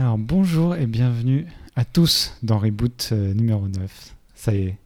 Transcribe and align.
Alors 0.00 0.16
bonjour 0.16 0.76
et 0.76 0.86
bienvenue 0.86 1.48
à 1.74 1.84
tous 1.84 2.32
dans 2.44 2.56
Reboot 2.56 3.08
euh, 3.10 3.34
numéro 3.34 3.66
9. 3.66 4.14
Ça 4.36 4.54
y 4.54 4.68
est, 4.68 4.76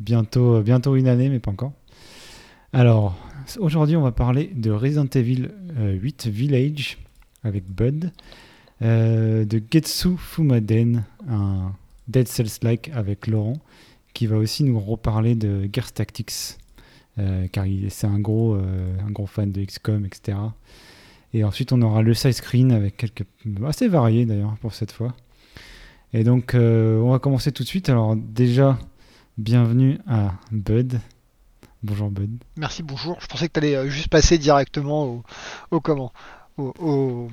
bientôt, 0.00 0.54
euh, 0.54 0.62
bientôt 0.62 0.96
une 0.96 1.06
année 1.06 1.28
mais 1.28 1.38
pas 1.38 1.50
encore. 1.50 1.74
Alors 2.72 3.14
aujourd'hui 3.58 3.94
on 3.94 4.00
va 4.00 4.10
parler 4.10 4.50
de 4.54 4.70
Resident 4.70 5.04
Evil 5.04 5.50
8 5.76 6.26
euh, 6.26 6.30
Village 6.30 6.96
avec 7.42 7.64
Bud, 7.70 8.10
de 8.80 9.62
Getsu 9.70 10.16
Fumaden, 10.16 11.04
un 11.28 11.72
Dead 12.08 12.26
Cells-like 12.26 12.90
avec 12.94 13.26
Laurent, 13.26 13.58
qui 14.14 14.26
va 14.26 14.38
aussi 14.38 14.64
nous 14.64 14.80
reparler 14.80 15.34
de 15.34 15.68
Gears 15.70 15.92
Tactics, 15.92 16.56
car 17.52 17.66
c'est 17.90 18.06
un 18.06 18.14
un 18.14 18.20
gros 19.10 19.26
fan 19.26 19.52
de 19.52 19.62
XCOM, 19.62 20.06
etc. 20.06 20.38
Et 21.34 21.42
ensuite, 21.42 21.72
on 21.72 21.82
aura 21.82 22.00
le 22.00 22.14
side 22.14 22.32
screen 22.32 22.70
avec 22.70 22.96
quelques. 22.96 23.24
assez 23.66 23.88
variés 23.88 24.24
d'ailleurs 24.24 24.54
pour 24.60 24.72
cette 24.72 24.92
fois. 24.92 25.14
Et 26.12 26.22
donc, 26.22 26.54
euh, 26.54 27.00
on 27.00 27.10
va 27.10 27.18
commencer 27.18 27.50
tout 27.50 27.64
de 27.64 27.68
suite. 27.68 27.88
Alors, 27.88 28.14
déjà, 28.14 28.78
bienvenue 29.36 29.98
à 30.08 30.34
Bud. 30.52 31.00
Bonjour 31.82 32.08
Bud. 32.08 32.30
Merci, 32.56 32.84
bonjour. 32.84 33.18
Je 33.20 33.26
pensais 33.26 33.48
que 33.48 33.52
tu 33.52 33.58
allais 33.58 33.74
euh, 33.74 33.88
juste 33.88 34.08
passer 34.08 34.38
directement 34.38 35.06
au, 35.06 35.22
au 35.72 35.80
comment 35.80 36.12
au, 36.56 37.28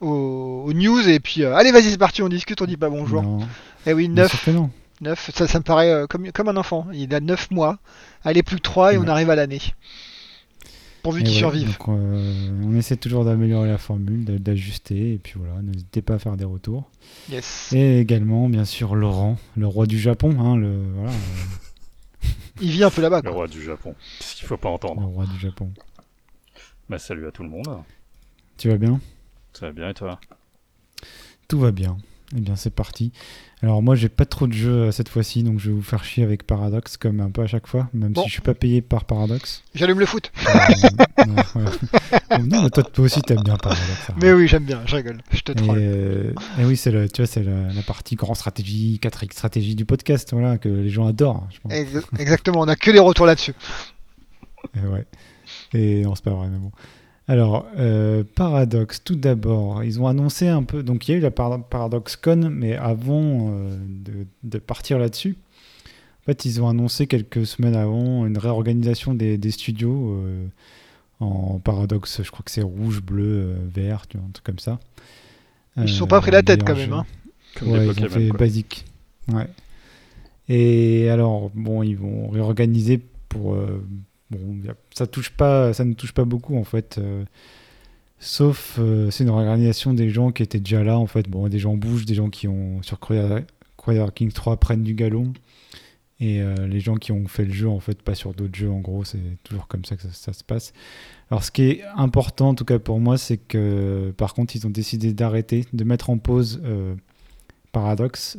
au, 0.00 0.72
news 0.72 1.08
et 1.08 1.18
puis 1.18 1.42
euh, 1.42 1.56
allez 1.56 1.72
vas-y 1.72 1.90
c'est 1.90 1.98
parti 1.98 2.22
on 2.22 2.28
discute 2.28 2.62
on 2.62 2.66
dit 2.66 2.76
pas 2.76 2.88
bonjour. 2.88 3.20
Non. 3.20 3.40
Eh 3.84 3.92
oui 3.92 4.08
9, 4.08 4.48
9 5.00 5.30
ça, 5.34 5.48
ça 5.48 5.58
me 5.58 5.64
paraît 5.64 6.04
comme, 6.08 6.30
comme 6.30 6.48
un 6.48 6.56
enfant 6.56 6.86
il 6.92 7.12
a 7.12 7.18
9 7.18 7.50
mois 7.50 7.78
allez 8.22 8.44
plus 8.44 8.58
que 8.58 8.62
3 8.62 8.94
et 8.94 8.98
on 8.98 9.08
arrive 9.08 9.28
à 9.28 9.34
l'année 9.34 9.60
pourvu 11.08 11.22
qu'ils 11.22 11.34
survivent. 11.34 11.76
Euh, 11.88 12.50
on 12.62 12.76
essaie 12.76 12.96
toujours 12.96 13.24
d'améliorer 13.24 13.68
la 13.68 13.78
formule, 13.78 14.24
d'ajuster, 14.24 15.14
et 15.14 15.18
puis 15.18 15.34
voilà, 15.36 15.62
n'hésitez 15.62 16.02
pas 16.02 16.14
à 16.14 16.18
faire 16.18 16.36
des 16.36 16.44
retours. 16.44 16.90
Yes. 17.30 17.72
Et 17.72 17.98
également, 17.98 18.48
bien 18.48 18.66
sûr, 18.66 18.94
Laurent, 18.94 19.38
le 19.56 19.66
roi 19.66 19.86
du 19.86 19.98
Japon. 19.98 20.38
Hein, 20.38 20.56
le, 20.56 20.82
voilà, 20.94 21.12
Il 22.60 22.70
vit 22.70 22.84
un 22.84 22.90
peu 22.90 23.00
là-bas. 23.00 23.22
Le 23.24 23.30
roi 23.30 23.48
du 23.48 23.62
Japon, 23.62 23.94
ce 24.20 24.36
qu'il 24.36 24.46
faut 24.46 24.58
pas 24.58 24.68
entendre. 24.68 25.00
Le 25.00 25.06
roi 25.06 25.24
du 25.26 25.38
Japon. 25.38 25.70
Bah, 26.90 26.98
salut 26.98 27.26
à 27.26 27.30
tout 27.30 27.42
le 27.42 27.48
monde. 27.48 27.68
Tu 28.58 28.68
vas 28.68 28.76
bien? 28.76 29.00
Ça 29.54 29.66
va 29.66 29.72
bien 29.72 29.88
et 29.88 29.94
toi? 29.94 30.20
Tout 31.48 31.58
va 31.58 31.70
bien. 31.70 31.96
Eh 32.36 32.40
bien, 32.40 32.56
c'est 32.56 32.74
parti. 32.74 33.12
Alors, 33.62 33.82
moi, 33.82 33.96
j'ai 33.96 34.08
pas 34.08 34.24
trop 34.24 34.46
de 34.46 34.52
jeux 34.52 34.70
euh, 34.70 34.90
cette 34.92 35.08
fois-ci, 35.08 35.42
donc 35.42 35.58
je 35.58 35.70
vais 35.70 35.74
vous 35.74 35.82
faire 35.82 36.04
chier 36.04 36.22
avec 36.22 36.46
Paradox, 36.46 36.96
comme 36.96 37.20
un 37.20 37.30
peu 37.30 37.42
à 37.42 37.48
chaque 37.48 37.66
fois, 37.66 37.88
même 37.92 38.14
si 38.14 38.22
je 38.26 38.30
suis 38.30 38.40
pas 38.40 38.54
payé 38.54 38.82
par 38.82 39.04
Paradox. 39.04 39.64
J'allume 39.74 40.00
le 40.00 40.06
foot. 40.06 40.32
Euh, 42.30 42.38
non, 42.38 42.62
mais 42.62 42.70
toi, 42.70 42.82
toi 42.84 43.04
aussi, 43.04 43.20
t'aimes 43.22 43.42
bien 43.42 43.56
Paradox. 43.56 44.10
Hein. 44.10 44.14
Mais 44.20 44.32
oui, 44.32 44.48
j'aime 44.48 44.64
bien, 44.64 44.80
je 44.86 44.96
rigole, 44.96 45.18
je 45.30 45.40
te 45.40 45.52
troll. 45.52 45.78
Et, 45.78 45.82
euh, 45.82 46.32
et 46.58 46.64
oui, 46.64 46.76
c'est 46.76 46.90
le, 46.90 47.08
tu 47.08 47.22
vois, 47.22 47.26
c'est 47.26 47.42
la, 47.42 47.82
partie 47.82 48.14
grand 48.14 48.34
stratégie, 48.34 49.00
4X 49.02 49.32
stratégie 49.32 49.74
du 49.74 49.84
podcast, 49.84 50.32
voilà, 50.32 50.58
que 50.58 50.68
les 50.68 50.90
gens 50.90 51.06
adorent. 51.06 51.46
Je 51.50 51.58
pense. 51.60 51.72
Exactement, 52.18 52.60
on 52.60 52.68
a 52.68 52.76
que 52.76 52.90
les 52.90 52.98
retours 52.98 53.26
là-dessus. 53.26 53.54
Et 54.76 54.86
ouais. 54.86 55.06
Et 55.74 56.02
non, 56.02 56.14
c'est 56.14 56.24
pas 56.24 56.30
vrai, 56.30 56.48
mais 56.48 56.58
bon. 56.58 56.70
Alors, 57.28 57.66
euh, 57.76 58.24
Paradox, 58.34 59.04
tout 59.04 59.14
d'abord, 59.14 59.84
ils 59.84 60.00
ont 60.00 60.06
annoncé 60.06 60.48
un 60.48 60.62
peu, 60.62 60.82
donc 60.82 61.06
il 61.06 61.12
y 61.12 61.14
a 61.14 61.18
eu 61.18 61.20
la 61.20 61.30
Paradox 61.30 62.16
Con, 62.16 62.48
mais 62.50 62.74
avant 62.74 63.50
euh, 63.50 63.76
de, 64.42 64.58
partir 64.58 64.98
là-dessus, 64.98 65.36
en 66.22 66.24
fait, 66.24 66.46
ils 66.46 66.62
ont 66.62 66.68
annoncé 66.70 67.06
quelques 67.06 67.46
semaines 67.46 67.76
avant 67.76 68.24
une 68.24 68.38
réorganisation 68.38 69.12
des, 69.12 69.50
studios 69.50 70.14
euh, 70.14 70.46
en 71.20 71.58
Paradox, 71.58 72.22
je 72.22 72.30
crois 72.30 72.42
que 72.42 72.50
c'est 72.50 72.62
rouge, 72.62 73.02
bleu, 73.02 73.56
vert, 73.74 74.06
tu 74.06 74.16
vois, 74.16 74.26
un 74.26 74.30
truc 74.30 74.46
comme 74.46 74.58
ça. 74.58 74.80
Ils 75.76 75.82
ne 75.82 75.86
se 75.86 75.96
sont 75.96 76.06
pas 76.06 76.22
pris 76.22 76.30
la 76.30 76.42
tête 76.42 76.64
quand 76.64 76.74
même. 76.76 76.94
Hein. 76.94 77.06
ouais, 77.60 77.88
ils 77.88 78.04
ont 78.04 78.08
fait 78.08 78.30
basique. 78.30 78.86
Ouais. 79.30 79.48
Et 80.48 81.10
alors, 81.10 81.50
bon, 81.54 81.82
ils 81.82 81.96
vont 81.96 82.30
réorganiser 82.30 83.02
pour 83.28 83.54
bon, 84.30 84.60
ça 84.94 85.06
touche 85.06 85.30
pas, 85.30 85.72
ça 85.72 85.84
ne 85.84 85.94
touche 85.94 86.12
pas 86.12 86.24
beaucoup 86.24 86.56
en 86.56 86.64
fait. 86.64 86.98
Euh, 86.98 87.24
sauf, 88.18 88.76
euh, 88.78 89.10
c'est 89.10 89.24
une 89.24 89.30
réorganisation 89.30 89.94
des 89.94 90.10
gens 90.10 90.32
qui 90.32 90.42
étaient 90.42 90.60
déjà 90.60 90.82
là 90.82 90.98
en 90.98 91.06
fait. 91.06 91.28
Bon, 91.28 91.48
des 91.48 91.58
gens 91.58 91.76
bougent, 91.76 92.06
des 92.06 92.14
gens 92.14 92.30
qui 92.30 92.48
ont 92.48 92.82
sur 92.82 93.00
Crusader 93.00 93.44
Kings 94.14 94.32
3 94.32 94.58
prennent 94.58 94.82
du 94.82 94.94
galon. 94.94 95.32
Et 96.20 96.42
euh, 96.42 96.66
les 96.66 96.80
gens 96.80 96.96
qui 96.96 97.12
ont 97.12 97.28
fait 97.28 97.44
le 97.44 97.52
jeu, 97.52 97.68
en 97.68 97.78
fait, 97.78 98.02
pas 98.02 98.16
sur 98.16 98.34
d'autres 98.34 98.56
jeux, 98.56 98.70
en 98.70 98.80
gros, 98.80 99.04
c'est 99.04 99.20
toujours 99.44 99.68
comme 99.68 99.84
ça 99.84 99.94
que 99.94 100.02
ça, 100.10 100.32
se 100.32 100.42
passe. 100.42 100.72
Alors, 101.30 101.44
ce 101.44 101.52
qui 101.52 101.62
est 101.62 101.84
important, 101.94 102.48
en 102.48 102.54
tout 102.56 102.64
cas 102.64 102.80
pour 102.80 102.98
moi, 102.98 103.16
c'est 103.16 103.36
que, 103.36 104.12
par 104.16 104.34
contre, 104.34 104.56
ils 104.56 104.66
ont 104.66 104.70
décidé 104.70 105.12
d'arrêter, 105.12 105.64
de 105.72 105.84
mettre 105.84 106.10
en 106.10 106.18
pause 106.18 106.60
Paradox, 107.70 108.36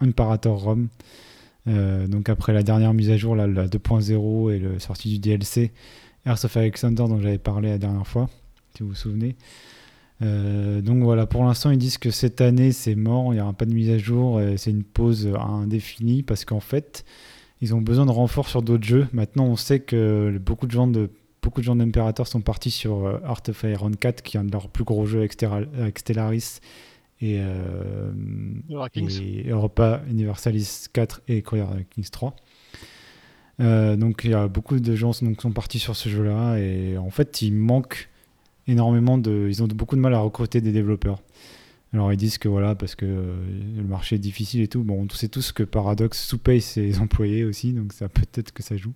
Imperator 0.00 0.62
Rome, 0.62 0.88
euh, 0.88 1.08
donc 1.68 2.28
après 2.28 2.52
la 2.52 2.62
dernière 2.62 2.94
mise 2.94 3.10
à 3.10 3.16
jour, 3.16 3.36
la 3.36 3.46
2.0 3.46 4.52
et 4.52 4.58
le 4.58 4.78
sortie 4.78 5.10
du 5.10 5.18
DLC, 5.18 5.72
Earth 6.26 6.44
of 6.44 6.56
Alexander 6.56 7.04
dont 7.08 7.20
j'avais 7.20 7.38
parlé 7.38 7.70
la 7.70 7.78
dernière 7.78 8.06
fois, 8.06 8.28
si 8.74 8.82
vous 8.82 8.90
vous 8.90 8.94
souvenez. 8.94 9.36
Euh, 10.20 10.80
donc 10.80 11.02
voilà, 11.02 11.26
pour 11.26 11.44
l'instant 11.44 11.70
ils 11.70 11.78
disent 11.78 11.98
que 11.98 12.10
cette 12.10 12.40
année 12.40 12.72
c'est 12.72 12.94
mort, 12.94 13.32
il 13.32 13.36
n'y 13.36 13.40
aura 13.40 13.52
pas 13.52 13.66
de 13.66 13.74
mise 13.74 13.90
à 13.90 13.98
jour, 13.98 14.40
c'est 14.56 14.70
une 14.70 14.84
pause 14.84 15.28
indéfinie 15.38 16.22
parce 16.22 16.44
qu'en 16.44 16.60
fait 16.60 17.04
ils 17.60 17.74
ont 17.74 17.80
besoin 17.80 18.06
de 18.06 18.10
renforts 18.10 18.48
sur 18.48 18.62
d'autres 18.62 18.86
jeux. 18.86 19.06
Maintenant 19.12 19.44
on 19.44 19.56
sait 19.56 19.80
que 19.80 20.38
beaucoup 20.38 20.66
de 20.66 20.72
gens 20.72 20.86
de 20.86 21.10
beaucoup 21.42 21.60
de 21.60 22.24
sont 22.24 22.40
partis 22.40 22.70
sur 22.70 23.06
euh, 23.06 23.20
Art 23.24 23.42
of 23.48 23.62
Iron 23.62 23.92
4 23.92 24.22
qui 24.22 24.36
est 24.36 24.40
un 24.40 24.44
de 24.44 24.52
leurs 24.52 24.68
plus 24.68 24.84
gros 24.84 25.06
jeux 25.06 25.20
avec 25.20 25.98
Stellaris 25.98 26.60
et, 27.20 27.38
euh, 27.40 28.12
et 28.70 29.48
Europa 29.48 30.02
Universalis 30.08 30.86
4 30.92 31.22
et 31.28 31.42
Courier 31.42 31.64
Kings 31.90 32.10
3. 32.10 32.36
Euh, 33.60 33.96
donc 33.96 34.22
il 34.24 34.30
y 34.30 34.34
a 34.34 34.46
beaucoup 34.46 34.78
de 34.78 34.94
gens 34.94 35.10
donc, 35.20 35.42
sont 35.42 35.50
partis 35.50 35.80
sur 35.80 35.96
ce 35.96 36.08
jeu-là 36.08 36.58
et 36.58 36.96
en 36.96 37.10
fait 37.10 37.42
il 37.42 37.54
manque 37.54 38.08
énormément 38.68 39.18
de, 39.18 39.46
ils 39.48 39.62
ont 39.62 39.66
beaucoup 39.66 39.96
de 39.96 40.00
mal 40.00 40.14
à 40.14 40.20
recruter 40.20 40.60
des 40.60 40.72
développeurs. 40.72 41.22
Alors 41.92 42.12
ils 42.12 42.16
disent 42.16 42.38
que 42.38 42.48
voilà 42.48 42.74
parce 42.74 42.94
que 42.94 43.06
euh, 43.06 43.34
le 43.76 43.82
marché 43.82 44.16
est 44.16 44.20
difficile 44.20 44.60
et 44.60 44.68
tout. 44.68 44.84
Bon, 44.84 45.06
on 45.10 45.14
sait 45.14 45.28
tous 45.28 45.52
que 45.52 45.62
Paradox 45.62 46.22
sous-paye 46.22 46.60
ses 46.60 46.98
employés 47.00 47.44
aussi, 47.44 47.72
donc 47.72 47.92
ça 47.92 48.08
peut-être 48.08 48.52
que 48.52 48.62
ça 48.62 48.76
joue. 48.76 48.92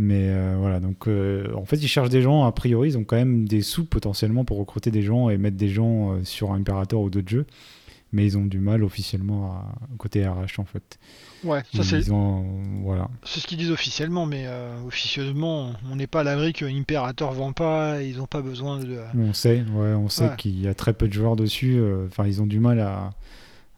Mais 0.00 0.30
euh, 0.30 0.56
voilà, 0.58 0.80
donc 0.80 1.08
euh, 1.08 1.52
en 1.54 1.66
fait, 1.66 1.76
ils 1.76 1.86
cherchent 1.86 2.08
des 2.08 2.22
gens, 2.22 2.46
a 2.46 2.52
priori, 2.52 2.88
ils 2.88 2.96
ont 2.96 3.04
quand 3.04 3.16
même 3.16 3.46
des 3.46 3.60
sous 3.60 3.84
potentiellement 3.84 4.46
pour 4.46 4.56
recruter 4.56 4.90
des 4.90 5.02
gens 5.02 5.28
et 5.28 5.36
mettre 5.36 5.58
des 5.58 5.68
gens 5.68 6.12
euh, 6.12 6.24
sur 6.24 6.52
Imperator 6.52 7.02
ou 7.02 7.10
d'autres 7.10 7.28
jeux. 7.28 7.44
Mais 8.14 8.24
ils 8.24 8.38
ont 8.38 8.46
du 8.46 8.60
mal 8.60 8.82
officiellement 8.82 9.52
à 9.52 9.66
côté 9.98 10.26
RH 10.26 10.58
en 10.58 10.64
fait. 10.64 10.98
Ouais, 11.44 11.62
ça 11.74 11.84
c'est. 11.84 12.08
Voilà. 12.82 13.08
C'est 13.24 13.40
ce 13.40 13.46
qu'ils 13.46 13.58
disent 13.58 13.70
officiellement, 13.70 14.24
mais 14.24 14.46
officieusement, 14.84 15.74
on 15.92 15.96
n'est 15.96 16.08
pas 16.08 16.20
à 16.20 16.24
l'abri 16.24 16.52
que 16.52 16.64
Imperator 16.64 17.32
vend 17.32 17.52
pas, 17.52 18.02
ils 18.02 18.16
n'ont 18.16 18.26
pas 18.26 18.40
besoin 18.40 18.80
de. 18.80 18.98
On 19.16 19.32
sait, 19.32 19.62
ouais, 19.74 19.92
on 19.92 20.08
sait 20.08 20.30
qu'il 20.38 20.60
y 20.60 20.66
a 20.66 20.74
très 20.74 20.92
peu 20.92 21.06
de 21.06 21.12
joueurs 21.12 21.36
dessus. 21.36 21.80
Enfin, 22.06 22.26
ils 22.26 22.42
ont 22.42 22.46
du 22.46 22.58
mal 22.58 22.80
à, 22.80 23.12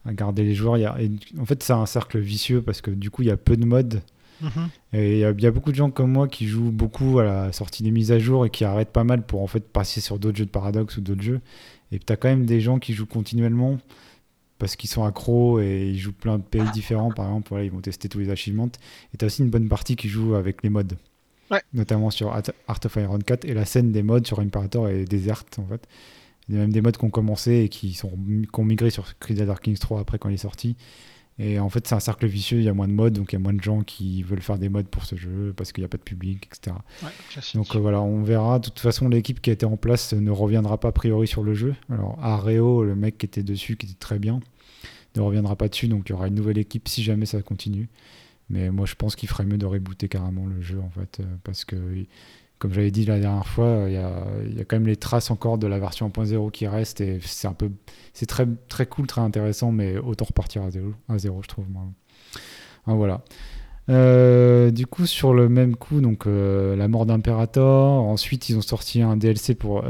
à 0.05 0.13
garder 0.13 0.43
les 0.43 0.55
joueurs. 0.55 0.77
Il 0.77 0.81
y 0.81 0.85
a... 0.85 0.97
en 1.39 1.45
fait, 1.45 1.61
c'est 1.61 1.73
un 1.73 1.85
cercle 1.85 2.17
vicieux 2.17 2.63
parce 2.63 2.81
que 2.81 2.89
du 2.89 3.11
coup, 3.11 3.21
il 3.21 3.27
y 3.27 3.31
a 3.31 3.37
peu 3.37 3.55
de 3.55 3.65
modes 3.65 4.01
Mhm. 4.41 4.69
Et 4.93 5.13
il 5.13 5.41
y, 5.41 5.45
a 5.45 5.51
beaucoup 5.51 5.71
de 5.71 5.75
gens 5.75 5.89
comme 5.89 6.11
moi 6.11 6.27
qui 6.27 6.47
jouent 6.47 6.71
beaucoup 6.71 7.19
à 7.19 7.23
la 7.23 7.51
sortie 7.51 7.83
des 7.83 7.91
mises 7.91 8.11
à 8.11 8.19
jour 8.19 8.45
et 8.45 8.49
qui 8.49 8.65
arrêtent 8.65 8.91
pas 8.91 9.03
mal 9.03 9.25
pour 9.25 9.41
en 9.41 9.47
fait 9.47 9.67
passer 9.67 10.01
sur 10.01 10.19
d'autres 10.19 10.37
jeux 10.37 10.45
de 10.45 10.49
Paradox 10.49 10.97
ou 10.97 11.01
d'autres 11.01 11.21
jeux. 11.21 11.41
Et 11.91 11.99
tu 11.99 12.11
as 12.11 12.17
quand 12.17 12.27
même 12.27 12.45
des 12.45 12.59
gens 12.59 12.79
qui 12.79 12.93
jouent 12.93 13.05
continuellement 13.05 13.79
parce 14.59 14.75
qu'ils 14.75 14.89
sont 14.89 15.03
accros 15.03 15.59
et 15.59 15.89
ils 15.89 15.99
jouent 15.99 16.13
plein 16.13 16.37
de 16.37 16.43
pays 16.43 16.69
différents. 16.73 17.11
Par 17.11 17.25
exemple, 17.25 17.49
voilà, 17.49 17.65
ils 17.65 17.71
vont 17.71 17.81
tester 17.81 18.09
tous 18.09 18.19
les 18.19 18.29
achievements. 18.29 18.69
Et 19.13 19.17
tu 19.17 19.25
as 19.25 19.27
aussi 19.27 19.41
une 19.41 19.49
bonne 19.49 19.67
partie 19.67 19.95
qui 19.95 20.09
joue 20.09 20.35
avec 20.35 20.63
les 20.63 20.69
modes. 20.69 20.97
Notamment 21.73 22.09
sur 22.09 22.31
Art 22.31 22.79
of 22.85 22.95
Iron 22.95 23.19
4 23.19 23.45
et 23.45 23.53
la 23.53 23.65
scène 23.65 23.91
des 23.91 24.01
modes 24.01 24.25
sur 24.25 24.39
Imperator 24.39 24.89
est 24.89 25.05
déserte 25.05 25.59
en 25.59 25.67
fait. 25.67 25.87
Il 26.49 26.55
y 26.55 26.57
a 26.57 26.61
même 26.61 26.73
des 26.73 26.81
modes 26.81 26.97
qui 26.97 27.05
ont 27.05 27.09
commencé 27.09 27.59
et 27.59 27.69
qui, 27.69 27.93
sont, 27.93 28.09
qui 28.09 28.59
ont 28.59 28.65
migré 28.65 28.89
sur 28.89 29.17
Crusader 29.19 29.53
Kings 29.61 29.77
3 29.77 29.99
après 29.99 30.17
quand 30.17 30.29
il 30.29 30.35
est 30.35 30.37
sorti. 30.37 30.75
Et 31.39 31.59
en 31.59 31.69
fait, 31.69 31.87
c'est 31.87 31.95
un 31.95 31.99
cercle 31.99 32.27
vicieux, 32.27 32.59
il 32.59 32.63
y 32.63 32.69
a 32.69 32.73
moins 32.73 32.87
de 32.87 32.93
modes, 32.93 33.13
donc 33.13 33.33
il 33.33 33.35
y 33.35 33.37
a 33.37 33.39
moins 33.39 33.53
de 33.53 33.61
gens 33.61 33.81
qui 33.81 34.21
veulent 34.21 34.41
faire 34.41 34.59
des 34.59 34.69
modes 34.69 34.87
pour 34.87 35.03
ce 35.05 35.15
jeu 35.15 35.51
parce 35.55 35.71
qu'il 35.71 35.81
n'y 35.81 35.85
a 35.85 35.89
pas 35.89 35.97
de 35.97 36.03
public, 36.03 36.47
etc. 36.47 36.75
donc 37.55 37.75
euh, 37.75 37.79
voilà, 37.79 38.01
on 38.01 38.21
verra. 38.21 38.59
De 38.59 38.65
toute 38.65 38.79
façon, 38.79 39.09
l'équipe 39.09 39.41
qui 39.41 39.49
a 39.49 39.53
été 39.53 39.65
en 39.65 39.77
place 39.77 40.13
ne 40.13 40.29
reviendra 40.29 40.79
pas 40.79 40.89
a 40.89 40.91
priori 40.91 41.27
sur 41.27 41.43
le 41.43 41.55
jeu. 41.55 41.75
Alors, 41.89 42.19
Areo, 42.21 42.83
le 42.83 42.95
mec 42.95 43.17
qui 43.17 43.25
était 43.25 43.41
dessus, 43.41 43.77
qui 43.77 43.87
était 43.87 43.95
très 43.95 44.19
bien, 44.19 44.41
ne 45.15 45.21
reviendra 45.21 45.55
pas 45.55 45.67
dessus, 45.67 45.87
donc 45.87 46.09
il 46.09 46.11
y 46.11 46.13
aura 46.13 46.27
une 46.27 46.35
nouvelle 46.35 46.59
équipe 46.59 46.87
si 46.87 47.01
jamais 47.01 47.25
ça 47.25 47.41
continue. 47.41 47.89
Mais 48.49 48.69
moi, 48.69 48.85
je 48.85 48.93
pense 48.93 49.15
qu'il 49.15 49.29
ferait 49.29 49.45
mieux 49.45 49.57
de 49.57 49.65
rebooter 49.65 50.07
carrément 50.07 50.45
le 50.45 50.61
jeu, 50.61 50.79
en 50.79 50.89
fait, 50.89 51.19
euh, 51.19 51.23
parce 51.43 51.65
que 51.65 51.75
comme 52.63 52.71
j'avais 52.71 52.91
dit 52.91 53.03
la 53.03 53.19
dernière 53.19 53.45
fois, 53.45 53.87
il 53.87 53.93
y, 53.93 53.97
a, 53.97 54.63
quand 54.63 54.77
même 54.77 54.87
les 54.87 54.95
traces 54.95 55.31
encore 55.31 55.57
de 55.57 55.67
la 55.67 55.79
version 55.79 56.07
1.0 56.07 56.49
qui 56.49 56.65
restent 56.65 57.01
et 57.01 57.19
c'est 57.21 57.49
un 57.49 57.51
peu, 57.51 57.69
c'est 58.13 58.25
très 58.25 58.47
très 58.69 58.85
cool, 58.85 59.05
très 59.05 59.19
intéressant, 59.19 59.73
mais 59.73 59.97
autant 59.97 60.23
repartir 60.23 60.63
à 60.63 60.71
zéro, 60.71 60.93
à 61.09 61.17
zéro 61.17 61.41
je 61.41 61.49
trouve. 61.49 61.65
voilà. 62.85 63.19
Euh, 63.89 64.71
du 64.71 64.87
coup, 64.87 65.05
sur 65.05 65.33
le 65.33 65.49
même 65.49 65.75
coup, 65.75 65.99
donc 65.99 66.25
euh, 66.25 66.77
la 66.77 66.87
mort 66.87 67.05
d'Imperator. 67.05 68.01
Ensuite, 68.01 68.47
ils 68.47 68.57
ont 68.57 68.61
sorti 68.61 69.01
un 69.01 69.17
DLC 69.17 69.55
pour 69.55 69.83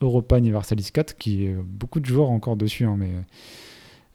Europa 0.00 0.38
Universalis 0.38 0.88
4, 0.90 1.18
qui 1.18 1.44
est 1.44 1.54
beaucoup 1.62 2.00
de 2.00 2.06
joueurs 2.06 2.30
encore 2.30 2.56
dessus, 2.56 2.86
hein, 2.86 2.96
mais 2.98 3.10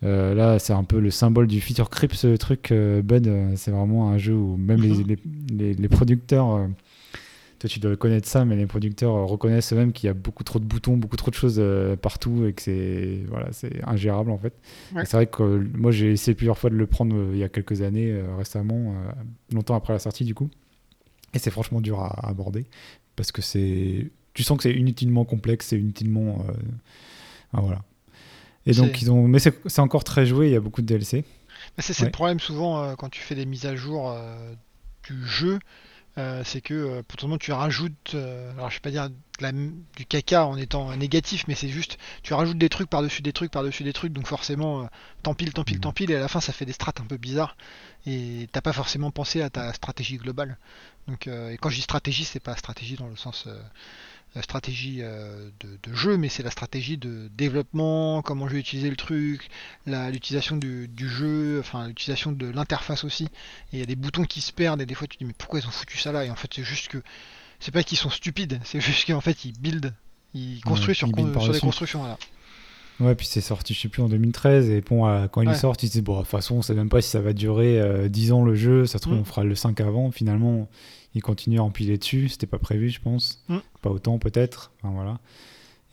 euh, 0.03 0.33
là, 0.33 0.59
c'est 0.59 0.73
un 0.73 0.83
peu 0.83 0.99
le 0.99 1.11
symbole 1.11 1.47
du 1.47 1.61
feature 1.61 1.89
creep, 1.89 2.13
ce 2.13 2.35
truc. 2.35 2.71
Euh, 2.71 3.01
Bud, 3.01 3.27
euh, 3.27 3.53
c'est 3.55 3.71
vraiment 3.71 4.09
un 4.09 4.17
jeu 4.17 4.33
où 4.33 4.57
même 4.57 4.81
les, 4.81 5.15
mhm. 5.15 5.75
les, 5.79 5.87
producteurs, 5.87 6.67
toi 7.63 7.69
tu 7.69 7.79
dois 7.79 7.95
connaître 7.95 8.27
ça, 8.27 8.43
mais 8.43 8.55
les 8.55 8.65
producteurs 8.65 9.13
reconnaissent 9.27 9.71
eux-mêmes 9.71 9.93
qu'il 9.93 10.07
y 10.07 10.09
a 10.09 10.13
beaucoup 10.13 10.43
trop 10.43 10.59
de 10.59 10.65
boutons, 10.65 10.97
beaucoup 10.97 11.15
trop 11.15 11.31
de 11.31 11.35
choses 11.35 11.63
partout 12.01 12.45
et 12.45 12.51
que 12.53 12.61
c'est 12.61 13.21
voilà, 13.29 13.49
ingérable 13.85 14.31
en 14.31 14.37
fait. 14.37 14.53
C'est 15.05 15.13
vrai 15.13 15.27
que 15.27 15.65
moi 15.73 15.91
j'ai 15.91 16.11
essayé 16.11 16.35
plusieurs 16.35 16.57
fois 16.57 16.69
de 16.69 16.75
le 16.75 16.87
prendre 16.87 17.15
il 17.31 17.37
y 17.37 17.43
a 17.43 17.49
quelques 17.49 17.81
années, 17.81 18.21
récemment, 18.37 18.93
longtemps 19.53 19.75
après 19.75 19.93
la 19.93 19.99
sortie 19.99 20.25
du 20.25 20.35
coup. 20.35 20.49
Et 21.33 21.39
c'est 21.39 21.51
franchement 21.51 21.79
dur 21.79 22.01
à, 22.01 22.27
aborder 22.27 22.65
parce 23.15 23.31
que 23.31 23.41
c'est. 23.41 24.11
Tu 24.33 24.43
sens 24.43 24.57
que 24.57 24.63
c'est 24.63 24.73
inutilement 24.73 25.23
complexe, 25.23 25.67
c'est 25.67 25.79
inutilement. 25.79 26.45
voilà. 27.53 27.81
Et 28.65 28.73
donc, 28.73 29.01
ils 29.01 29.09
ont. 29.09 29.27
Mais 29.27 29.39
c'est 29.39 29.79
encore 29.79 30.03
très 30.03 30.25
joué, 30.25 30.47
il 30.47 30.53
y 30.53 30.55
a 30.55 30.59
beaucoup 30.59 30.81
de 30.81 30.87
DLC. 30.87 31.23
C'est 31.77 31.99
le 32.03 32.11
problème 32.11 32.39
souvent 32.39 32.83
euh, 32.83 32.95
quand 32.95 33.09
tu 33.09 33.21
fais 33.21 33.35
des 33.35 33.45
mises 33.45 33.65
à 33.65 33.75
jour 33.75 34.11
euh, 34.11 34.53
du 35.07 35.25
jeu. 35.25 35.59
Euh, 36.19 36.43
c'est 36.45 36.61
que 36.61 37.01
potentiellement 37.01 37.39
tu 37.39 37.51
rajoutes, 37.51 38.13
alors 38.13 38.69
je 38.69 38.75
vais 38.75 38.81
pas 38.81 38.91
dire 38.91 39.09
du 39.97 40.05
caca 40.05 40.45
en 40.45 40.57
étant 40.57 40.95
négatif, 40.95 41.45
mais 41.47 41.55
c'est 41.55 41.69
juste 41.69 41.97
tu 42.21 42.35
rajoutes 42.35 42.57
des 42.59 42.69
trucs 42.69 42.89
par-dessus 42.89 43.23
des 43.23 43.33
trucs 43.33 43.51
par-dessus 43.51 43.83
des 43.83 43.93
trucs, 43.93 44.13
donc 44.13 44.27
forcément 44.27 44.87
t'empiles, 45.23 45.53
t'empiles, 45.53 45.77
mmh. 45.77 45.81
t'empiles, 45.81 46.11
et 46.11 46.15
à 46.15 46.19
la 46.19 46.27
fin 46.27 46.39
ça 46.39 46.53
fait 46.53 46.65
des 46.65 46.73
strates 46.73 47.01
un 47.01 47.05
peu 47.05 47.17
bizarres, 47.17 47.57
et 48.05 48.47
t'as 48.51 48.61
pas 48.61 48.73
forcément 48.73 49.09
pensé 49.09 49.41
à 49.41 49.49
ta 49.49 49.73
stratégie 49.73 50.17
globale. 50.17 50.57
Donc, 51.07 51.27
et 51.27 51.57
quand 51.59 51.69
je 51.69 51.75
dis 51.75 51.81
stratégie, 51.81 52.25
c'est 52.25 52.39
pas 52.39 52.55
stratégie 52.55 52.95
dans 52.95 53.07
le 53.07 53.15
sens 53.15 53.47
la 54.35 54.41
stratégie 54.41 54.99
euh, 55.01 55.49
de, 55.59 55.93
jeu, 55.93 56.17
mais 56.17 56.29
c'est 56.29 56.43
la 56.43 56.51
stratégie 56.51 56.97
de 56.97 57.29
développement, 57.35 58.21
comment 58.21 58.47
je 58.47 58.53
vais 58.53 58.59
utiliser 58.59 58.89
le 58.89 58.95
truc, 58.95 59.49
l'utilisation 59.85 60.57
du, 60.57 60.89
jeu, 60.97 61.59
enfin 61.59 61.87
l'utilisation 61.87 62.31
de 62.31 62.47
l'interface 62.47 63.03
aussi. 63.03 63.25
Et 63.25 63.77
il 63.77 63.79
y 63.79 63.83
a 63.83 63.85
des 63.85 63.95
boutons 63.95 64.25
qui 64.25 64.41
se 64.41 64.51
perdent 64.51 64.81
et 64.81 64.85
des 64.85 64.95
fois 64.95 65.07
tu 65.07 65.17
te 65.17 65.23
dis 65.23 65.27
mais 65.27 65.35
pourquoi 65.37 65.59
ils 65.59 65.67
ont 65.67 65.71
foutu 65.71 65.97
ça 65.97 66.11
là? 66.11 66.25
Et 66.25 66.29
en 66.29 66.35
fait 66.35 66.51
c'est 66.53 66.63
juste 66.63 66.87
que 66.87 67.01
c'est 67.59 67.71
pas 67.71 67.83
qu'ils 67.83 67.97
sont 67.97 68.09
stupides, 68.09 68.59
c'est 68.63 68.81
juste 68.81 69.05
qu'en 69.05 69.21
fait 69.21 69.45
ils 69.45 69.53
build, 69.53 69.93
ils 70.33 70.61
construisent 70.61 70.97
sur, 70.97 71.07
sur 71.07 71.53
des 71.53 71.59
constructions. 71.59 72.03
Là. 72.03 72.17
Ouais, 72.99 73.15
puis 73.15 73.25
c'est 73.25 73.41
sorti, 73.41 73.73
je 73.73 73.81
sais 73.81 73.89
plus, 73.89 74.01
en 74.01 74.09
2013. 74.09 74.69
Et 74.69 74.81
bon, 74.81 75.27
quand 75.29 75.41
il 75.41 75.55
sort, 75.55 75.75
ils 75.81 75.89
disent, 75.89 76.03
bon, 76.03 76.15
de 76.15 76.21
toute 76.21 76.29
façon, 76.29 76.55
on 76.55 76.61
sait 76.61 76.75
même 76.75 76.89
pas 76.89 77.01
si 77.01 77.09
ça 77.09 77.21
va 77.21 77.33
durer 77.33 78.09
10 78.09 78.31
euh, 78.31 78.35
ans 78.35 78.43
le 78.43 78.55
jeu. 78.55 78.85
Ça 78.85 78.97
se 78.97 79.03
trouve, 79.03 79.15
mm. 79.15 79.21
on 79.21 79.23
fera 79.23 79.43
le 79.43 79.55
5 79.55 79.79
avant. 79.81 80.11
Finalement, 80.11 80.67
il 81.15 81.21
continue 81.21 81.59
à 81.59 81.63
empiler 81.63 81.97
dessus. 81.97 82.29
C'était 82.29 82.47
pas 82.47 82.59
prévu, 82.59 82.89
je 82.89 83.01
pense. 83.01 83.43
Mm. 83.49 83.57
Pas 83.81 83.89
autant, 83.89 84.19
peut-être. 84.19 84.71
Enfin, 84.81 84.93
voilà. 84.93 85.19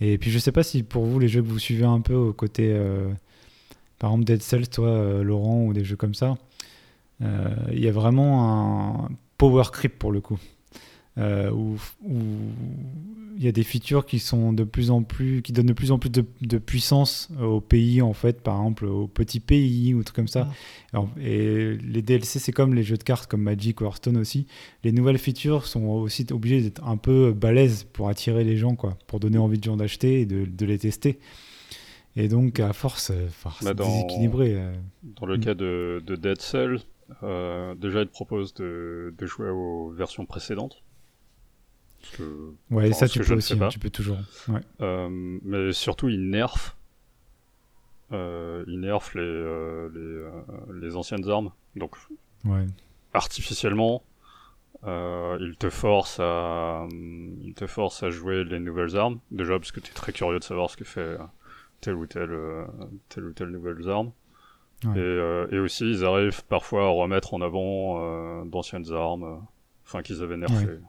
Et 0.00 0.18
puis, 0.18 0.30
je 0.30 0.38
sais 0.38 0.52
pas 0.52 0.62
si 0.62 0.82
pour 0.82 1.04
vous, 1.04 1.18
les 1.18 1.28
jeux 1.28 1.42
que 1.42 1.48
vous 1.48 1.58
suivez 1.58 1.84
un 1.84 2.00
peu 2.00 2.14
au 2.14 2.32
côté, 2.32 2.70
euh, 2.72 3.10
par 3.98 4.10
exemple, 4.10 4.24
Dead 4.24 4.42
Cells, 4.42 4.68
toi, 4.68 4.88
euh, 4.88 5.22
Laurent, 5.22 5.64
ou 5.64 5.72
des 5.72 5.84
jeux 5.84 5.96
comme 5.96 6.14
ça, 6.14 6.36
il 7.70 7.78
y 7.78 7.86
a 7.86 7.92
vraiment 7.92 9.04
un 9.04 9.10
power 9.36 9.64
creep 9.70 9.98
pour 9.98 10.10
le 10.10 10.22
coup. 10.22 10.38
Euh, 11.18 11.50
où, 11.50 11.76
il 13.36 13.44
y 13.44 13.48
a 13.48 13.52
des 13.52 13.64
features 13.64 14.06
qui 14.06 14.18
sont 14.18 14.52
de 14.52 14.64
plus 14.64 14.90
en 14.90 15.02
plus, 15.02 15.42
qui 15.42 15.52
donnent 15.52 15.66
de 15.66 15.72
plus 15.72 15.90
en 15.92 15.98
plus 15.98 16.10
de, 16.10 16.58
puissance 16.58 17.30
aux 17.42 17.60
pays 17.60 18.00
en 18.00 18.12
fait, 18.12 18.42
par 18.42 18.56
exemple 18.56 18.86
aux 18.86 19.08
petits 19.08 19.40
pays 19.40 19.94
ou 19.94 20.02
trucs 20.04 20.16
comme 20.16 20.28
ça. 20.28 20.48
et 21.20 21.76
les 21.76 22.02
DLC, 22.02 22.38
c'est 22.38 22.52
comme 22.52 22.74
les 22.74 22.82
jeux 22.82 22.96
de 22.96 23.02
cartes 23.02 23.26
comme 23.26 23.42
Magic 23.42 23.80
ou 23.80 23.84
Hearthstone 23.84 24.18
aussi. 24.18 24.46
Les 24.84 24.92
nouvelles 24.92 25.18
features 25.18 25.66
sont 25.66 25.84
aussi 25.86 26.26
obligées 26.30 26.60
d'être 26.62 26.86
un 26.86 26.96
peu 26.96 27.32
balèzes 27.32 27.84
pour 27.84 28.08
attirer 28.08 28.44
les 28.44 28.56
gens, 28.56 28.76
quoi, 28.76 28.96
pour 29.06 29.20
donner 29.20 29.38
envie 29.38 29.58
de 29.58 29.64
gens 29.64 29.76
d'acheter 29.76 30.20
et 30.20 30.26
de, 30.26 30.66
les 30.66 30.78
tester. 30.78 31.18
Et 32.16 32.28
donc, 32.28 32.60
à 32.60 32.72
force, 32.72 33.10
euh, 33.10 33.28
c'est 33.60 33.74
déséquilibré. 33.74 34.54
Euh. 34.54 34.74
Dans 35.20 35.26
le 35.26 35.38
cas 35.38 35.54
de, 35.54 36.02
Dead 36.06 36.40
Cells, 36.40 36.80
déjà, 37.22 38.02
il 38.02 38.06
te 38.06 38.12
propose 38.12 38.52
de, 38.54 39.14
de 39.16 39.26
jouer 39.26 39.48
aux 39.48 39.90
versions 39.90 40.26
précédentes 40.26 40.82
ouais, 42.70 42.92
ça 42.92 43.08
tu 43.08 43.20
peux 43.20 43.34
aussi, 43.34 43.54
hein, 43.60 43.68
tu 43.68 43.78
peux 43.78 43.90
toujours. 43.90 44.18
Euh, 44.80 45.38
mais 45.42 45.72
surtout, 45.72 46.08
il 46.08 46.30
nerf. 46.30 46.76
Euh, 48.12 48.64
il 48.66 48.80
nerf 48.80 49.10
les, 49.14 49.20
euh, 49.22 49.88
les, 50.80 50.96
anciennes 50.96 51.28
armes. 51.28 51.52
Donc, 51.76 51.96
artificiellement, 53.14 54.02
il 54.84 55.54
te 55.58 55.70
force 55.70 56.18
à, 56.20 56.86
il 56.90 57.54
te 57.54 57.66
force 57.66 58.02
à 58.02 58.10
jouer 58.10 58.44
les 58.44 58.58
nouvelles 58.58 58.96
armes. 58.96 59.20
Déjà 59.30 59.58
parce 59.58 59.72
que 59.72 59.80
tu 59.80 59.90
es 59.90 59.94
très 59.94 60.12
curieux 60.12 60.38
de 60.38 60.44
savoir 60.44 60.70
ce 60.70 60.76
que 60.76 60.84
fait 60.84 61.18
telle 61.80 61.94
ou 61.94 62.06
telle, 62.06 62.36
telle 63.08 63.24
ou 63.24 63.32
telle 63.32 63.48
nouvelle 63.48 63.88
arme. 63.88 64.12
Et, 64.96 65.58
aussi, 65.58 65.90
ils 65.90 66.04
arrivent 66.04 66.42
parfois 66.44 66.86
à 66.86 66.88
remettre 66.88 67.34
en 67.34 67.42
avant 67.42 68.44
d'anciennes 68.46 68.90
armes, 68.92 69.46
enfin 69.84 70.02
qu'ils 70.02 70.22
avaient 70.22 70.36
nerfées. 70.36 70.80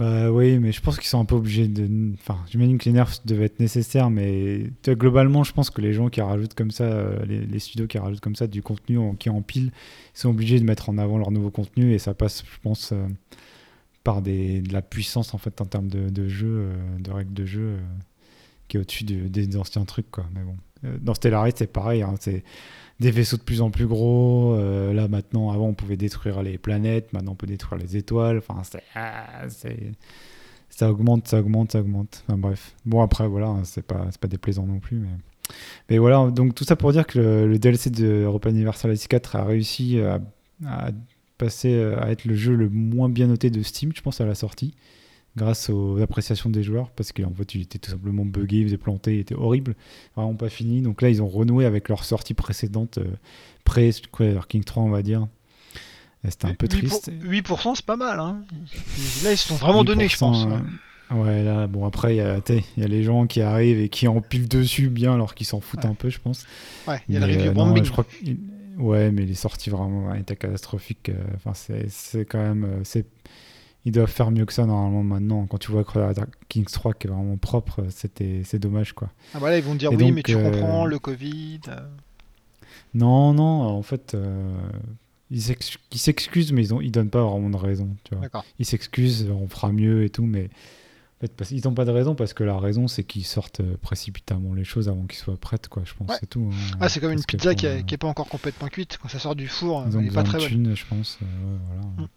Bah 0.00 0.30
oui, 0.30 0.58
mais 0.58 0.72
je 0.72 0.80
pense 0.80 0.96
qu'ils 0.96 1.08
sont 1.08 1.20
un 1.20 1.26
peu 1.26 1.34
obligés 1.34 1.68
de. 1.68 2.14
Enfin, 2.14 2.38
j'imagine 2.50 2.78
que 2.78 2.86
les 2.86 2.92
nerfs 2.92 3.20
devaient 3.26 3.44
être 3.44 3.60
nécessaires, 3.60 4.08
mais 4.08 4.70
globalement, 4.88 5.44
je 5.44 5.52
pense 5.52 5.68
que 5.68 5.82
les 5.82 5.92
gens 5.92 6.08
qui 6.08 6.22
rajoutent 6.22 6.54
comme 6.54 6.70
ça, 6.70 6.84
euh, 6.84 7.22
les, 7.26 7.58
studios 7.58 7.86
qui 7.86 7.98
rajoutent 7.98 8.22
comme 8.22 8.34
ça 8.34 8.46
du 8.46 8.62
contenu 8.62 8.98
qui 9.18 9.28
empile, 9.28 9.72
ils 10.14 10.18
sont 10.18 10.30
obligés 10.30 10.58
de 10.58 10.64
mettre 10.64 10.88
en 10.88 10.96
avant 10.96 11.18
leur 11.18 11.30
nouveau 11.30 11.50
contenu 11.50 11.92
et 11.92 11.98
ça 11.98 12.14
passe, 12.14 12.44
je 12.50 12.58
pense, 12.62 12.92
euh, 12.92 13.06
par 14.02 14.22
des, 14.22 14.62
de 14.62 14.72
la 14.72 14.80
puissance 14.80 15.34
en 15.34 15.38
fait 15.38 15.60
en 15.60 15.66
termes 15.66 15.88
de, 15.88 16.28
jeu, 16.28 16.48
euh, 16.48 16.98
de 16.98 17.10
règles 17.10 17.34
de 17.34 17.44
jeu, 17.44 17.76
qui 18.68 18.78
est 18.78 18.80
au-dessus 18.80 19.04
des 19.04 19.56
anciens 19.58 19.84
trucs, 19.84 20.10
quoi. 20.10 20.24
Mais 20.34 20.40
bon, 20.42 20.56
dans 20.82 21.14
Stellaris, 21.14 21.52
c'est 21.56 21.72
pareil, 21.72 22.02
hein, 22.02 22.14
c'est 22.20 22.42
des 23.00 23.10
vaisseaux 23.10 23.38
de 23.38 23.42
plus 23.42 23.62
en 23.62 23.70
plus 23.70 23.86
gros. 23.86 24.54
Euh, 24.54 24.92
là, 24.92 25.08
maintenant, 25.08 25.50
avant, 25.50 25.68
on 25.68 25.74
pouvait 25.74 25.96
détruire 25.96 26.42
les 26.42 26.58
planètes. 26.58 27.12
Maintenant, 27.12 27.32
on 27.32 27.36
peut 27.36 27.46
détruire 27.46 27.80
les 27.80 27.96
étoiles. 27.96 28.38
Enfin, 28.38 28.62
ah, 28.94 29.48
c'est, 29.48 29.92
ça 30.68 30.90
augmente, 30.90 31.26
ça 31.26 31.40
augmente, 31.40 31.72
ça 31.72 31.80
augmente. 31.80 32.22
Enfin, 32.26 32.38
bref. 32.38 32.74
Bon, 32.84 33.00
après, 33.00 33.26
voilà, 33.26 33.48
hein, 33.48 33.64
c'est 33.64 33.84
pas, 33.84 34.06
pas 34.20 34.28
déplaisant 34.28 34.66
non 34.66 34.80
plus. 34.80 35.02
Mais... 35.88 35.98
voilà, 35.98 36.30
donc 36.30 36.54
tout 36.54 36.64
ça 36.64 36.76
pour 36.76 36.92
dire 36.92 37.06
que 37.06 37.18
le, 37.18 37.58
DLC 37.58 37.90
de 37.90 38.06
Europa 38.24 38.50
Universal 38.50 38.96
4 38.96 39.36
a 39.36 39.44
réussi 39.44 39.98
à, 40.00 40.20
à, 40.66 40.90
passer 41.38 41.82
à 41.82 42.10
être 42.10 42.26
le 42.26 42.34
jeu 42.34 42.54
le 42.54 42.68
moins 42.68 43.08
bien 43.08 43.26
noté 43.26 43.50
de 43.50 43.62
Steam, 43.62 43.92
je 43.94 44.02
pense, 44.02 44.20
à 44.20 44.26
la 44.26 44.34
sortie 44.34 44.74
grâce 45.40 45.70
aux 45.70 46.00
appréciations 46.00 46.50
des 46.50 46.62
joueurs, 46.62 46.90
parce 46.90 47.12
qu'en 47.12 47.32
fait, 47.32 47.54
il 47.54 47.62
était 47.62 47.78
tout 47.78 47.90
simplement 47.90 48.24
buggé, 48.24 48.58
il 48.58 48.66
était 48.66 48.76
planté, 48.76 49.14
il 49.14 49.20
était 49.20 49.34
horrible, 49.34 49.74
vraiment 50.14 50.34
pas 50.34 50.50
fini. 50.50 50.82
Donc 50.82 51.00
là, 51.00 51.08
ils 51.08 51.22
ont 51.22 51.28
renoué 51.28 51.64
avec 51.64 51.88
leur 51.88 52.04
sortie 52.04 52.34
précédente, 52.34 52.98
euh, 52.98 53.04
pré 53.64 53.90
King 54.48 54.64
3, 54.64 54.82
on 54.82 54.90
va 54.90 55.02
dire. 55.02 55.26
C'était 56.28 56.48
un 56.48 56.54
peu 56.54 56.68
triste. 56.68 57.10
8%, 57.22 57.74
c'est 57.74 57.86
pas 57.86 57.96
mal. 57.96 58.20
Hein. 58.20 58.42
Là, 59.24 59.32
ils 59.32 59.38
se 59.38 59.48
sont 59.48 59.54
vraiment 59.54 59.84
donnés, 59.84 60.08
je 60.08 60.18
pense. 60.18 60.46
ouais. 61.10 61.42
là, 61.42 61.66
bon, 61.66 61.86
après, 61.86 62.14
il 62.14 62.18
y, 62.18 62.82
a, 62.84 62.88
les 62.88 63.02
gens 63.02 63.26
qui 63.26 63.40
arrivent 63.40 63.80
et 63.80 63.88
qui 63.88 64.06
empilent 64.06 64.48
dessus 64.48 64.90
bien, 64.90 65.14
alors 65.14 65.34
qu'ils 65.34 65.46
s'en 65.46 65.60
foutent 65.60 65.86
un 65.86 65.94
peu, 65.94 66.10
je 66.10 66.18
pense. 66.18 66.46
Ouais, 66.86 67.00
il 67.08 67.14
y 67.14 67.16
a 67.16 67.26
le 67.26 67.32
review 67.32 67.58
euh, 67.58 67.84
je 67.84 67.90
crois 67.90 68.04
Ouais, 68.76 69.10
mais 69.10 69.24
les 69.24 69.34
sorties 69.34 69.70
vraiment 69.70 70.14
étaient 70.14 70.36
catastrophiques. 70.36 71.08
Euh, 71.08 71.24
enfin, 71.36 71.52
c'est 71.54 72.26
quand 72.26 72.38
même. 72.42 72.80
c'est 72.84 73.06
ils 73.84 73.92
doivent 73.92 74.10
faire 74.10 74.30
mieux 74.30 74.44
que 74.44 74.52
ça 74.52 74.66
normalement 74.66 75.02
maintenant. 75.02 75.46
Quand 75.46 75.58
tu 75.58 75.70
vois 75.70 75.84
Kings 76.48 76.66
3 76.66 76.94
qui 76.94 77.06
est 77.06 77.10
vraiment 77.10 77.36
propre, 77.36 77.84
c'était 77.88 78.42
c'est 78.44 78.58
dommage 78.58 78.92
quoi. 78.92 79.10
Ah 79.34 79.38
voilà, 79.38 79.58
ils 79.58 79.64
vont 79.64 79.74
dire 79.74 79.92
oui, 79.92 80.12
mais 80.12 80.22
tu 80.22 80.36
euh, 80.36 80.50
comprends 80.50 80.84
le 80.84 80.98
Covid. 80.98 81.60
Euh. 81.68 81.80
Non, 82.92 83.32
non, 83.32 83.62
en 83.62 83.82
fait, 83.82 84.14
euh, 84.14 84.58
ils 85.30 85.40
s'excusent, 85.42 86.52
mais 86.52 86.62
ils 86.62 86.74
ont, 86.74 86.80
ils 86.80 86.90
donnent 86.90 87.10
pas 87.10 87.22
vraiment 87.22 87.50
de 87.50 87.56
raison. 87.56 87.88
Tu 88.04 88.14
vois. 88.14 88.44
Ils 88.58 88.66
s'excusent, 88.66 89.30
on 89.30 89.48
fera 89.48 89.72
mieux 89.72 90.04
et 90.04 90.10
tout, 90.10 90.24
mais 90.24 90.46
en 90.46 91.20
fait, 91.20 91.32
parce, 91.34 91.50
ils 91.50 91.64
n'ont 91.64 91.74
pas 91.74 91.84
de 91.84 91.90
raison 91.90 92.14
parce 92.14 92.34
que 92.34 92.42
la 92.44 92.58
raison 92.58 92.88
c'est 92.88 93.04
qu'ils 93.04 93.24
sortent 93.24 93.62
précipitamment 93.76 94.54
les 94.54 94.64
choses 94.64 94.88
avant 94.88 95.04
qu'ils 95.06 95.20
soient 95.20 95.36
prêtes, 95.36 95.68
quoi. 95.68 95.84
Je 95.86 95.94
pense 95.94 96.10
c'est 96.20 96.28
tout. 96.28 96.50
Hein. 96.52 96.76
Ah, 96.80 96.88
c'est 96.90 97.00
comme 97.00 97.12
une 97.12 97.24
pizza 97.24 97.54
qui, 97.54 97.64
est, 97.64 97.96
pas 97.96 98.08
encore 98.08 98.28
complètement 98.28 98.68
cuite 98.68 98.98
quand 99.00 99.08
ça 99.08 99.18
sort 99.18 99.36
du 99.36 99.48
four. 99.48 99.86
Ils 99.90 99.96
elle 99.96 100.12
pas 100.12 100.22
très 100.22 100.38
bonne. 100.38 100.74
je 100.74 100.84
pense. 100.84 101.18
voilà. 101.20 101.82
Mm. 101.96 102.08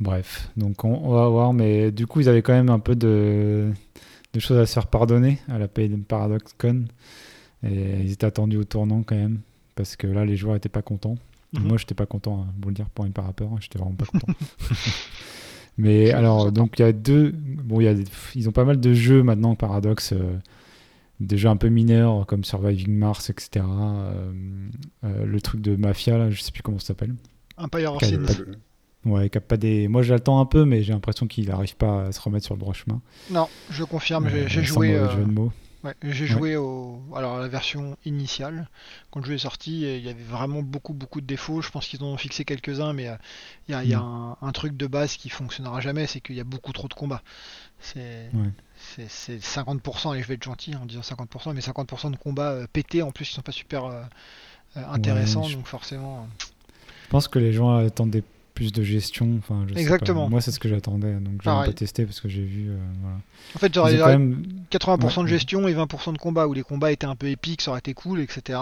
Bref, 0.00 0.50
donc 0.56 0.84
on, 0.84 1.10
va 1.10 1.28
voir, 1.28 1.52
mais 1.52 1.90
du 1.90 2.06
coup, 2.06 2.20
ils 2.20 2.28
avaient 2.28 2.42
quand 2.42 2.52
même 2.52 2.70
un 2.70 2.78
peu 2.78 2.94
de, 2.94 3.72
choses 4.38 4.58
à 4.58 4.66
se 4.66 4.72
faire 4.72 4.86
pardonner 4.86 5.38
à 5.48 5.58
la 5.58 5.66
paye 5.66 5.88
de 5.88 5.96
ParadoxCon. 5.96 6.84
Et 7.64 8.02
ils 8.02 8.12
étaient 8.12 8.26
attendus 8.26 8.56
au 8.56 8.64
tournant 8.64 9.02
quand 9.02 9.16
même, 9.16 9.40
parce 9.74 9.96
que 9.96 10.06
là, 10.06 10.24
les 10.24 10.36
joueurs 10.36 10.54
n'étaient 10.54 10.68
pas 10.68 10.82
contents. 10.82 11.16
Mhm. 11.52 11.66
Moi, 11.66 11.78
j'étais 11.78 11.94
pas 11.94 12.06
content, 12.06 12.42
hein, 12.42 12.52
vous 12.62 12.68
le 12.68 12.74
dire, 12.74 12.88
pour 12.90 13.04
une 13.04 13.12
parapeur, 13.12 13.48
hein, 13.52 13.58
j'étais 13.60 13.78
vraiment 13.78 13.96
pas 13.96 14.06
content. 14.06 14.32
mais 15.78 16.12
alors, 16.12 16.52
donc 16.52 16.78
il 16.78 16.82
y 16.82 16.84
a 16.84 16.92
deux. 16.92 17.32
Bon, 17.32 17.80
y 17.80 17.88
a 17.88 17.94
ils 18.36 18.48
ont 18.48 18.52
pas 18.52 18.64
mal 18.64 18.78
de 18.78 18.92
jeux 18.94 19.24
maintenant, 19.24 19.56
Paradox. 19.56 20.12
Euh, 20.12 20.38
des 21.20 21.36
jeux 21.36 21.48
un 21.48 21.56
peu 21.56 21.68
mineurs 21.68 22.26
comme 22.26 22.44
Surviving 22.44 22.96
Mars, 22.96 23.30
etc. 23.30 23.64
Euh, 23.68 24.32
euh, 25.04 25.24
le 25.24 25.40
truc 25.40 25.60
de 25.60 25.74
Mafia, 25.74 26.16
là, 26.16 26.30
je 26.30 26.40
sais 26.40 26.52
plus 26.52 26.62
comment 26.62 26.78
ça 26.78 26.88
s'appelle. 26.88 27.14
Empire 27.56 27.94
of 27.94 28.04
Sins. 28.04 28.44
Ouais, 29.04 29.28
pas 29.28 29.56
des. 29.56 29.88
Moi, 29.88 30.02
j'attends 30.02 30.40
un 30.40 30.46
peu, 30.46 30.64
mais 30.64 30.82
j'ai 30.82 30.92
l'impression 30.92 31.26
qu'il 31.26 31.48
n'arrive 31.48 31.76
pas 31.76 32.06
à 32.06 32.12
se 32.12 32.20
remettre 32.20 32.44
sur 32.44 32.54
le 32.54 32.60
droit 32.60 32.74
chemin. 32.74 33.00
Non, 33.30 33.48
je 33.70 33.84
confirme. 33.84 34.28
j'ai 34.28 34.64
joué. 34.64 35.00
j'ai 36.02 36.26
joué 36.26 36.56
au, 36.56 37.00
alors 37.14 37.36
à 37.36 37.40
la 37.40 37.48
version 37.48 37.96
initiale. 38.04 38.68
Quand 39.10 39.20
le 39.20 39.26
jeu 39.26 39.34
est 39.34 39.38
sorti, 39.38 39.82
il 39.82 40.04
y 40.04 40.08
avait 40.08 40.22
vraiment 40.22 40.62
beaucoup 40.62 40.94
beaucoup 40.94 41.20
de 41.20 41.26
défauts. 41.26 41.62
Je 41.62 41.70
pense 41.70 41.86
qu'ils 41.86 42.02
en 42.02 42.08
ont 42.08 42.16
fixé 42.16 42.44
quelques-uns, 42.44 42.92
mais 42.92 43.08
il 43.68 43.72
y 43.72 43.94
a, 43.94 44.00
mm. 44.00 44.36
un, 44.42 44.52
truc 44.52 44.76
de 44.76 44.86
base 44.86 45.16
qui 45.16 45.28
fonctionnera 45.28 45.80
jamais, 45.80 46.06
c'est 46.06 46.20
qu'il 46.20 46.36
y 46.36 46.40
a 46.40 46.44
beaucoup 46.44 46.72
trop 46.72 46.88
de 46.88 46.94
combats. 46.94 47.22
C'est 47.80 48.30
c'est 49.08 49.38
50%, 49.38 50.16
et 50.16 50.22
je 50.22 50.26
vais 50.26 50.34
être 50.34 50.42
gentil 50.42 50.74
en 50.76 50.86
disant 50.86 51.00
50%, 51.00 51.52
mais 51.54 51.60
50% 51.60 52.10
de 52.12 52.16
combats 52.16 52.50
euh, 52.50 52.66
pétés 52.72 53.02
en 53.02 53.10
plus, 53.10 53.30
ils 53.30 53.34
sont 53.34 53.42
pas 53.42 53.52
super 53.52 53.84
euh, 53.84 54.02
euh, 54.76 54.82
intéressants, 54.90 55.48
donc 55.48 55.66
forcément. 55.66 56.28
Je 57.04 57.10
pense 57.10 57.28
que 57.28 57.38
les 57.38 57.52
gens 57.52 57.76
attendaient 57.76 58.24
plus 58.58 58.72
de 58.72 58.82
gestion. 58.82 59.38
Enfin, 59.38 59.64
Exactement. 59.76 60.28
Moi, 60.28 60.40
c'est 60.40 60.50
ce 60.50 60.58
que 60.58 60.68
j'attendais, 60.68 61.14
donc 61.14 61.40
je 61.40 61.44
pas 61.44 61.72
tester 61.72 62.04
parce 62.04 62.20
que 62.20 62.28
j'ai 62.28 62.42
vu. 62.42 62.72
En 63.54 63.58
fait, 63.58 63.72
j'aurais 63.72 64.18
même... 64.18 64.42
80% 64.72 65.22
de 65.22 65.28
gestion 65.28 65.68
et 65.68 65.74
20% 65.74 66.12
de 66.12 66.18
combat, 66.18 66.48
où 66.48 66.52
les 66.52 66.62
combats 66.62 66.90
étaient 66.90 67.06
un 67.06 67.14
peu 67.14 67.28
épiques, 67.28 67.62
ça 67.62 67.70
aurait 67.70 67.78
été 67.78 67.94
cool, 67.94 68.20
etc. 68.20 68.58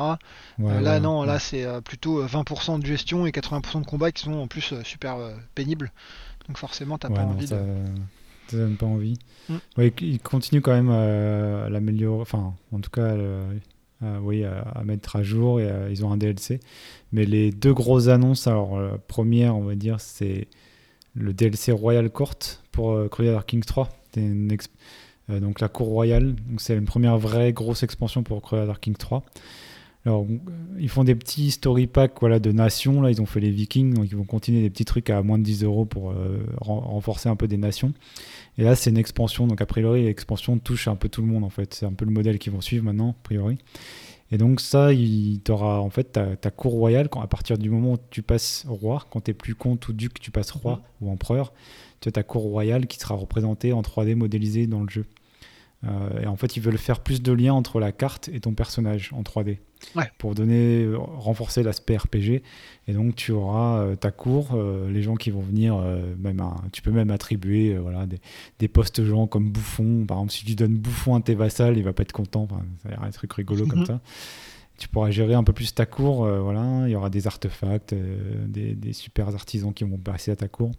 là, 0.58 1.00
non, 1.00 1.22
là, 1.22 1.38
c'est 1.38 1.66
plutôt 1.82 2.22
20% 2.24 2.80
de 2.80 2.86
gestion 2.86 3.26
et 3.26 3.30
80% 3.30 3.80
de 3.80 3.86
combats 3.86 4.12
qui 4.12 4.24
sont 4.24 4.34
en 4.34 4.46
plus 4.46 4.74
super 4.84 5.16
pénibles. 5.54 5.90
Donc 6.46 6.58
forcément, 6.58 6.98
t'as 6.98 7.08
pas 7.08 7.22
envie 7.22 7.46
de 7.46 7.56
ça 8.48 8.58
donne 8.58 8.76
pas 8.76 8.86
envie. 8.86 9.18
Mm. 9.48 9.56
il 10.02 10.20
continue 10.20 10.60
quand 10.60 10.72
même 10.72 10.90
à 10.90 11.68
l'améliorer, 11.68 12.20
enfin, 12.20 12.54
en 12.70 12.80
tout 12.80 12.90
cas, 12.90 13.16
à, 14.02 14.20
oui, 14.20 14.44
à, 14.44 14.82
mettre 14.84 15.16
à 15.16 15.22
jour 15.22 15.60
et 15.60 15.70
ils 15.90 16.04
ont 16.04 16.12
un 16.12 16.16
DLC. 16.16 16.60
Mais 17.12 17.24
les 17.24 17.50
deux 17.50 17.72
grosses 17.74 18.08
annonces, 18.08 18.46
alors 18.46 18.80
la 18.80 18.98
première, 18.98 19.56
on 19.56 19.64
va 19.64 19.74
dire, 19.74 20.00
c'est 20.00 20.48
le 21.14 21.32
DLC 21.32 21.72
Royal 21.72 22.10
Court 22.10 22.38
pour 22.72 22.92
euh, 22.92 23.08
Crusader 23.08 23.40
Kings 23.46 23.64
3. 23.64 23.88
Euh, 24.18 25.40
donc 25.40 25.60
la 25.60 25.68
cour 25.68 25.88
royale, 25.88 26.36
c'est 26.58 26.76
une 26.76 26.84
première 26.84 27.18
vraie 27.18 27.52
grosse 27.52 27.82
expansion 27.82 28.22
pour 28.22 28.42
Crusader 28.42 28.74
Kings 28.80 28.96
3. 28.96 29.24
Alors, 30.06 30.22
euh, 30.22 30.36
ils 30.78 30.88
font 30.88 31.02
des 31.02 31.16
petits 31.16 31.50
story 31.50 31.88
packs 31.88 32.14
voilà, 32.20 32.38
de 32.38 32.52
nations. 32.52 33.02
Là, 33.02 33.10
ils 33.10 33.20
ont 33.20 33.26
fait 33.26 33.40
les 33.40 33.50
Vikings, 33.50 33.94
donc 33.94 34.06
ils 34.08 34.16
vont 34.16 34.24
continuer 34.24 34.62
des 34.62 34.70
petits 34.70 34.84
trucs 34.84 35.10
à 35.10 35.20
moins 35.22 35.36
de 35.36 35.42
10 35.42 35.64
euros 35.64 35.84
pour 35.84 36.12
euh, 36.12 36.38
renforcer 36.60 37.28
un 37.28 37.34
peu 37.34 37.48
des 37.48 37.56
nations. 37.56 37.92
Et 38.58 38.64
là, 38.64 38.74
c'est 38.74 38.90
une 38.90 38.98
expansion. 38.98 39.46
Donc, 39.46 39.60
a 39.60 39.66
priori, 39.66 40.04
l'expansion 40.04 40.58
touche 40.58 40.88
un 40.88 40.96
peu 40.96 41.08
tout 41.08 41.20
le 41.20 41.28
monde, 41.28 41.44
en 41.44 41.50
fait. 41.50 41.74
C'est 41.74 41.86
un 41.86 41.92
peu 41.92 42.04
le 42.04 42.10
modèle 42.10 42.38
qu'ils 42.38 42.52
vont 42.52 42.60
suivre 42.60 42.84
maintenant, 42.84 43.10
a 43.10 43.22
priori. 43.22 43.58
Et 44.32 44.38
donc, 44.38 44.60
ça, 44.60 44.92
il 44.92 45.40
t'aura 45.40 45.80
en 45.80 45.90
fait 45.90 46.12
ta, 46.12 46.50
cour 46.50 46.72
royale. 46.72 47.08
Quand, 47.08 47.20
à 47.20 47.26
partir 47.26 47.58
du 47.58 47.70
moment 47.70 47.92
où 47.92 47.98
tu 48.10 48.22
passes 48.22 48.64
roi, 48.68 49.04
quand 49.10 49.22
tu 49.22 49.30
es 49.30 49.34
plus 49.34 49.54
comte 49.54 49.86
ou 49.88 49.92
duc, 49.92 50.18
tu 50.20 50.30
passes 50.30 50.50
roi 50.50 50.76
mhm. 51.00 51.08
ou 51.08 51.12
empereur, 51.12 51.52
tu 52.00 52.08
as 52.08 52.12
ta 52.12 52.22
cour 52.22 52.42
royale 52.42 52.86
qui 52.86 52.98
sera 52.98 53.14
représentée 53.14 53.72
en 53.72 53.82
3D 53.82 54.14
modélisée 54.14 54.66
dans 54.66 54.82
le 54.82 54.88
jeu. 54.88 55.06
Euh, 55.86 56.22
et 56.22 56.26
en 56.26 56.36
fait, 56.36 56.56
ils 56.56 56.62
veulent 56.62 56.78
faire 56.78 57.00
plus 57.00 57.22
de 57.22 57.32
liens 57.32 57.54
entre 57.54 57.80
la 57.80 57.92
carte 57.92 58.28
et 58.32 58.40
ton 58.40 58.54
personnage 58.54 59.10
en 59.12 59.22
3D. 59.22 59.58
Pour 60.18 60.34
donner, 60.34 60.82
euh, 60.82 60.98
renforcer 60.98 61.62
l'aspect 61.62 61.96
RPG. 61.96 62.42
Et 62.88 62.92
donc, 62.92 63.14
tu 63.14 63.32
auras 63.32 63.80
euh, 63.80 63.96
ta 63.96 64.10
cour, 64.10 64.58
les 64.88 65.02
gens 65.02 65.16
qui 65.16 65.30
vont 65.30 65.40
venir, 65.40 65.76
même 66.18 66.42
tu 66.72 66.82
peux 66.82 66.90
même 66.90 67.10
attribuer 67.10 67.76
voilà, 67.76 68.06
des, 68.06 68.20
des 68.58 68.68
postes 68.68 69.04
gens 69.04 69.26
comme 69.26 69.50
bouffon. 69.50 70.04
Par 70.06 70.18
exemple, 70.18 70.32
si 70.32 70.44
tu 70.44 70.54
donnes 70.54 70.76
bouffon 70.76 71.14
à 71.14 71.20
tes 71.20 71.34
vassals, 71.34 71.76
il 71.76 71.84
va 71.84 71.92
pas 71.92 72.02
être 72.02 72.12
content. 72.12 72.48
ça 72.82 72.88
va 72.88 72.94
être 72.94 73.02
un 73.02 73.10
truc 73.10 73.32
rigolo 73.32 73.66
comme 73.66 73.80
mhm. 73.80 73.86
ça. 73.86 74.00
Tu 74.78 74.88
pourras 74.88 75.10
gérer 75.10 75.34
un 75.34 75.44
peu 75.44 75.52
plus 75.52 75.74
ta 75.74 75.86
cour. 75.86 76.26
voilà, 76.26 76.86
il 76.86 76.90
y 76.90 76.96
aura 76.96 77.08
des 77.10 77.26
artefacts, 77.26 77.94
des, 77.94 78.74
des 78.74 78.92
super 78.92 79.28
artisans 79.28 79.72
qui 79.72 79.84
vont 79.84 79.96
passer 79.96 80.30
à 80.30 80.36
ta 80.36 80.48
cour. 80.48 80.72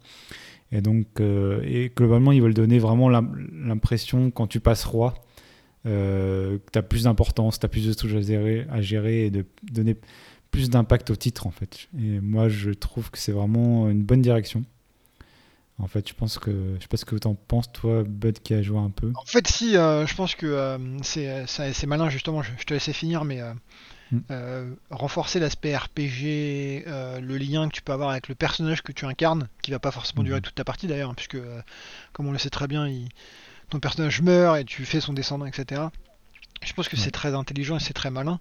Et 0.71 0.81
donc, 0.81 1.07
euh, 1.19 1.61
et 1.63 1.91
globalement, 1.95 2.31
ils 2.31 2.41
veulent 2.41 2.53
donner 2.53 2.79
vraiment 2.79 3.09
l'impression, 3.09 4.31
quand 4.31 4.47
tu 4.47 4.59
passes 4.59 4.83
roi, 4.83 5.13
euh, 5.85 6.57
que 6.57 6.71
tu 6.73 6.79
as 6.79 6.83
plus 6.83 7.03
d'importance, 7.03 7.59
tu 7.59 7.65
as 7.65 7.69
plus 7.69 7.85
de 7.85 8.07
choses 8.07 8.15
à 8.15 8.21
gérer, 8.21 8.67
à 8.69 8.81
gérer 8.81 9.25
et 9.27 9.31
de 9.31 9.45
donner 9.71 9.95
plus 10.51 10.69
d'impact 10.69 11.09
au 11.09 11.15
titre, 11.15 11.47
en 11.47 11.51
fait. 11.51 11.87
Et 11.97 12.19
moi, 12.19 12.49
je 12.49 12.71
trouve 12.71 13.11
que 13.11 13.17
c'est 13.17 13.31
vraiment 13.31 13.89
une 13.89 14.03
bonne 14.03 14.21
direction. 14.21 14.63
En 15.79 15.87
fait, 15.87 16.07
je 16.09 16.13
pense 16.13 16.39
que 16.39 16.75
je 16.77 16.81
sais 16.81 16.87
pas 16.87 16.97
ce 16.97 17.05
que 17.05 17.15
tu 17.15 17.27
en 17.27 17.35
penses, 17.35 17.71
toi, 17.71 18.03
Bud, 18.03 18.39
qui 18.39 18.53
a 18.55 18.61
joué 18.63 18.79
un 18.79 18.89
peu. 18.89 19.11
En 19.15 19.25
fait, 19.25 19.47
si, 19.47 19.77
euh, 19.77 20.07
je 20.07 20.15
pense 20.15 20.33
que 20.35 20.77
c'est 21.03 21.85
malin 21.85 22.09
justement. 22.09 22.41
Je, 22.41 22.51
je, 22.57 22.65
te 22.65 22.73
laissais 22.73 22.93
finir, 22.93 23.23
mais 23.25 23.41
Mm. 24.11 24.19
Euh, 24.31 24.73
renforcer 24.89 25.39
l'aspect 25.39 25.75
RPG, 25.75 26.85
euh, 26.87 27.19
le 27.19 27.37
lien 27.37 27.67
que 27.67 27.73
tu 27.73 27.81
peux 27.81 27.91
avoir 27.91 28.11
avec 28.11 28.29
le 28.29 28.35
personnage 28.35 28.81
que 28.81 28.91
tu 28.91 29.05
incarnes, 29.05 29.49
qui 29.61 29.71
va 29.71 29.79
pas 29.79 29.91
forcément 29.91 30.23
durer 30.23 30.39
mm. 30.39 30.43
toute 30.43 30.55
ta 30.55 30.63
partie 30.63 30.87
d'ailleurs, 30.87 31.09
hein, 31.09 31.15
puisque 31.15 31.35
euh, 31.35 31.61
comme 32.13 32.27
on 32.27 32.31
le 32.31 32.37
sait 32.37 32.49
très 32.49 32.67
bien, 32.67 32.89
ton 33.69 33.79
personnage 33.79 34.21
meurt 34.21 34.57
et 34.57 34.63
tu 34.63 34.85
fais 34.85 35.01
son 35.01 35.13
descendant, 35.13 35.45
etc. 35.45 35.81
Je 36.63 36.73
pense 36.73 36.89
que 36.89 36.97
c'est 36.97 37.11
très 37.11 37.33
intelligent 37.33 37.77
et 37.77 37.79
c'est 37.79 37.93
très 37.93 38.09
malin. 38.09 38.39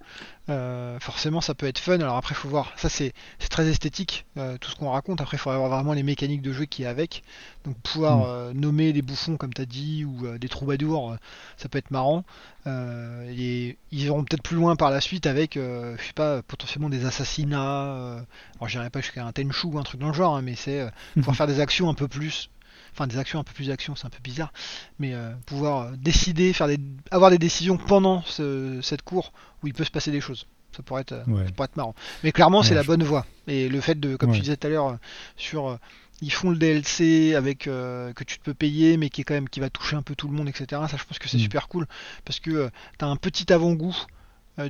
Euh, 0.49 0.99
forcément, 1.01 1.41
ça 1.41 1.55
peut 1.55 1.67
être 1.67 1.79
fun. 1.79 2.01
Alors 2.01 2.17
après, 2.17 2.35
il 2.35 2.39
faut 2.39 2.49
voir. 2.49 2.73
Ça, 2.77 2.89
c'est 2.89 3.13
très 3.51 3.69
esthétique, 3.69 4.25
euh, 4.37 4.57
tout 4.59 4.71
ce 4.71 4.77
qu'on 4.77 4.91
raconte. 4.91 5.21
Après, 5.21 5.37
il 5.37 5.41
faudrait 5.41 5.57
avoir 5.57 5.71
vraiment 5.71 5.93
les 5.93 6.03
mécaniques 6.03 6.43
de 6.43 6.53
jeu 6.53 6.65
qui 6.65 6.85
est 6.85 6.87
avec. 6.87 7.23
Donc, 7.65 7.77
pouvoir 7.79 8.19
mm. 8.19 8.25
euh, 8.27 8.53
nommer 8.55 8.93
des 8.93 9.03
bouffons, 9.03 9.37
comme 9.37 9.53
tu 9.53 9.61
as 9.61 9.67
dit, 9.67 10.05
ou 10.05 10.27
des 10.39 10.49
troubadours, 10.49 11.17
ça 11.57 11.69
peut 11.69 11.79
être 11.79 11.91
marrant. 11.91 12.25
et 12.67 13.77
ils 13.93 14.03
iront 14.03 14.25
peut-être 14.25 14.43
plus 14.43 14.57
loin 14.57 14.77
par 14.77 14.91
la 14.91 15.01
suite 15.01 15.27
avec, 15.27 15.55
je 15.55 15.97
sais 16.03 16.13
pas, 16.15 16.43
potentiellement 16.43 16.89
des 16.89 17.05
assassinats. 17.05 18.25
alors, 18.57 18.69
j'irai 18.69 18.91
pas 18.91 19.01
jusqu'à 19.01 19.25
un 19.25 19.33
Tenchu 19.33 19.67
ou 19.67 19.79
un 19.79 19.83
truc 19.83 20.01
dans 20.01 20.09
le 20.09 20.15
genre, 20.15 20.37
hein, 20.37 20.43
mais 20.43 20.55
c'est 20.55 20.87
pouvoir 21.15 21.37
faire 21.37 21.47
des 21.47 21.61
actions 21.61 21.89
un 21.89 21.95
peu 21.95 22.09
plus 22.09 22.51
enfin 22.97 23.07
des 23.07 23.19
actions 23.19 23.39
un 23.39 23.45
peu 23.45 23.53
plus 23.53 23.69
d'actions, 23.69 23.95
c'est 23.95 24.07
un 24.07 24.11
peu 24.11 24.23
bizarre, 24.23 24.53
mais 24.99 25.13
euh, 25.13 25.33
pouvoir 25.45 25.83
euh, 25.83 25.91
décider, 25.97 26.53
faire 26.55 26.67
des, 26.67 26.79
avoir 27.11 27.31
des 27.31 27.39
décisions 27.39 27.77
pendant 27.77 28.23
cette 28.25 29.03
cour 29.03 29.33
où 29.63 29.67
il 29.67 29.75
peut 29.75 29.85
se 29.85 29.91
passer 29.91 30.11
des 30.11 30.21
choses. 30.21 30.47
Ça 30.75 30.83
pourrait 30.83 31.03
être, 31.03 31.13
euh, 31.13 31.47
être 31.47 31.77
marrant. 31.77 31.95
Mais 32.25 32.33
clairement, 32.33 32.63
c'est 32.63 32.75
la 32.75 32.83
bonne 32.83 33.03
voie. 33.03 33.27
Et 33.47 33.69
le 33.69 33.81
fait 33.81 33.99
de, 33.99 34.17
comme 34.17 34.33
tu 34.33 34.41
disais 34.41 34.57
tout 34.57 34.67
à 34.67 34.71
l'heure, 34.71 34.99
sur 35.37 35.79
ils 36.23 36.33
font 36.33 36.51
le 36.51 36.57
DLC 36.57 37.35
avec 37.35 37.61
que 37.61 38.25
tu 38.25 38.39
peux 38.39 38.55
payer, 38.55 38.97
mais 38.97 39.11
qui 39.11 39.21
est 39.21 39.25
quand 39.25 39.35
même 39.35 39.49
qui 39.49 39.61
va 39.61 39.71
toucher 39.71 39.97
un 39.97 40.03
peu 40.03 40.15
tout 40.15 40.29
le 40.29 40.35
monde, 40.35 40.49
etc. 40.49 40.83
Ça, 40.91 40.97
je 40.97 41.05
pense 41.05 41.19
que 41.19 41.29
c'est 41.29 41.39
mm. 41.39 41.41
super 41.41 41.69
cool 41.69 41.87
parce 42.25 42.41
que 42.41 42.71
tu 42.99 43.05
as 43.05 43.09
un 43.09 43.17
petit 43.17 43.53
avant-goût 43.53 43.97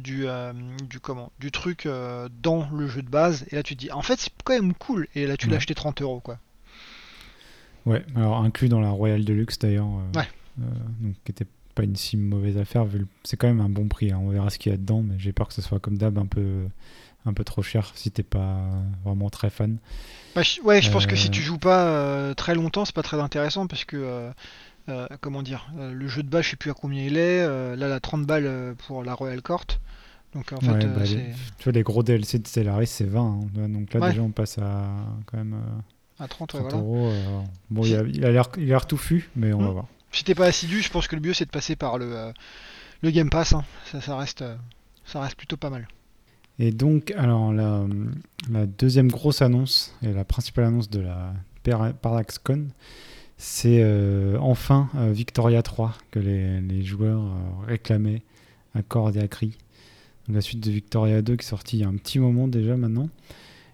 du, 0.00 0.26
du 0.88 1.00
comment 1.00 1.32
du 1.38 1.50
truc 1.52 1.88
dans 2.42 2.68
le 2.72 2.88
jeu 2.88 3.02
de 3.02 3.08
base 3.08 3.44
et 3.50 3.56
là 3.56 3.62
tu 3.62 3.76
te 3.76 3.80
dis 3.80 3.92
en 3.92 4.02
fait 4.02 4.18
c'est 4.18 4.30
quand 4.44 4.54
même 4.54 4.74
cool 4.74 5.06
et 5.14 5.28
là 5.28 5.36
tu 5.36 5.48
l'as 5.48 5.58
acheté 5.58 5.76
30 5.76 6.02
euros 6.02 6.18
quoi 6.18 6.38
Ouais, 7.86 8.04
alors 8.16 8.38
inclus 8.38 8.68
dans 8.68 8.80
la 8.80 8.90
Royal 8.90 9.24
Deluxe 9.24 9.58
d'ailleurs. 9.58 9.86
Euh, 9.86 10.20
euh, 10.60 10.64
donc 11.00 11.14
qui 11.24 11.30
était 11.30 11.46
pas 11.74 11.84
une 11.84 11.94
si 11.94 12.16
mauvaise 12.16 12.56
affaire 12.58 12.84
vu 12.84 13.06
c'est 13.22 13.36
quand 13.36 13.46
même 13.46 13.60
un 13.60 13.68
bon 13.68 13.86
prix. 13.86 14.10
Hein. 14.10 14.18
On 14.20 14.30
verra 14.30 14.50
ce 14.50 14.58
qu'il 14.58 14.72
y 14.72 14.74
a 14.74 14.78
dedans, 14.78 15.02
mais 15.02 15.14
j'ai 15.18 15.32
peur 15.32 15.48
que 15.48 15.54
ce 15.54 15.62
soit 15.62 15.78
comme 15.78 15.96
d'hab 15.96 16.18
un 16.18 16.26
peu 16.26 16.66
un 17.24 17.32
peu 17.32 17.44
trop 17.44 17.62
cher 17.62 17.92
si 17.94 18.10
t'es 18.10 18.22
pas 18.22 18.68
vraiment 19.04 19.30
très 19.30 19.50
fan. 19.50 19.78
Bah, 20.34 20.42
ouais, 20.64 20.82
je 20.82 20.90
pense 20.90 21.06
que 21.06 21.16
si 21.16 21.30
tu 21.30 21.40
euh, 21.40 21.44
joues 21.44 21.58
pas 21.58 22.34
très 22.34 22.54
longtemps, 22.54 22.84
c'est 22.84 22.94
pas 22.94 23.02
très 23.02 23.20
intéressant 23.20 23.66
parce 23.68 23.84
que 23.84 24.30
comment 25.20 25.42
dire, 25.42 25.70
le 25.76 26.08
jeu 26.08 26.22
de 26.22 26.28
base, 26.28 26.44
je 26.44 26.50
sais 26.50 26.56
plus 26.56 26.70
à 26.70 26.74
combien 26.74 27.04
il 27.04 27.16
est. 27.16 27.46
là, 27.46 27.88
la 27.88 28.00
30 28.00 28.26
balles 28.26 28.74
pour 28.86 29.04
la 29.04 29.14
Royal 29.14 29.42
Court. 29.42 29.66
Donc 30.34 30.52
en 30.52 30.60
fait, 30.60 30.86
bah, 30.86 31.02
tu 31.04 31.64
vois, 31.64 31.72
les 31.72 31.82
gros 31.82 32.02
DLC 32.02 32.40
de 32.40 32.46
Stellaris, 32.46 32.88
c'est 32.88 33.06
20. 33.06 33.20
Hein. 33.20 33.68
Donc 33.68 33.94
là, 33.94 34.08
déjà, 34.08 34.22
on 34.22 34.30
passe 34.30 34.58
à 34.58 34.88
quand 35.26 35.36
même 35.38 35.56
à 36.18 36.28
30, 36.28 36.54
euros. 36.54 37.08
Euh, 37.08 37.40
bon, 37.70 37.82
il, 37.84 37.96
a, 37.96 38.02
il 38.02 38.24
a 38.24 38.30
l'air 38.56 38.86
touffu, 38.86 39.30
mais 39.36 39.52
on 39.52 39.58
va 39.58 39.68
hmm. 39.68 39.72
voir. 39.72 39.86
Si 40.12 40.24
t'es 40.24 40.34
pas 40.34 40.46
assidu, 40.46 40.80
je 40.80 40.90
pense 40.90 41.08
que 41.08 41.16
le 41.16 41.22
mieux 41.22 41.34
c'est 41.34 41.44
de 41.44 41.50
passer 41.50 41.76
par 41.76 41.98
le, 41.98 42.16
euh, 42.16 42.32
le 43.02 43.10
Game 43.10 43.28
Pass. 43.28 43.52
Hein. 43.52 43.64
Ça, 43.84 44.00
ça, 44.00 44.16
reste, 44.16 44.42
euh, 44.42 44.56
ça 45.04 45.20
reste 45.20 45.36
plutôt 45.36 45.56
pas 45.56 45.70
mal. 45.70 45.86
Et 46.58 46.70
donc, 46.72 47.10
alors 47.18 47.52
la, 47.52 47.84
la, 48.50 48.64
deuxième 48.64 49.08
grosse 49.08 49.42
annonce, 49.42 49.94
et 50.02 50.12
la 50.12 50.24
principale 50.24 50.64
annonce 50.64 50.88
de 50.88 51.00
la 51.00 51.34
ParallaxCon, 52.00 52.68
c'est 53.36 53.84
enfin 54.40 54.88
Victoria 54.94 55.62
3 55.62 55.92
que 56.10 56.18
les, 56.18 56.62
les 56.62 56.82
joueurs 56.82 57.24
réclamaient 57.66 58.22
à 58.74 58.80
corps 58.80 59.14
et 59.14 59.20
à 59.20 59.28
cri. 59.28 59.58
La 60.28 60.40
suite 60.40 60.60
de 60.60 60.70
Victoria 60.70 61.20
2 61.20 61.36
qui 61.36 61.44
est 61.44 61.48
sortie 61.48 61.76
il 61.76 61.80
y 61.80 61.84
a 61.84 61.88
un 61.88 61.96
petit 61.96 62.18
moment 62.18 62.48
déjà 62.48 62.78
maintenant. 62.78 63.10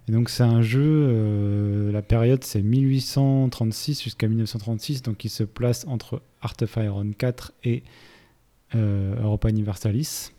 Donc 0.08 0.30
c'est 0.30 0.42
un 0.42 0.62
jeu, 0.62 0.82
euh, 0.84 1.92
la 1.92 2.02
période 2.02 2.42
c'est 2.42 2.62
1836 2.62 4.02
jusqu'à 4.02 4.26
1936, 4.26 5.02
donc 5.02 5.24
il 5.24 5.28
se 5.28 5.44
place 5.44 5.86
entre 5.86 6.22
Art 6.40 6.56
of 6.60 6.76
Iron 6.76 7.12
4 7.16 7.52
et 7.62 7.84
euh, 8.74 9.14
Europa 9.22 9.48
Universalis. 9.48 10.32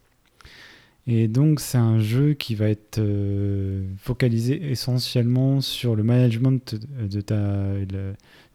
Et 1.08 1.28
donc 1.28 1.60
c'est 1.62 1.78
un 1.78 2.00
jeu 2.00 2.34
qui 2.34 2.56
va 2.56 2.68
être 2.68 3.00
euh, 3.00 3.86
focalisé 3.98 4.72
essentiellement 4.72 5.62
sur 5.62 5.96
le 5.96 6.04
management 6.04 6.76
de, 6.76 7.22
ta, 7.22 7.74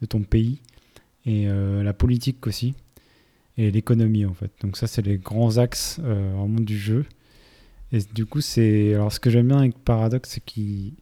ton 0.08 0.22
pays 0.22 0.60
et 1.26 1.46
la 1.46 1.92
politique 1.92 2.46
aussi 2.46 2.74
et 3.58 3.70
l'économie 3.70 4.24
en 4.24 4.32
fait. 4.32 4.50
Donc 4.62 4.78
ça 4.78 4.86
c'est 4.86 5.02
les 5.02 5.18
grands 5.18 5.58
axes 5.58 6.00
du 6.60 6.78
jeu. 6.78 7.04
Et 7.92 8.00
du 8.14 8.26
coup, 8.26 8.40
c'est. 8.40 8.94
Alors, 8.94 9.12
ce 9.12 9.20
que 9.20 9.30
j'aime 9.30 9.48
bien 9.48 9.58
avec 9.58 9.78
Paradox, 9.78 10.28
c'est 10.30 10.44
qu'il. 10.44 10.92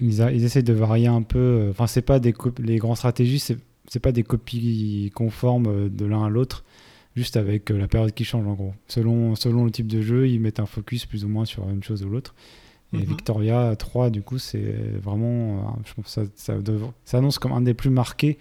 ils, 0.00 0.20
ils, 0.20 0.44
essayent 0.44 0.62
de 0.62 0.72
varier 0.72 1.06
un 1.06 1.22
peu. 1.22 1.68
Enfin, 1.70 1.86
c'est 1.86 2.02
pas 2.02 2.20
des 2.20 2.34
les 2.58 2.76
grandes 2.76 2.96
stratégies, 2.96 3.38
c'est 3.38 3.58
c'est 3.90 4.00
pas 4.00 4.12
des 4.12 4.22
copies 4.22 5.10
conformes 5.14 5.88
de 5.88 6.04
l'un 6.04 6.24
à 6.24 6.28
l'autre, 6.28 6.64
juste 7.16 7.36
avec 7.36 7.70
la 7.70 7.88
période 7.88 8.14
qui 8.14 8.24
change 8.24 8.46
en 8.46 8.54
gros. 8.54 8.72
Selon, 8.86 9.34
selon 9.34 9.64
le 9.64 9.72
type 9.72 9.88
de 9.88 10.00
jeu, 10.00 10.28
ils 10.28 10.38
mettent 10.38 10.60
un 10.60 10.66
focus 10.66 11.06
plus 11.06 11.24
ou 11.24 11.28
moins 11.28 11.44
sur 11.44 11.68
une 11.68 11.82
chose 11.82 12.04
ou 12.04 12.08
l'autre. 12.08 12.36
Et 12.92 12.98
mhm. 12.98 13.04
Victoria 13.04 13.74
3, 13.76 14.10
du 14.10 14.22
coup, 14.22 14.38
c'est 14.38 14.76
vraiment. 15.02 15.76
Je 15.84 15.94
pense 15.94 16.06
ça, 16.06 16.22
ça, 16.36 16.56
ça, 17.04 17.18
annonce 17.18 17.40
comme 17.40 17.52
un 17.52 17.62
des 17.62 17.74
plus 17.74 17.90
marqués 17.90 18.38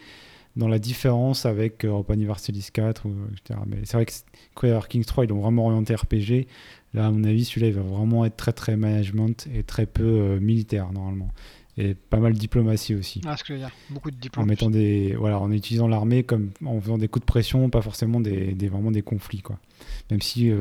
dans 0.55 0.67
la 0.67 0.77
différence 0.77 1.47
avec 1.47 1.83
Europa 1.83 2.13
Universalis 2.13 2.69
4, 2.71 3.07
ou, 3.07 3.15
etc. 3.31 3.59
Mais 3.65 3.77
c'est 3.85 3.97
vrai 3.97 4.05
que 4.05 4.11
Crusader 4.53 4.87
Kings 4.87 5.05
3, 5.05 5.25
ils 5.25 5.29
l'ont 5.29 5.41
vraiment 5.41 5.65
orienté 5.65 5.95
RPG. 5.95 6.47
Là, 6.93 7.07
à 7.07 7.11
mon 7.11 7.23
avis, 7.23 7.45
celui-là, 7.45 7.67
il 7.67 7.73
va 7.73 7.81
vraiment 7.81 8.25
être 8.25 8.35
très 8.35 8.53
très 8.53 8.75
management 8.75 9.47
et 9.53 9.63
très 9.63 9.85
peu 9.85 10.03
euh, 10.03 10.39
militaire 10.39 10.91
normalement. 10.91 11.31
Et 11.77 11.93
pas 11.93 12.17
mal 12.17 12.33
de 12.33 12.39
diplomatie 12.39 12.95
aussi. 12.95 13.21
Ah, 13.25 13.37
ce 13.37 13.43
que 13.43 13.49
je 13.49 13.53
veux 13.53 13.59
dire. 13.59 13.71
Beaucoup 13.89 14.11
de 14.11 14.17
diplomatie. 14.17 14.43
En 14.43 14.49
mettant 14.49 14.69
des, 14.69 15.15
voilà, 15.15 15.39
en 15.39 15.51
utilisant 15.51 15.87
l'armée 15.87 16.23
comme 16.23 16.49
en 16.65 16.81
faisant 16.81 16.97
des 16.97 17.07
coups 17.07 17.21
de 17.21 17.25
pression, 17.25 17.69
pas 17.69 17.81
forcément 17.81 18.19
des, 18.19 18.53
des 18.53 18.67
vraiment 18.67 18.91
des 18.91 19.01
conflits 19.01 19.41
quoi. 19.41 19.59
Même 20.11 20.21
si 20.21 20.49
euh, 20.49 20.57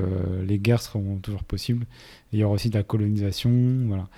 les 0.46 0.58
guerres 0.58 0.82
seront 0.82 1.16
toujours 1.16 1.42
possibles. 1.42 1.86
il 2.32 2.38
y 2.38 2.44
aura 2.44 2.54
aussi 2.54 2.70
de 2.70 2.76
la 2.76 2.84
colonisation, 2.84 3.50
voilà. 3.86 4.08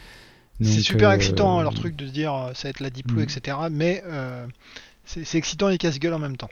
C'est 0.61 0.83
super 0.83 1.09
euh, 1.09 1.15
excitant 1.15 1.59
hein, 1.59 1.63
leur 1.63 1.73
truc 1.73 1.97
de 1.97 2.07
se 2.07 2.13
dire 2.13 2.51
ça 2.53 2.65
va 2.65 2.71
être 2.71 2.81
la 2.81 2.91
diplo, 2.91 3.21
mm. 3.21 3.23
etc. 3.23 3.57
Mais 3.71 4.03
c'est 5.05 5.39
excitant 5.39 5.71
et 5.71 5.79
casse-gueule 5.79 6.13
en 6.13 6.19
même 6.19 6.37
temps. 6.37 6.51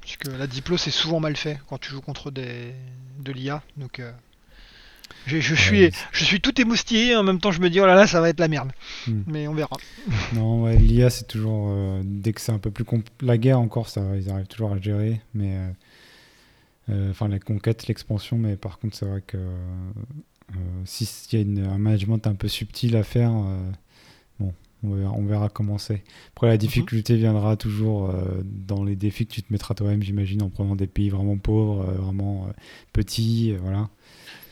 Puisque 0.00 0.26
la 0.26 0.48
diplo 0.48 0.76
c'est 0.76 0.90
souvent 0.90 1.20
mal 1.20 1.36
fait 1.36 1.60
quand 1.68 1.78
tu 1.78 1.90
joues 1.90 2.00
contre 2.00 2.32
des, 2.32 2.72
de 3.20 3.30
l'IA. 3.30 3.62
Donc 3.76 4.02
je, 5.26 5.54
suis, 5.54 5.90
je 6.12 6.24
suis 6.24 6.40
tout 6.40 6.60
émoustillé, 6.60 7.16
en 7.16 7.22
même 7.22 7.40
temps 7.40 7.52
je 7.52 7.60
me 7.60 7.70
dis 7.70 7.80
oh 7.80 7.86
là 7.86 7.94
là 7.94 8.06
ça 8.06 8.20
va 8.20 8.28
être 8.28 8.40
la 8.40 8.48
merde. 8.48 8.72
Hmm. 9.06 9.22
Mais 9.26 9.48
on 9.48 9.54
verra. 9.54 9.76
Non, 10.34 10.62
ouais, 10.62 10.76
l'IA 10.76 11.10
c'est 11.10 11.26
toujours. 11.26 11.68
Euh, 11.70 12.02
dès 12.04 12.32
que 12.32 12.40
c'est 12.40 12.52
un 12.52 12.58
peu 12.58 12.70
plus. 12.70 12.84
La 13.20 13.38
guerre 13.38 13.60
encore, 13.60 13.88
ça, 13.88 14.02
ils 14.16 14.30
arrivent 14.30 14.46
toujours 14.46 14.72
à 14.72 14.80
gérer. 14.80 15.20
Mais. 15.34 15.56
Euh, 15.56 15.68
euh, 16.90 17.10
enfin, 17.10 17.28
la 17.28 17.38
conquête, 17.38 17.86
l'expansion, 17.86 18.36
mais 18.36 18.56
par 18.56 18.78
contre, 18.78 18.96
c'est 18.96 19.06
vrai 19.06 19.22
que. 19.26 19.38
S'il 20.84 21.38
y 21.38 21.42
a 21.42 21.46
une, 21.46 21.64
un 21.64 21.78
management 21.78 22.26
un 22.26 22.34
peu 22.34 22.46
subtil 22.46 22.94
à 22.96 23.04
faire, 23.04 23.32
bon, 24.38 24.52
on 24.82 25.24
verra, 25.24 25.48
comment 25.48 25.78
c'est. 25.78 26.02
Après, 26.34 26.48
la 26.48 26.54
mhm. 26.54 26.58
difficulté 26.58 27.16
viendra 27.16 27.56
toujours 27.56 28.12
dans 28.44 28.84
les 28.84 28.94
défis 28.94 29.26
que 29.26 29.32
tu 29.32 29.42
te 29.42 29.50
mettras 29.50 29.74
toi-même, 29.74 30.02
j'imagine, 30.02 30.42
en 30.42 30.50
prenant 30.50 30.76
des 30.76 30.86
pays 30.86 31.08
vraiment 31.08 31.38
pauvres, 31.38 31.84
vraiment 31.84 32.48
petits, 32.92 33.54
voilà. 33.62 33.88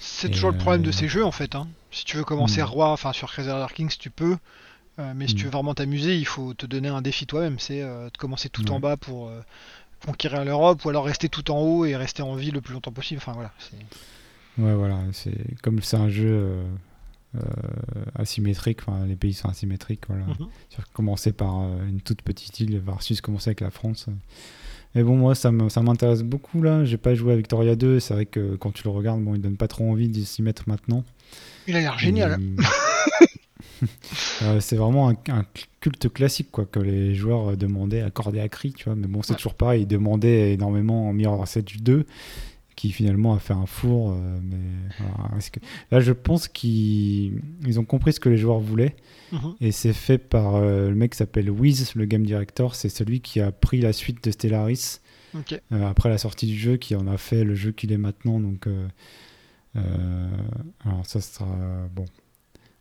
C'est 0.00 0.30
toujours 0.30 0.50
le 0.50 0.56
problème 0.56 0.82
de 0.82 0.88
euh, 0.88 0.92
ces 0.92 1.08
jeux 1.08 1.24
en 1.24 1.30
fait. 1.30 1.54
Hein. 1.54 1.68
Si 1.90 2.04
tu 2.04 2.16
veux 2.16 2.24
commencer 2.24 2.62
hmm. 2.62 2.66
roi, 2.66 2.90
enfin 2.90 3.12
sur 3.12 3.30
Crusader 3.30 3.72
Kings, 3.74 3.94
tu 3.98 4.08
peux. 4.08 4.38
Euh, 4.98 5.12
mais 5.14 5.28
si 5.28 5.34
tu 5.34 5.42
hmm. 5.42 5.44
veux 5.46 5.52
vraiment 5.52 5.74
t'amuser, 5.74 6.16
il 6.16 6.24
faut 6.24 6.54
te 6.54 6.64
donner 6.64 6.88
un 6.88 7.02
défi 7.02 7.26
toi-même. 7.26 7.58
C'est 7.58 7.82
euh, 7.82 8.08
de 8.08 8.16
commencer 8.16 8.48
tout 8.48 8.68
en 8.72 8.80
bas 8.80 8.96
pour 8.96 9.30
conquérir 10.04 10.44
l'Europe, 10.44 10.82
ou 10.84 10.88
alors 10.88 11.04
rester 11.04 11.28
tout 11.28 11.50
en 11.50 11.60
haut 11.60 11.84
et 11.84 11.94
rester 11.96 12.22
en 12.22 12.34
vie 12.34 12.50
le 12.50 12.62
plus 12.62 12.72
longtemps 12.72 12.92
possible. 12.92 13.20
Enfin 13.22 13.32
voilà. 13.32 13.52
Ouais, 14.56 14.74
voilà. 14.74 14.98
C'est 15.12 15.60
comme 15.62 15.82
c'est 15.82 15.98
un 15.98 16.08
jeu 16.08 16.64
asymétrique. 18.14 18.80
Enfin, 18.80 19.04
les 19.04 19.16
pays 19.16 19.34
sont 19.34 19.50
asymétriques. 19.50 20.04
Voilà. 20.08 20.24
Mhm. 20.24 20.48
Commencer 20.94 21.32
par 21.32 21.60
une 21.82 22.00
toute 22.00 22.22
petite 22.22 22.58
île 22.60 22.78
versus 22.78 23.20
commencer 23.20 23.50
avec 23.50 23.60
la 23.60 23.70
France. 23.70 24.08
Mais 24.94 25.02
bon, 25.02 25.16
moi, 25.16 25.34
ça 25.34 25.50
m'intéresse 25.50 26.22
beaucoup 26.22 26.62
là. 26.62 26.84
J'ai 26.84 26.96
pas 26.96 27.14
joué 27.14 27.32
à 27.32 27.36
Victoria 27.36 27.76
2. 27.76 28.00
C'est 28.00 28.14
vrai 28.14 28.26
que 28.26 28.56
quand 28.56 28.72
tu 28.72 28.82
le 28.84 28.90
regardes, 28.90 29.22
bon, 29.22 29.34
il 29.34 29.40
donne 29.40 29.56
pas 29.56 29.68
trop 29.68 29.88
envie 29.88 30.08
d'y 30.08 30.24
s'y 30.24 30.42
mettre 30.42 30.64
maintenant. 30.68 31.04
Il 31.68 31.76
a 31.76 31.80
l'air 31.80 31.98
génial. 31.98 32.38
Euh, 34.42 34.60
c'est 34.60 34.76
vraiment 34.76 35.08
un, 35.08 35.44
culte 35.80 36.12
classique 36.12 36.50
quoi 36.50 36.66
que 36.66 36.78
les 36.78 37.14
joueurs 37.14 37.56
demandaient 37.56 38.02
accordé 38.02 38.40
à 38.40 38.48
cri, 38.48 38.72
tu 38.74 38.84
vois. 38.84 38.94
Mais 38.94 39.06
bon, 39.06 39.22
c'est 39.22 39.34
toujours 39.34 39.54
pareil. 39.54 39.82
Ils 39.82 39.86
demandaient 39.86 40.52
énormément 40.52 41.08
en 41.08 41.14
Mirror 41.14 41.48
7 41.48 41.82
2 41.82 42.04
qui 42.76 42.92
finalement 42.92 43.34
a 43.34 43.38
fait 43.38 43.52
un 43.52 43.66
four. 43.66 44.12
Euh, 44.12 44.38
mais 44.42 44.56
Là, 45.90 46.00
je 46.00 46.12
pense 46.12 46.48
qu'ils 46.48 47.40
ont 47.76 47.84
compris 47.84 48.14
ce 48.14 48.20
que 48.20 48.28
les 48.28 48.38
joueurs 48.38 48.58
voulaient. 48.58 48.96
Mhm. 49.32 49.54
Et 49.60 49.72
c'est 49.72 49.92
fait 49.92 50.18
par 50.18 50.56
euh, 50.56 50.88
le 50.88 50.94
mec 50.94 51.12
qui 51.12 51.18
s'appelle 51.18 51.50
Wiz, 51.50 51.94
le 51.94 52.04
game 52.04 52.24
director. 52.24 52.74
C'est 52.74 52.88
celui 52.88 53.20
qui 53.20 53.40
a 53.40 53.52
pris 53.52 53.80
la 53.80 53.92
suite 53.92 54.24
de 54.24 54.30
Stellaris 54.30 55.00
euh, 55.34 55.86
après 55.86 56.08
la 56.08 56.18
sortie 56.18 56.46
du 56.46 56.58
jeu, 56.58 56.76
qui 56.76 56.94
en 56.96 57.06
a 57.06 57.16
fait 57.16 57.44
le 57.44 57.54
jeu 57.54 57.72
qu'il 57.72 57.92
est 57.92 57.98
maintenant. 57.98 58.40
Donc, 58.40 58.66
alors 59.74 61.06
ça 61.06 61.20
sera 61.20 61.88
bon. 61.94 62.04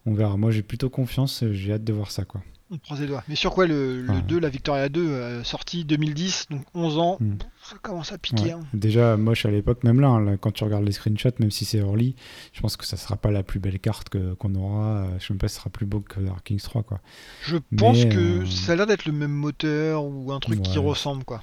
On 0.05 0.13
verra. 0.13 0.37
Moi, 0.37 0.51
j'ai 0.51 0.63
plutôt 0.63 0.89
confiance. 0.89 1.43
J'ai 1.51 1.73
hâte 1.73 1.83
de 1.83 1.93
voir 1.93 2.11
ça, 2.11 2.25
quoi. 2.25 2.41
On 2.71 2.77
croise 2.77 3.01
les 3.01 3.07
doigts. 3.07 3.23
Mais 3.27 3.35
sur 3.35 3.51
quoi 3.51 3.65
le, 3.65 4.05
2, 4.27 4.39
la 4.39 4.49
Victoria 4.49 4.89
2, 4.89 5.01
euh, 5.01 5.43
sortie 5.43 5.85
2010, 5.85 6.47
donc 6.51 6.61
11 6.75 6.99
ans, 6.99 7.17
hmm. 7.19 7.37
ça 7.63 7.77
commence 7.81 8.11
à 8.11 8.19
piquer. 8.19 8.51
Hein. 8.51 8.59
Déjà 8.73 9.17
moche 9.17 9.45
à 9.45 9.51
l'époque, 9.51 9.83
même 9.83 10.03
hein, 10.03 10.19
là, 10.19 10.37
quand 10.37 10.51
tu 10.51 10.63
regardes 10.63 10.83
les 10.83 10.91
screenshots, 10.91 11.31
même 11.39 11.49
si 11.49 11.65
c'est 11.65 11.79
early, 11.79 12.15
je 12.53 12.61
pense 12.61 12.77
que 12.77 12.85
ça 12.85 12.95
sera 12.95 13.15
pas 13.15 13.31
la 13.31 13.41
plus 13.41 13.59
belle 13.59 13.79
carte 13.79 14.09
qu'on 14.37 14.53
aura. 14.53 15.07
Je 15.17 15.25
sais 15.25 15.33
même 15.33 15.39
pas 15.39 15.47
si 15.47 15.55
ça 15.55 15.61
sera 15.61 15.71
plus 15.71 15.87
beau 15.87 16.01
que 16.01 16.19
Dark 16.19 16.43
Kings 16.43 16.61
3. 16.61 16.83
Quoi. 16.83 16.99
Je 17.43 17.57
pense 17.75 18.05
que 18.05 18.41
euh, 18.41 18.45
ça 18.45 18.73
a 18.73 18.75
l'air 18.75 18.85
d'être 18.85 19.05
le 19.05 19.13
même 19.13 19.31
moteur 19.31 20.05
ou 20.05 20.31
un 20.31 20.39
truc 20.39 20.61
qui 20.61 20.77
ressemble. 20.77 21.23
quoi. 21.23 21.41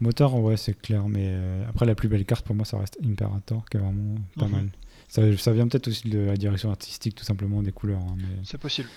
Moteur, 0.00 0.34
ouais, 0.34 0.56
c'est 0.56 0.78
clair, 0.78 1.08
mais 1.08 1.28
euh, 1.28 1.64
après 1.68 1.86
la 1.86 1.94
plus 1.94 2.08
belle 2.08 2.24
carte 2.24 2.44
pour 2.44 2.54
moi, 2.54 2.64
ça 2.64 2.78
reste 2.78 2.98
Imperator, 3.04 3.64
qui 3.70 3.76
est 3.76 3.80
vraiment 3.80 4.16
pas 4.36 4.46
mhm. 4.46 4.52
mal. 4.52 4.68
Ça, 5.08 5.22
ça 5.36 5.52
vient 5.52 5.68
peut-être 5.68 5.88
aussi 5.88 6.08
de 6.08 6.18
la 6.18 6.36
direction 6.36 6.70
artistique, 6.70 7.14
tout 7.14 7.24
simplement, 7.24 7.62
des 7.62 7.72
couleurs. 7.72 8.00
Hein, 8.00 8.16
c'est 8.44 8.58
possible. 8.58 8.88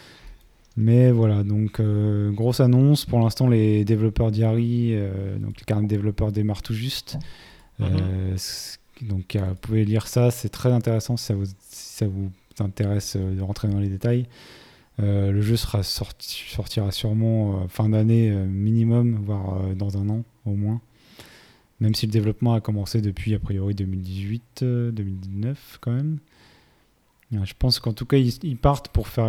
Mais 0.79 1.11
voilà, 1.11 1.43
donc 1.43 1.81
euh, 1.81 2.31
grosse 2.31 2.61
annonce. 2.61 3.05
Pour 3.05 3.19
l'instant, 3.19 3.49
les 3.49 3.83
développeurs 3.83 4.31
d'Iari, 4.31 4.91
euh, 4.93 5.37
donc 5.37 5.59
les 5.59 5.65
carnets 5.65 5.83
de 5.83 5.89
développeurs 5.89 6.31
démarrent 6.31 6.61
tout 6.61 6.73
juste. 6.73 7.17
Euh, 7.81 8.31
mhm. 8.31 9.09
donc 9.09 9.35
vous 9.37 9.55
pouvez 9.55 9.83
lire 9.83 10.07
ça, 10.07 10.31
c'est 10.31 10.47
très 10.47 10.71
intéressant 10.71 11.17
si 11.17 11.25
ça 11.25 11.33
vous, 11.35 11.45
ça 11.69 12.07
vous 12.07 12.31
intéresse 12.59 13.17
de 13.17 13.41
rentrer 13.41 13.67
dans 13.67 13.79
les 13.79 13.89
détails. 13.89 14.25
le 14.99 15.41
jeu 15.41 15.57
sera 15.57 15.83
sorti, 15.83 16.45
sortira 16.47 16.91
sûrement 16.91 17.67
fin 17.67 17.89
d'année 17.89 18.31
minimum, 18.31 19.19
voire 19.21 19.61
dans 19.75 19.97
un 19.97 20.07
an 20.09 20.23
au 20.45 20.55
moins. 20.55 20.79
Même 21.81 21.93
si 21.93 22.05
le 22.05 22.11
développement 22.13 22.53
a 22.53 22.61
commencé 22.61 23.01
depuis 23.01 23.33
a 23.35 23.39
priori 23.39 23.73
2018-2019 23.75 25.55
quand 25.81 25.91
même. 25.91 26.19
Je 27.31 27.53
pense 27.57 27.79
qu'en 27.79 27.93
tout 27.93 28.05
cas, 28.05 28.17
ils, 28.17 28.57
partent 28.57 28.87
pour 28.89 29.07
faire 29.07 29.25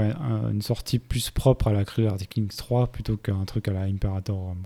une 0.51 0.63
sortie 0.63 0.99
plus 0.99 1.31
propre 1.31 1.69
à 1.69 1.73
la 1.73 1.85
Crusader 1.85 2.27
Kings 2.27 2.49
3 2.49 2.93
plutôt 2.93 3.19
qu'un 3.19 3.45
truc 3.45 3.69
à 3.69 3.73
la 3.73 3.83
Imperator 3.83 4.37
Rome. 4.37 4.63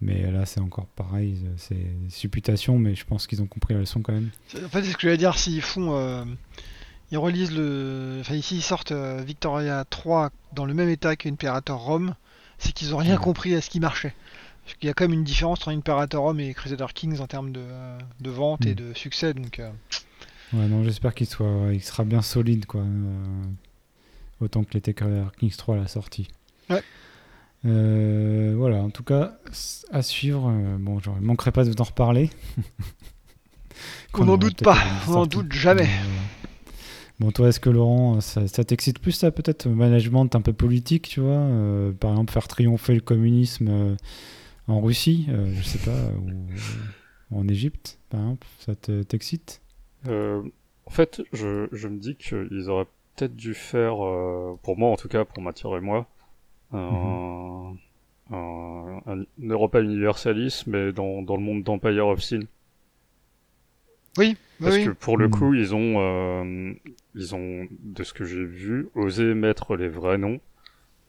Mais 0.00 0.30
là, 0.30 0.46
c'est 0.46 0.60
encore 0.60 0.86
pareil, 0.86 1.38
c'est 1.58 1.86
supputation, 2.08 2.78
mais 2.78 2.94
je 2.94 3.04
pense 3.04 3.26
qu'ils 3.26 3.42
ont 3.42 3.46
compris 3.46 3.74
la 3.74 3.80
leçon 3.80 4.00
quand 4.00 4.14
même. 4.14 4.30
En 4.56 4.68
fait, 4.68 4.82
c'est 4.82 4.92
ce 4.92 4.94
que 4.94 5.02
je 5.02 5.06
voulais 5.08 5.18
dire, 5.18 5.36
s'ils 5.38 5.60
font. 5.60 5.94
Euh, 5.94 6.24
ils 7.12 7.18
relisent 7.18 7.52
le. 7.52 8.18
Enfin, 8.20 8.34
ici, 8.34 8.56
ils 8.56 8.62
sortent 8.62 8.92
euh, 8.92 9.22
Victoria 9.24 9.84
3 9.88 10.30
dans 10.54 10.64
le 10.64 10.72
même 10.72 10.88
état 10.88 11.16
qu'Imperator 11.16 11.78
Rome, 11.78 12.14
c'est 12.58 12.72
qu'ils 12.72 12.94
ont 12.94 12.98
rien 12.98 13.18
compris 13.18 13.54
à 13.54 13.60
ce 13.60 13.68
qui 13.68 13.78
marchait. 13.78 14.14
Parce 14.64 14.74
qu'il 14.78 14.86
y 14.86 14.90
a 14.90 14.94
quand 14.94 15.04
même 15.04 15.12
une 15.12 15.24
différence 15.24 15.58
entre 15.60 15.72
Imperator 15.72 16.22
Rome 16.24 16.40
et 16.40 16.54
Crusader 16.54 16.86
Kings 16.94 17.20
en 17.20 17.26
termes 17.26 17.52
de, 17.52 17.64
de 18.20 18.30
vente 18.30 18.64
et 18.64 18.72
hmm. 18.72 18.76
de 18.76 18.94
succès, 18.94 19.34
donc. 19.34 19.58
Euh, 19.58 19.70
Ouais, 20.52 20.66
non, 20.66 20.82
j'espère 20.82 21.14
qu'il 21.14 21.28
soit, 21.28 21.68
il 21.72 21.82
sera 21.82 22.04
bien 22.04 22.22
solide, 22.22 22.66
quoi. 22.66 22.80
Euh, 22.80 23.44
autant 24.40 24.64
que 24.64 24.74
l'était 24.74 24.94
Kings 24.94 25.54
3 25.56 25.76
à 25.76 25.78
la 25.78 25.86
sortie. 25.86 26.28
Ouais. 26.68 26.82
Euh, 27.66 28.54
voilà, 28.56 28.78
en 28.78 28.90
tout 28.90 29.04
cas, 29.04 29.38
à 29.92 30.02
suivre. 30.02 30.50
Euh, 30.50 30.76
bon, 30.78 30.98
je 30.98 31.10
ne 31.10 31.20
manquerai 31.20 31.52
pas 31.52 31.64
de 31.64 31.70
vous 31.70 31.80
en 31.80 31.84
reparler. 31.84 32.30
on 34.14 34.24
n'en 34.24 34.36
doute 34.36 34.62
pas, 34.64 34.78
on 35.06 35.12
n'en 35.12 35.26
doute 35.26 35.52
jamais. 35.52 35.88
bon, 37.20 37.30
toi, 37.30 37.48
est-ce 37.48 37.60
que 37.60 37.70
Laurent, 37.70 38.20
ça, 38.20 38.64
t'excite 38.64 38.98
plus, 38.98 39.12
ça, 39.12 39.30
peut-être 39.30 39.68
Management 39.68 40.34
un 40.34 40.40
peu 40.40 40.52
politique, 40.52 41.08
tu 41.08 41.20
vois 41.20 41.46
Par 42.00 42.10
exemple, 42.10 42.32
faire 42.32 42.48
triompher 42.48 42.94
le 42.94 43.00
communisme 43.00 43.96
en 44.66 44.80
Russie, 44.80 45.28
je 45.28 45.62
sais 45.62 45.78
pas, 45.78 46.10
ou 47.30 47.38
en 47.38 47.46
Égypte, 47.46 47.98
par 48.08 48.20
exemple, 48.20 48.46
ça 48.58 48.74
t'excite? 48.74 49.60
Euh, 50.06 50.42
en 50.86 50.90
fait, 50.90 51.22
je, 51.32 51.68
je 51.72 51.88
me 51.88 51.98
dis 51.98 52.16
qu'ils 52.16 52.68
auraient 52.68 52.86
peut-être 53.16 53.36
dû 53.36 53.54
faire, 53.54 54.04
euh, 54.04 54.58
pour 54.62 54.76
moi 54.76 54.90
en 54.90 54.96
tout 54.96 55.08
cas, 55.08 55.24
pour 55.24 55.42
Mathieu 55.42 55.68
et 55.76 55.80
moi, 55.80 56.06
un, 56.72 57.74
mhm. 58.30 58.36
un, 58.36 59.02
un, 59.06 59.24
Europa 59.42 59.80
Universalis, 59.80 60.64
mais 60.66 60.92
dans, 60.92 61.22
dans 61.22 61.36
le 61.36 61.42
monde 61.42 61.62
d'Empire 61.62 62.06
of 62.06 62.22
Sin. 62.22 62.40
Oui, 64.18 64.36
parce 64.60 64.78
que 64.78 64.90
pour 64.90 65.16
le 65.16 65.26
mhm. 65.26 65.32
coup, 65.32 65.54
ils 65.54 65.74
ont, 65.74 65.94
euh, 65.98 66.72
ils 67.14 67.34
ont, 67.34 67.68
de 67.70 68.02
ce 68.02 68.12
que 68.12 68.24
j'ai 68.24 68.44
vu, 68.44 68.88
osé 68.94 69.34
mettre 69.34 69.76
les 69.76 69.88
vrais 69.88 70.18
noms 70.18 70.40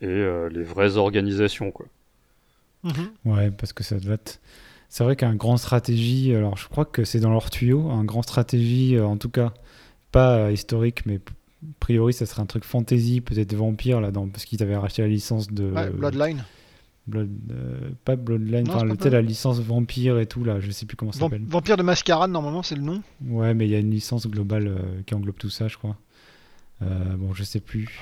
et 0.01 0.07
euh, 0.07 0.49
les 0.49 0.63
vraies 0.63 0.97
organisations, 0.97 1.71
quoi. 1.71 1.87
Mhm. 2.83 3.11
Ouais, 3.25 3.51
parce 3.51 3.73
que 3.73 3.83
ça 3.83 3.99
doit 3.99 4.15
être 4.15 4.39
c'est 4.91 5.05
vrai 5.05 5.15
qu'un 5.15 5.35
grand 5.35 5.55
stratégie, 5.55 6.35
alors 6.35 6.57
je 6.57 6.67
crois 6.67 6.83
que 6.83 7.05
c'est 7.05 7.21
dans 7.21 7.29
leur 7.29 7.49
tuyau, 7.49 7.89
un 7.89 8.03
grand 8.03 8.23
stratégie, 8.23 8.97
euh, 8.97 9.05
en 9.05 9.15
tout 9.15 9.29
cas 9.29 9.53
pas 10.11 10.35
euh, 10.35 10.51
historique, 10.51 11.05
mais 11.05 11.21
priori, 11.79 12.11
ça 12.11 12.25
serait 12.25 12.41
un 12.41 12.45
truc 12.45 12.65
fantasy, 12.65 13.21
peut-être 13.21 13.55
vampire, 13.55 14.01
là, 14.01 14.11
dans, 14.11 14.27
parce 14.27 14.43
qu'ils 14.43 14.61
avaient 14.61 14.75
racheté 14.75 15.01
la 15.01 15.07
licence 15.07 15.47
de. 15.49 15.71
Bloodline. 15.93 16.43
Blood, 17.07 17.29
pas 18.03 18.17
Bloodline, 18.17 18.69
enfin, 18.69 18.83
le, 18.83 19.09
la 19.09 19.21
licence 19.21 19.61
vampire 19.61 20.19
et 20.19 20.25
tout, 20.25 20.43
là, 20.43 20.59
je 20.59 20.69
sais 20.71 20.85
plus 20.85 20.97
comment 20.97 21.13
ça 21.13 21.21
s'appelle. 21.21 21.45
Vampire 21.47 21.77
de 21.77 21.83
Mascarade, 21.83 22.29
normalement, 22.29 22.61
c'est 22.61 22.75
le 22.75 22.81
nom. 22.81 23.01
Ouais, 23.25 23.53
mais 23.53 23.67
il 23.67 23.71
y 23.71 23.75
a 23.75 23.79
une 23.79 23.91
licence 23.91 24.27
globale 24.27 24.77
qui 25.05 25.15
englobe 25.15 25.37
tout 25.37 25.49
ça, 25.49 25.69
je 25.69 25.77
crois. 25.77 25.95
bon, 26.81 27.33
je 27.33 27.45
sais 27.45 27.61
plus. 27.61 28.01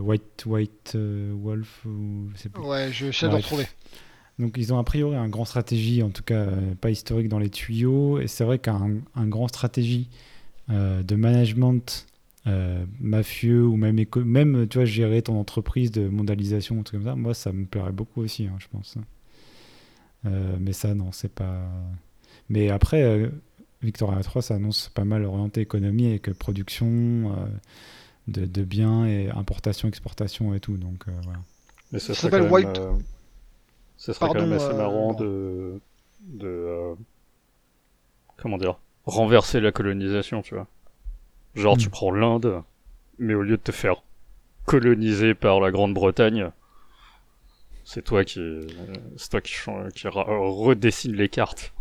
White, 0.00 0.44
White 0.46 0.96
Wolf, 0.96 1.84
ou 1.86 2.28
je 2.34 2.38
sais 2.38 2.48
plus. 2.50 2.62
Ouais, 2.62 2.90
je 2.92 3.10
sais 3.10 3.28
de 3.28 3.34
retrouver. 3.34 3.66
Donc 4.38 4.54
ils 4.56 4.72
ont 4.72 4.78
a 4.78 4.84
priori 4.84 5.16
un 5.16 5.28
grand 5.28 5.44
stratégie, 5.44 6.02
en 6.02 6.10
tout 6.10 6.22
cas 6.22 6.42
euh, 6.42 6.74
pas 6.80 6.90
historique 6.90 7.28
dans 7.28 7.38
les 7.38 7.50
tuyaux. 7.50 8.20
Et 8.20 8.28
c'est 8.28 8.44
vrai 8.44 8.58
qu'un 8.58 9.00
grand 9.16 9.48
stratégie 9.48 10.08
euh, 10.70 11.02
de 11.02 11.16
management 11.16 12.06
euh, 12.46 12.84
mafieux 13.00 13.66
ou 13.66 13.76
même, 13.76 13.96
même 14.24 14.68
tu 14.68 14.78
vois, 14.78 14.84
gérer 14.84 15.22
ton 15.22 15.38
entreprise 15.38 15.90
de 15.90 16.08
mondialisation, 16.08 16.82
truc 16.82 17.00
comme 17.00 17.10
ça, 17.10 17.16
moi 17.16 17.34
ça 17.34 17.52
me 17.52 17.64
plairait 17.66 17.92
beaucoup 17.92 18.22
aussi, 18.22 18.46
hein, 18.46 18.56
je 18.58 18.66
pense. 18.70 18.96
mais 20.24 20.72
ça, 20.72 20.94
non, 20.94 21.10
c'est 21.12 21.32
pas. 21.32 21.68
Mais 22.48 22.70
après, 22.70 23.30
Victoria 23.82 24.22
3, 24.22 24.42
ça 24.42 24.54
annonce 24.54 24.88
pas 24.94 25.04
mal 25.04 25.24
orienté 25.24 25.60
économie 25.60 26.06
avec 26.06 26.32
production 26.34 27.34
de, 28.28 28.46
de, 28.46 28.62
biens 28.62 29.04
et 29.06 29.30
importation, 29.30 29.88
exportation 29.88 30.54
et 30.54 30.60
tout. 30.60 30.76
Donc 30.76 31.04
voilà. 31.24 31.40
Mais 31.92 31.98
ça, 31.98 32.14
s'appelle 32.14 32.50
White. 32.50 32.80
Ce 33.98 34.12
serait 34.12 34.28
quand 34.28 34.34
même 34.34 34.52
assez 34.52 34.66
euh, 34.66 34.76
marrant 34.76 35.12
de, 35.12 35.80
de 36.20 36.46
euh, 36.46 36.94
comment 38.36 38.56
dire, 38.56 38.78
renverser 39.04 39.60
la 39.60 39.72
colonisation, 39.72 40.40
tu 40.40 40.54
vois. 40.54 40.68
Genre, 41.56 41.76
tu 41.76 41.88
hmm. 41.88 41.90
prends 41.90 42.12
l'Inde, 42.12 42.62
mais 43.18 43.34
au 43.34 43.42
lieu 43.42 43.56
de 43.56 43.62
te 43.62 43.72
faire 43.72 44.04
coloniser 44.66 45.34
par 45.34 45.58
la 45.58 45.72
Grande-Bretagne, 45.72 46.52
c'est 47.84 48.04
toi 48.04 48.22
qui, 48.24 48.40
c'est 49.16 49.30
toi 49.30 49.40
qui, 49.40 49.54
qui 49.94 50.08
redessine 50.08 51.16
les 51.16 51.28
cartes. 51.28 51.74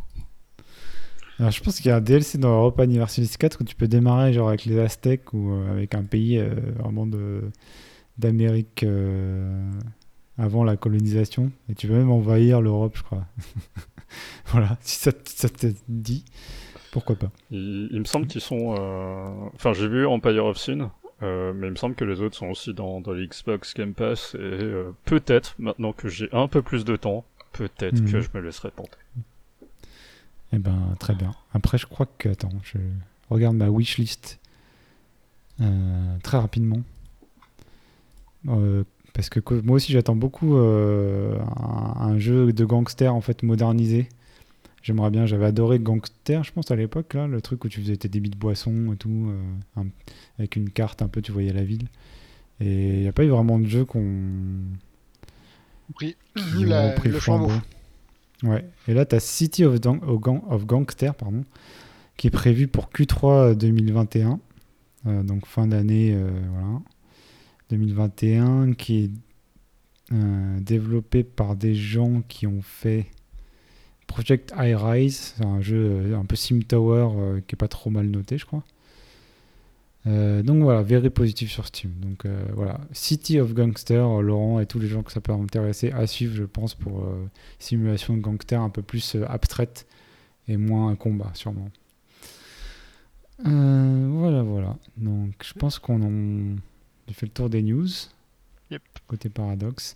Alors, 1.37 1.51
je 1.51 1.61
pense 1.61 1.77
qu'il 1.77 1.85
y 1.85 1.91
a 1.91 1.97
un 1.97 2.01
DLC 2.01 2.39
dans 2.39 2.49
Europa 2.49 2.83
Universalis 2.83 3.35
4 3.37 3.61
où 3.61 3.63
tu 3.63 3.75
peux 3.75 3.87
démarrer 3.87 4.33
genre 4.33 4.47
avec 4.47 4.65
les 4.65 4.79
Aztèques 4.79 5.33
ou 5.33 5.51
euh, 5.51 5.71
avec 5.71 5.93
un 5.93 6.03
pays 6.03 6.41
vraiment 6.79 7.05
de 7.05 7.43
d'Amérique 8.17 8.83
avant 10.37 10.63
la 10.63 10.77
colonisation. 10.77 11.51
Et 11.69 11.75
tu 11.75 11.87
peux 11.87 11.93
même 11.93 12.11
envahir 12.11 12.61
l'Europe, 12.61 12.95
je 12.95 13.03
crois. 13.03 13.25
voilà, 14.47 14.77
si 14.81 14.97
ça, 14.97 15.11
ça 15.25 15.49
te 15.49 15.67
dit, 15.87 16.25
pourquoi 16.91 17.15
pas. 17.15 17.31
Il, 17.51 17.99
me 17.99 18.05
semble 18.05 18.27
qu'ils 18.27 18.41
sont. 18.41 18.75
Euh, 18.77 19.49
enfin, 19.55 19.73
j'ai 19.73 19.87
vu 19.87 20.05
Empire 20.05 20.45
of 20.45 20.57
Sin, 20.57 20.91
euh, 21.21 21.53
mais 21.53 21.67
il 21.67 21.71
me 21.71 21.75
semble 21.75 21.95
que 21.95 22.05
les 22.05 22.21
autres 22.21 22.35
sont 22.35 22.47
aussi 22.47 22.73
dans, 22.73 23.01
dans 23.01 23.13
l'Xbox 23.13 23.73
Game 23.73 23.93
Pass. 23.93 24.35
Et 24.35 24.37
euh, 24.39 24.91
peut-être, 25.05 25.55
maintenant 25.59 25.93
que 25.93 26.07
j'ai 26.07 26.29
un 26.31 26.47
peu 26.47 26.61
plus 26.61 26.85
de 26.85 26.95
temps, 26.95 27.25
peut-être 27.53 28.03
que 28.03 28.17
mhm. 28.17 28.21
je 28.21 28.29
me 28.33 28.41
laisserai 28.41 28.71
tenter. 28.71 28.97
Eh 30.53 30.59
ben, 30.59 30.95
très 30.99 31.13
bien. 31.13 31.35
Après, 31.53 31.77
je 31.77 31.85
crois 31.85 32.07
que. 32.17 32.29
Attends, 32.29 32.49
je 32.63 32.77
regarde 33.29 33.55
ma 33.55 33.69
wishlist 33.69 34.39
très 36.23 36.37
rapidement. 36.37 36.81
Parce 39.17 39.29
que 39.29 39.39
moi 39.63 39.77
aussi 39.77 39.91
j'attends 39.91 40.15
beaucoup 40.15 40.57
euh, 40.57 41.35
un, 41.49 42.19
jeu 42.19 42.53
de 42.53 42.65
gangster 42.65 43.15
en 43.15 43.19
fait 43.19 43.41
modernisé. 43.41 44.09
J'aimerais 44.83 45.09
bien, 45.09 45.25
j'avais 45.25 45.47
adoré 45.47 45.79
Gangster, 45.79 46.43
je 46.43 46.51
pense 46.51 46.69
à 46.69 46.75
l'époque 46.75 47.15
là, 47.15 47.25
le 47.25 47.41
truc 47.41 47.65
où 47.65 47.67
tu 47.67 47.81
faisais 47.81 47.97
tes 47.97 48.09
débits 48.09 48.29
de 48.29 48.37
boissons 48.37 48.93
et 48.93 48.95
tout, 48.95 49.31
euh, 49.79 49.83
avec 50.37 50.55
une 50.55 50.69
carte 50.69 51.01
un 51.01 51.07
peu, 51.07 51.23
tu 51.23 51.31
voyais 51.31 51.51
la 51.51 51.63
ville. 51.63 51.87
Et 52.59 52.97
il 52.97 53.01
n'y 53.01 53.07
a 53.07 53.11
pas 53.11 53.23
eu 53.23 53.29
vraiment 53.29 53.57
de 53.57 53.65
jeu 53.65 53.85
qu'on 53.85 54.05
la, 56.59 56.91
pris 56.91 57.09
le 57.09 57.19
flambeau. 57.19 57.51
Ouais. 58.43 58.69
Et 58.87 58.93
là, 58.93 59.03
tu 59.07 59.15
as 59.15 59.19
City 59.19 59.65
of, 59.65 59.79
of, 59.83 60.65
Gangster, 60.67 61.15
pardon, 61.15 61.43
qui 62.17 62.27
est 62.27 62.31
prévu 62.31 62.67
pour 62.67 62.91
Q3 62.91 63.55
2021, 63.55 64.39
euh, 65.07 65.23
donc 65.23 65.47
fin 65.47 65.65
d'année, 65.65 66.15
voilà. 66.51 66.81
2021 67.69 68.73
qui 68.73 69.05
est 69.05 69.11
euh, 70.13 70.59
développé 70.61 71.23
par 71.23 71.57
des 71.57 71.75
gens 71.75 72.21
qui 72.29 72.47
ont 72.47 72.61
fait 72.61 73.07
Project 74.07 74.53
High 74.57 74.75
Rise, 74.77 75.33
c'est 75.35 75.45
un 75.45 75.59
jeu 75.59 75.75
euh, 75.75 76.17
un 76.17 76.23
peu 76.23 76.37
Sim 76.37 76.59
Tower 76.61 77.09
euh, 77.17 77.41
qui 77.45 77.55
est 77.55 77.57
pas 77.57 77.67
trop 77.67 77.89
mal 77.89 78.05
noté, 78.05 78.37
je 78.37 78.45
crois. 78.45 78.63
donc 80.05 80.63
voilà, 80.63 80.81
very 80.81 81.09
positif 81.09 81.51
sur 81.51 81.65
Steam. 81.65 81.91
Donc 81.99 82.25
voilà, 82.53 82.79
City 82.93 83.41
of 83.41 83.53
Gangster, 83.53 84.21
Laurent 84.21 84.61
et 84.61 84.65
tous 84.65 84.79
les 84.79 84.87
gens 84.87 85.03
que 85.03 85.11
ça 85.11 85.19
peut 85.19 85.33
intéresser 85.33 85.91
à 85.91 86.07
suivre, 86.07 86.33
je 86.33 86.45
pense, 86.45 86.73
pour 86.73 87.05
simulation 87.59 88.15
de 88.15 88.21
gangster 88.21 88.61
un 88.61 88.69
peu 88.69 88.81
plus 88.81 89.17
abstraite 89.27 89.85
et 90.47 90.55
moins 90.55 90.87
un 90.87 90.95
combat, 90.95 91.31
sûrement. 91.33 91.69
voilà, 93.43 94.43
voilà. 94.43 94.77
Donc 94.95 95.33
je 95.43 95.51
pense 95.51 95.77
qu'on 95.79 96.01
en 96.01 96.55
j'ai 97.07 97.13
fait 97.13 97.25
le 97.25 97.31
tour 97.31 97.49
des 97.49 97.63
news. 97.63 97.87
Yep. 98.71 98.81
Côté 99.07 99.29
paradoxe. 99.29 99.95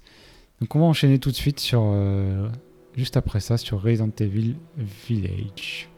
Donc 0.59 0.75
on 0.75 0.79
va 0.79 0.85
enchaîner 0.85 1.19
tout 1.19 1.31
de 1.31 1.35
suite 1.35 1.59
sur 1.59 1.81
euh, 1.83 2.49
juste 2.95 3.17
après 3.17 3.39
ça 3.39 3.57
sur 3.57 3.81
Resident 3.81 4.11
Evil 4.19 4.55
Village. 4.77 5.90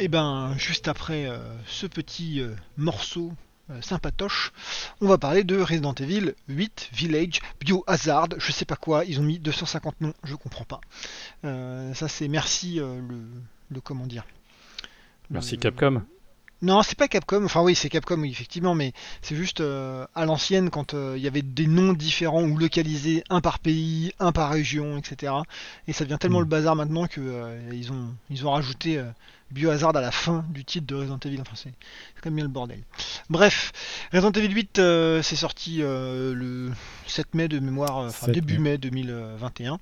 Et 0.00 0.04
eh 0.04 0.08
ben, 0.08 0.54
juste 0.56 0.86
après 0.86 1.26
euh, 1.26 1.38
ce 1.66 1.84
petit 1.88 2.40
euh, 2.40 2.54
morceau 2.76 3.32
euh, 3.68 3.82
sympatoche, 3.82 4.52
on 5.00 5.08
va 5.08 5.18
parler 5.18 5.42
de 5.42 5.60
Resident 5.60 5.92
Evil 5.94 6.34
8 6.46 6.90
Village 6.92 7.40
Biohazard, 7.60 8.28
je 8.38 8.52
sais 8.52 8.64
pas 8.64 8.76
quoi, 8.76 9.04
ils 9.04 9.18
ont 9.18 9.24
mis 9.24 9.40
250 9.40 10.00
noms, 10.00 10.14
je 10.22 10.36
comprends 10.36 10.64
pas. 10.64 10.80
ça 11.42 12.06
c'est 12.06 12.28
merci 12.28 12.76
le, 12.76 13.00
le, 13.70 13.80
comment 13.80 14.06
dire. 14.06 14.24
Merci 15.30 15.58
Capcom. 15.58 16.04
Non, 16.60 16.82
c'est 16.82 16.98
pas 16.98 17.06
Capcom. 17.06 17.44
Enfin 17.44 17.62
oui, 17.62 17.76
c'est 17.76 17.88
Capcom, 17.88 18.24
effectivement, 18.24 18.74
mais 18.74 18.92
c'est 19.22 19.36
juste 19.36 19.60
euh, 19.60 20.06
à 20.16 20.24
l'ancienne 20.24 20.70
quand 20.70 20.92
euh, 20.92 21.14
il 21.16 21.22
y 21.22 21.28
avait 21.28 21.42
des 21.42 21.68
noms 21.68 21.92
différents 21.92 22.42
ou 22.42 22.56
localisés, 22.56 23.22
un 23.30 23.40
par 23.40 23.60
pays, 23.60 24.12
un 24.18 24.32
par 24.32 24.50
région, 24.50 24.98
etc. 24.98 25.34
Et 25.86 25.92
ça 25.92 26.04
devient 26.04 26.18
tellement 26.18 26.40
mm. 26.40 26.42
le 26.42 26.48
bazar 26.48 26.74
maintenant 26.74 27.06
que 27.06 27.20
euh, 27.20 27.60
ils 27.72 27.92
ont 27.92 28.12
ils 28.28 28.44
ont 28.44 28.50
rajouté 28.50 29.00
Biohazard 29.50 29.96
à 29.96 30.00
la 30.00 30.10
fin 30.10 30.44
du 30.50 30.64
titre 30.64 30.86
de 30.86 30.94
Resident 30.94 31.18
Evil. 31.24 31.40
Enfin, 31.40 31.54
c'est 31.54 31.72
comme 32.22 32.34
bien 32.34 32.44
le 32.44 32.50
bordel. 32.50 32.82
Bref, 33.30 33.72
Resident 34.12 34.32
Evil 34.32 34.54
8, 34.54 34.80
c'est 35.22 35.36
sorti 35.36 35.78
le 35.78 36.70
7 37.06 37.34
mai 37.34 37.48
de 37.48 37.58
mémoire, 37.58 37.96
enfin 37.96 38.30
début 38.30 38.58
mai, 38.58 38.78
2021. 38.78 39.78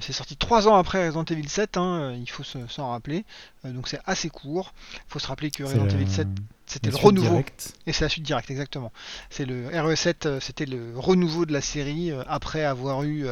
c'est 0.00 0.12
sorti 0.12 0.36
3 0.36 0.68
ans 0.68 0.76
après 0.76 1.06
Resident 1.06 1.24
Evil 1.24 1.48
7, 1.48 1.76
hein, 1.76 2.14
il 2.18 2.28
faut 2.28 2.42
s'en 2.42 2.90
rappeler. 2.90 3.24
donc 3.64 3.88
c'est 3.88 4.00
assez 4.06 4.30
court. 4.30 4.72
Il 4.94 5.12
faut 5.12 5.18
se 5.18 5.26
rappeler 5.26 5.50
que 5.50 5.62
Resident 5.62 5.88
Evil 5.88 6.10
7 6.10 6.28
c'était 6.70 6.90
le 6.90 6.96
renouveau. 6.96 7.42
Et 7.86 7.92
c'est 7.92 8.04
la 8.04 8.08
suite 8.08 8.24
directe, 8.24 8.50
exactement. 8.50 8.92
C'est 9.28 9.44
le 9.44 9.68
RE7, 9.70 10.40
c'était 10.40 10.66
le 10.66 10.92
renouveau 10.96 11.46
de 11.46 11.52
la 11.52 11.60
série 11.60 12.12
après 12.28 12.64
avoir 12.64 13.02
eu 13.02 13.26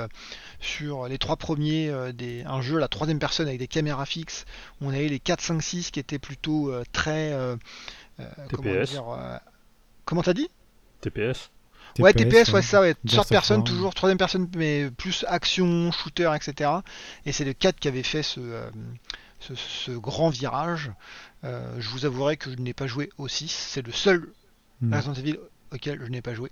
sur 0.60 1.06
les 1.06 1.18
trois 1.18 1.36
premiers 1.36 1.92
des, 2.12 2.42
un 2.44 2.60
jeu 2.60 2.76
à 2.78 2.80
la 2.80 2.88
troisième 2.88 3.18
personne 3.18 3.46
avec 3.46 3.60
des 3.60 3.68
caméras 3.68 4.06
fixes. 4.06 4.44
On 4.80 4.90
avait 4.90 5.08
les 5.08 5.20
4, 5.20 5.40
5, 5.40 5.62
6 5.62 5.90
qui 5.92 6.00
étaient 6.00 6.18
plutôt 6.18 6.72
très. 6.92 7.32
TPS. 8.48 8.96
Comment, 8.96 9.38
comment 10.04 10.22
t'as 10.22 10.34
dit? 10.34 10.50
TPS 11.00 11.50
ouais, 11.98 12.12
TPS, 12.12 12.52
ouais, 12.52 12.62
ça, 12.62 12.80
ouais. 12.80 12.94
Third 13.06 13.28
personne, 13.28 13.64
toujours, 13.64 13.94
troisième 13.94 14.18
personne, 14.18 14.48
mais 14.56 14.90
plus 14.90 15.24
action, 15.28 15.90
shooter, 15.92 16.30
etc. 16.34 16.70
Et 17.26 17.32
c'est 17.32 17.44
le 17.44 17.52
4 17.52 17.78
qui 17.78 17.88
avait 17.88 18.02
fait 18.02 18.22
ce, 18.22 18.40
ce, 19.40 19.90
grand 19.92 20.28
virage. 20.30 20.90
je 21.42 21.88
vous 21.90 22.04
avouerai 22.04 22.36
que 22.36 22.50
je 22.50 22.56
n'ai 22.56 22.74
pas 22.74 22.86
joué 22.86 23.10
au 23.18 23.28
6. 23.28 23.48
C'est 23.48 23.86
le 23.86 23.92
seul 23.92 24.28
hmm. 24.80 24.94
Resident 24.94 25.14
Evil 25.14 25.36
auquel 25.72 26.00
je 26.04 26.10
n'ai 26.10 26.22
pas 26.22 26.34
joué. 26.34 26.50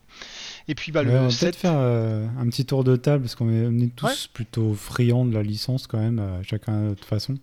Et 0.68 0.74
puis 0.74 0.92
bah, 0.92 1.02
le 1.02 1.10
on 1.10 1.28
va 1.28 1.28
peut-être 1.28 1.56
faire 1.56 1.76
euh, 1.76 2.26
un 2.38 2.48
petit 2.48 2.64
tour 2.64 2.84
de 2.84 2.96
table 2.96 3.22
parce 3.22 3.34
qu'on 3.34 3.50
est, 3.50 3.94
tous 3.94 4.28
plutôt 4.28 4.74
friands 4.74 5.24
de 5.24 5.34
la 5.34 5.42
licence 5.42 5.86
quand 5.86 5.98
même, 5.98 6.18
euh, 6.18 6.42
chacun 6.42 6.80
de 6.80 6.88
notre 6.88 7.06
façon. 7.06 7.36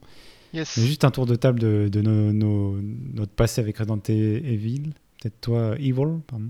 Yes. 0.54 0.78
Mais 0.78 0.86
juste 0.86 1.04
un 1.04 1.12
tour 1.12 1.26
de 1.26 1.36
table 1.36 1.60
de, 1.60 1.90
de 1.92 2.02
nos, 2.02 2.80
notre 3.14 3.32
passé 3.32 3.62
avec 3.62 3.78
Resident 3.78 4.00
Evil. 4.08 4.92
Peut-être 5.20 5.42
toi, 5.42 5.76
Evil, 5.78 6.20
pardon. 6.28 6.50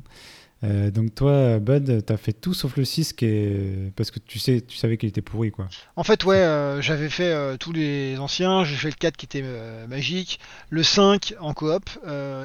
Euh, 0.64 0.92
donc 0.92 1.14
toi, 1.14 1.60
Bud, 1.60 2.06
t'as 2.06 2.18
fait 2.18 2.34
tout 2.34 2.54
sauf 2.54 2.78
le 2.78 2.86
6 2.86 3.14
qui 3.14 3.26
est... 3.26 3.92
parce 3.96 4.12
que 4.12 4.20
tu 4.20 4.40
sais, 4.40 4.62
tu 4.62 4.78
savais 4.78 4.98
qu'il 4.98 5.10
était 5.10 5.22
pourri 5.22 5.52
quoi. 5.52 5.68
En 5.96 6.04
fait, 6.04 6.24
ouais, 6.24 6.38
euh, 6.38 6.82
j'avais 6.82 7.10
fait 7.10 7.34
euh, 7.34 7.58
tous 7.58 7.74
les 7.74 8.18
anciens, 8.18 8.64
j'ai 8.64 8.76
fait 8.76 8.90
le 8.90 8.96
4 8.96 9.18
qui 9.18 9.26
était 9.26 9.44
magique, 9.88 10.40
le 10.70 10.84
5 10.84 11.36
en 11.40 11.54
coop, 11.54 11.90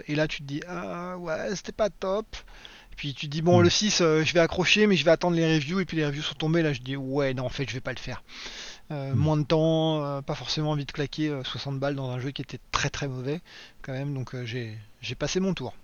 et 0.07 0.14
là 0.14 0.26
tu 0.26 0.38
te 0.38 0.44
dis 0.44 0.61
ah 0.68 1.16
ouais 1.18 1.54
c'était 1.54 1.72
pas 1.72 1.90
top. 1.90 2.26
Puis 2.96 3.14
tu 3.14 3.26
te 3.26 3.31
dis 3.31 3.42
bon 3.42 3.61
hmm. 3.61 3.62
le 3.62 3.70
6 3.70 3.98
je 3.98 4.33
vais 4.33 4.40
accrocher 4.40 4.88
mais 4.88 4.96
je 4.96 5.04
vais 5.04 5.12
attendre 5.12 5.37
les 5.37 5.54
reviews 5.54 5.78
et 5.78 5.85
puis 5.85 5.96
les 5.96 6.04
reviews 6.04 6.22
sont 6.22 6.35
tombées 6.35 6.62
là 6.62 6.72
je 6.72 6.81
dis 6.81 6.96
ouais 6.96 7.33
non 7.33 7.44
en 7.44 7.48
fait 7.48 7.68
je 7.68 7.74
vais 7.74 7.81
pas 7.81 7.92
le 7.92 7.98
faire. 7.98 8.24
Hmm. 8.90 9.12
Moins 9.14 9.37
de 9.37 9.44
temps, 9.44 10.22
pas 10.22 10.35
forcément 10.35 10.72
envie 10.72 10.87
de 10.87 10.92
claquer 10.92 11.33
60 11.44 11.78
balles 11.78 11.94
dans 11.94 12.11
un 12.11 12.18
jeu 12.18 12.33
qui 12.33 12.42
était 12.42 12.59
très 12.72 12.90
très 12.90 13.07
mauvais 13.07 13.40
quand 13.83 13.92
même 13.92 14.12
donc 14.12 14.35
j'ai 14.44 15.14
passé 15.16 15.38
mon 15.38 15.54
tour. 15.54 15.74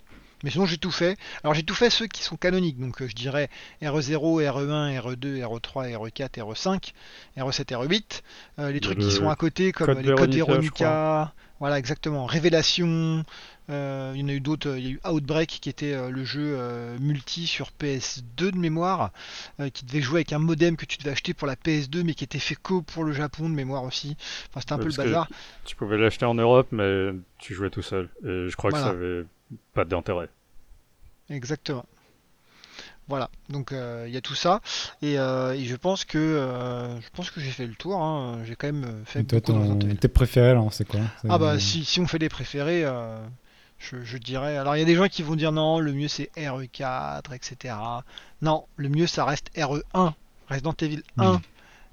Mais 0.44 0.50
sinon 0.50 0.66
j'ai 0.66 0.76
tout 0.76 0.90
fait. 0.90 1.16
Alors 1.42 1.54
j'ai 1.54 1.62
tout 1.62 1.74
fait 1.74 1.88
ceux 1.88 2.06
qui 2.06 2.22
sont 2.22 2.36
canoniques, 2.36 2.78
donc 2.78 3.00
euh, 3.00 3.08
je 3.08 3.14
dirais 3.14 3.48
RE0, 3.82 4.46
RE1, 4.46 5.00
RE2, 5.00 5.42
RE3, 5.42 5.96
RE4, 5.96 6.38
RE5, 6.38 6.92
RE7, 7.38 7.64
RE8. 7.72 8.70
les 8.70 8.80
trucs 8.80 8.98
qui 8.98 9.10
sont 9.10 9.30
à 9.30 9.36
côté 9.36 9.72
comme 9.72 9.98
les 9.98 10.14
codes 10.14 10.34
Veronica, 10.34 11.32
voilà 11.60 11.78
exactement, 11.78 12.26
Révélation. 12.26 13.24
Euh, 13.70 14.12
il 14.14 14.20
y 14.20 14.24
en 14.24 14.28
a 14.28 14.32
eu 14.34 14.40
d'autres, 14.40 14.76
il 14.76 14.84
y 14.84 14.88
a 14.88 14.90
eu 14.90 15.00
Outbreak 15.08 15.48
qui 15.48 15.70
était 15.70 15.94
euh, 15.94 16.10
le 16.10 16.22
jeu 16.22 16.58
multi 17.00 17.46
sur 17.46 17.70
PS2 17.80 18.50
de 18.50 18.58
mémoire, 18.58 19.12
qui 19.72 19.86
devait 19.86 20.02
jouer 20.02 20.18
avec 20.18 20.34
un 20.34 20.38
modem 20.38 20.76
que 20.76 20.84
tu 20.84 20.98
devais 20.98 21.12
acheter 21.12 21.32
pour 21.32 21.46
la 21.46 21.56
PS2 21.56 22.02
mais 22.02 22.12
qui 22.12 22.24
était 22.24 22.38
fait 22.38 22.54
co 22.54 22.82
pour 22.82 23.04
le 23.04 23.14
Japon 23.14 23.48
de 23.48 23.54
mémoire 23.54 23.84
aussi. 23.84 24.18
Enfin 24.50 24.60
c'était 24.60 24.74
un 24.74 24.78
peu 24.78 24.88
le 24.88 24.94
bazar. 24.94 25.26
Tu 25.64 25.74
pouvais 25.74 25.96
l'acheter 25.96 26.26
en 26.26 26.34
Europe 26.34 26.68
mais 26.70 27.12
tu 27.38 27.54
jouais 27.54 27.70
tout 27.70 27.80
seul. 27.80 28.10
Et 28.22 28.50
je 28.50 28.56
crois 28.56 28.70
que 28.70 28.76
ça 28.76 28.88
avait 28.88 29.24
pas 29.72 29.84
d'intérêt. 29.84 30.28
Exactement. 31.30 31.86
Voilà, 33.06 33.28
donc 33.50 33.72
euh, 33.72 34.04
il 34.08 34.14
y 34.14 34.16
a 34.16 34.22
tout 34.22 34.34
ça 34.34 34.62
et, 35.02 35.18
euh, 35.18 35.54
je 35.62 35.76
pense 35.76 36.06
que 36.06 36.16
euh, 36.16 36.98
je 37.02 37.08
pense 37.12 37.30
que 37.30 37.38
j'ai 37.38 37.50
fait 37.50 37.66
le 37.66 37.74
tour. 37.74 38.02
Hein. 38.02 38.38
J'ai 38.44 38.56
quand 38.56 38.66
même 38.66 39.02
fait 39.04 39.20
et 39.20 39.24
toi, 39.24 39.40
ton... 39.42 39.78
tes 39.78 40.08
préférés 40.08 40.50
alors 40.50 40.72
c'est 40.72 40.88
quoi 40.88 41.00
Ah 41.28 41.36
bah 41.36 41.58
si, 41.58 41.84
si, 41.84 42.00
on 42.00 42.06
fait 42.06 42.18
des 42.18 42.30
préférés, 42.30 42.84
je, 43.78 44.02
je, 44.02 44.16
dirais. 44.16 44.56
Alors 44.56 44.74
il 44.74 44.78
y 44.78 44.82
a 44.82 44.86
des 44.86 44.94
gens 44.94 45.08
qui 45.08 45.22
vont 45.22 45.36
dire 45.36 45.52
non, 45.52 45.80
le 45.80 45.92
mieux 45.92 46.08
c'est 46.08 46.30
RE4, 46.34 47.34
etc. 47.34 47.74
Non, 48.40 48.64
le 48.76 48.88
mieux 48.88 49.06
ça 49.06 49.26
reste 49.26 49.50
RE1, 49.54 50.14
Resident 50.48 50.74
Evil 50.80 51.02
1. 51.18 51.42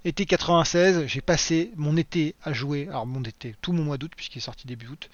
Été 0.03 0.25
96, 0.25 1.05
j'ai 1.05 1.21
passé 1.21 1.71
mon 1.75 1.95
été 1.95 2.33
à 2.43 2.53
jouer, 2.53 2.87
alors 2.89 3.05
mon 3.05 3.21
été, 3.21 3.55
tout 3.61 3.71
mon 3.71 3.83
mois 3.83 3.99
d'août, 3.99 4.11
puisqu'il 4.15 4.39
est 4.39 4.41
sorti 4.41 4.65
début 4.65 4.87
août, 4.87 5.11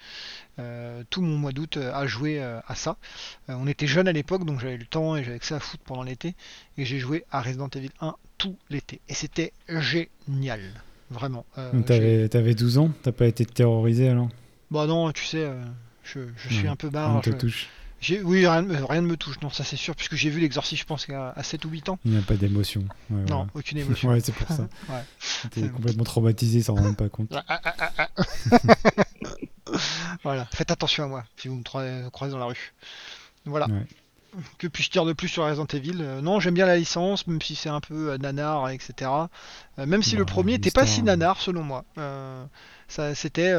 euh, 0.58 1.02
tout 1.10 1.20
mon 1.20 1.36
mois 1.36 1.52
d'août 1.52 1.76
euh, 1.76 1.92
à 1.92 2.06
jouer 2.06 2.40
euh, 2.40 2.58
à 2.66 2.74
ça. 2.74 2.96
on 3.48 3.66
était 3.66 3.86
jeunes 3.86 4.08
à 4.08 4.12
l'époque, 4.12 4.46
donc 4.46 4.60
j'avais 4.60 4.78
le 4.78 4.86
temps 4.86 5.14
et 5.14 5.24
j'avais 5.24 5.38
que 5.38 5.44
ça 5.44 5.56
à 5.56 5.60
foutre 5.60 5.82
pendant 5.84 6.04
l'été, 6.04 6.34
et 6.78 6.86
j'ai 6.86 6.98
joué 6.98 7.26
à 7.30 7.42
Resident 7.42 7.68
Evil 7.68 7.90
1 8.00 8.14
tout 8.38 8.56
l'été. 8.70 9.02
Et 9.10 9.14
c'était 9.14 9.52
génial, 9.68 10.62
vraiment. 11.10 11.44
t'avais, 11.84 12.26
t'avais 12.30 12.54
12 12.54 12.78
ans 12.78 12.90
T'as 13.02 13.12
pas 13.12 13.26
été 13.26 13.44
terrorisé 13.44 14.08
alors? 14.08 14.30
Bah 14.70 14.86
non, 14.86 15.12
tu 15.12 15.24
sais, 15.24 15.50
je, 16.02 16.20
suis 16.48 16.66
un 16.66 16.76
peu 16.76 16.88
barre. 16.88 17.20
te 17.20 17.28
touche. 17.28 17.68
Oui, 18.24 18.46
rien, 18.46 18.64
rien, 18.88 19.00
ne 19.02 19.06
me 19.06 19.16
touche, 19.16 19.40
non, 19.42 19.50
ça 19.50 19.64
c'est 19.64 19.76
sûr, 19.76 19.96
puisque 19.96 20.14
j'ai 20.14 20.30
vu 20.30 20.40
l'exorcisme, 20.40 20.80
je 20.80 20.86
pense, 20.86 21.06
à, 21.10 21.42
7 21.42 21.64
ou 21.64 21.70
8 21.70 21.88
ans. 21.88 21.98
Il 22.04 22.12
n'y 22.12 22.18
a 22.18 22.22
pas 22.22 22.36
d'émotion. 22.36 22.84
non, 23.10 23.48
aucune 23.54 23.78
émotion. 23.78 24.10
ouais, 24.10 24.20
c'est 24.20 24.34
pour 24.34 24.48
ça. 24.48 24.68
ouais. 24.88 25.02
T'es 25.50 25.68
complètement 25.68 26.04
traumatisé, 26.04 26.62
ça 26.62 26.72
rend 26.72 26.82
même 26.82 26.96
pas 26.96 27.08
compte. 27.08 27.32
Ah, 27.34 27.44
ah, 27.48 27.92
ah, 27.98 28.08
voilà, 30.22 30.46
faites 30.52 30.70
attention 30.70 31.04
à 31.04 31.08
moi 31.08 31.24
si 31.36 31.48
vous 31.48 31.56
me 31.56 32.08
croisez 32.10 32.32
dans 32.32 32.38
la 32.38 32.46
rue. 32.46 32.72
Voilà. 33.44 33.66
Que 34.58 34.66
puis-je 34.66 34.90
dire 34.90 35.04
de 35.04 35.12
plus 35.12 35.28
sur 35.28 35.44
Resident 35.44 35.66
Evil? 35.66 35.98
Euh, 36.00 36.20
Non, 36.20 36.38
j'aime 36.38 36.54
bien 36.54 36.66
la 36.66 36.76
licence, 36.76 37.26
même 37.26 37.40
si 37.40 37.54
c'est 37.54 37.70
un 37.70 37.80
peu 37.80 38.12
euh, 38.12 38.18
nanar, 38.18 38.68
etc. 38.68 39.10
Euh, 39.78 39.86
même 39.86 40.02
si 40.02 40.16
le 40.16 40.24
premier 40.24 40.52
n'était 40.52 40.70
pas 40.70 40.86
si 40.86 41.02
nanar, 41.02 41.40
selon 41.40 41.62
moi. 41.62 41.84
ça, 42.88 43.14
c'était 43.14 43.54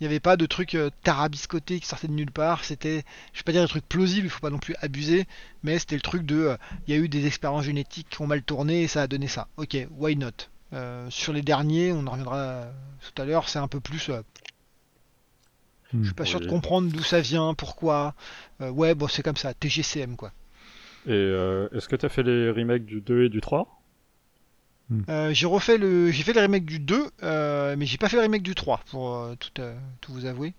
il 0.00 0.04
n'y 0.04 0.06
avait 0.06 0.20
pas 0.20 0.38
de 0.38 0.46
trucs 0.46 0.74
euh, 0.74 0.88
tarabiscotés 1.02 1.78
qui 1.78 1.86
sortaient 1.86 2.08
de 2.08 2.14
nulle 2.14 2.30
part. 2.30 2.64
C'était, 2.64 3.04
je 3.34 3.40
vais 3.40 3.44
pas 3.44 3.52
dire 3.52 3.62
des 3.62 3.68
trucs 3.68 3.86
plausibles, 3.86 4.26
il 4.26 4.30
faut 4.30 4.40
pas 4.40 4.48
non 4.48 4.58
plus 4.58 4.74
abuser, 4.80 5.26
mais 5.62 5.78
c'était 5.78 5.96
le 5.96 6.00
truc 6.00 6.24
de, 6.24 6.36
euh, 6.36 6.56
il 6.86 6.94
y 6.94 6.96
a 6.96 7.00
eu 7.00 7.08
des 7.08 7.26
expériences 7.26 7.64
génétiques 7.64 8.08
qui 8.08 8.22
ont 8.22 8.26
mal 8.26 8.42
tourné 8.42 8.82
et 8.82 8.88
ça 8.88 9.02
a 9.02 9.06
donné 9.06 9.28
ça. 9.28 9.48
Ok, 9.58 9.76
why 9.98 10.16
not? 10.16 10.30
Euh, 10.72 11.08
Sur 11.10 11.34
les 11.34 11.42
derniers, 11.42 11.92
on 11.92 12.06
en 12.06 12.12
reviendra 12.12 12.64
tout 13.14 13.20
à 13.20 13.26
l'heure, 13.26 13.48
c'est 13.48 13.58
un 13.58 13.68
peu 13.68 13.80
plus. 13.80 14.10
je 15.92 16.04
suis 16.04 16.14
pas 16.14 16.24
sûr 16.24 16.40
de 16.40 16.46
comprendre 16.46 16.90
d'où 16.90 17.02
ça 17.02 17.20
vient, 17.20 17.52
pourquoi. 17.52 18.14
ouais, 18.60 18.94
bon, 18.94 19.06
c'est 19.06 19.22
comme 19.22 19.36
ça, 19.36 19.52
TGCM 19.52 20.16
quoi. 20.16 20.32
Et 21.06 21.12
est-ce 21.72 21.88
que 21.88 21.96
tu 21.96 22.06
as 22.06 22.08
fait 22.08 22.22
les 22.22 22.50
remakes 22.50 22.84
du 22.84 23.00
2 23.00 23.24
et 23.24 23.28
du 23.28 23.40
3 23.40 23.79
Hmm. 24.90 25.02
Euh, 25.08 25.32
j'ai 25.32 25.46
refait 25.46 25.78
le, 25.78 26.10
j'ai 26.10 26.24
fait 26.24 26.32
le 26.32 26.40
remake 26.40 26.64
du 26.64 26.80
2, 26.80 27.10
euh, 27.22 27.76
mais 27.78 27.86
j'ai 27.86 27.96
pas 27.96 28.08
fait 28.08 28.16
le 28.16 28.22
remake 28.22 28.42
du 28.42 28.56
3 28.56 28.80
pour 28.90 29.14
euh, 29.14 29.36
tout, 29.38 29.62
tout, 30.00 30.12
vous 30.12 30.26
avouer. 30.26 30.52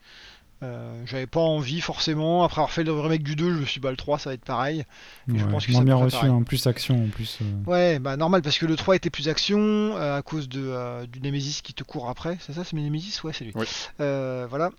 J'avais 1.05 1.25
pas 1.25 1.39
envie 1.39 1.81
forcément. 1.81 2.43
Après 2.43 2.61
avoir 2.61 2.71
fait 2.71 2.83
le 2.83 2.93
remake 2.93 3.23
du 3.23 3.35
2, 3.35 3.55
je 3.55 3.59
me 3.59 3.65
suis 3.65 3.79
dit 3.79 3.83
bah 3.83 3.89
le 3.89 3.97
3 3.97 4.19
ça 4.19 4.29
va 4.29 4.35
être 4.35 4.45
pareil. 4.45 4.85
je 5.27 5.43
pense 5.45 5.65
que 5.65 5.71
moins 5.71 5.83
bien 5.83 5.95
reçu, 5.95 6.25
en 6.27 6.43
plus 6.43 6.65
action 6.67 7.03
en 7.03 7.07
plus. 7.07 7.39
Ouais, 7.65 7.99
bah 7.99 8.15
normal 8.15 8.41
parce 8.41 8.57
que 8.57 8.67
le 8.67 8.75
3 8.75 8.95
était 8.95 9.09
plus 9.09 9.27
action 9.27 9.97
à 9.97 10.21
cause 10.21 10.47
de, 10.47 11.05
du 11.07 11.19
Nemesis 11.19 11.61
qui 11.61 11.73
te 11.73 11.83
court 11.83 12.09
après. 12.09 12.37
C'est 12.39 12.53
ça, 12.53 12.63
c'est 12.63 12.75
Nemesis? 12.75 13.21
Ouais, 13.23 13.33
c'est 13.33 13.43
lui. 13.43 13.53
voilà. 13.97 14.69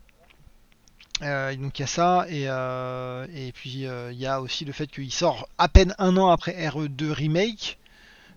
donc 1.20 1.78
il 1.78 1.80
y 1.80 1.82
a 1.82 1.86
ça 1.86 2.26
et, 2.30 2.44
et 2.44 3.52
puis 3.52 3.84
il 3.84 4.18
y 4.18 4.26
a 4.26 4.40
aussi 4.40 4.64
le 4.64 4.72
fait 4.72 4.86
qu'il 4.86 5.12
sort 5.12 5.48
à 5.58 5.68
peine 5.68 5.94
un 5.98 6.16
an 6.16 6.30
après 6.30 6.52
RE2 6.52 7.10
remake. 7.10 7.78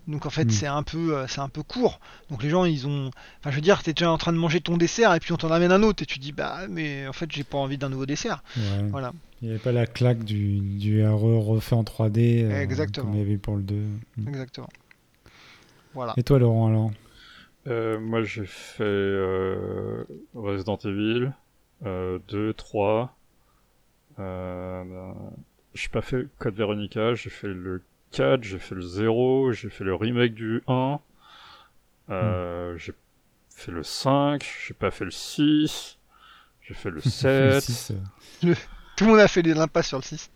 Donc 0.06 0.26
en 0.26 0.30
fait, 0.30 0.44
hmm. 0.44 0.50
c'est 0.50 0.66
un 0.66 0.82
peu 0.82 1.16
euh, 1.16 1.26
c'est 1.26 1.40
un 1.40 1.48
peu 1.48 1.62
court. 1.62 2.00
Donc 2.30 2.42
les 2.42 2.50
gens, 2.50 2.64
ils 2.64 2.86
ont 2.86 3.10
enfin 3.40 3.50
je 3.50 3.56
veux 3.56 3.60
dire, 3.60 3.82
tu 3.82 3.90
es 3.90 3.92
déjà 3.92 4.10
en 4.10 4.18
train 4.18 4.32
de 4.32 4.38
manger 4.38 4.60
ton 4.60 4.76
dessert 4.76 5.14
et 5.14 5.20
puis 5.20 5.32
on 5.32 5.36
t'en 5.36 5.50
amène 5.50 5.72
un 5.72 5.82
autre 5.82 6.02
et 6.02 6.06
tu 6.06 6.18
dis 6.18 6.32
bah 6.32 6.66
mais 6.68 7.06
en 7.06 7.12
fait, 7.12 7.30
j'ai 7.30 7.44
pas 7.44 7.58
envie 7.58 7.78
d'un 7.78 7.88
nouveau 7.88 8.06
dessert. 8.06 8.42
Voilà. 8.90 9.12
Il 9.42 9.48
n'y 9.48 9.54
avait 9.54 9.62
pas 9.62 9.72
la 9.72 9.86
claque 9.86 10.24
du, 10.24 10.60
du 10.60 11.06
RE 11.06 11.40
refait 11.40 11.74
en 11.74 11.82
3D 11.82 12.44
euh, 12.44 12.62
Exactement. 12.62 13.06
comme 13.06 13.14
il 13.16 13.18
y 13.20 13.22
avait 13.22 13.36
pour 13.36 13.56
le 13.56 13.62
2. 13.62 13.74
Hmm. 14.16 14.28
Exactement. 14.28 14.68
Voilà. 15.94 16.14
Et 16.16 16.22
toi 16.22 16.38
Laurent 16.38 16.68
alors? 16.68 16.90
Euh, 17.66 17.98
moi 17.98 18.22
j'ai 18.22 18.46
fait 18.46 19.14
Resident 20.34 20.78
Evil 20.84 21.32
2, 21.84 22.54
3. 22.54 23.16
Euh, 24.18 24.84
ben, 24.84 25.14
j'ai 25.74 25.88
pas 25.88 26.02
fait 26.02 26.26
Code 26.38 26.54
Veronica, 26.54 27.14
j'ai 27.14 27.30
fait 27.30 27.48
le 27.48 27.82
j'ai 28.12 28.58
fait 28.58 28.74
le 28.74 28.82
0, 28.82 29.52
j'ai 29.52 29.68
fait 29.68 29.84
le 29.84 29.94
remake 29.94 30.34
du 30.34 30.62
1, 30.66 30.98
euh, 32.10 32.74
hmm. 32.74 32.78
j'ai 32.78 32.92
fait 33.50 33.72
le 33.72 33.82
5, 33.82 34.46
j'ai 34.66 34.74
pas 34.74 34.90
fait 34.90 35.04
le 35.04 35.10
6, 35.10 35.98
j'ai 36.62 36.74
fait 36.74 36.90
le 36.90 37.00
7. 37.04 37.92
Euh. 38.44 38.54
Tout 38.96 39.04
le 39.04 39.10
monde 39.10 39.20
a 39.20 39.28
fait 39.28 39.42
l'impasse 39.42 39.88
sur 39.88 39.98
le 39.98 40.02
6. 40.02 40.30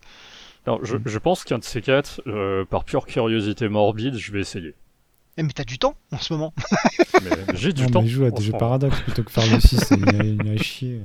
Non, 0.67 0.79
je, 0.83 0.97
je 1.03 1.17
pense 1.17 1.43
qu'un 1.43 1.57
de 1.57 1.63
ces 1.63 1.81
quatre, 1.81 2.21
euh, 2.27 2.65
par 2.65 2.83
pure 2.83 3.07
curiosité 3.07 3.67
morbide, 3.67 4.15
je 4.15 4.31
vais 4.31 4.41
essayer. 4.41 4.75
Eh, 5.37 5.43
mais 5.43 5.53
t'as 5.53 5.63
du 5.63 5.79
temps 5.79 5.95
en 6.11 6.17
ce 6.17 6.33
moment. 6.33 6.53
j'ai 7.55 7.73
du 7.73 7.87
temps. 7.87 8.01
Mais 8.01 8.07
joue 8.07 8.25
à 8.25 8.31
des 8.31 8.43
jeux 8.43 8.51
paradoxes 8.51 8.99
plutôt 9.01 9.23
que 9.23 9.31
faire 9.31 9.47
le 9.51 9.59
6, 9.59 9.91
il 9.91 10.45
y 10.45 10.49
a 10.49 10.57
chier. 10.61 11.01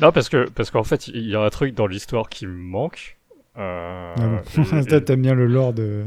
non, 0.00 0.12
parce 0.12 0.28
que 0.28 0.48
parce 0.48 0.70
qu'en 0.70 0.84
fait, 0.84 1.08
il 1.08 1.28
y 1.28 1.34
a 1.34 1.40
un 1.40 1.50
truc 1.50 1.74
dans 1.74 1.86
l'histoire 1.86 2.28
qui 2.28 2.46
me 2.46 2.52
manque. 2.52 3.18
Euh, 3.56 4.14
ah 4.72 5.00
T'aimes 5.00 5.22
bien 5.22 5.34
le 5.34 5.46
lore 5.46 5.72
de. 5.72 6.04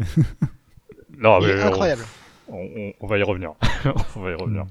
non, 1.18 1.40
mais 1.42 1.62
incroyable. 1.62 2.04
On, 2.50 3.08
va 3.08 3.18
y 3.18 3.24
revenir. 3.24 3.54
on 4.16 4.22
va 4.22 4.32
y 4.32 4.36
revenir. 4.36 4.66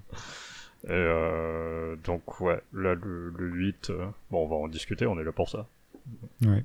Et 0.85 0.91
euh, 0.91 1.97
donc, 2.05 2.41
ouais, 2.41 2.61
là, 2.73 2.95
le, 2.95 3.33
8, 3.39 3.91
euh, 3.91 4.07
bon, 4.31 4.45
on 4.45 4.49
va 4.49 4.57
en 4.57 4.69
discuter, 4.69 5.07
on 5.07 5.19
est 5.19 5.25
là 5.25 5.33
pour 5.33 5.49
ça. 5.49 5.67
Ouais. 6.45 6.65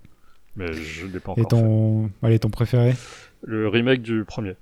Mais 0.56 0.74
je 0.74 1.06
l'ai 1.06 1.20
pas 1.20 1.32
encore 1.32 1.43
Et 1.43 1.48
ton... 1.48 2.10
Allez, 2.24 2.39
ton 2.39 2.50
préféré? 2.50 2.96
Le 3.43 3.67
remake 3.67 4.02
du 4.02 4.26
premier. 4.26 4.56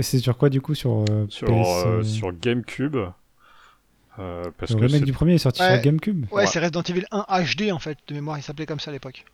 C'est 0.00 0.18
sur 0.18 0.38
quoi, 0.38 0.48
du 0.48 0.62
coup 0.62 0.74
Sur, 0.74 1.04
sur, 1.28 2.00
sur 2.02 2.32
GameCube. 2.32 2.96
parce 4.16 4.72
le 4.72 4.86
remake 4.86 5.04
du 5.04 5.12
premier 5.12 5.34
est 5.34 5.38
sorti 5.38 5.62
sur 5.62 5.80
GameCube? 5.82 6.26
Ouais, 6.32 6.46
c'est 6.46 6.58
Resident 6.58 6.82
Evil 6.82 7.04
1 7.10 7.26
HD, 7.44 7.70
en 7.70 7.78
fait, 7.78 7.98
de 8.08 8.14
mémoire, 8.14 8.38
il 8.38 8.42
s'appelait 8.42 8.66
comme 8.66 8.80
ça 8.80 8.90
à 8.90 8.94
l'époque. 8.94 9.24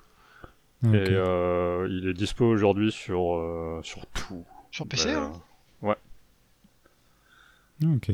Et 0.82 1.10
euh, 1.10 1.86
il 1.90 2.08
est 2.08 2.14
dispo 2.14 2.46
aujourd'hui 2.46 2.90
sur, 2.90 3.36
euh, 3.36 3.80
sur 3.82 4.06
tout. 4.06 4.44
Sur 4.70 4.86
PC 4.86 5.10
hein 5.12 5.32
Ouais. 5.82 5.96
Ok. 7.84 8.10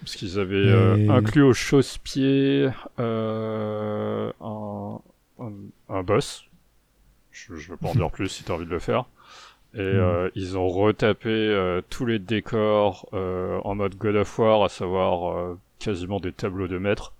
Parce 0.00 0.16
qu'ils 0.16 0.38
avaient 0.38 1.08
inclus 1.08 1.42
au 1.42 1.52
chausse-pied 1.52 2.68
un, 2.98 4.32
un, 5.88 6.02
boss. 6.02 6.44
Je, 7.30 7.56
je 7.56 7.72
vais 7.72 7.76
pas 7.76 7.88
en 7.88 7.94
dire 7.94 8.10
plus 8.10 8.28
si 8.28 8.44
tu 8.44 8.50
as 8.50 8.54
envie 8.54 8.66
de 8.66 8.70
le 8.70 8.78
faire. 8.78 9.06
Et 9.74 9.78
hmm. 9.78 9.80
euh, 9.82 10.30
ils 10.34 10.56
ont 10.56 10.68
retapé 10.68 11.28
euh, 11.28 11.82
tous 11.90 12.06
les 12.06 12.18
décors 12.18 13.08
euh, 13.12 13.60
en 13.64 13.74
mode 13.74 13.96
God 13.96 14.16
of 14.16 14.38
War, 14.38 14.64
à 14.64 14.68
savoir 14.68 15.56
quasiment 15.78 16.20
des 16.20 16.32
tableaux 16.32 16.68
de 16.68 16.78
maître. 16.78 17.12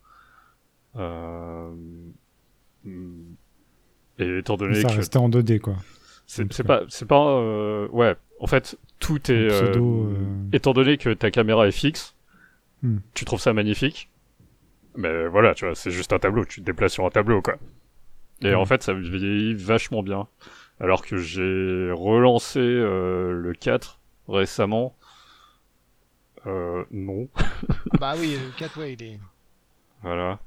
Et 4.19 4.39
étant 4.39 4.57
donné 4.57 4.81
ça 4.81 4.89
que 4.89 4.97
restait 4.97 5.19
en 5.19 5.29
2D 5.29 5.61
quoi. 5.61 5.77
C'est 6.27 6.63
pas 6.65 6.83
c'est 6.89 7.07
pas 7.07 7.41
ouais 7.89 8.17
en 8.41 8.47
fait 8.47 8.77
tout 8.99 9.31
est 9.31 9.49
étant 10.53 10.73
donné 10.73 10.99
que 10.99 11.15
ta 11.15 11.31
caméra 11.31 11.67
est 11.67 11.73
fixe, 11.73 12.15
hmm. 12.83 12.99
tu 13.15 13.25
trouves 13.25 13.41
ça 13.41 13.53
magnifique. 13.53 14.11
Mais 14.97 15.27
voilà 15.29 15.55
tu 15.55 15.65
vois 15.65 15.75
c'est 15.75 15.91
juste 15.91 16.13
un 16.13 16.19
tableau, 16.19 16.45
tu 16.45 16.61
te 16.61 16.67
déplaces 16.67 16.93
sur 16.93 17.07
un 17.07 17.11
tableau 17.11 17.41
quoi. 17.41 17.57
Et 18.43 18.55
en 18.55 18.67
fait 18.67 18.83
ça 18.83 18.93
vieillit 18.93 19.55
vachement 19.55 20.03
bien. 20.03 20.27
Alors 20.81 21.05
que 21.05 21.17
j'ai 21.17 21.91
relancé 21.93 22.61
euh, 22.61 23.33
le 23.33 23.53
4 23.53 23.99
récemment. 24.29 24.95
Euh, 26.47 26.85
non. 26.91 27.29
bah 28.01 28.15
oui, 28.17 28.37
le 28.37 28.57
4, 28.57 28.79
ouais, 28.79 28.93
il 28.93 29.03
est. 29.03 29.21
Voilà. 30.03 30.39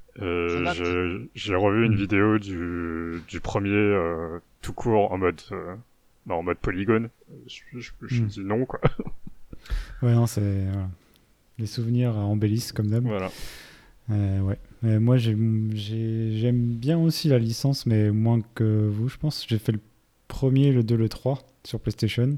Euh, 0.79 1.29
j'ai 1.35 1.55
revu 1.55 1.85
une 1.85 1.95
vidéo 1.95 2.39
du, 2.39 3.21
du 3.27 3.39
premier 3.39 3.69
euh, 3.69 4.39
tout 4.61 4.73
court 4.73 5.11
en 5.11 5.17
mode, 5.17 5.41
euh, 5.51 5.75
bah, 6.25 6.35
en 6.35 6.43
mode 6.43 6.57
polygone. 6.57 7.09
Je, 7.47 7.79
je, 7.79 7.91
je 8.01 8.21
hmm. 8.21 8.27
dis 8.27 8.39
non, 8.41 8.65
quoi. 8.65 8.79
ouais, 10.01 10.13
non, 10.13 10.27
c'est. 10.27 10.65
Voilà. 10.65 10.89
Les 11.57 11.67
souvenirs 11.67 12.17
embellissent 12.17 12.71
comme 12.71 12.87
d'hab. 12.87 13.03
Voilà. 13.05 13.29
ouais. 14.09 14.57
Mais 14.81 14.99
moi, 14.99 15.17
j'aime 15.17 15.69
bien 15.73 16.97
aussi 16.97 17.27
la 17.27 17.37
licence, 17.37 17.85
mais 17.85 18.09
moins 18.09 18.41
que 18.55 18.87
vous, 18.87 19.09
je 19.09 19.17
pense. 19.17 19.45
J'ai 19.47 19.59
fait 19.59 19.73
le 19.73 19.79
premier, 20.31 20.71
le 20.71 20.81
2, 20.81 20.95
le 20.95 21.09
3 21.09 21.39
sur 21.65 21.79
PlayStation. 21.79 22.37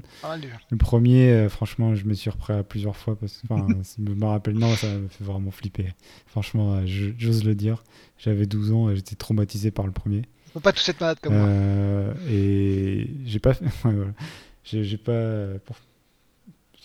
le 0.70 0.76
premier, 0.76 1.30
euh, 1.30 1.48
franchement, 1.48 1.94
je 1.94 2.04
me 2.04 2.14
suis 2.14 2.28
repris 2.28 2.52
à 2.52 2.62
plusieurs 2.62 2.96
fois 2.96 3.16
parce 3.16 3.40
que, 3.40 3.48
je 3.48 4.02
me 4.14 4.24
rappelle, 4.26 4.58
non, 4.58 4.74
ça 4.74 4.88
me 4.88 5.08
fait 5.08 5.24
vraiment 5.24 5.52
flipper. 5.52 5.94
Franchement, 6.26 6.74
euh, 6.74 6.82
j'ose 6.86 7.44
le 7.44 7.54
dire. 7.54 7.84
J'avais 8.18 8.46
12 8.46 8.72
ans 8.72 8.90
et 8.90 8.96
j'étais 8.96 9.14
traumatisé 9.14 9.70
par 9.70 9.86
le 9.86 9.92
premier. 9.92 10.22
On 10.50 10.54
peut 10.54 10.60
pas 10.60 10.72
tous 10.72 10.88
être 10.88 11.00
malade 11.00 11.18
comme 11.22 11.34
moi. 11.34 11.46
Euh, 11.46 12.12
et 12.28 13.08
j'ai 13.24 13.38
pas 13.38 13.54
fait, 13.54 13.64
j'ai 14.64 14.98
pas, 14.98 15.46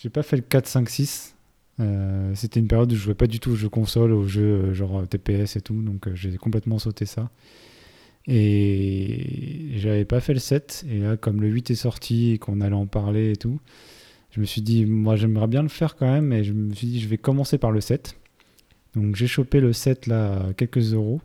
j'ai 0.02 0.10
pas 0.10 0.24
fait 0.24 0.38
le 0.38 0.43
4, 0.43 0.67
5, 0.67 0.89
6. 0.89 1.36
C'était 2.36 2.60
une 2.60 2.67
période 2.67 2.91
où 2.91 2.95
je 2.95 3.02
jouais 3.02 3.15
pas 3.15 3.28
du 3.28 3.39
tout 3.39 3.52
aux 3.52 3.56
jeux 3.56 3.69
console, 3.69 4.12
aux 4.12 4.28
jeux 4.28 4.74
genre 4.74 5.08
TPS 5.08 5.56
et 5.56 5.62
tout, 5.62 5.82
donc 5.82 6.13
j'ai 6.13 6.36
complètement 6.38 6.78
sauté 6.78 7.06
ça. 7.06 7.30
Et 8.30 9.72
j'avais 9.78 10.06
pas 10.06 10.20
fait 10.20 10.34
le 10.34 10.39
7. 10.39 10.86
Et 10.89 11.00
là, 11.00 11.18
comme 11.18 11.42
le 11.42 11.48
8 11.48 11.72
est 11.72 11.76
sorti 11.76 12.32
et 12.32 12.38
qu'on 12.38 12.62
allait 12.62 12.76
en 12.76 12.86
parler 12.86 13.32
et 13.32 13.36
tout, 13.36 13.60
je 14.32 14.39
me 14.39 14.46
suis 14.46 14.62
dit, 14.62 14.86
moi 14.86 15.15
j'aimerais 15.15 15.48
bien 15.48 15.63
le 15.63 15.70
faire 15.70 15.96
quand 15.96 16.12
même. 16.12 16.32
Et 16.32 16.44
je 16.44 16.54
me 16.54 16.74
suis 16.74 16.88
dit, 16.88 17.02
je 17.02 17.08
vais 17.08 17.18
commencer 17.18 17.58
par 17.58 17.72
le 17.72 17.82
7. 17.82 18.15
Donc 18.96 19.15
j'ai 19.15 19.28
chopé 19.28 19.60
le 19.60 19.74
7 19.74 20.08
là 20.08 20.48
à 20.50 20.54
quelques 20.54 20.94
euros 20.94 21.22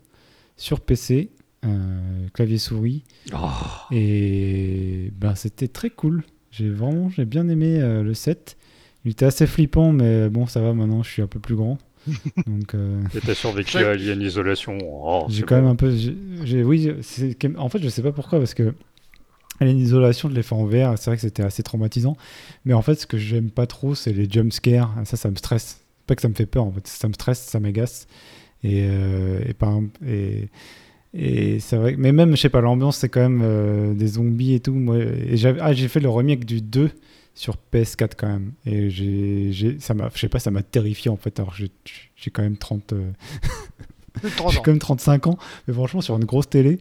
sur 0.57 0.81
PC, 0.81 1.31
euh, 1.65 2.29
clavier 2.33 2.59
souris. 2.59 3.05
Oh. 3.35 3.49
Et 3.91 5.13
ben, 5.19 5.35
c'était 5.35 5.69
très 5.69 5.91
cool. 5.91 6.25
J'ai 6.51 6.71
vraiment 6.71 7.11
j'ai 7.11 7.25
bien 7.25 7.49
aimé 7.49 7.81
euh, 7.81 8.03
le 8.03 8.15
7. 8.15 8.57
Il 9.05 9.11
était 9.11 9.27
assez 9.27 9.47
flippant, 9.47 9.93
mais 9.93 10.31
bon, 10.31 10.47
ça 10.47 10.63
va 10.63 10.73
maintenant, 10.73 11.03
je 11.03 11.11
suis 11.11 11.23
un 11.23 11.27
peu 11.27 11.39
plus 11.39 11.57
grand. 11.57 11.77
Donc, 12.47 12.75
euh... 12.75 13.01
Et 13.15 13.21
t'as 13.21 13.35
survécu 13.35 13.79
à 13.79 13.91
Alien 13.91 14.21
Isolation. 14.21 14.79
Oh, 14.83 15.27
j'ai 15.29 15.43
quand 15.43 15.57
même 15.57 15.67
un 15.67 15.77
peu. 15.77 15.95
J'ai, 16.45 16.63
oui, 16.63 16.91
en 17.57 17.69
fait, 17.69 17.83
je 17.83 17.89
sais 17.89 18.03
pas 18.03 18.13
pourquoi, 18.13 18.39
parce 18.39 18.55
que 18.55 18.75
Alien 19.61 19.79
Isolation, 19.79 20.29
je 20.29 20.35
l'ai 20.35 20.43
fait 20.43 20.55
en 20.55 20.65
VR, 20.65 20.99
c'est 20.99 21.11
vrai 21.11 21.17
que 21.17 21.23
c'était 21.23 21.43
assez 21.43 21.63
traumatisant. 21.63 22.17
Mais 22.65 22.75
en 22.75 22.83
fait, 22.83 22.95
ce 22.95 23.07
que 23.07 23.19
j'aime 23.19 23.51
pas 23.51 23.67
trop, 23.67 23.95
c'est 23.95 24.13
les 24.13 24.29
jumpscares. 24.29 24.95
Ça, 25.05 25.17
ça 25.17 25.31
me 25.31 25.37
stresse. 25.37 25.81
Pas 26.07 26.15
que 26.15 26.23
ça 26.23 26.29
me 26.29 26.35
fait 26.35 26.47
peur, 26.47 26.65
en 26.65 26.73
fait. 26.73 26.87
Ça 26.87 27.09
me 27.09 27.15
stresse, 27.15 27.41
ça 27.41 27.61
m'agace. 27.61 28.07
Et, 28.63 28.87
euh, 28.89 29.41
et, 29.47 29.55
par, 29.55 29.79
et, 30.07 30.49
et 31.13 31.61
c'est 31.61 31.77
vrai. 31.77 31.95
Mais 31.97 32.13
même, 32.13 32.35
je 32.35 32.41
sais 32.41 32.49
pas, 32.49 32.61
l'ambiance, 32.61 32.99
c'est 32.99 33.09
quand 33.09 33.21
même 33.21 33.43
euh, 33.43 33.95
des 33.95 34.09
zombies 34.09 34.55
et 34.55 34.61
tout. 34.61 34.75
Moi, 34.75 34.99
et 34.99 35.37
ah, 35.61 35.73
j'ai 35.73 35.89
fait 35.89 36.01
le 36.01 36.11
remake 36.11 36.45
du 36.45 36.61
2 36.61 36.91
sur 37.35 37.57
PS4 37.73 38.13
quand 38.17 38.29
même. 38.29 38.53
Et 38.65 38.91
j'ai, 38.91 39.79
ça 39.81 39.95
m'a, 39.95 40.09
je 40.15 40.21
sais 40.21 40.29
pas, 40.29 40.39
ça 40.39 40.51
m'a 40.51 40.63
terrifié 40.63 41.11
en 41.11 41.17
fait. 41.17 41.39
Alors 41.41 41.55
j'ai, 41.55 41.71
quand 42.31 42.43
même 42.43 42.57
30, 42.57 42.93
euh, 42.93 43.11
j'ai 44.23 44.61
quand 44.61 44.69
même 44.69 44.79
35 44.79 45.27
ans, 45.27 45.39
mais 45.67 45.75
franchement 45.75 46.01
sur 46.01 46.17
une 46.17 46.25
grosse 46.25 46.49
télé, 46.49 46.79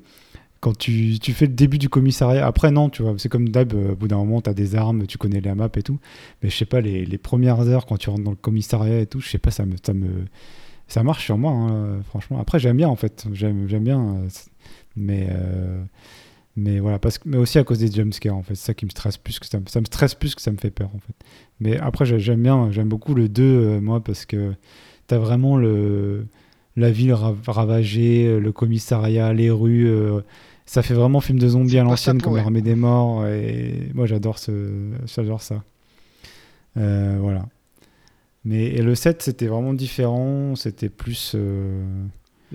quand 0.59 0.77
tu, 0.77 1.19
tu, 1.19 1.33
fais 1.33 1.47
le 1.47 1.53
début 1.53 1.77
du 1.77 1.89
commissariat, 1.89 2.47
après 2.47 2.71
non, 2.71 2.89
tu 2.89 3.01
vois, 3.01 3.15
c'est 3.17 3.27
comme 3.27 3.49
d'hab, 3.49 3.73
euh, 3.73 3.91
au 3.91 3.95
bout 3.95 4.07
d'un 4.07 4.17
moment 4.17 4.41
tu 4.41 4.49
as 4.49 4.53
des 4.53 4.75
armes, 4.75 5.05
tu 5.07 5.17
connais 5.17 5.41
la 5.41 5.55
map 5.55 5.69
et 5.75 5.83
tout, 5.83 5.99
mais 6.41 6.49
je 6.49 6.55
sais 6.55 6.65
pas, 6.65 6.79
les, 6.79 7.05
les, 7.05 7.17
premières 7.17 7.59
heures 7.67 7.85
quand 7.85 7.97
tu 7.97 8.09
rentres 8.09 8.23
dans 8.23 8.31
le 8.31 8.37
commissariat 8.37 8.99
et 8.99 9.07
tout, 9.07 9.19
je 9.19 9.27
sais 9.27 9.39
pas, 9.39 9.51
ça 9.51 9.65
me, 9.65 9.75
ça 9.83 9.93
me, 9.93 10.25
ça 10.87 11.03
marche 11.03 11.25
sur 11.25 11.37
moi, 11.37 11.51
hein, 11.51 12.01
franchement. 12.03 12.39
Après 12.39 12.59
j'aime 12.59 12.77
bien 12.77 12.87
en 12.87 12.95
fait, 12.95 13.25
j'aime, 13.33 13.67
j'aime 13.67 13.83
bien, 13.83 14.23
euh, 14.97 15.83
mais 16.55 16.79
voilà, 16.79 16.99
parce 16.99 17.17
que, 17.17 17.27
mais 17.27 17.37
aussi 17.37 17.57
à 17.57 17.63
cause 17.63 17.79
des 17.79 17.91
jumpscares, 17.91 18.35
en 18.35 18.43
fait. 18.43 18.55
C'est 18.55 18.67
ça 18.67 18.73
qui 18.73 18.85
me 18.85 18.91
stresse 18.91 19.17
plus 19.17 19.39
que 19.39 19.45
ça, 19.47 19.57
ça 19.65 19.79
me 19.79 19.85
stresse 19.85 20.13
plus 20.13 20.35
que 20.35 20.41
ça 20.41 20.51
me 20.51 20.57
fait 20.57 20.69
peur, 20.69 20.89
en 20.93 20.99
fait. 20.99 21.15
Mais 21.59 21.77
après, 21.79 22.05
j'aime 22.05 22.43
bien, 22.43 22.71
j'aime 22.71 22.89
beaucoup 22.89 23.15
le 23.15 23.27
2, 23.27 23.43
euh, 23.43 23.81
moi, 23.81 24.03
parce 24.03 24.25
que 24.25 24.53
t'as 25.07 25.17
vraiment 25.17 25.57
le, 25.57 26.27
la 26.75 26.91
ville 26.91 27.13
ravagée, 27.13 28.39
le 28.39 28.51
commissariat, 28.51 29.33
les 29.33 29.49
rues. 29.49 29.87
Euh, 29.87 30.21
ça 30.65 30.83
fait 30.83 30.93
vraiment 30.93 31.21
film 31.21 31.39
de 31.39 31.47
zombies 31.47 31.79
à 31.79 31.83
l'ancienne, 31.83 32.21
comme 32.21 32.35
l'armée 32.35 32.61
des 32.61 32.75
morts. 32.75 33.25
Et 33.25 33.89
moi, 33.95 34.05
j'adore 34.05 34.37
ce, 34.37 34.91
j'adore 35.07 35.41
ça. 35.41 35.63
Euh, 36.77 37.17
voilà. 37.19 37.47
Mais 38.45 38.65
et 38.65 38.81
le 38.81 38.93
7, 38.93 39.23
c'était 39.23 39.47
vraiment 39.47 39.73
différent. 39.73 40.55
C'était 40.55 40.89
plus. 40.89 41.35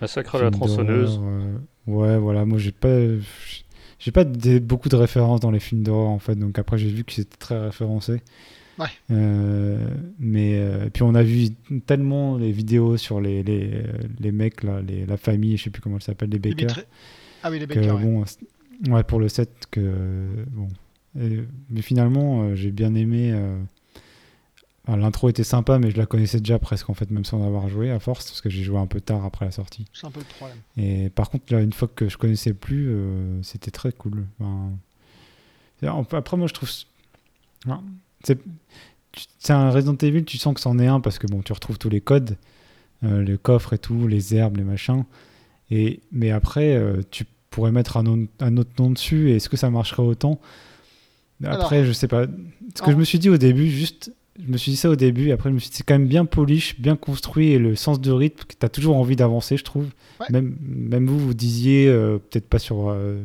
Massacre 0.00 0.36
à 0.36 0.42
la 0.42 0.50
tronçonneuse. 0.52 1.20
ouais, 1.88 2.16
voilà. 2.16 2.44
Moi, 2.44 2.58
j'ai 2.58 2.72
pas 2.72 2.96
j'ai 3.98 4.12
pas 4.12 4.24
beaucoup 4.24 4.88
de 4.88 4.96
références 4.96 5.40
dans 5.40 5.50
les 5.50 5.60
films 5.60 5.82
d'horreur 5.82 6.08
en 6.08 6.18
fait, 6.18 6.36
donc 6.36 6.58
après 6.58 6.78
j'ai 6.78 6.88
vu 6.88 7.04
que 7.04 7.12
c'était 7.12 7.36
très 7.36 7.58
référencé. 7.58 8.22
Ouais. 8.78 8.86
Euh, 9.10 9.88
mais 10.20 10.56
euh, 10.56 10.88
puis 10.92 11.02
on 11.02 11.14
a 11.16 11.22
vu 11.22 11.50
tellement 11.86 12.36
les 12.36 12.52
vidéos 12.52 12.96
sur 12.96 13.20
les, 13.20 13.42
les, 13.42 13.82
les 14.20 14.30
mecs 14.30 14.62
là, 14.62 14.80
les, 14.80 15.04
la 15.04 15.16
famille, 15.16 15.56
je 15.56 15.64
sais 15.64 15.70
plus 15.70 15.82
comment 15.82 15.96
elle 15.96 16.02
s'appelle, 16.02 16.30
les 16.30 16.38
Baker. 16.38 16.82
Ah 17.42 17.50
oui, 17.50 17.58
les 17.58 17.66
Baker. 17.66 17.94
bon, 18.00 18.24
ouais, 18.88 19.02
pour 19.02 19.18
le 19.18 19.28
set 19.28 19.50
que 19.70 20.26
bon. 20.52 20.68
mais 21.14 21.82
finalement, 21.82 22.42
euh, 22.42 22.54
j'ai 22.54 22.70
bien 22.70 22.94
aimé 22.94 23.34
L'intro 24.96 25.28
était 25.28 25.44
sympa, 25.44 25.78
mais 25.78 25.90
je 25.90 25.98
la 25.98 26.06
connaissais 26.06 26.38
déjà 26.38 26.58
presque 26.58 26.88
en 26.88 26.94
fait, 26.94 27.10
même 27.10 27.24
sans 27.24 27.44
avoir 27.46 27.68
joué 27.68 27.90
à 27.90 27.98
force, 27.98 28.26
parce 28.26 28.40
que 28.40 28.48
j'ai 28.48 28.62
joué 28.62 28.78
un 28.78 28.86
peu 28.86 29.02
tard 29.02 29.24
après 29.24 29.44
la 29.44 29.50
sortie. 29.50 29.84
C'est 29.92 30.06
un 30.06 30.10
peu 30.10 30.20
le 30.20 30.26
problème. 30.26 30.56
Et 30.78 31.10
par 31.10 31.28
contre, 31.28 31.52
là, 31.52 31.60
une 31.60 31.74
fois 31.74 31.88
que 31.94 32.08
je 32.08 32.16
connaissais 32.16 32.54
plus, 32.54 32.88
euh, 32.88 33.42
c'était 33.42 33.70
très 33.70 33.92
cool. 33.92 34.24
après, 35.82 36.36
moi, 36.38 36.46
je 36.46 36.54
trouve. 36.54 36.70
C'est 38.22 39.52
un 39.52 39.70
Resident 39.70 39.96
Evil, 39.96 40.24
tu 40.24 40.38
sens 40.38 40.54
que 40.54 40.60
c'en 40.60 40.78
est 40.78 40.86
un, 40.86 41.00
parce 41.00 41.18
que 41.18 41.26
bon, 41.26 41.42
tu 41.42 41.52
retrouves 41.52 41.78
tous 41.78 41.90
les 41.90 42.00
codes, 42.00 42.36
euh, 43.04 43.22
les 43.22 43.36
coffres 43.36 43.74
et 43.74 43.78
tout, 43.78 44.06
les 44.06 44.34
herbes, 44.34 44.56
les 44.56 44.64
machins. 44.64 45.04
Et... 45.70 46.00
Mais 46.12 46.30
après, 46.30 46.74
euh, 46.74 47.02
tu 47.10 47.26
pourrais 47.50 47.72
mettre 47.72 47.98
un, 47.98 48.26
un, 48.40 48.56
autre 48.56 48.70
nom 48.78 48.90
dessus, 48.90 49.30
et 49.30 49.36
est-ce 49.36 49.50
que 49.50 49.56
ça 49.58 49.68
marcherait 49.68 50.02
autant? 50.02 50.40
Après, 51.44 51.84
je 51.84 51.92
sais 51.92 52.08
pas. 52.08 52.26
Ce 52.74 52.82
que 52.82 52.90
je 52.90 52.96
me 52.96 53.04
suis 53.04 53.18
dit 53.18 53.28
au 53.28 53.36
début, 53.36 53.70
juste 53.70 54.12
je 54.44 54.52
me 54.52 54.56
suis 54.56 54.70
dit 54.72 54.76
ça 54.76 54.88
au 54.88 54.96
début, 54.96 55.28
et 55.28 55.32
après 55.32 55.50
je 55.50 55.54
me 55.54 55.58
suis 55.58 55.70
dit 55.70 55.76
c'est 55.76 55.84
quand 55.84 55.94
même 55.94 56.06
bien 56.06 56.24
polish, 56.24 56.78
bien 56.80 56.96
construit, 56.96 57.50
et 57.50 57.58
le 57.58 57.74
sens 57.74 58.00
de 58.00 58.12
rythme, 58.12 58.44
tu 58.48 58.64
as 58.64 58.68
toujours 58.68 58.96
envie 58.96 59.16
d'avancer, 59.16 59.56
je 59.56 59.64
trouve. 59.64 59.86
Même, 60.30 60.56
même 60.60 61.06
vous, 61.06 61.18
vous 61.18 61.34
disiez, 61.34 61.88
euh, 61.88 62.18
peut-être 62.18 62.48
pas 62.48 62.58
sur 62.58 62.90
euh, 62.90 63.22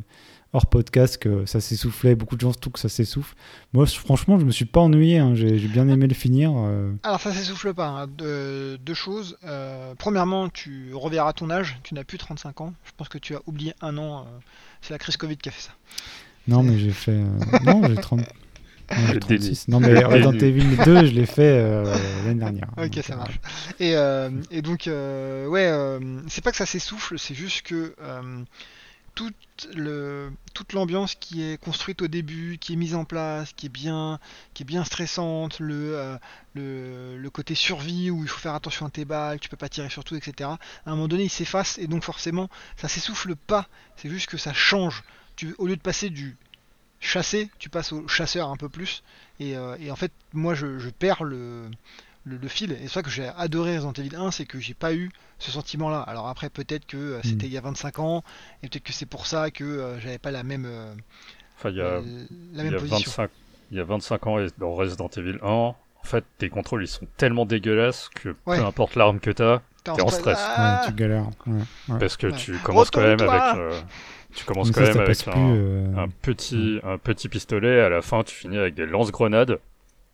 hors 0.54 0.66
podcast, 0.66 1.18
que 1.18 1.46
ça 1.46 1.62
s'essoufflait, 1.62 2.16
beaucoup 2.16 2.36
de 2.36 2.42
gens 2.42 2.54
tout 2.54 2.70
que 2.72 2.80
ça 2.80 2.90
s'essouffle. 2.90 3.36
Moi, 3.74 3.86
franchement, 3.86 4.40
je 4.40 4.46
me 4.46 4.52
suis 4.52 4.66
pas 4.66 4.82
ennuyé, 4.82 5.20
hein. 5.20 5.36
j'ai 5.36 5.58
bien 5.68 5.88
aimé 5.88 6.08
le 6.08 6.14
finir. 6.14 6.52
Euh. 6.56 6.94
Alors 7.04 7.20
ça 7.20 7.32
s'essouffle 7.32 7.74
pas, 7.74 7.88
hein. 7.88 8.08
deux 8.08 8.94
choses. 8.94 9.38
premièrement, 10.00 10.50
tu 10.50 10.94
reverras 10.94 11.34
ton 11.34 11.50
âge, 11.52 11.78
tu 11.84 11.94
n'as 11.94 12.04
plus 12.04 12.18
35 12.18 12.62
ans, 12.62 12.74
je 12.86 12.92
pense 12.98 13.10
que 13.10 13.18
tu 13.20 13.36
as 13.36 13.42
oublié 13.46 13.74
un 13.82 13.98
an, 13.98 14.26
c'est 14.82 14.94
la 14.94 15.00
crise 15.00 15.18
Covid 15.18 15.38
qui 15.38 15.50
a 15.50 15.52
fait 15.52 15.62
ça. 15.62 15.72
Non, 16.48 16.64
mais 16.64 16.78
j'ai 16.78 16.92
fait. 16.92 17.22
non, 17.64 17.82
j'ai 17.88 17.96
30. 17.96 18.22
Non, 19.68 19.80
mais 19.80 20.04
Resident 20.04 20.32
Evil 20.34 20.78
2, 20.86 21.06
je 21.06 21.12
l'ai 21.12 21.26
fait 21.26 21.60
euh, 21.60 21.96
l'année 22.26 22.40
dernière. 22.40 22.68
Ok, 22.78 23.00
ça 23.04 23.16
marche. 23.16 23.40
Et, 23.80 23.96
euh, 23.96 24.30
et 24.52 24.62
donc, 24.62 24.88
euh, 24.88 25.48
ouais, 25.48 26.00
c'est 26.28 26.44
pas 26.44 26.52
que 26.52 26.58
ça 26.58 26.66
s'essouffle, 26.66 27.18
c'est 27.18 27.36
juste 27.36 27.62
que 27.64 27.96
toute 29.16 29.70
le 29.76 30.32
toute 30.54 30.74
l'ambiance 30.74 31.16
qui 31.16 31.44
est 31.44 31.58
construite 31.58 32.02
au 32.02 32.08
début, 32.08 32.58
qui 32.60 32.74
est 32.74 32.76
mise 32.76 32.96
en 32.96 33.06
place, 33.06 33.54
qui 33.54 33.68
est 33.68 33.70
bien 33.70 34.20
qui 34.54 34.64
est 34.64 34.66
bien 34.66 34.84
stressante, 34.84 35.60
le 35.60 35.96
euh, 35.96 36.18
le, 36.56 37.18
le, 37.18 37.30
côté 37.30 37.56
survie 37.56 38.10
où 38.10 38.24
il 38.24 38.28
faut 38.28 38.40
faire 38.40 38.56
attention 38.56 38.86
à 38.86 38.90
tes 38.90 39.06
balles, 39.06 39.40
tu 39.40 39.50
peux 39.50 39.58
pas 39.58 39.70
tirer 39.70 39.90
sur 39.90 40.04
tout, 40.04 40.16
etc. 40.16 40.50
À 40.50 40.92
un 40.92 40.92
moment 40.92 41.08
donné, 41.08 41.24
il 41.24 41.30
s'efface 41.30 41.78
et 41.78 41.88
donc 41.88 42.04
forcément, 42.04 42.50
ça 42.78 42.88
s'essouffle 42.88 43.36
pas. 43.36 43.68
C'est 43.98 44.10
juste 44.10 44.30
que 44.30 44.38
ça 44.38 44.54
change. 44.54 45.04
Tu, 45.36 45.56
au 45.58 45.68
lieu 45.68 45.76
de 45.76 45.82
passer 45.82 46.10
du 46.10 46.38
chasser, 47.04 47.50
tu 47.60 47.70
passes 47.70 47.92
au 47.92 48.08
chasseur 48.08 48.50
un 48.50 48.58
peu 48.58 48.70
plus. 48.70 49.04
Et, 49.40 49.56
euh, 49.56 49.76
et 49.80 49.92
en 49.92 49.96
fait, 49.96 50.12
moi, 50.34 50.54
je, 50.54 50.80
je 50.80 50.90
perds 50.90 51.24
le 51.24 51.70
le, 52.26 52.48
fil. 52.48 52.72
Et 52.72 52.78
c'est 52.84 52.88
ça 52.88 53.04
que 53.04 53.10
j'ai 53.10 53.30
adoré 53.38 53.78
Resident 53.78 53.94
Evil 53.94 54.16
1, 54.16 54.32
c'est 54.32 54.46
que 54.46 54.60
j'ai 54.60 54.74
pas 54.74 54.94
eu 54.94 55.12
ce 55.40 55.52
sentiment-là. 55.52 56.00
Alors 56.02 56.28
après, 56.28 56.50
peut-être 56.50 56.86
que 56.86 56.98
euh, 56.98 57.20
c'était 57.24 57.46
hmm. 57.46 57.50
il 57.50 57.54
y 57.54 57.58
a 57.58 57.62
25 57.62 58.00
ans, 58.00 58.24
et 58.62 58.68
peut-être 58.68 58.84
que 58.84 58.94
c'est 58.94 59.06
pour 59.06 59.28
ça 59.28 59.52
que 59.52 59.64
euh, 59.64 60.00
j'avais 60.00 60.18
pas 60.18 60.32
la 60.32 60.44
même, 60.44 60.66
euh, 60.66 60.94
enfin, 61.58 61.70
il 61.70 61.78
y 61.78 61.82
a, 61.82 62.02
la 62.54 62.64
même 62.64 62.74
position. 62.74 62.98
25, 62.98 63.30
il 63.72 63.78
y 63.78 63.80
a 63.80 63.84
25 63.84 64.28
ans 64.28 64.46
dans 64.58 64.74
Resident 64.74 65.10
Evil 65.18 65.38
1, 65.42 65.48
en 65.48 65.76
fait, 66.04 66.26
tes 66.38 66.50
contrôles 66.50 66.84
ils 66.84 66.88
sont 66.88 67.08
tellement 67.18 67.46
dégueulasses 67.46 68.10
que 68.10 68.30
peu 68.30 68.52
importe 68.52 68.96
l'arme 68.96 69.20
que 69.20 69.32
t'as, 69.32 69.62
t'es 69.84 70.02
en 70.02 70.10
stress. 70.10 70.38
Ouais, 70.58 70.88
tu 70.88 70.94
galères. 70.94 71.30
Parce 72.00 72.18
que 72.18 72.28
tu 72.28 72.58
commences 72.58 72.92
quand 72.92 73.02
même 73.02 73.22
avec. 73.22 73.86
Tu 74.34 74.46
commences 74.46 74.72
quand 74.72 74.82
même 74.82 74.98
avec 75.00 75.28
un, 75.28 76.08
petit, 76.22 76.80
un 76.84 76.98
petit 76.98 77.30
pistolet, 77.30 77.80
à 77.80 77.90
la 77.90 78.02
fin 78.02 78.24
tu 78.24 78.36
finis 78.36 78.58
avec 78.58 78.76
des 78.76 78.86
lance-grenades 78.86 79.60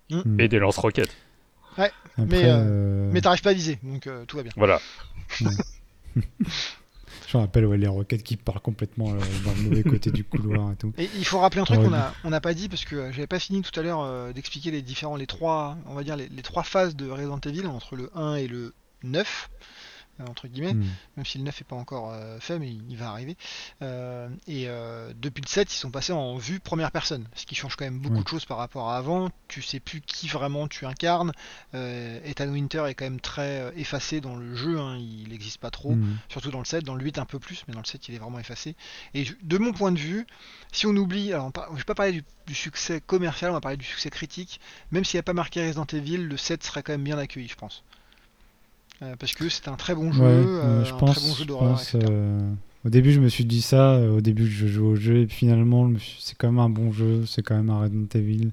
hmm. 0.09 0.39
et 0.39 0.47
des 0.47 0.59
lance-roquettes. 0.59 1.15
Ouais, 1.78 1.91
mais, 2.17 2.45
euh, 2.45 2.57
euh, 2.57 3.09
mais 3.11 3.22
t'arrives 3.22 3.41
pas 3.41 3.51
à 3.51 3.53
viser, 3.53 3.80
donc 3.84 4.07
euh, 4.07 4.26
tout 4.26 4.38
va 4.38 4.43
bien. 4.43 4.51
Voilà. 4.55 4.82
Je 7.28 7.38
me 7.38 7.43
rappelle 7.43 7.65
les 7.74 7.88
roquettes 7.88 8.24
qui 8.24 8.38
partent 8.38 8.63
complètement 8.63 9.09
dans 9.09 9.53
le 9.55 9.61
mauvais 9.61 9.84
côté 9.84 10.09
du 10.09 10.24
couloir 10.24 10.72
et 10.72 10.76
tout. 10.76 10.91
Et 10.97 11.07
il 11.15 11.26
faut 11.26 11.38
rappeler 11.38 11.61
un 11.61 11.65
truc 11.65 11.80
qu'on 11.80 11.93
a, 11.93 12.11
on 12.24 12.32
n'a 12.32 12.41
pas 12.41 12.55
dit 12.55 12.70
parce 12.70 12.86
que 12.86 13.11
j'avais 13.11 13.28
pas 13.28 13.38
fini 13.38 13.61
tout 13.61 13.80
à 13.80 13.84
l'heure 13.84 14.34
d'expliquer 14.34 14.72
les 14.72 14.82
différents, 14.82 15.15
les 15.15 15.28
trois, 15.28 15.78
on 15.86 15.93
va 15.93 16.03
dire 16.03 16.15
les, 16.15 16.28
les, 16.28 16.41
trois 16.41 16.63
phases 16.63 16.95
de 16.95 17.07
Resident 17.07 17.39
Evil 17.45 17.67
entre 17.67 17.95
le 17.95 18.09
1 18.15 18.36
et 18.36 18.47
le 18.47 18.74
9 19.03 19.49
entre 20.28 20.47
guillemets, 20.47 20.74
hmm. 20.74 20.86
même 21.17 21.26
si 21.26 21.38
le 21.38 21.43
9 21.45 21.61
n'est 21.61 21.65
pas 21.65 21.76
encore 21.76 22.11
euh, 22.11 22.39
fait, 22.39 22.59
mais 22.59 22.70
il, 22.70 22.97
va 22.97 23.09
arriver. 23.09 23.38
Euh, 23.82 24.28
et 24.47 24.65
euh, 24.67 25.13
depuis 25.15 25.41
le 25.41 25.47
7, 25.47 25.74
ils 25.74 25.78
sont 25.78 25.91
passés 25.91 26.13
en 26.13 26.38
vue 26.38 26.59
première 26.59 26.91
personne, 26.91 27.28
ce 27.36 27.45
qui 27.45 27.55
change 27.55 27.76
quand 27.76 27.86
même 27.86 27.99
beaucoup 27.99 28.24
de 28.24 28.28
choses 28.28 28.45
par 28.45 28.57
rapport 28.57 28.89
à 28.89 28.97
avant. 28.97 29.30
Tu 29.47 29.61
sais 29.61 29.80
plus 29.80 30.01
qui 30.01 30.28
vraiment 30.28 30.67
tu 30.67 30.86
incarnes. 30.86 31.32
Ethan 31.74 32.49
Winter 32.49 32.86
est 32.88 32.95
quand 32.95 33.05
même 33.05 33.22
très 33.22 33.74
effacé 33.78 34.22
dans 34.22 34.36
le 34.36 34.55
jeu, 34.55 34.80
hein, 34.80 34.97
il 34.97 35.30
n'existe 35.30 35.59
pas 35.59 35.72
trop, 35.72 35.93
hmm. 35.93 36.17
surtout 36.30 36.51
dans 36.51 36.59
le 36.59 36.65
7, 36.65 36.84
dans 36.84 36.95
le 36.95 37.03
8 37.03 37.20
un 37.20 37.26
peu 37.26 37.39
plus, 37.39 37.63
mais 37.67 37.74
dans 37.74 37.82
le 37.82 37.86
7 37.86 38.09
il 38.09 38.15
est 38.15 38.20
vraiment 38.20 38.39
effacé. 38.39 38.76
Et 39.13 39.26
de 39.41 39.57
mon 39.57 39.74
point 39.74 39.91
de 39.91 39.99
vue, 39.99 40.26
si 40.72 40.86
on 40.86 40.95
oublie, 40.95 41.34
alors 41.34 41.51
je 41.72 41.78
vais 41.78 41.84
pas 41.84 41.95
parler 41.95 42.11
du, 42.11 42.24
du, 42.47 42.55
succès 42.55 43.01
commercial, 43.01 43.51
on 43.51 43.53
va 43.53 43.61
parler 43.61 43.78
du 43.78 43.86
succès 43.86 44.09
critique, 44.09 44.59
même 44.91 45.05
s'il 45.05 45.17
n'y 45.17 45.22
a 45.22 45.24
pas 45.24 45.34
marqué 45.34 45.65
Resident 45.65 45.86
Evil, 45.86 46.17
le 46.17 46.38
7 46.38 46.63
serait 46.63 46.84
quand 46.84 46.93
même 46.93 47.03
bien 47.03 47.17
accueilli, 47.17 47.47
je 47.47 47.55
pense. 47.55 47.84
Euh, 49.02 49.16
parce 49.18 49.34
que 49.34 49.47
c'est 49.47 49.68
un 49.70 49.76
très 49.76 49.95
bon 49.95 50.12
jeu, 50.12 50.24
euh, 50.24 50.84
je 50.84 50.93
un 50.93 50.97
pense, 50.97 51.18
très 51.18 51.28
bon 51.28 51.34
jeu 51.34 51.45
d'horreur. 51.45 51.82
Euh, 51.95 52.52
au 52.86 52.89
début, 52.89 53.12
je 53.12 53.20
me 53.20 53.30
suis 53.30 53.45
dit 53.45 53.62
ça. 53.62 54.00
Au 54.02 54.22
début, 54.22 54.47
je 54.47 54.68
jouais 54.68 54.88
au 54.88 54.95
jeu, 54.95 55.18
et 55.22 55.28
finalement, 55.28 55.89
c'est 56.20 56.38
quand 56.38 56.47
même 56.47 56.60
un 56.60 56.70
bon 56.70 56.91
jeu. 56.91 57.26
C'est 57.26 57.41
quand 57.41 57.56
même 57.56 57.70
un 57.70 57.82
Resident 57.82 58.08
Evil. 58.16 58.52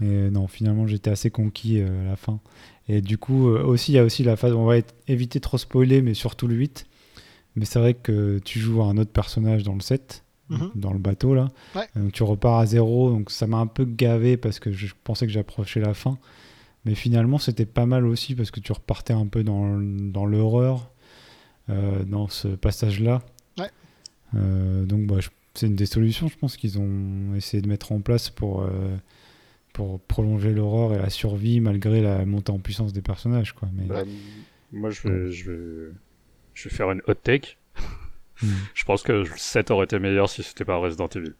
Et 0.00 0.30
non, 0.30 0.48
finalement, 0.48 0.86
j'étais 0.86 1.10
assez 1.10 1.30
conquis 1.30 1.80
à 1.80 2.04
la 2.04 2.16
fin. 2.16 2.40
Et 2.88 3.00
du 3.00 3.16
coup, 3.16 3.46
aussi, 3.46 3.92
il 3.92 3.94
y 3.94 3.98
a 3.98 4.04
aussi 4.04 4.24
la 4.24 4.36
phase. 4.36 4.52
On 4.52 4.64
va 4.64 4.76
éviter 5.08 5.40
trop 5.40 5.58
spoiler, 5.58 6.02
mais 6.02 6.14
surtout 6.14 6.48
le 6.48 6.56
8. 6.56 6.86
Mais 7.56 7.64
c'est 7.64 7.78
vrai 7.78 7.94
que 7.94 8.40
tu 8.44 8.58
joues 8.58 8.82
à 8.82 8.86
un 8.86 8.96
autre 8.98 9.12
personnage 9.12 9.62
dans 9.62 9.74
le 9.74 9.80
7, 9.80 10.24
mhm. 10.48 10.72
dans 10.74 10.92
le 10.92 10.98
bateau 10.98 11.34
là. 11.34 11.50
Donc 11.94 12.10
tu 12.12 12.24
repars 12.24 12.58
à 12.58 12.66
zéro. 12.66 13.10
Donc 13.10 13.30
ça 13.30 13.46
m'a 13.46 13.58
un 13.58 13.68
peu 13.68 13.84
gavé 13.84 14.36
parce 14.36 14.58
que 14.58 14.72
je 14.72 14.92
pensais 15.04 15.26
que 15.26 15.32
j'approchais 15.32 15.80
la 15.80 15.94
fin. 15.94 16.18
Mais 16.84 16.94
finalement, 16.94 17.38
c'était 17.38 17.66
pas 17.66 17.86
mal 17.86 18.06
aussi 18.06 18.34
parce 18.34 18.50
que 18.50 18.60
tu 18.60 18.72
repartais 18.72 19.14
un 19.14 19.26
peu 19.26 19.42
dans, 19.42 19.78
dans 19.78 20.26
l'horreur 20.26 20.90
euh, 21.70 22.02
dans 22.04 22.28
ce 22.28 22.48
passage-là. 22.48 23.22
Ouais. 23.58 23.70
Euh, 24.34 24.84
donc, 24.84 25.06
bah, 25.06 25.16
c'est 25.54 25.66
une 25.66 25.76
des 25.76 25.86
solutions, 25.86 26.28
je 26.28 26.36
pense, 26.36 26.56
qu'ils 26.56 26.78
ont 26.78 27.34
essayé 27.34 27.62
de 27.62 27.68
mettre 27.68 27.92
en 27.92 28.00
place 28.00 28.28
pour, 28.28 28.62
euh, 28.62 28.96
pour 29.72 30.00
prolonger 30.00 30.52
l'horreur 30.52 30.92
et 30.92 30.98
la 30.98 31.08
survie 31.08 31.60
malgré 31.60 32.02
la 32.02 32.26
montée 32.26 32.52
en 32.52 32.58
puissance 32.58 32.92
des 32.92 33.02
personnages. 33.02 33.54
Quoi. 33.54 33.68
Mais... 33.72 33.86
Bah, 33.86 34.02
moi, 34.72 34.90
je 34.90 35.08
vais, 35.08 35.30
je, 35.30 35.50
vais, 35.50 35.92
je 36.52 36.68
vais 36.68 36.74
faire 36.74 36.90
une 36.90 37.00
hot 37.06 37.14
take. 37.14 37.56
Hmm. 38.42 38.48
je 38.74 38.84
pense 38.84 39.02
que 39.02 39.12
le 39.12 39.24
7 39.24 39.70
aurait 39.70 39.84
été 39.84 39.98
meilleur 39.98 40.28
si 40.28 40.42
c'était 40.42 40.66
pas 40.66 40.76
Resident 40.76 41.08
Evil. 41.08 41.32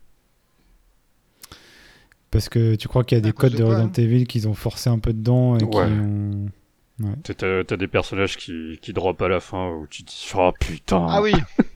Parce 2.34 2.48
que 2.48 2.74
tu 2.74 2.88
crois 2.88 3.04
qu'il 3.04 3.16
y 3.16 3.20
a 3.20 3.22
des 3.22 3.30
codes 3.30 3.54
de, 3.54 3.62
Resident 3.62 3.92
Evil 3.92 4.26
qu'ils 4.26 4.48
ont 4.48 4.54
forcé 4.54 4.90
un 4.90 4.98
peu 4.98 5.12
dedans 5.12 5.56
et 5.56 5.60
qui 5.60 5.76
ont... 5.76 6.46
Ouais. 6.98 7.64
T'as 7.64 7.76
des 7.76 7.86
personnages 7.86 8.36
qui, 8.36 8.80
qui 8.82 8.92
drop 8.92 9.22
à 9.22 9.28
la 9.28 9.38
fin 9.38 9.70
où 9.70 9.86
tu 9.86 10.02
te 10.02 10.10
dis 10.10 10.32
oh 10.34 10.50
putain. 10.58 11.06
Ah 11.08 11.22
oui, 11.22 11.32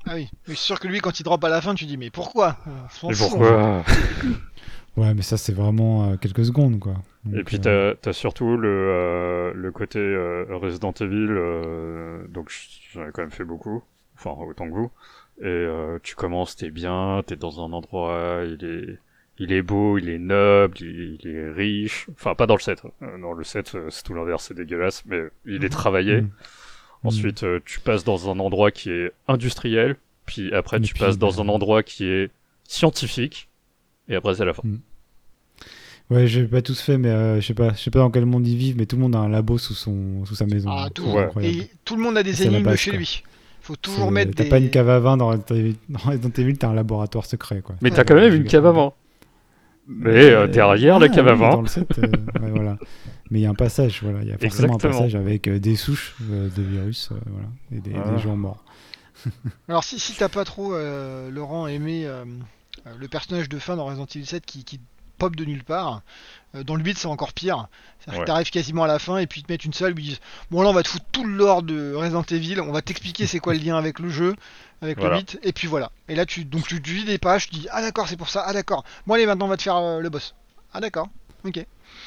ah 0.06 0.14
oui. 0.14 0.28
c'est 0.46 0.56
sûr 0.56 0.80
que 0.80 0.88
lui 0.88 0.98
quand 0.98 1.20
il 1.20 1.22
drop 1.22 1.42
à 1.44 1.48
la 1.48 1.61
fin 1.61 1.76
tu 1.76 1.84
dis 1.84 1.96
mais 1.96 2.11
pourquoi? 2.11 2.59
Mais 3.04 3.14
pourquoi? 3.16 3.84
Ouais 4.96 5.14
mais 5.14 5.22
ça 5.22 5.36
c'est 5.36 5.52
vraiment 5.52 6.11
euh, 6.11 6.16
quelques 6.16 6.44
secondes 6.44 6.80
quoi. 6.80 6.94
et 7.32 7.44
puis 7.44 7.61
euh, 7.66 7.94
t'as 8.02 8.11
as 8.11 8.12
surtout 8.12 8.56
le, 8.56 8.68
euh, 8.68 9.52
le 9.54 9.70
côté 9.70 10.00
Resident 10.50 10.92
Evil, 11.00 11.28
donc 12.30 12.52
j'en 12.92 13.06
ai 13.06 13.12
quand 13.12 13.22
même 13.22 13.30
fait 13.30 13.44
beaucoup, 13.44 13.84
enfin 14.16 14.34
autant 14.40 14.68
que 14.68 14.74
vous. 14.74 14.90
Et 15.40 15.68
tu 16.02 16.16
commences, 16.16 16.56
t'es 16.56 16.70
bien, 16.70 17.22
t'es 17.24 17.36
dans 17.36 17.64
un 17.64 17.72
endroit, 17.72 18.42
il 18.44 18.64
est 18.64 18.98
il 19.39 19.53
est 19.53 19.62
beau, 19.62 19.99
il 19.99 20.09
est 20.09 20.18
noble, 20.18 20.76
il, 20.80 21.18
est 21.24 21.51
riche. 21.51 22.07
Enfin, 22.12 22.34
pas 22.34 22.47
dans 22.47 22.57
le 22.57 22.61
7. 22.61 22.82
Euh, 23.03 23.18
dans 23.18 23.32
le 23.32 23.45
7, 23.45 23.74
euh, 23.74 23.86
c'est 23.91 24.03
tout 24.03 24.14
l'inverse, 24.14 24.47
c'est 24.49 24.55
dégueulasse, 24.55 25.05
mais 25.07 25.22
il 25.47 25.64
est 25.64 25.68
travaillé. 25.68 26.22
Mm. 26.22 26.30
Ensuite, 27.05 27.45
euh, 27.45 27.61
tu 27.64 27.78
passes 27.78 28.03
dans 28.03 28.30
un 28.30 28.41
endroit 28.41 28.72
qui 28.72 28.91
est 28.91 29.12
industriel, 29.28 29.97
puis 30.26 30.53
après, 30.53 30.80
tu 30.80 30.95
passes 30.95 31.18
dans 31.18 31.41
un 31.41 31.49
endroit 31.49 31.84
qui 31.84 32.05
est 32.05 32.30
scientifique, 32.64 33.49
et 34.09 34.16
après, 34.16 34.34
c'est 34.34 34.45
la 34.45 34.55
fin. 34.55 34.62
Mm. 34.64 34.80
Ouais, 36.11 36.26
j'ai 36.26 36.45
pas 36.45 36.62
tous 36.62 36.80
fait, 36.80 36.97
mais 36.97 37.41
je 37.41 37.47
sais 37.47 37.55
pas, 37.55 37.74
je 37.74 37.78
sais 37.78 37.91
pas 37.91 37.99
dans 37.99 38.11
quel 38.11 38.24
monde 38.24 38.47
ils 38.47 38.57
vivent, 38.57 38.78
mais 38.78 38.86
tout 38.86 38.97
le 38.97 39.03
monde 39.03 39.14
a 39.14 39.18
un 39.18 39.28
labo 39.28 39.59
sous 39.59 39.74
son, 39.74 40.24
sous 40.24 40.34
sa 40.34 40.47
maison. 40.47 40.70
Ah, 40.72 40.89
tout, 40.93 41.07
et 41.43 41.70
tout 41.84 41.97
le 41.97 42.03
monde 42.03 42.16
a 42.16 42.22
des 42.22 42.43
énigmes 42.43 42.74
chez 42.76 42.93
lui. 42.93 43.22
Faut 43.61 43.76
toujours 43.76 44.11
mettre 44.11 44.30
des. 44.30 44.45
T'as 44.45 44.49
pas 44.49 44.59
une 44.59 44.70
cave 44.70 44.89
à 44.89 44.99
vin 45.01 45.18
dans 45.18 45.28
Resident 45.28 46.30
Evil, 46.39 46.57
t'as 46.57 46.68
un 46.68 46.74
laboratoire 46.74 47.26
secret, 47.26 47.61
quoi. 47.61 47.76
Mais 47.82 47.91
t'as 47.91 48.05
quand 48.05 48.14
même 48.14 48.34
une 48.34 48.45
cave 48.45 48.64
à 48.64 48.72
vin. 48.72 48.95
Mais 49.89 50.30
euh, 50.30 50.47
derrière 50.47 50.99
la 50.99 51.09
cave 51.09 51.28
avant. 51.28 51.64
voilà. 52.41 52.76
Mais 53.30 53.41
il 53.41 53.43
y 53.43 53.47
a 53.47 53.51
un 53.51 53.55
passage, 53.55 54.01
voilà. 54.03 54.20
Il 54.22 54.28
y 54.28 54.32
a 54.32 54.39
forcément 54.39 54.74
un 54.74 54.78
passage 54.78 55.14
avec 55.14 55.49
euh, 55.49 55.59
des 55.59 55.76
souches 55.76 56.14
euh, 56.30 56.49
de 56.55 56.62
virus, 56.62 57.11
voilà, 57.26 57.49
et 57.72 57.80
des, 57.80 57.95
ah. 57.97 58.18
gens 58.18 58.36
morts. 58.36 58.62
Alors 59.68 59.84
si, 59.84 59.99
si 59.99 60.14
t'as 60.14 60.28
pas 60.28 60.45
trop, 60.45 60.74
Laurent, 61.30 61.66
aimé 61.66 62.07
le 62.99 63.09
personnage 63.09 63.49
de 63.49 63.59
fin 63.59 63.76
dans 63.76 63.86
Resident 63.86 64.07
Evil 64.14 64.26
7 64.26 64.47
qui, 64.47 64.64
qui 64.64 64.80
pop 65.18 65.34
de 65.34 65.45
nulle 65.45 65.64
part, 65.64 66.03
dans 66.55 66.76
le 66.76 66.84
8 66.84 66.99
c'est 66.99 67.09
encore 67.09 67.32
pire. 67.32 67.66
C'est-à-dire 67.99 68.22
que 68.22 68.26
t'arrives 68.26 68.51
quasiment 68.51 68.84
à 68.84 68.86
la 68.86 69.01
fin 69.01 69.18
et 69.18 69.26
puis 69.26 69.41
ils 69.41 69.45
te 69.45 69.53
mettent 69.53 69.64
une 69.64 69.72
seule, 69.72 69.95
ils 69.99 70.05
disent 70.05 70.20
Bon 70.53 70.62
là 70.62 70.68
on 70.68 70.72
va 70.72 70.84
te 70.84 70.89
foutre 70.89 71.07
tout 71.11 71.24
le 71.24 71.34
lore 71.34 71.64
de 71.64 71.95
Resident 71.95 72.22
Evil, 72.22 72.61
on 72.61 72.70
va 72.70 72.80
t'expliquer 72.80 73.26
c'est 73.26 73.41
quoi 73.41 73.55
le 73.55 73.61
lien 73.61 73.76
avec 73.76 73.99
le 73.99 74.09
jeu, 74.09 74.36
avec 74.81 75.03
le 75.03 75.11
8, 75.11 75.41
et 75.43 75.53
puis 75.53 75.66
voilà. 75.66 75.91
Et 76.09 76.14
là, 76.14 76.24
tu, 76.24 76.45
donc, 76.45 76.66
tu, 76.66 76.79
lis 76.79 77.05
des 77.05 77.18
pages, 77.18 77.49
tu 77.49 77.57
dis 77.57 77.66
Ah 77.70 77.83
d'accord, 77.83 78.09
c'est 78.09 78.16
pour 78.16 78.29
ça, 78.29 78.45
ah 78.47 78.53
d'accord. 78.53 78.85
Moi, 79.07 79.16
allez, 79.16 79.26
maintenant, 79.26 79.47
on 79.47 79.49
va 79.49 79.57
te 79.57 79.62
faire 79.62 79.76
euh, 79.76 80.01
le 80.01 80.09
boss. 80.09 80.35
Ah 80.72 80.81
d'accord, 80.81 81.09
ok. 81.45 81.64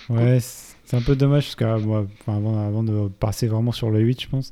Ouais, 0.10 0.40
c'est 0.40 0.96
un 0.96 1.02
peu 1.02 1.16
dommage, 1.16 1.44
parce 1.44 1.56
que 1.56 1.86
moi, 1.86 2.06
avant, 2.28 2.66
avant 2.66 2.84
de 2.84 3.10
passer 3.10 3.48
vraiment 3.48 3.72
sur 3.72 3.90
le 3.90 4.00
8, 4.00 4.22
je 4.22 4.28
pense. 4.28 4.52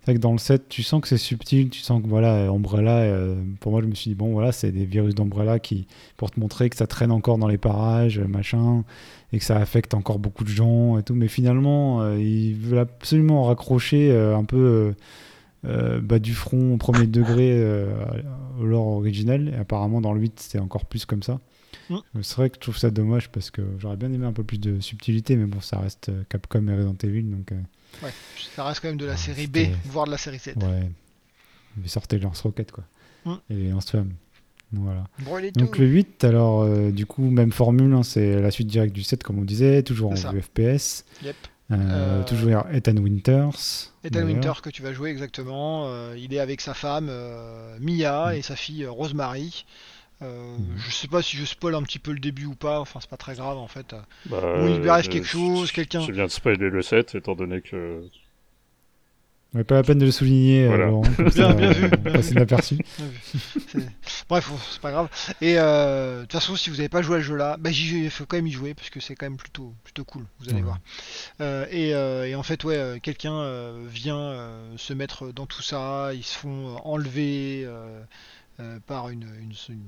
C'est 0.00 0.12
vrai 0.12 0.14
que 0.14 0.22
dans 0.22 0.32
le 0.32 0.38
7, 0.38 0.70
tu 0.70 0.82
sens 0.82 1.02
que 1.02 1.08
c'est 1.08 1.18
subtil, 1.18 1.68
tu 1.68 1.80
sens 1.80 2.02
que 2.02 2.08
voilà, 2.08 2.48
Umbrella, 2.48 3.00
euh, 3.00 3.36
pour 3.60 3.72
moi, 3.72 3.82
je 3.82 3.86
me 3.86 3.94
suis 3.94 4.10
dit, 4.10 4.14
bon, 4.14 4.32
voilà, 4.32 4.52
c'est 4.52 4.72
des 4.72 4.86
virus 4.86 5.14
d'Umbrella 5.14 5.58
qui, 5.58 5.86
pour 6.16 6.30
te 6.30 6.40
montrer 6.40 6.70
que 6.70 6.76
ça 6.76 6.86
traîne 6.86 7.10
encore 7.10 7.36
dans 7.36 7.48
les 7.48 7.58
parages, 7.58 8.18
machin, 8.20 8.84
et 9.34 9.38
que 9.38 9.44
ça 9.44 9.56
affecte 9.56 9.92
encore 9.92 10.18
beaucoup 10.18 10.44
de 10.44 10.48
gens 10.48 10.96
et 10.96 11.02
tout. 11.02 11.14
Mais 11.14 11.28
finalement, 11.28 12.00
euh, 12.00 12.18
ils 12.18 12.54
veulent 12.54 12.78
absolument 12.78 13.44
raccrocher 13.44 14.10
un 14.10 14.44
peu 14.44 14.94
euh, 15.64 16.00
bas 16.00 16.18
du 16.18 16.34
front 16.34 16.74
au 16.74 16.76
premier 16.76 17.06
degré 17.08 17.60
euh, 17.60 17.92
au 18.60 18.64
lore 18.64 18.86
original. 18.86 19.48
Et 19.48 19.56
apparemment, 19.56 20.00
dans 20.00 20.12
le 20.12 20.20
8, 20.20 20.40
c'est 20.40 20.58
encore 20.58 20.84
plus 20.86 21.04
comme 21.04 21.22
ça. 21.22 21.40
Mm. 21.90 21.98
C'est 22.22 22.36
vrai 22.36 22.50
que 22.50 22.56
je 22.56 22.60
trouve 22.60 22.78
ça 22.78 22.90
dommage 22.90 23.30
parce 23.30 23.50
que 23.50 23.62
j'aurais 23.78 23.96
bien 23.96 24.12
aimé 24.12 24.26
un 24.26 24.32
peu 24.32 24.44
plus 24.44 24.58
de 24.58 24.80
subtilité, 24.80 25.36
mais 25.36 25.46
bon, 25.46 25.60
ça 25.60 25.78
reste 25.78 26.10
euh, 26.10 26.22
Capcom 26.28 26.66
et 26.68 26.74
Resident 26.74 26.96
Evil. 27.02 27.24
Donc, 27.24 27.52
ouais, 28.02 28.10
ça 28.54 28.64
reste 28.64 28.80
quand 28.80 28.88
même 28.88 28.98
de 28.98 29.06
la 29.06 29.16
série 29.16 29.46
B, 29.46 29.58
voire 29.86 30.06
de 30.06 30.12
la 30.12 30.18
série 30.18 30.38
7. 30.38 30.56
Ouais. 30.56 30.90
Mais 31.76 31.88
sortez 31.88 32.18
lance-roquettes, 32.18 32.72
quoi. 32.72 32.84
Mm. 33.24 33.34
Et 33.50 33.54
les 33.54 33.70
lance-flammes. 33.70 34.12
Voilà. 34.70 35.04
Donc 35.54 35.78
le 35.78 35.86
8, 35.86 36.24
alors 36.24 36.68
du 36.92 37.06
coup, 37.06 37.22
même 37.22 37.52
formule, 37.52 37.90
hein, 37.94 38.02
c'est 38.02 38.38
la 38.38 38.50
suite 38.50 38.66
directe 38.66 38.94
du 38.94 39.02
7, 39.02 39.22
comme 39.22 39.38
on 39.38 39.44
disait, 39.44 39.82
toujours 39.82 40.12
en 40.12 40.16
FPS. 40.16 41.06
Yep. 41.24 41.36
Toujours 42.26 42.64
Ethan 42.72 42.96
Winters. 42.96 43.92
Ethan 44.04 44.24
Winters 44.24 44.62
que 44.62 44.70
tu 44.70 44.82
vas 44.82 44.92
jouer 44.92 45.10
exactement. 45.10 45.90
il 46.14 46.32
est 46.32 46.40
avec 46.40 46.60
sa 46.60 46.74
femme 46.74 47.10
Mia 47.80 48.32
mm. 48.32 48.34
et 48.34 48.42
sa 48.42 48.56
fille 48.56 48.86
Rosemary. 48.86 49.64
Euh, 50.20 50.56
mhm. 50.56 50.78
Je 50.78 50.90
sais 50.90 51.06
pas 51.06 51.22
si 51.22 51.36
je 51.36 51.44
spoil 51.44 51.74
un 51.74 51.82
petit 51.82 52.00
peu 52.00 52.12
le 52.12 52.18
début 52.18 52.46
ou 52.46 52.54
pas, 52.54 52.80
enfin 52.80 52.98
c'est 53.00 53.10
pas 53.10 53.16
très 53.16 53.34
grave 53.34 53.56
en 53.56 53.68
fait. 53.68 53.94
Bah, 54.26 54.40
il 54.66 54.78
lui 54.80 54.88
arrive 54.88 55.08
quelque 55.08 55.26
chose, 55.26 55.70
quelqu'un. 55.70 56.00
Je 56.00 56.12
viens 56.12 56.26
de 56.26 56.30
spoiler 56.30 56.70
le 56.70 56.82
set 56.82 57.14
étant 57.14 57.34
donné 57.34 57.60
que. 57.60 58.02
Ouais, 59.54 59.64
pas 59.64 59.76
la 59.76 59.82
peine 59.82 59.98
de 59.98 60.04
le 60.04 60.10
souligner. 60.10 60.64
Euh, 60.64 60.68
voilà. 60.68 60.90
bien, 61.34 61.54
bien 61.54 61.72
vu. 61.72 62.30
Inaperçu. 62.30 62.78
Bref, 64.28 64.50
c'est 64.70 64.80
pas 64.80 64.90
grave. 64.90 65.08
Et 65.40 65.54
euh, 65.58 66.16
de 66.18 66.22
toute 66.22 66.32
façon, 66.32 66.54
si 66.54 66.68
vous 66.68 66.76
n'avez 66.76 66.90
pas 66.90 67.00
joué 67.00 67.16
à 67.16 67.20
ce 67.20 67.24
jeu-là, 67.24 67.56
bah, 67.58 67.70
il 67.70 68.10
faut 68.10 68.26
quand 68.26 68.36
même 68.36 68.46
y 68.46 68.52
jouer 68.52 68.74
parce 68.74 68.90
que 68.90 69.00
c'est 69.00 69.14
quand 69.14 69.26
même 69.26 69.38
plutôt, 69.38 69.74
plutôt 69.84 70.04
cool. 70.04 70.26
Vous 70.40 70.50
allez 70.50 70.60
voir. 70.60 70.78
et, 71.70 71.90
et, 71.90 72.34
en 72.34 72.42
fait, 72.42 72.62
ouais, 72.64 72.98
quelqu'un 73.02 73.74
vient 73.86 74.34
se 74.76 74.92
mettre 74.92 75.32
dans 75.32 75.46
tout 75.46 75.62
ça. 75.62 76.10
Ils 76.12 76.24
se 76.24 76.36
font 76.36 76.76
enlever 76.84 77.66
par 78.86 79.08
une, 79.08 79.26
une 79.40 79.54
une, 79.70 79.84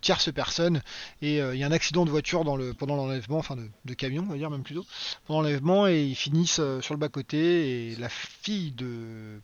tierce 0.00 0.32
personne. 0.32 0.82
Et 1.22 1.40
euh, 1.40 1.54
il 1.54 1.60
y 1.60 1.64
a 1.64 1.66
un 1.66 1.72
accident 1.72 2.04
de 2.04 2.10
voiture 2.10 2.44
dans 2.44 2.56
le, 2.56 2.74
pendant 2.74 2.96
l'enlèvement, 2.96 3.38
enfin 3.38 3.56
de, 3.56 3.94
camion 3.94 4.24
on 4.26 4.32
va 4.32 4.36
dire 4.36 4.50
même 4.50 4.62
plutôt, 4.62 4.84
pendant 5.26 5.42
l'enlèvement 5.42 5.86
et 5.86 6.02
ils 6.02 6.14
finissent 6.14 6.60
euh, 6.60 6.80
sur 6.80 6.94
le 6.94 6.98
bas-côté 6.98 7.90
et 7.92 7.96
la 7.96 8.08
fille 8.08 8.72
de 8.72 9.40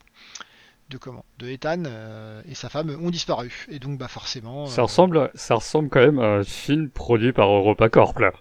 de 0.90 0.98
comment? 0.98 1.24
De 1.38 1.48
Ethan 1.48 1.84
euh, 1.86 2.42
et 2.48 2.54
sa 2.54 2.68
femme 2.68 2.90
ont 3.00 3.10
disparu. 3.10 3.66
Et 3.70 3.78
donc 3.78 3.98
bah 3.98 4.08
forcément 4.08 4.66
ça 4.66 4.82
ressemble 4.82 5.30
ça 5.34 5.54
ressemble 5.54 5.88
quand 5.88 6.00
même 6.00 6.18
à 6.18 6.38
un 6.38 6.42
film 6.42 6.90
produit 6.90 7.32
par 7.32 7.48
EuropaCorp 7.48 8.18
là. 8.18 8.32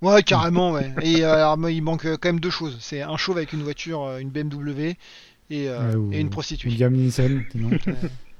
Ouais 0.00 0.22
carrément 0.26 0.72
ouais. 0.72 0.94
Et 1.02 1.24
alors 1.24 1.58
il 1.68 1.82
manque 1.82 2.06
quand 2.06 2.28
même 2.28 2.40
deux 2.40 2.50
choses. 2.50 2.76
C'est 2.80 3.02
un 3.02 3.16
chauve 3.16 3.38
avec 3.38 3.52
une 3.52 3.62
voiture 3.62 4.18
une 4.18 4.30
BMW 4.30 4.96
et, 5.50 5.64
et 5.64 6.20
une 6.20 6.30
prostituée. 6.30 6.70
William 6.70 6.92
Nielsen 6.92 7.44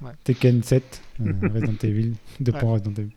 non 0.01 0.11
Tekken 0.23 0.63
7, 0.63 1.01
euh, 1.21 1.33
Resident 1.53 1.77
Evil, 1.83 2.15
de 2.39 2.51
ouais. 2.51 2.59
Resident 2.59 2.93
Evil. 2.93 3.11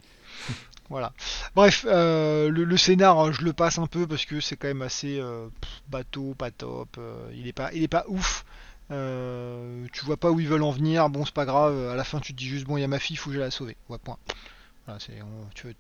Voilà. 0.91 1.13
Bref, 1.55 1.85
euh, 1.87 2.51
le, 2.51 2.77
scénar, 2.77 3.19
hein, 3.19 3.33
je 3.33 3.43
le 3.43 3.53
passe 3.53 3.79
un 3.79 3.87
peu 3.87 4.07
parce 4.07 4.25
que 4.25 4.41
c'est 4.41 4.57
quand 4.57 4.69
même 4.69 4.83
assez 4.83 5.19
euh, 5.21 5.49
bateau, 5.89 6.35
pas 6.35 6.51
top. 6.51 6.99
il 7.35 7.47
est 7.47 7.53
pas, 7.53 7.71
il 7.75 7.83
est 7.83 7.89
pas 7.89 8.05
ouf. 8.09 8.45
tu 8.89 10.05
vois 10.05 10.17
pas 10.17 10.31
où 10.31 10.41
ils 10.41 10.49
veulent 10.49 10.63
en 10.63 10.71
venir. 10.71 11.11
Bon, 11.11 11.25
c'est 11.27 11.35
pas 11.35 11.45
grave. 11.45 11.89
À 11.89 11.95
la 11.95 12.05
fin, 12.05 12.21
tu 12.21 12.33
te 12.33 12.39
dis 12.39 12.47
juste 12.47 12.67
bon, 12.67 12.79
il 12.79 12.81
y 12.81 12.85
a 12.85 12.89
ma 12.89 12.99
fille, 12.99 13.15
il 13.15 13.19
faut 13.19 13.29
que 13.29 13.37
je 13.37 13.41
la 13.41 13.51
sauver. 13.51 13.77
Ouais, 13.91 13.99
point. 13.99 14.17
Voilà, 14.87 14.99
c'est, 14.99 15.19
tu 15.55 15.67
veux, 15.67 15.75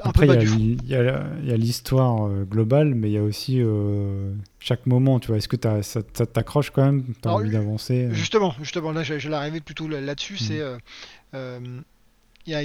après, 0.00 0.26
il 0.26 0.84
y, 0.86 0.94
a 0.94 1.56
l'histoire 1.56 2.26
euh, 2.26 2.44
globale, 2.44 2.94
mais 2.94 3.10
il 3.10 3.12
y 3.12 3.18
a 3.18 3.22
aussi 3.22 3.60
euh, 3.60 4.32
chaque 4.58 4.86
moment, 4.86 5.20
tu 5.20 5.28
vois. 5.28 5.36
Est-ce 5.36 5.48
que 5.48 5.56
ça, 5.82 6.02
t'accroche 6.02 6.70
quand 6.70 6.84
même? 6.84 7.04
T'as 7.20 7.30
envie 7.30 7.50
d'avancer 7.50 8.06
euh? 8.06 8.14
Justement, 8.14 8.54
justement, 8.60 8.92
là, 8.92 9.02
je, 9.02 9.18
je 9.18 9.28
l'arrivais 9.28 9.60
plutôt 9.60 9.88
là-dessus. 9.88 10.38
C'est, 10.38 10.62
mm. 11.32 11.82
y 12.46 12.54
a, 12.54 12.62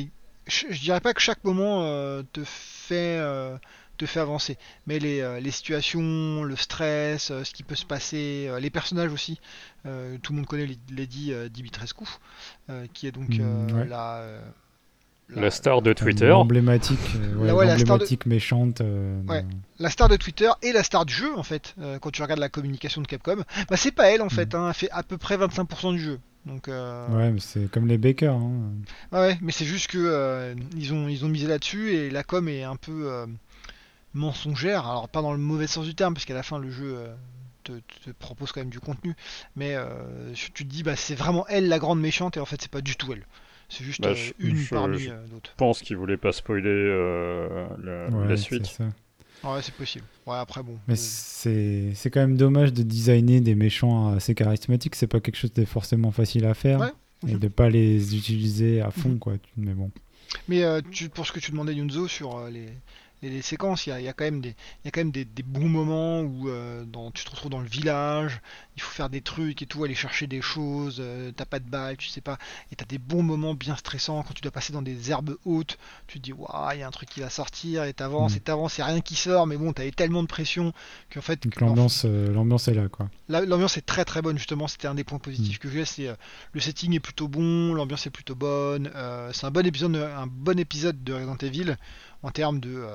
je, 0.47 0.79
dirais 0.79 1.01
pas 1.01 1.13
que 1.13 1.21
chaque 1.21 1.43
moment 1.43 1.81
te 2.31 2.41
fait 2.45 3.21
te 3.97 4.05
fait 4.05 4.19
avancer, 4.19 4.59
mais 4.85 4.99
les, 4.99 5.39
les 5.41 5.51
situations, 5.51 6.43
le 6.43 6.55
stress, 6.55 7.29
ce 7.43 7.51
qui 7.51 7.63
peut 7.63 7.73
se 7.73 7.85
passer, 7.85 8.47
les 8.59 8.69
personnages 8.69 9.11
aussi. 9.11 9.39
tout 9.83 10.33
le 10.33 10.35
monde 10.35 10.45
connaît 10.45 10.69
Lady 10.91 11.33
Dimitrescu, 11.49 12.05
qui 12.93 13.07
est 13.07 13.11
donc 13.11 13.29
mm, 13.29 13.85
la 13.89 14.39
la, 15.35 15.51
star 15.51 15.81
de 15.81 15.93
Twitter. 15.93 16.27
L'emblématique, 16.27 16.99
euh, 17.15 18.17
méchante. 18.25 18.81
Euh, 18.81 19.21
la 19.79 19.89
star 19.89 20.09
de 20.09 20.15
Twitter 20.15 20.49
et 20.61 20.71
la 20.71 20.83
star 20.83 21.05
du 21.05 21.13
jeu, 21.13 21.37
en 21.37 21.43
fait, 21.43 21.75
euh, 21.79 21.99
quand 21.99 22.11
tu 22.11 22.21
regardes 22.21 22.39
la 22.39 22.49
communication 22.49 23.01
de 23.01 23.07
Capcom. 23.07 23.43
Bah, 23.69 23.77
c'est 23.77 23.91
pas 23.91 24.09
elle, 24.09 24.21
en 24.21 24.29
fait, 24.29 24.53
mm. 24.53 24.57
hein, 24.57 24.67
elle 24.69 24.73
fait 24.73 24.91
à 24.91 25.03
peu 25.03 25.17
près 25.17 25.37
25% 25.37 25.93
du 25.93 25.99
jeu. 25.99 26.19
Donc, 26.45 26.67
Ouais, 26.67 27.31
mais 27.31 27.41
c'est 27.41 27.69
comme 27.69 27.87
les 27.87 27.97
Baker. 27.97 28.27
Hein. 28.27 28.71
ouais, 29.11 29.37
mais 29.41 29.51
c'est 29.51 29.65
juste 29.65 29.87
que 29.87 30.55
ils, 30.77 30.93
ont, 30.93 31.09
ils 31.09 31.25
ont 31.25 31.29
misé 31.29 31.45
là-dessus 31.45 31.91
et 31.91 32.09
la 32.09 32.23
com 32.23 32.47
est 32.47 32.63
un 32.63 32.77
peu 32.77 33.25
mensongère. 34.13 34.87
Alors, 34.87 35.09
pas 35.09 35.21
dans 35.21 35.33
le 35.33 35.39
mauvais 35.39 35.67
sens 35.67 35.85
du 35.85 35.93
terme, 35.93 36.13
parce 36.13 36.25
qu'à 36.25 36.33
la 36.33 36.43
fin, 36.43 36.59
le 36.59 36.71
jeu. 36.71 36.97
Te, 37.63 37.73
te, 38.05 38.11
propose 38.11 38.53
quand 38.53 38.61
même 38.61 38.69
du 38.69 38.79
contenu 38.79 39.13
mais 39.57 39.75
tu 40.33 40.51
te 40.53 40.63
dis 40.63 40.83
bah 40.83 40.95
c'est 40.95 41.15
vraiment 41.15 41.45
elle 41.49 41.67
la 41.67 41.79
grande 41.79 41.99
méchante 41.99 42.37
et 42.37 42.39
en 42.39 42.45
fait 42.45 42.61
c'est 42.61 42.71
pas 42.71 42.79
du 42.79 42.95
tout 42.95 43.11
elle 43.11 43.25
c'est 43.69 43.83
juste 43.83 44.01
bah, 44.01 44.09
euh, 44.09 44.31
une 44.39 44.65
parmi 44.65 45.07
euh, 45.07 45.27
d'autres. 45.27 45.51
Je 45.51 45.57
pense 45.57 45.81
qu'ils 45.81 45.97
voulaient 45.97 46.17
pas 46.17 46.31
spoiler 46.31 46.69
euh, 46.69 47.67
la, 48.27 48.37
suite. 48.37 48.77
Ouais, 49.43 49.61
c'est 49.61 49.73
possible. 49.73 50.05
Ouais, 50.25 50.37
après, 50.37 50.63
bon. 50.63 50.77
Mais 50.87 50.95
c'est 50.95 52.09
quand 52.11 52.21
même 52.21 52.37
dommage 52.37 52.73
de 52.73 52.83
designer 52.83 53.41
des 53.41 53.55
méchants 53.55 54.15
assez 54.15 54.35
charismatiques. 54.35 54.95
C'est 54.95 55.07
pas 55.07 55.19
quelque 55.19 55.35
chose 55.35 55.53
de 55.53 55.65
forcément 55.65 56.11
facile 56.11 56.45
à 56.45 56.53
faire. 56.53 56.91
Et 57.27 57.33
de 57.33 57.47
pas 57.47 57.69
les 57.69 58.15
utiliser 58.15 58.79
à 58.79 58.91
fond, 58.91 59.09
mhm. 59.09 59.19
quoi. 59.19 59.33
Mais 59.57 59.73
bon. 59.73 59.91
Mais 60.47 60.63
tu, 60.91 61.09
pour 61.09 61.25
ce 61.25 61.31
que 61.31 61.39
tu 61.39 61.51
demandais, 61.51 61.73
Yunzo, 61.73 62.07
sur 62.07 62.47
les, 62.47 62.67
les, 63.21 63.41
séquences, 63.41 63.87
il 63.87 64.01
y 64.01 64.07
a, 64.07 64.13
quand 64.13 64.25
même 64.25 64.41
des, 64.41 64.49
il 64.49 64.85
y 64.85 64.87
a 64.87 64.91
quand 64.91 64.99
même 64.99 65.11
des, 65.11 65.25
bons 65.43 65.67
moments 65.67 66.21
où 66.21 66.49
euh, 66.49 66.83
dans, 66.85 67.09
tu 67.11 67.23
te 67.23 67.31
retrouves 67.31 67.49
dans 67.51 67.59
le 67.59 67.67
village, 67.67 68.41
il 68.75 68.81
faut 68.81 68.91
faire 68.91 69.09
des 69.09 69.21
trucs 69.21 69.61
et 69.61 69.65
tout, 69.65 69.83
aller 69.83 69.95
chercher 69.95 70.27
des 70.27 70.41
choses, 70.41 70.97
euh, 70.99 71.31
t'as 71.35 71.45
pas 71.45 71.59
de 71.59 71.69
balles, 71.69 71.97
tu 71.97 72.09
sais 72.09 72.21
pas, 72.21 72.37
et 72.71 72.75
t'as 72.75 72.85
des 72.85 72.99
bons 72.99 73.23
moments 73.23 73.55
bien 73.55 73.75
stressants 73.75 74.23
quand 74.23 74.33
tu 74.33 74.41
dois 74.41 74.51
passer 74.51 74.73
dans 74.73 74.81
des 74.81 75.09
herbes 75.09 75.35
hautes, 75.45 75.77
tu 76.05 76.19
te 76.19 76.23
dis 76.23 76.33
waouh, 76.33 76.71
il 76.73 76.79
y 76.79 76.83
a 76.83 76.87
un 76.87 76.91
truc 76.91 77.09
qui 77.09 77.21
va 77.21 77.29
sortir 77.29 77.85
et 77.85 77.93
t'avances 77.93 78.33
mm. 78.33 78.37
et 78.37 78.39
t'avances, 78.41 78.79
et 78.79 78.83
rien 78.83 79.01
qui 79.01 79.15
sort, 79.15 79.47
mais 79.47 79.57
bon, 79.57 79.73
t'avais 79.73 79.91
tellement 79.91 80.21
de 80.21 80.27
pression 80.27 80.73
qu'en 81.11 81.21
fait. 81.21 81.43
l'ambiance, 81.59 82.03
euh, 82.05 82.31
l'ambiance 82.31 82.67
est 82.67 82.73
là 82.73 82.87
quoi. 82.87 83.09
L'ambiance 83.29 83.77
est 83.77 83.85
très 83.85 84.05
très 84.05 84.21
bonne 84.21 84.37
justement, 84.37 84.67
c'était 84.67 84.87
un 84.87 84.95
des 84.95 85.03
points 85.03 85.19
positifs 85.19 85.57
mm. 85.57 85.61
que 85.61 85.69
j'ai, 85.69 85.85
c'est 85.85 86.09
le 86.53 86.59
setting 86.59 86.93
est 86.93 86.99
plutôt 86.99 87.27
bon, 87.27 87.73
l'ambiance 87.73 88.05
est 88.05 88.11
plutôt 88.11 88.35
bonne, 88.35 88.91
c'est 89.33 89.45
un 89.45 89.51
bon 89.51 89.65
épisode, 89.65 89.95
un 89.95 90.27
bon 90.27 90.59
épisode 90.59 91.03
de 91.03 91.13
Resident 91.13 91.37
Evil 91.41 91.77
en 92.23 92.31
termes 92.31 92.59
de, 92.59 92.85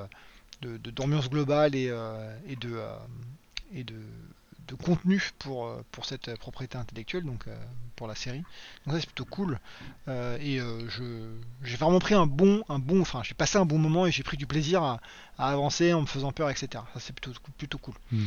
euh, 0.62 0.79
d'ambiance 0.79 1.29
globale 1.29 1.75
et, 1.75 1.89
euh, 1.91 2.37
et 2.47 2.57
de, 2.57 2.73
euh, 2.75 2.97
et 3.75 3.85
de, 3.85 4.01
de 4.68 4.74
contenu 4.74 5.22
pour, 5.38 5.70
pour 5.90 6.04
cette 6.04 6.36
propriété 6.38 6.78
intellectuelle, 6.78 7.24
donc 7.24 7.46
pour 7.96 8.06
la 8.06 8.14
série. 8.14 8.42
Donc 8.86 8.94
ça 8.94 9.00
c'est 9.00 9.06
plutôt 9.06 9.24
cool. 9.24 9.58
et 10.08 10.58
je 10.58 11.32
j'ai 11.62 11.76
vraiment 11.76 11.98
pris 11.98 12.14
un 12.14 12.26
bon, 12.26 12.62
un 12.68 12.78
bon, 12.78 13.00
enfin 13.00 13.22
j'ai 13.22 13.34
passé 13.34 13.58
un 13.58 13.64
bon 13.64 13.78
moment 13.78 14.06
et 14.06 14.12
j'ai 14.12 14.22
pris 14.22 14.36
du 14.36 14.46
plaisir 14.46 14.82
à, 14.82 15.00
à, 15.38 15.50
avancer 15.50 15.92
en 15.92 16.02
me 16.02 16.06
faisant 16.06 16.32
peur, 16.32 16.50
etc. 16.50 16.68
Ça 16.94 17.00
c'est 17.00 17.14
plutôt 17.14 17.38
plutôt 17.56 17.78
cool. 17.78 17.94
Hmm. 18.10 18.26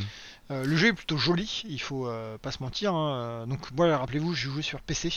Euh, 0.50 0.64
le 0.64 0.76
jeu 0.76 0.88
est 0.88 0.92
plutôt 0.92 1.16
joli, 1.16 1.62
il 1.68 1.80
faut 1.80 2.06
euh, 2.06 2.38
pas 2.38 2.52
se 2.52 2.62
mentir. 2.62 2.94
Hein. 2.94 3.46
Donc 3.48 3.60
voilà, 3.74 3.98
rappelez-vous, 3.98 4.34
j'ai 4.34 4.48
joué 4.48 4.62
sur 4.62 4.80
PC, 4.80 5.12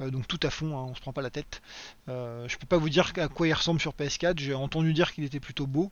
euh, 0.00 0.10
donc 0.10 0.26
tout 0.26 0.40
à 0.42 0.50
fond, 0.50 0.76
hein, 0.76 0.86
on 0.90 0.94
se 0.94 1.00
prend 1.00 1.12
pas 1.12 1.22
la 1.22 1.30
tête. 1.30 1.62
je 2.08 2.56
peux 2.56 2.66
pas 2.66 2.78
vous 2.78 2.88
dire 2.88 3.12
à 3.16 3.28
quoi 3.28 3.46
il 3.48 3.52
ressemble 3.52 3.80
sur 3.80 3.92
PS4. 3.92 4.38
J'ai 4.38 4.54
entendu 4.54 4.92
dire 4.92 5.12
qu'il 5.12 5.24
était 5.24 5.40
plutôt 5.40 5.66
beau 5.66 5.90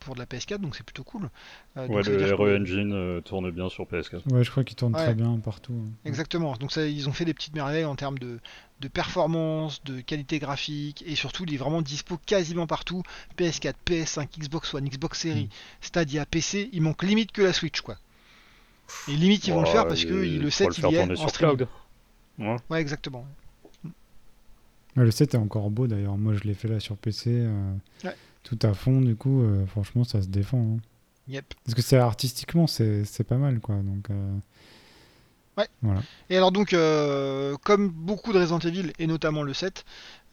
pour 0.00 0.14
de 0.14 0.20
la 0.20 0.26
PS4, 0.26 0.58
donc 0.58 0.76
c'est 0.76 0.84
plutôt 0.84 1.04
cool. 1.04 1.30
ouais, 1.76 2.02
le 2.02 2.34
RE 2.34 2.60
Engine 2.60 3.22
tourne 3.24 3.50
bien 3.50 3.68
sur 3.68 3.84
PS4. 3.84 4.32
Ouais, 4.32 4.44
je 4.44 4.50
crois 4.50 4.64
qu'il 4.64 4.76
tourne 4.76 4.92
très 4.92 5.14
bien 5.14 5.38
partout. 5.38 5.72
Hein. 5.72 5.90
Exactement. 6.04 6.54
Donc 6.56 6.72
ça, 6.72 6.86
ils 6.86 7.08
ont 7.08 7.12
fait 7.12 7.24
des 7.24 7.34
petites 7.34 7.54
merveilles 7.54 7.84
en 7.84 7.96
termes 7.96 8.18
de, 8.18 8.38
de 8.80 8.88
performance, 8.88 9.82
de 9.84 10.00
qualité 10.00 10.38
graphique 10.38 11.02
et 11.06 11.14
surtout 11.14 11.44
il 11.44 11.54
est 11.54 11.58
vraiment 11.58 11.82
dispo 11.82 12.18
quasiment 12.26 12.66
partout. 12.66 13.02
PS4, 13.36 13.74
PS5, 13.86 14.38
Xbox 14.38 14.72
One, 14.74 14.88
Xbox 14.88 15.20
Series, 15.20 15.46
mm. 15.46 15.48
Stadia, 15.80 16.26
PC, 16.26 16.70
il 16.72 16.82
manque 16.82 17.02
limite 17.02 17.32
que 17.32 17.42
la 17.42 17.52
Switch 17.52 17.80
quoi. 17.80 17.96
Et 19.08 19.12
limite 19.12 19.46
ils 19.46 19.52
vont 19.52 19.60
le 19.60 19.66
faire 19.66 19.86
parce 19.86 20.04
que 20.04 20.12
le 20.12 20.50
7 20.50 20.78
il 20.78 20.84
est 20.94 21.20
en 21.20 21.26
cloud. 21.26 21.68
Ouais. 22.38 22.56
ouais. 22.70 22.80
exactement. 22.80 23.26
le 24.94 25.10
7 25.10 25.34
est 25.34 25.38
encore 25.38 25.70
beau 25.70 25.86
d'ailleurs, 25.86 26.16
moi 26.16 26.34
je 26.34 26.44
l'ai 26.44 26.54
fait 26.54 26.68
là 26.68 26.80
sur 26.80 26.96
PC 26.96 27.30
euh, 27.32 27.74
tout 28.48 28.58
à 28.62 28.72
fond 28.72 29.00
du 29.00 29.14
coup 29.16 29.42
euh, 29.42 29.66
franchement 29.66 30.04
ça 30.04 30.22
se 30.22 30.28
défend. 30.28 30.76
Hein. 30.76 30.80
Yep. 31.28 31.54
Parce 31.64 31.74
que 31.74 31.82
c'est 31.82 31.98
artistiquement 31.98 32.66
c'est 32.66 33.24
pas 33.26 33.36
mal 33.36 33.60
quoi 33.60 33.76
donc 33.76 34.08
euh, 34.10 34.38
Ouais. 35.58 35.94
Et 36.30 36.36
alors 36.36 36.52
donc, 36.52 36.72
euh, 36.72 37.56
comme 37.64 37.88
beaucoup 37.88 38.32
de 38.32 38.38
Resident 38.38 38.60
Evil, 38.60 38.92
et 38.98 39.06
notamment 39.08 39.42
le 39.42 39.52
7, 39.52 39.84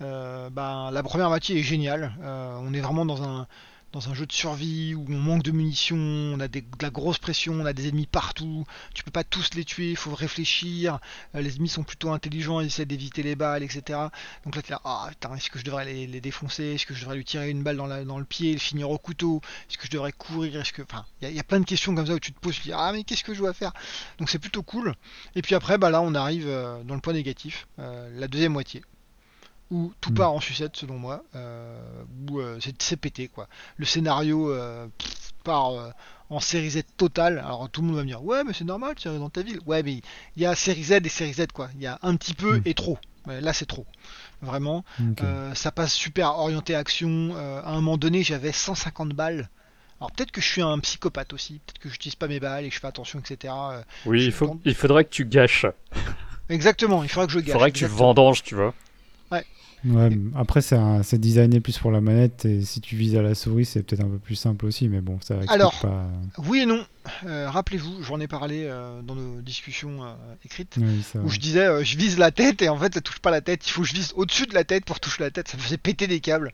euh, 0.01 0.49
ben, 0.51 0.91
la 0.91 1.03
première 1.03 1.29
moitié 1.29 1.57
est 1.57 1.63
géniale. 1.63 2.13
Euh, 2.21 2.59
on 2.61 2.73
est 2.73 2.79
vraiment 2.79 3.05
dans 3.05 3.23
un, 3.23 3.47
dans 3.95 4.09
un 4.09 4.13
jeu 4.13 4.25
de 4.25 4.33
survie 4.33 4.93
où 4.93 5.05
on 5.07 5.17
manque 5.17 5.43
de 5.43 5.51
munitions, 5.51 5.95
on 5.95 6.39
a 6.41 6.49
de 6.49 6.61
la 6.81 6.89
grosse 6.89 7.17
pression, 7.17 7.53
on 7.53 7.65
a 7.65 7.71
des 7.71 7.87
ennemis 7.87 8.07
partout, 8.07 8.65
tu 8.93 9.05
peux 9.05 9.11
pas 9.11 9.23
tous 9.23 9.51
les 9.55 9.63
tuer, 9.63 9.91
il 9.91 9.95
faut 9.95 10.13
réfléchir, 10.13 10.99
euh, 11.33 11.41
les 11.41 11.55
ennemis 11.55 11.69
sont 11.69 11.83
plutôt 11.83 12.11
intelligents, 12.11 12.59
ils 12.59 12.65
essaient 12.67 12.85
d'éviter 12.85 13.23
les 13.23 13.37
balles, 13.37 13.63
etc. 13.63 13.97
Donc 14.43 14.57
là 14.57 14.61
tu 14.61 14.71
là, 14.71 14.81
ah 14.83 15.07
putain, 15.11 15.33
est-ce 15.35 15.49
que 15.49 15.59
je 15.59 15.63
devrais 15.63 15.85
les, 15.85 16.19
défoncer, 16.19 16.75
est-ce 16.75 16.85
que 16.85 16.93
je 16.93 16.99
devrais 16.99 17.15
lui 17.15 17.23
tirer 17.23 17.49
une 17.49 17.63
balle 17.63 17.77
dans, 17.77 18.19
le 18.19 18.25
pied 18.25 18.51
le 18.51 18.59
finir 18.59 18.89
au 18.89 18.97
couteau, 18.97 19.39
est-ce 19.69 19.77
que 19.77 19.85
je 19.85 19.91
devrais 19.91 20.11
courir, 20.11 20.59
est-ce 20.59 20.73
que... 20.73 20.81
Enfin, 20.81 21.05
il 21.21 21.31
y, 21.31 21.39
a 21.39 21.43
plein 21.43 21.61
de 21.61 21.65
questions 21.65 21.95
comme 21.95 22.05
ça 22.05 22.15
où 22.15 22.19
tu 22.19 22.33
te 22.33 22.39
poses, 22.41 22.55
tu 22.55 22.63
te 22.63 22.65
dis, 22.65 22.73
ah 22.73 22.91
mais 22.91 23.05
qu'est-ce 23.05 23.23
que 23.23 23.33
je 23.33 23.39
dois 23.39 23.53
faire? 23.53 23.71
Donc 24.17 24.29
c'est 24.29 24.39
plutôt 24.39 24.61
cool. 24.61 24.93
Et 25.35 25.41
puis 25.41 25.55
après, 25.55 25.77
bah 25.77 25.89
là 25.89 26.01
on 26.01 26.15
arrive 26.15 26.49
euh, 26.49 26.83
dans 26.83 26.95
le 26.95 27.01
point 27.01 27.13
négatif, 27.13 27.65
euh, 27.79 28.09
la 28.19 28.27
deuxième 28.27 28.51
moitié 28.51 28.81
où 29.71 29.93
tout 30.01 30.11
mm. 30.11 30.15
part 30.15 30.33
en 30.33 30.39
sucette 30.39 30.75
selon 30.75 30.97
moi, 30.97 31.23
euh, 31.35 32.03
où 32.29 32.39
euh, 32.39 32.59
c'est 32.79 32.97
pété 32.97 33.27
quoi. 33.27 33.47
Le 33.77 33.85
scénario 33.85 34.51
euh, 34.51 34.87
part 35.43 35.93
en 36.29 36.39
série 36.39 36.71
Z 36.71 36.83
totale. 36.97 37.39
Alors 37.39 37.69
tout 37.69 37.81
le 37.81 37.87
monde 37.87 37.97
va 37.97 38.03
me 38.03 38.07
dire 38.07 38.23
ouais 38.23 38.43
mais 38.43 38.53
c'est 38.53 38.65
normal, 38.65 38.95
tu 38.95 39.07
es 39.07 39.17
dans 39.17 39.29
ta 39.29 39.41
ville. 39.41 39.59
Ouais 39.65 39.83
mais 39.83 40.01
il 40.35 40.41
y 40.41 40.45
a 40.45 40.55
série 40.55 40.83
Z 40.83 40.91
et 41.03 41.09
série 41.09 41.33
Z 41.33 41.47
quoi. 41.53 41.69
Il 41.75 41.81
y 41.81 41.87
a 41.87 41.99
un 42.01 42.15
petit 42.15 42.33
peu 42.33 42.57
hmm. 42.57 42.63
et 42.65 42.73
trop. 42.73 42.97
là 43.27 43.53
c'est 43.53 43.65
trop. 43.65 43.85
Vraiment. 44.41 44.85
Euh, 45.21 45.53
ça 45.53 45.71
passe 45.71 45.93
super 45.93 46.37
orienté 46.37 46.75
action. 46.75 47.31
Euh, 47.35 47.61
à 47.61 47.71
un 47.71 47.75
moment 47.75 47.97
donné 47.97 48.23
j'avais 48.23 48.51
150 48.51 49.09
balles. 49.09 49.49
Alors 49.99 50.11
peut-être 50.11 50.31
que 50.31 50.41
je 50.41 50.47
suis 50.47 50.61
un 50.61 50.77
psychopathe 50.79 51.31
aussi, 51.31 51.61
peut-être 51.65 51.79
que 51.79 51.89
j'utilise 51.89 52.15
pas 52.15 52.27
mes 52.27 52.39
balles 52.39 52.65
et 52.65 52.69
que 52.69 52.75
je 52.75 52.79
fais 52.81 52.87
attention, 52.87 53.19
etc. 53.19 53.53
Euh, 53.71 53.81
oui, 54.05 54.25
il, 54.25 54.31
faut, 54.33 54.59
il 54.65 54.75
faudrait 54.75 55.05
que 55.05 55.09
tu 55.09 55.25
gâches. 55.25 55.65
Exactement, 56.49 57.01
il 57.01 57.09
faudrait 57.09 57.27
que 57.27 57.33
je 57.33 57.39
gâche. 57.39 57.47
Il 57.47 57.53
faudrait 57.53 57.71
que 57.71 57.77
tu 57.77 57.85
vendanges, 57.85 58.43
tu 58.43 58.55
vois. 58.55 58.73
Ouais, 59.85 60.09
après, 60.35 60.61
c'est 60.61 61.19
designé 61.19 61.59
plus 61.59 61.77
pour 61.77 61.91
la 61.91 62.01
manette 62.01 62.45
et 62.45 62.61
si 62.63 62.81
tu 62.81 62.95
vises 62.95 63.15
à 63.15 63.21
la 63.21 63.35
souris, 63.35 63.65
c'est 63.65 63.83
peut-être 63.83 64.03
un 64.03 64.09
peu 64.09 64.17
plus 64.17 64.35
simple 64.35 64.65
aussi, 64.65 64.87
mais 64.89 65.01
bon, 65.01 65.19
ça 65.21 65.37
Alors, 65.47 65.79
pas. 65.79 66.09
Oui 66.47 66.61
et 66.61 66.65
non. 66.65 66.83
Euh, 67.25 67.49
rappelez-vous, 67.49 68.01
j'en 68.01 68.19
ai 68.19 68.27
parlé 68.27 68.63
euh, 68.63 69.01
dans 69.03 69.15
nos 69.15 69.41
discussions 69.41 70.03
euh, 70.03 70.13
écrites 70.43 70.77
où 71.23 71.29
je 71.29 71.39
disais 71.39 71.83
je 71.83 71.97
vise 71.97 72.17
la 72.17 72.31
tête 72.31 72.63
et 72.63 72.69
en 72.69 72.77
fait 72.77 72.95
ça 72.95 73.01
touche 73.01 73.19
pas 73.19 73.29
la 73.29 73.41
tête, 73.41 73.67
il 73.67 73.69
faut 73.69 73.83
que 73.83 73.87
je 73.87 73.93
vise 73.93 74.11
au-dessus 74.15 74.47
de 74.47 74.55
la 74.55 74.63
tête 74.63 74.85
pour 74.85 74.99
toucher 74.99 75.21
la 75.21 75.29
tête, 75.29 75.47
ça 75.47 75.57
me 75.57 75.61
faisait 75.61 75.77
péter 75.77 76.07
des 76.07 76.19
câbles. 76.19 76.51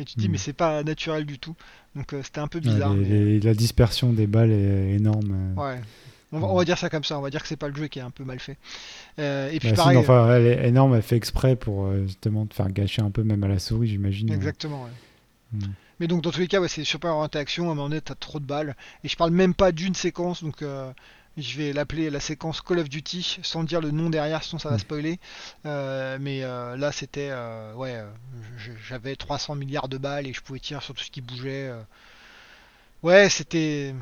Et 0.00 0.04
tu 0.04 0.14
te 0.14 0.20
dis, 0.20 0.28
hmm. 0.28 0.32
mais 0.32 0.38
c'est 0.38 0.52
pas 0.52 0.84
naturel 0.84 1.26
du 1.26 1.40
tout. 1.40 1.56
Donc 1.96 2.14
c'était 2.22 2.38
un 2.38 2.46
peu 2.46 2.60
bizarre. 2.60 2.94
La 2.94 3.54
dispersion 3.54 4.12
des 4.12 4.28
balles 4.28 4.52
est 4.52 4.94
énorme. 4.94 5.54
Ouais. 5.56 5.80
On 6.32 6.54
va, 6.54 6.64
dire 6.64 6.76
ça 6.76 6.90
comme 6.90 7.04
ça, 7.04 7.18
on 7.18 7.22
va 7.22 7.30
dire 7.30 7.40
que 7.40 7.48
c'est 7.48 7.56
pas 7.56 7.68
le 7.68 7.74
jeu 7.74 7.86
qui 7.86 7.98
est 8.00 8.02
un 8.02 8.10
peu 8.10 8.24
mal 8.24 8.38
fait. 8.38 8.58
Euh, 9.18 9.50
et 9.50 9.58
puis 9.58 9.70
bah, 9.70 9.76
pareil. 9.76 10.04
elle 10.06 10.46
est 10.46 10.68
énorme, 10.68 10.94
elle 10.94 11.02
fait 11.02 11.16
exprès 11.16 11.56
pour 11.56 11.86
euh, 11.86 12.02
justement 12.06 12.44
te 12.44 12.54
faire 12.54 12.70
gâcher 12.70 13.00
un 13.00 13.10
peu 13.10 13.22
même 13.22 13.42
à 13.44 13.48
la 13.48 13.58
souris, 13.58 13.88
j'imagine. 13.88 14.30
Exactement, 14.30 14.84
ouais. 14.84 14.90
Hmm. 15.52 15.72
Mais 16.00 16.06
donc 16.06 16.22
dans 16.22 16.30
tous 16.30 16.40
les 16.40 16.46
cas, 16.46 16.66
c'est 16.68 16.84
super 16.84 17.12
orienté 17.12 17.38
action, 17.38 17.68
à 17.68 17.72
un 17.72 17.74
moment 17.74 17.88
donné, 17.88 18.02
t'as 18.02 18.14
trop 18.14 18.40
de 18.40 18.44
balles. 18.44 18.76
Et 19.04 19.08
je 19.08 19.16
parle 19.16 19.30
même 19.30 19.54
pas 19.54 19.72
d'une 19.72 19.94
séquence, 19.94 20.44
donc 20.44 20.60
euh, 20.60 20.92
je 21.38 21.56
vais 21.56 21.72
l'appeler 21.72 22.10
la 22.10 22.20
séquence 22.20 22.60
Call 22.60 22.80
of 22.80 22.90
Duty, 22.90 23.38
sans 23.42 23.64
dire 23.64 23.80
le 23.80 23.90
nom 23.90 24.10
derrière, 24.10 24.42
sinon 24.44 24.58
ça 24.58 24.68
va 24.68 24.76
hmm. 24.76 24.80
spoiler. 24.80 25.18
mais 25.64 26.40
là, 26.42 26.92
c'était. 26.92 27.32
ouais, 27.74 28.04
j'avais 28.86 29.16
300 29.16 29.54
milliards 29.54 29.88
de 29.88 29.96
balles 29.96 30.26
et 30.26 30.34
je 30.34 30.42
pouvais 30.42 30.60
tirer 30.60 30.82
sur 30.82 30.92
tout 30.92 31.02
ce 31.02 31.10
qui 31.10 31.22
bougeait. 31.22 31.72
Ouais, 33.02 33.30
c'était 33.30 33.94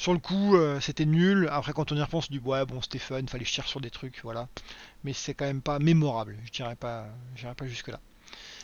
sur 0.00 0.14
le 0.14 0.18
coup, 0.18 0.56
euh, 0.56 0.80
c'était 0.80 1.04
nul. 1.04 1.46
Après, 1.52 1.74
quand 1.74 1.92
on 1.92 1.96
y 1.96 2.00
repense, 2.00 2.30
du 2.30 2.38
ouais, 2.38 2.64
bon, 2.64 2.80
c'était 2.80 2.98
fun, 2.98 3.20
fallait 3.26 3.44
que 3.44 3.50
je 3.50 3.54
tire 3.54 3.66
sur 3.66 3.82
des 3.82 3.90
trucs, 3.90 4.20
voilà. 4.22 4.48
Mais 5.04 5.12
c'est 5.12 5.34
quand 5.34 5.44
même 5.44 5.60
pas 5.60 5.78
mémorable. 5.78 6.38
Je 6.46 6.50
dirais 6.50 6.74
pas, 6.74 7.06
pas 7.54 7.66
jusque 7.66 7.88
là. 7.88 8.00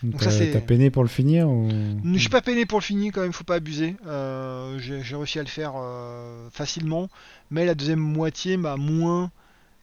Donc 0.03 0.23
ça 0.23 0.31
c'est. 0.31 0.53
T'as 0.53 0.63
peiné 0.63 0.91
pour 0.91 1.03
le 1.03 1.11
finir 1.11 1.51
ou... 1.51 1.69
Je 2.05 2.19
suis 2.19 2.31
pas 2.31 2.41
peiné 2.41 2.65
pour 2.65 2.79
le 2.79 2.85
finir 2.85 3.13
quand 3.13 3.21
même, 3.21 3.35
faut 3.35 3.45
pas 3.45 3.57
abuser. 3.57 3.97
Euh, 4.07 4.79
j'ai 4.79 5.15
réussi 5.15 5.39
à 5.39 5.43
le 5.43 5.49
faire 5.49 5.75
euh, 5.77 6.49
facilement, 6.51 7.11
mais 7.51 7.67
la 7.67 7.75
deuxième 7.75 8.01
moitié 8.01 8.57
m'a 8.57 8.77
moins 8.77 9.31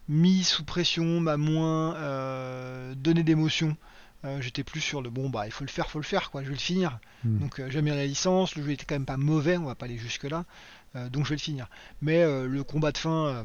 mis 0.09 0.43
sous 0.43 0.63
pression, 0.63 1.19
m'a 1.19 1.37
moins 1.37 1.93
donné 2.95 3.21
d'émotion. 3.21 3.77
J'étais 4.39 4.63
plus 4.63 4.79
sur 4.81 5.01
le 5.01 5.09
bon 5.09 5.29
bah 5.29 5.45
il 5.45 5.51
faut 5.51 5.65
le 5.65 5.69
faire, 5.69 5.89
faut 5.91 5.99
le 5.99 6.05
faire 6.05 6.31
quoi, 6.31 6.41
je 6.43 6.47
vais 6.47 6.53
le 6.53 6.59
finir. 6.59 6.97
Hmm. 7.25 7.39
Donc 7.39 7.61
j'ai 7.67 7.81
mis 7.81 7.89
la 7.91 8.05
licence, 8.05 8.55
le 8.55 8.63
jeu 8.63 8.71
était 8.71 8.85
quand 8.85 8.95
même 8.95 9.05
pas 9.05 9.17
mauvais, 9.17 9.57
on 9.57 9.65
va 9.65 9.75
pas 9.75 9.85
aller 9.85 9.97
jusque 9.97 10.23
là. 10.23 10.45
Euh, 10.95 11.09
donc 11.09 11.25
je 11.25 11.29
vais 11.29 11.35
le 11.35 11.41
finir. 11.41 11.67
Mais 12.01 12.21
euh, 12.21 12.47
le 12.47 12.63
combat 12.63 12.91
de 12.91 12.97
fin, 12.97 13.27
euh, 13.27 13.43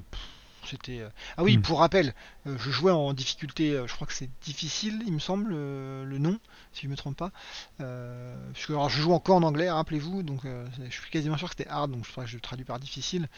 c'était. 0.67 1.03
Ah 1.37 1.43
oui, 1.43 1.57
hmm. 1.57 1.63
pour 1.63 1.79
rappel, 1.79 2.15
je 2.45 2.71
jouais 2.71 2.93
en 2.93 3.15
difficulté, 3.15 3.81
je 3.87 3.93
crois 3.95 4.07
que 4.07 4.13
c'est 4.13 4.31
difficile, 4.43 5.03
il 5.07 5.13
me 5.13 5.19
semble, 5.19 5.51
le 5.51 6.19
nom, 6.19 6.39
si 6.73 6.83
je 6.83 6.89
me 6.89 6.97
trompe 6.97 7.17
pas. 7.17 7.33
alors, 7.79 8.91
je 8.91 9.01
joue 9.01 9.13
encore 9.13 9.37
en 9.37 9.43
anglais, 9.45 9.71
rappelez-vous, 9.71 10.23
donc 10.23 10.43
je 10.45 10.91
suis 10.91 11.11
quasiment 11.11 11.39
sûr 11.39 11.49
que 11.49 11.55
c'était 11.57 11.71
hard, 11.71 11.91
donc 11.91 12.05
je 12.05 12.11
crois 12.11 12.25
que 12.25 12.31
je 12.31 12.37
le 12.37 12.43
traduis 12.43 12.67
par 12.67 12.79
difficile. 12.79 13.29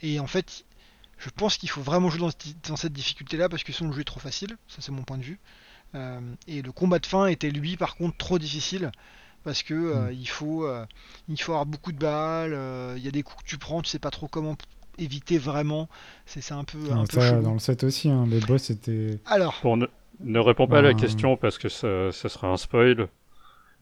et 0.00 0.18
en 0.20 0.26
fait, 0.26 0.64
je 1.18 1.28
pense 1.28 1.58
qu'il 1.58 1.68
faut 1.68 1.82
vraiment 1.82 2.08
jouer 2.08 2.30
dans, 2.66 2.76
cette 2.76 2.94
difficulté-là 2.94 3.50
parce 3.50 3.62
que 3.62 3.72
sinon 3.72 3.90
le 3.90 3.96
jeu 3.96 4.00
est 4.00 4.04
trop 4.04 4.20
facile, 4.20 4.56
ça 4.68 4.80
c'est 4.80 4.92
mon 4.92 5.02
point 5.02 5.18
de 5.18 5.24
vue. 5.24 5.40
et 6.46 6.62
le 6.62 6.72
combat 6.72 6.98
de 6.98 7.06
fin 7.06 7.26
était 7.26 7.50
lui 7.50 7.76
par 7.76 7.94
contre 7.96 8.16
trop 8.16 8.38
difficile 8.38 8.90
parce 9.44 9.62
que 9.62 9.74
euh, 9.74 10.10
hmm. 10.10 10.12
il 10.12 10.28
faut 10.28 10.64
euh, 10.64 10.84
il 11.28 11.40
faut 11.40 11.52
avoir 11.52 11.66
beaucoup 11.66 11.92
de 11.92 11.98
balles 11.98 12.54
euh, 12.54 12.94
il 12.96 13.04
y 13.04 13.08
a 13.08 13.10
des 13.10 13.22
coups 13.22 13.42
que 13.44 13.48
tu 13.48 13.58
prends 13.58 13.82
tu 13.82 13.90
sais 13.90 13.98
pas 13.98 14.10
trop 14.10 14.26
comment 14.26 14.56
éviter 14.96 15.38
vraiment. 15.38 15.88
C'est 16.24 16.52
un 16.52 16.62
peu, 16.62 16.78
un 16.92 17.04
peu 17.04 17.42
dans 17.42 17.52
le 17.52 17.58
set 17.58 17.82
aussi 17.82 18.08
hein, 18.08 18.26
les 18.28 18.40
boss 18.40 18.70
étaient 18.70 19.18
alors. 19.26 19.58
Bon, 19.62 19.76
ne, 19.76 19.86
ne 20.20 20.38
réponds 20.38 20.68
pas 20.68 20.78
à 20.78 20.82
la 20.82 20.92
ben, 20.92 21.00
question 21.00 21.36
parce 21.36 21.58
que 21.58 21.68
ça, 21.68 22.12
ça 22.12 22.28
serait 22.28 22.46
un 22.46 22.56
spoil. 22.56 23.08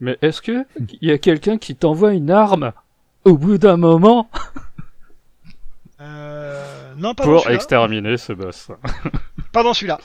Mais 0.01 0.17
est-ce 0.23 0.41
que 0.41 0.65
il 1.01 1.09
y 1.09 1.13
a 1.13 1.19
quelqu'un 1.19 1.59
qui 1.59 1.77
t'envoie 1.77 2.15
une 2.15 2.31
arme 2.31 2.73
au 3.25 3.37
bout 3.37 3.59
d'un 3.59 3.77
moment? 3.77 4.29
Non 6.97 7.15
pas 7.15 7.25
pour 7.25 7.49
exterminer 7.49 8.17
ce 8.17 8.33
boss. 8.33 8.71
Pas 9.53 9.63
dans 9.63 9.75
celui-là. 9.75 9.99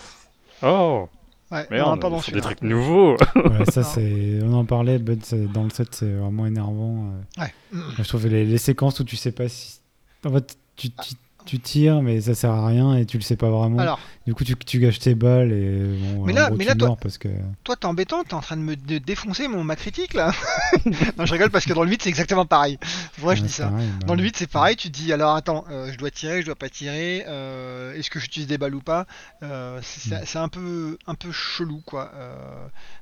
Oh 0.64 1.10
Ouais, 1.52 1.66
Merde, 1.72 2.06
c'est 2.24 2.34
des 2.34 2.42
trucs 2.42 2.62
nouveaux. 2.62 3.14
ouais, 3.36 3.66
ça 3.72 3.84
c'est, 3.84 4.40
on 4.44 4.54
en 4.54 4.66
parlait, 4.66 5.00
Bud, 5.00 5.24
dans 5.54 5.64
le 5.64 5.70
set 5.70 5.96
c'est 5.96 6.12
vraiment 6.12 6.46
énervant. 6.46 7.14
Euh. 7.40 7.42
Ouais. 7.42 7.54
Je 7.98 8.04
trouve 8.04 8.28
les, 8.28 8.46
les, 8.46 8.58
séquences 8.58 9.00
où 9.00 9.06
tu 9.06 9.16
sais 9.16 9.32
pas 9.32 9.48
si, 9.48 9.80
en 10.26 10.32
fait, 10.34 10.58
tu, 10.76 10.90
tu, 10.90 11.14
tu 11.48 11.60
tires, 11.60 12.02
mais 12.02 12.22
ça 12.22 12.36
sert 12.36 12.52
à 12.52 12.68
rien 12.68 12.96
et 12.96 13.06
tu 13.06 13.18
le 13.18 13.24
sais 13.24 13.38
pas 13.38 13.50
vraiment. 13.50 13.80
Alors, 13.80 14.00
du 14.26 14.36
coup, 14.36 14.44
tu, 14.44 14.56
tu 14.58 14.80
gâches 14.80 15.00
tes 15.00 15.16
balles 15.16 15.54
et 15.54 15.98
bon, 16.14 16.26
mais 16.26 16.34
là, 16.34 16.50
mais 16.52 16.66
là, 16.66 16.76
toi, 16.76 16.98
parce 17.02 17.18
que... 17.18 17.30
toi, 17.64 17.76
t'es 17.76 17.86
embêtant, 17.86 18.24
t'es 18.24 18.34
en 18.34 18.42
train 18.42 18.58
de 18.58 18.62
me 18.62 18.76
défoncer 18.76 19.48
mon 19.48 19.64
ma 19.64 19.76
critique 19.76 20.14
là. 20.14 20.32
non, 21.18 21.26
je 21.26 21.32
rigole 21.32 21.50
parce 21.50 21.66
que 21.66 21.74
dans 21.74 21.84
le 21.84 21.90
8 21.90 22.04
c'est 22.04 22.10
exactement 22.10 22.46
pareil. 22.46 22.78
Moi, 23.22 23.36
je 23.36 23.44
dis 23.44 23.52
ça. 23.52 23.68
Bah 23.70 23.80
dans 24.06 24.16
le 24.16 24.24
8 24.24 24.38
c'est 24.38 24.52
pareil. 24.52 24.76
Tu 24.76 24.90
dis 24.90 25.14
alors 25.14 25.36
attends, 25.36 25.66
euh, 25.72 25.92
je 25.92 25.98
dois 25.98 26.12
tirer, 26.12 26.42
je 26.42 26.46
dois 26.46 26.56
pas 26.56 26.70
tirer. 26.70 27.24
Euh, 27.28 27.94
est-ce 27.94 28.10
que 28.10 28.20
j'utilise 28.20 28.48
des 28.48 28.58
balles 28.58 28.76
ou 28.76 28.82
pas 28.82 29.08
euh, 29.44 29.80
mm. 29.80 30.14
C'est 30.26 30.40
un 30.40 30.50
peu 30.50 30.98
un 31.08 31.16
peu 31.16 31.32
chelou 31.32 31.82
quoi. 31.86 32.12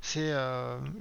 c'est 0.02 0.32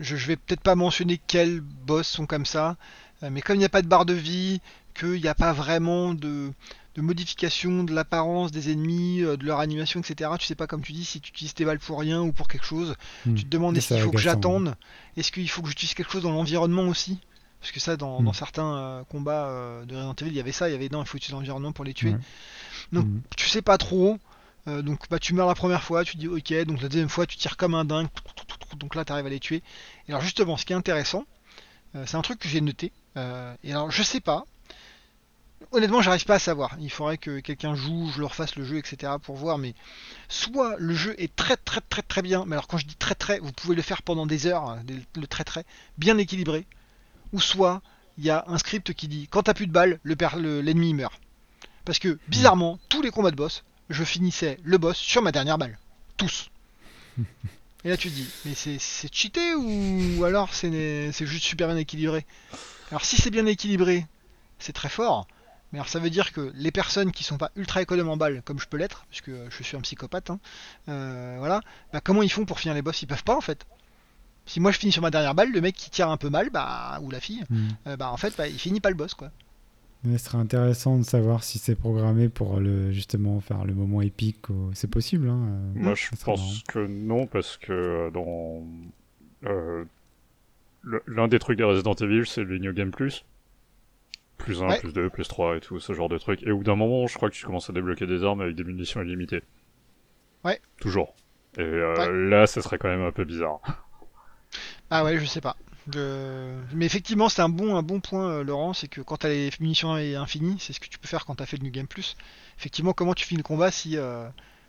je, 0.01 0.17
je 0.17 0.27
vais 0.27 0.37
peut-être 0.37 0.61
pas 0.61 0.75
mentionner 0.75 1.21
quels 1.27 1.61
boss 1.61 2.09
sont 2.09 2.27
comme 2.27 2.47
ça, 2.47 2.77
mais 3.23 3.43
comme 3.43 3.57
il 3.57 3.61
n'y 3.61 3.65
a 3.65 3.71
pas 3.71 3.83
de 3.83 3.89
barre 3.89 4.07
de 4.07 4.15
vie, 4.15 4.61
qu'il 4.95 5.21
n'y 5.21 5.29
a 5.29 5.35
pas 5.35 5.53
vraiment 5.53 6.15
de 6.15 6.53
de 6.95 7.03
modification 7.03 7.85
de 7.85 7.93
l'apparence 7.93 8.53
des 8.53 8.71
ennemis, 8.71 9.23
euh, 9.23 9.37
de 9.37 9.45
leur 9.45 9.61
animation, 9.61 10.01
etc. 10.01 10.31
Tu 10.39 10.47
sais 10.47 10.55
pas, 10.55 10.67
comme 10.67 10.83
tu 10.83 10.93
dis, 10.93 11.05
si 11.05 11.21
tu 11.21 11.31
utilises 11.31 11.55
tes 11.55 11.65
balles 11.65 11.79
pour 11.79 11.99
rien 11.99 12.21
ou 12.21 12.33
pour 12.33 12.49
quelque 12.49 12.67
chose. 12.67 12.95
Hmm. 13.27 13.35
Tu 13.35 13.45
te 13.45 13.49
demandes 13.49 13.77
est-ce 13.77 13.89
qu'il 13.89 14.01
faut 14.01 14.11
que 14.11 14.19
j'attende? 14.19 14.77
Est-ce 15.17 15.33
qu'il 15.33 15.49
faut 15.49 15.63
que 15.63 15.69
j'utilise 15.69 15.95
quelque 15.95 16.13
chose 16.13 16.23
dans 16.23 16.33
l'environnement 16.33 16.85
aussi? 16.85 17.19
Parce 17.61 17.73
que 17.73 17.81
ça, 17.81 17.97
dans, 17.97 18.21
hmm. 18.21 18.33
certains 18.33 18.77
euh, 18.77 19.05
combats 19.05 19.47
euh, 19.47 19.85
de 19.85 19.97
Resident 19.97 20.15
Evil, 20.21 20.31
il 20.31 20.37
y 20.37 20.41
avait 20.41 20.53
ça, 20.53 20.69
il 20.69 20.73
y 20.73 20.75
avait 20.75 20.89
non, 20.89 21.03
il 21.03 21.07
faut 21.07 21.17
utiliser 21.17 21.35
l'environnement 21.35 21.73
pour 21.73 21.85
les 21.85 21.95
tuer. 21.95 22.15
Donc 22.93 23.07
hmm. 23.07 23.21
tu 23.37 23.49
sais 23.49 23.63
pas 23.63 23.79
trop. 23.79 24.19
donc 24.67 25.09
bah, 25.11 25.19
tu 25.19 25.35
meurs 25.35 25.49
la 25.49 25.55
première 25.55 25.83
fois, 25.83 26.05
tu 26.05 26.17
dis 26.17 26.29
ok, 26.29 26.53
donc 26.65 26.81
la 26.81 26.89
deuxième 26.89 27.09
fois 27.09 27.27
tu 27.27 27.37
tires 27.37 27.57
comme 27.57 27.75
un 27.75 27.85
dingue, 27.85 28.09
donc 28.77 28.95
là 28.95 29.05
tu 29.05 29.13
arrives 29.13 29.27
à 29.27 29.31
les 29.31 29.41
tuer. 29.41 29.63
Et 30.07 30.13
alors 30.13 30.23
justement, 30.23 30.57
ce 30.57 30.65
qui 30.65 30.73
est 30.73 30.77
intéressant, 30.77 31.25
c'est 32.07 32.17
un 32.17 32.23
truc 32.23 32.39
que 32.39 32.49
j'ai 32.49 32.61
noté. 32.61 32.93
et 33.17 33.73
alors 33.73 33.91
je 33.91 34.03
sais 34.03 34.21
pas, 34.21 34.45
honnêtement, 35.73 36.03
j'arrive 36.03 36.25
pas 36.25 36.35
à 36.35 36.39
savoir. 36.39 36.77
Il 36.81 36.91
faudrait 36.91 37.19
que 37.19 37.41
quelqu'un 37.41 37.75
joue, 37.75 38.11
je 38.15 38.21
leur 38.21 38.35
fasse 38.35 38.57
le 38.57 38.65
jeu, 38.65 38.79
etc. 38.79 39.13
pour 39.23 39.37
voir. 39.37 39.59
Mais 39.59 39.75
soit 40.29 40.77
le 40.79 40.95
jeu 40.95 41.15
est 41.19 41.35
très 41.35 41.57
très 41.57 41.81
très 41.81 42.03
très 42.03 42.23
bien, 42.23 42.45
mais 42.47 42.55
alors 42.55 42.67
quand 42.67 42.79
je 42.79 42.87
dis 42.87 42.97
très 42.97 43.15
très, 43.15 43.39
vous 43.39 43.53
pouvez 43.53 43.75
le 43.75 43.83
faire 43.83 44.03
pendant 44.03 44.27
des 44.27 44.47
heures, 44.47 44.65
hein, 44.69 44.83
le 45.17 45.27
très 45.27 45.45
très, 45.45 45.65
bien 45.99 46.19
équilibré. 46.19 46.67
Ou 47.33 47.41
soit 47.41 47.83
il 48.19 48.25
y 48.25 48.31
a 48.31 48.45
un 48.47 48.59
script 48.59 48.95
qui 48.95 49.09
dit 49.09 49.29
quand 49.29 49.45
t'as 49.45 49.55
plus 49.55 49.67
de 49.67 49.73
balles, 49.73 49.99
l'ennemi 50.05 50.91
le, 50.91 50.97
meurt. 50.97 51.21
Parce 51.85 51.99
que 51.99 52.19
bizarrement, 52.29 52.79
tous 52.89 53.03
les 53.03 53.11
combats 53.11 53.31
de 53.31 53.37
boss, 53.37 53.65
je 53.91 54.05
finissais 54.05 54.59
le 54.63 54.79
boss 54.79 54.97
sur 54.97 55.23
ma 55.23 55.33
dernière 55.33 55.59
balle. 55.59 55.79
Tous. 56.17 56.51
Et 57.85 57.91
là 57.91 57.99
tu 57.99 58.09
te 58.09 58.15
dis, 58.15 58.27
mais 58.47 58.55
c'est 58.55 59.13
cheaté 59.13 59.55
ou 59.55 60.25
alors 60.25 60.55
c'est 60.55 61.13
juste 61.27 61.45
super 61.45 61.69
bien 61.69 61.77
équilibré? 61.77 62.25
Alors 62.91 63.05
si 63.05 63.17
c'est 63.17 63.31
bien 63.31 63.45
équilibré, 63.45 64.07
c'est 64.59 64.73
très 64.73 64.89
fort. 64.89 65.27
Mais 65.75 65.81
alors 65.81 65.89
ça 65.89 65.99
veut 65.99 66.09
dire 66.09 66.33
que 66.33 66.53
les 66.55 66.71
personnes 66.71 67.11
qui 67.11 67.25
sont 67.25 67.37
pas 67.37 67.51
ultra 67.57 67.83
économes 67.83 68.09
en 68.09 68.17
balles, 68.17 68.43
comme 68.45 68.61
je 68.61 68.69
peux 68.69 68.77
l'être, 68.77 69.07
puisque 69.11 69.33
je 69.51 69.63
suis 69.65 69.77
un 69.77 69.81
psychopathe, 69.81 70.31
hein, 70.31 70.39
euh, 70.89 71.35
voilà, 71.41 71.63
bah, 71.93 72.01
comment 72.01 72.23
ils 72.23 72.31
font 72.31 72.45
pour 72.45 72.61
finir 72.61 72.77
les 72.77 72.83
boss? 72.83 73.03
Ils 73.03 73.09
peuvent 73.09 73.25
pas 73.25 73.37
en 73.37 73.41
fait. 73.41 73.67
Si 74.47 74.61
moi 74.61 74.71
je 74.71 74.79
finis 74.79 74.93
sur 74.93 75.03
ma 75.03 75.11
dernière 75.11 75.35
balle, 75.35 75.51
le 75.51 75.61
mec 75.61 75.75
qui 75.75 75.91
tire 75.91 76.11
un 76.11 76.17
peu 76.17 76.31
mal, 76.31 76.51
bah, 76.51 77.01
ou 77.03 77.11
la 77.11 77.19
fille, 77.19 77.43
hmm. 77.51 77.69
euh, 77.89 77.97
bah 77.97 78.13
en 78.13 78.17
fait 78.17 78.33
bah, 78.39 78.47
il 78.47 78.57
finit 78.57 78.79
pas 78.79 78.91
le 78.91 78.95
boss 78.95 79.15
quoi. 79.15 79.33
Mais 80.05 80.17
ce 80.17 80.27
serait 80.27 80.39
intéressant 80.39 80.97
de 80.97 81.03
savoir 81.03 81.43
si 81.43 81.59
c'est 81.59 81.75
programmé 81.75 82.29
pour 82.29 82.61
le, 82.61 82.93
justement 82.93 83.41
faire 83.41 83.65
le 83.65 83.75
moment 83.75 84.01
épique. 84.01 84.47
C'est 84.75 84.89
possible. 84.89 85.29
Hein, 85.29 85.41
euh, 85.49 85.73
moi 85.75 85.95
je 85.97 86.07
pense 86.25 86.63
que 86.69 86.87
non, 86.87 87.27
parce 87.27 87.57
que 87.57 88.13
dans 88.15 88.63
l'un 91.09 91.27
des 91.27 91.41
trucs 91.41 91.59
de 91.59 91.65
Resident 91.65 91.95
Evil, 91.95 92.27
c'est 92.27 92.45
le 92.45 92.59
New 92.59 92.73
Game 92.73 92.93
Plus 92.93 93.25
plus 94.39 94.63
1, 94.63 94.79
plus 94.79 94.93
2, 94.93 95.11
plus 95.11 95.29
3 95.29 95.57
et 95.57 95.61
tout, 95.61 95.81
ce 95.81 95.93
genre 95.93 96.09
de 96.09 96.19
trucs. 96.19 96.43
Et 96.43 96.51
au 96.51 96.59
bout 96.59 96.65
d'un 96.65 96.77
moment, 96.77 97.07
je 97.07 97.15
crois 97.15 97.31
que 97.31 97.35
tu 97.35 97.45
commences 97.45 97.71
à 97.71 97.73
débloquer 97.73 98.07
des 98.07 98.25
armes 98.25 98.41
avec 98.41 98.55
des 98.55 98.65
munitions 98.65 99.03
illimitées. 99.03 99.43
Ouais. 100.45 100.61
Toujours. 100.81 101.15
Et 101.57 101.63
euh, 101.63 102.29
là, 102.29 102.47
ça 102.47 102.61
serait 102.61 102.79
quand 102.79 102.89
même 102.89 103.03
un 103.03 103.13
peu 103.13 103.25
bizarre. 103.25 103.61
Ah 104.91 105.03
ouais, 105.03 105.19
je 105.19 105.25
sais 105.25 105.41
pas. 105.41 105.57
Mais 105.97 106.87
effectivement, 106.87 107.29
c'est 107.29 107.43
un 107.43 107.49
bon, 107.49 107.75
un 107.75 107.83
bon 107.83 107.99
point, 108.01 108.45
Laurent, 108.45 108.75
c'est 108.75 108.87
que 108.87 109.01
quand 109.01 109.17
tu 109.17 109.27
as 109.27 109.31
les 109.31 109.51
munitions 109.59 109.93
infinies, 109.95 110.57
c'est 110.61 110.73
ce 110.73 110.79
que 110.79 110.87
tu 110.87 110.99
peux 110.99 111.09
faire 111.09 111.25
quand 111.25 111.35
tu 111.35 111.43
as 111.43 111.47
fait 111.47 111.57
le 111.57 111.65
New 111.65 111.73
Game 111.73 111.89
Plus. 111.89 112.17
Effectivement, 112.59 112.93
comment 112.93 113.15
tu 113.15 113.25
finis 113.25 113.39
le 113.39 113.43
combat 113.43 113.73
si 113.73 113.97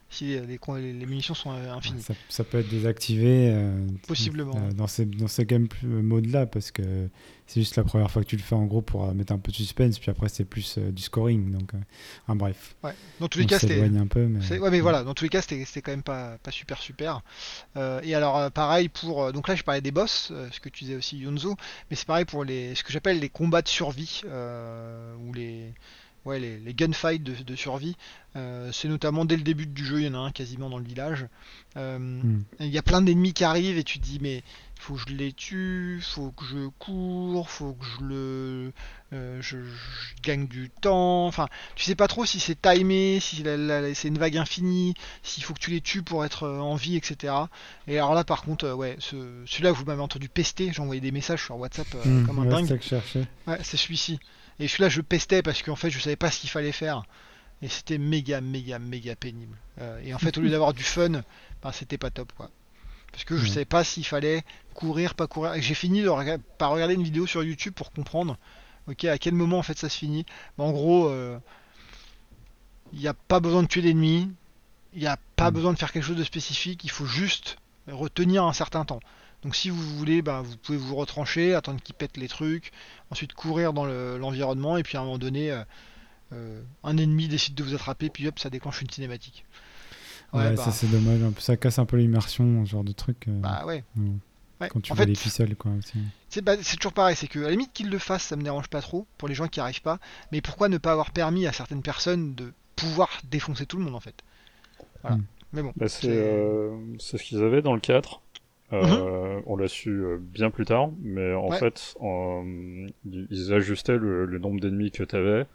si 0.09 0.25
les, 0.25 0.59
les, 0.93 1.05
munitions 1.05 1.33
sont 1.33 1.51
euh, 1.51 1.73
infinies. 1.73 2.03
Ça, 2.29 2.43
peut 2.43 2.59
être 2.59 2.69
désactivé 2.69 3.49
euh, 3.51 3.87
possiblement 4.07 4.55
euh, 4.55 4.71
dans 4.71 4.87
ces, 4.87 5.05
dans 5.05 5.27
ces 5.27 5.45
game 5.45 5.67
mode 5.83 6.27
là 6.27 6.45
parce 6.45 6.71
que 6.71 7.09
c'est 7.47 7.59
juste 7.59 7.75
la 7.75 7.83
première 7.83 8.09
fois 8.09 8.23
que 8.23 8.27
tu 8.27 8.37
le 8.37 8.41
fais 8.41 8.55
en 8.55 8.65
gros 8.65 8.81
pour 8.81 9.13
mettre 9.13 9.33
un 9.33 9.39
peu 9.39 9.51
de 9.51 9.57
suspense 9.57 9.99
puis 9.99 10.11
après 10.11 10.29
c'est 10.29 10.45
plus 10.45 10.77
du 10.77 11.01
scoring 11.01 11.51
donc 11.51 11.71
bref. 12.27 12.75
Ouais. 12.83 12.93
Dans 13.19 13.27
tous 13.27 13.39
les 13.39 13.45
cas 13.45 13.59
c'était 13.59 13.81
un 13.83 14.07
peu 14.07 14.25
mais... 14.27 14.59
Ouais, 14.59 14.69
mais 14.71 14.79
voilà, 14.79 15.03
dans 15.03 15.13
tous 15.13 15.23
les 15.25 15.29
cas 15.29 15.41
c'était 15.41 15.81
quand 15.81 15.91
même 15.91 16.03
pas, 16.03 16.37
pas 16.37 16.51
super 16.51 16.79
super. 16.79 17.21
et 17.75 18.15
alors 18.15 18.51
pareil 18.51 18.89
pour 18.89 19.31
donc 19.33 19.47
là 19.47 19.55
je 19.55 19.63
parlais 19.63 19.81
des 19.81 19.91
boss, 19.91 20.31
ce 20.51 20.59
que 20.59 20.69
tu 20.69 20.85
disais 20.85 20.95
aussi 20.95 21.17
Yonzo, 21.17 21.55
mais 21.89 21.95
c'est 21.95 22.07
pareil 22.07 22.25
pour 22.25 22.43
les 22.43 22.75
ce 22.75 22.83
que 22.83 22.91
j'appelle 22.91 23.19
les 23.19 23.29
combats 23.29 23.61
de 23.61 23.67
survie 23.67 24.21
ou 24.25 25.33
les 25.33 25.73
ouais, 26.25 26.39
les, 26.39 26.59
les 26.59 26.73
gunfights 26.73 27.23
de, 27.23 27.55
survie. 27.55 27.95
Euh, 28.35 28.69
c'est 28.73 28.89
notamment 28.89 29.23
dès 29.23 29.37
le 29.37 29.43
début 29.43 29.65
du 29.65 29.85
jeu, 29.85 30.01
il 30.01 30.05
y 30.05 30.09
en 30.09 30.13
a 30.15 30.17
un 30.17 30.31
quasiment 30.31 30.69
dans 30.69 30.77
le 30.77 30.83
village. 30.83 31.27
Euh, 31.77 31.97
hmm. 31.97 32.43
Il 32.59 32.67
y 32.67 32.77
a 32.77 32.81
plein 32.81 33.01
d'ennemis 33.01 33.33
qui 33.33 33.43
arrivent 33.45 33.77
et 33.77 33.83
tu 33.83 33.99
te 33.99 34.03
dis 34.03 34.19
mais 34.21 34.43
faut 34.77 34.95
que 34.95 35.01
je 35.07 35.15
les 35.15 35.31
tue, 35.31 36.01
faut 36.03 36.31
que 36.31 36.43
je 36.43 36.67
cours, 36.79 37.49
faut 37.49 37.73
que 37.73 37.85
je 37.85 38.03
le, 38.03 38.73
euh, 39.13 39.41
je, 39.41 39.57
gagne 40.21 40.47
du 40.47 40.69
temps. 40.69 41.27
Enfin, 41.27 41.47
tu 41.75 41.85
sais 41.85 41.95
pas 41.95 42.09
trop 42.09 42.25
si 42.25 42.41
c'est 42.41 42.61
timé, 42.61 43.19
si 43.21 43.43
c'est 43.93 44.07
une 44.09 44.17
vague 44.17 44.37
infinie, 44.37 44.95
s'il 45.23 45.43
faut 45.43 45.53
que 45.53 45.59
tu 45.59 45.71
les 45.71 45.81
tues 45.81 46.03
pour 46.03 46.25
être 46.25 46.45
en 46.45 46.75
vie, 46.75 46.97
etc. 46.97 47.33
Et 47.87 47.97
alors 47.97 48.15
là, 48.15 48.25
par 48.25 48.41
contre, 48.41 48.69
ouais, 48.73 48.97
celui-là 48.99 49.71
vous 49.71 49.85
m'avez 49.85 50.01
entendu 50.01 50.27
pester, 50.27 50.73
j'ai 50.73 50.81
envoyé 50.81 50.99
des 50.99 51.11
messages 51.11 51.45
sur 51.45 51.57
WhatsApp 51.57 51.87
hmm, 52.03 52.25
comme 52.25 52.39
un 52.39 52.45
dingue. 52.45 52.79
Ouais, 53.47 53.57
c'est 53.63 53.77
celui-ci. 53.77 54.19
Et 54.59 54.67
celui-là, 54.67 54.89
je 54.89 55.01
pestais 55.01 55.41
parce 55.41 55.61
qu'en 55.61 55.75
fait, 55.75 55.89
je 55.89 55.99
savais 55.99 56.15
pas 56.15 56.31
ce 56.31 56.39
qu'il 56.39 56.49
fallait 56.49 56.71
faire. 56.71 57.03
Et 57.61 57.69
c'était 57.69 57.97
méga, 57.97 58.41
méga, 58.41 58.79
méga 58.79 59.15
pénible. 59.15 59.57
Euh, 59.79 59.99
et 60.03 60.13
en 60.13 60.17
fait, 60.17 60.37
au 60.37 60.41
lieu 60.41 60.49
d'avoir 60.49 60.73
du 60.73 60.83
fun, 60.83 61.09
ben, 61.63 61.71
c'était 61.71 61.97
pas 61.97 62.09
top, 62.09 62.31
quoi. 62.33 62.49
Parce 63.11 63.23
que 63.23 63.37
je 63.37 63.47
savais 63.47 63.65
pas 63.65 63.85
s'il 63.85 64.05
fallait 64.05 64.43
courir, 64.73 65.15
pas 65.15 65.25
courir. 65.27 65.53
Et 65.53 65.61
j'ai 65.61 65.73
fini 65.73 66.01
de 66.01 66.09
par 66.57 66.71
regarder 66.71 66.95
une 66.95 67.03
vidéo 67.03 67.25
sur 67.25 67.43
YouTube 67.43 67.73
pour 67.73 67.93
comprendre, 67.93 68.37
ok, 68.89 69.05
à 69.05 69.17
quel 69.17 69.33
moment 69.33 69.57
en 69.57 69.63
fait 69.63 69.77
ça 69.77 69.87
se 69.87 69.97
finit. 69.97 70.25
Ben, 70.57 70.65
en 70.65 70.71
gros, 70.73 71.07
euh, 71.07 71.39
il 72.91 72.99
n'y 72.99 73.07
a 73.07 73.13
pas 73.13 73.39
besoin 73.39 73.63
de 73.63 73.67
tuer 73.67 73.81
l'ennemi, 73.81 74.29
il 74.93 74.99
n'y 74.99 75.07
a 75.07 75.17
pas 75.37 75.49
besoin 75.49 75.71
de 75.71 75.77
faire 75.77 75.93
quelque 75.93 76.03
chose 76.03 76.17
de 76.17 76.25
spécifique, 76.25 76.83
il 76.83 76.91
faut 76.91 77.05
juste 77.05 77.57
retenir 77.87 78.43
un 78.43 78.53
certain 78.53 78.83
temps. 78.83 78.99
Donc 79.45 79.55
si 79.55 79.69
vous 79.69 79.79
voulez, 79.97 80.23
bah, 80.23 80.41
vous 80.43 80.57
pouvez 80.57 80.77
vous 80.79 80.95
retrancher, 80.95 81.53
attendre 81.53 81.79
qu'il 81.79 81.93
pète 81.93 82.17
les 82.17 82.27
trucs, 82.27 82.71
ensuite 83.11 83.33
courir 83.33 83.73
dans 83.73 83.85
l'environnement, 83.85 84.75
et 84.75 84.81
puis 84.81 84.97
à 84.97 85.01
un 85.01 85.03
moment 85.03 85.19
donné, 85.19 85.51
euh, 85.51 85.63
euh, 86.33 86.63
un 86.83 86.97
ennemi 86.97 87.27
décide 87.27 87.53
de 87.53 87.63
vous 87.63 87.75
attraper, 87.75 88.09
puis 88.09 88.27
hop, 88.27 88.39
ça 88.39 88.49
déclenche 88.49 88.81
une 88.81 88.89
cinématique. 88.89 89.45
Ouais, 90.33 90.55
ça 90.55 90.65
bah. 90.65 90.71
c'est 90.71 90.87
dommage, 90.87 91.19
ça 91.37 91.57
casse 91.57 91.77
un 91.77 91.85
peu 91.85 91.97
l'immersion, 91.97 92.65
ce 92.65 92.71
genre 92.71 92.83
de 92.83 92.91
truc. 92.91 93.27
Euh, 93.27 93.39
bah 93.39 93.63
ouais. 93.67 93.83
Quand 94.71 94.81
tu 94.81 94.91
en 94.91 94.95
vois 94.95 95.05
les 95.05 95.13
ficelles, 95.13 95.55
quoi. 95.55 95.73
Bah, 96.41 96.53
c'est 96.63 96.77
toujours 96.77 96.93
pareil, 96.93 97.15
c'est 97.15 97.27
que 97.27 97.37
à 97.37 97.43
la 97.43 97.51
limite 97.51 97.71
qu'ils 97.71 97.91
le 97.91 97.99
fassent, 97.99 98.23
ça 98.23 98.35
me 98.37 98.41
dérange 98.41 98.67
pas 98.67 98.81
trop 98.81 99.05
pour 99.19 99.27
les 99.27 99.35
gens 99.35 99.47
qui 99.47 99.59
arrivent 99.59 99.83
pas. 99.83 99.99
Mais 100.31 100.41
pourquoi 100.41 100.69
ne 100.69 100.79
pas 100.79 100.91
avoir 100.91 101.11
permis 101.11 101.45
à 101.45 101.53
certaines 101.53 101.83
personnes 101.83 102.33
de 102.33 102.51
pouvoir 102.75 103.09
défoncer 103.29 103.67
tout 103.67 103.77
le 103.77 103.83
monde 103.83 103.95
en 103.95 103.99
fait? 103.99 104.23
Voilà. 105.03 105.17
Hmm. 105.17 105.25
Mais 105.53 105.61
bon. 105.61 105.71
c'est 105.85 106.97
ce 106.97 107.23
qu'ils 107.23 107.43
avaient 107.43 107.61
dans 107.61 107.75
le 107.75 107.79
4. 107.79 108.21
Euh, 108.83 109.37
mhm. 109.37 109.43
On 109.45 109.55
l'a 109.55 109.67
su 109.67 109.89
euh, 109.89 110.17
bien 110.19 110.49
plus 110.49 110.65
tard, 110.65 110.89
mais 111.01 111.33
en 111.33 111.51
fait, 111.51 111.95
ils 113.05 113.53
ajustaient 113.53 113.97
le, 113.97 114.39
nombre 114.39 114.59
d'ennemis 114.59 114.91
que 114.91 115.03
tu 115.03 115.15
avais 115.15 115.45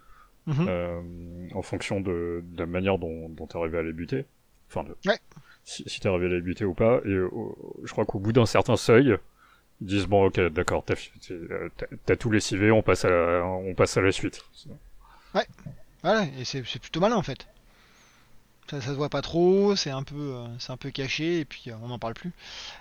mhm. 0.46 0.66
euh, 0.68 1.00
en 1.54 1.62
fonction 1.62 2.00
de, 2.00 2.42
la 2.56 2.66
manière 2.66 2.98
dont, 2.98 3.28
dont 3.28 3.46
tu 3.46 3.56
arrivais 3.56 3.78
à 3.78 3.82
les 3.82 3.92
buter. 3.92 4.26
Enfin, 4.68 4.84
si, 5.64 5.84
si 5.86 6.00
tu 6.00 6.08
arrivé 6.08 6.26
à 6.26 6.28
les 6.30 6.40
buter 6.40 6.64
ou 6.64 6.74
pas. 6.74 7.00
Et 7.04 7.10
je 7.10 7.92
crois 7.92 8.04
qu'au 8.04 8.18
bout 8.18 8.32
d'un 8.32 8.46
certain 8.46 8.76
seuil, 8.76 9.16
ils 9.80 9.86
disent 9.86 10.06
bon, 10.06 10.26
ok, 10.26 10.40
d'accord, 10.48 10.84
t'as 10.84 10.94
on 12.72 12.82
passe 12.82 13.04
à 13.04 13.10
la, 13.10 13.44
on 13.44 13.74
passe 13.74 13.96
à 13.96 14.00
la 14.00 14.12
suite. 14.12 14.42
Ouais, 15.34 15.46
voilà, 16.02 16.24
et 16.38 16.44
c'est 16.44 16.62
plutôt 16.62 17.00
malin 17.00 17.16
en 17.16 17.22
fait 17.22 17.46
ça, 18.70 18.80
se 18.80 18.90
voit 18.90 19.08
pas 19.08 19.22
trop, 19.22 19.74
c'est 19.74 19.90
un 19.90 20.02
peu, 20.02 20.34
euh, 20.34 20.46
c'est 20.58 20.70
un 20.70 20.76
peu 20.76 20.90
caché 20.90 21.40
et 21.40 21.44
puis 21.44 21.64
euh, 21.68 21.74
on 21.82 21.88
n'en 21.88 21.98
parle 21.98 22.14
plus. 22.14 22.32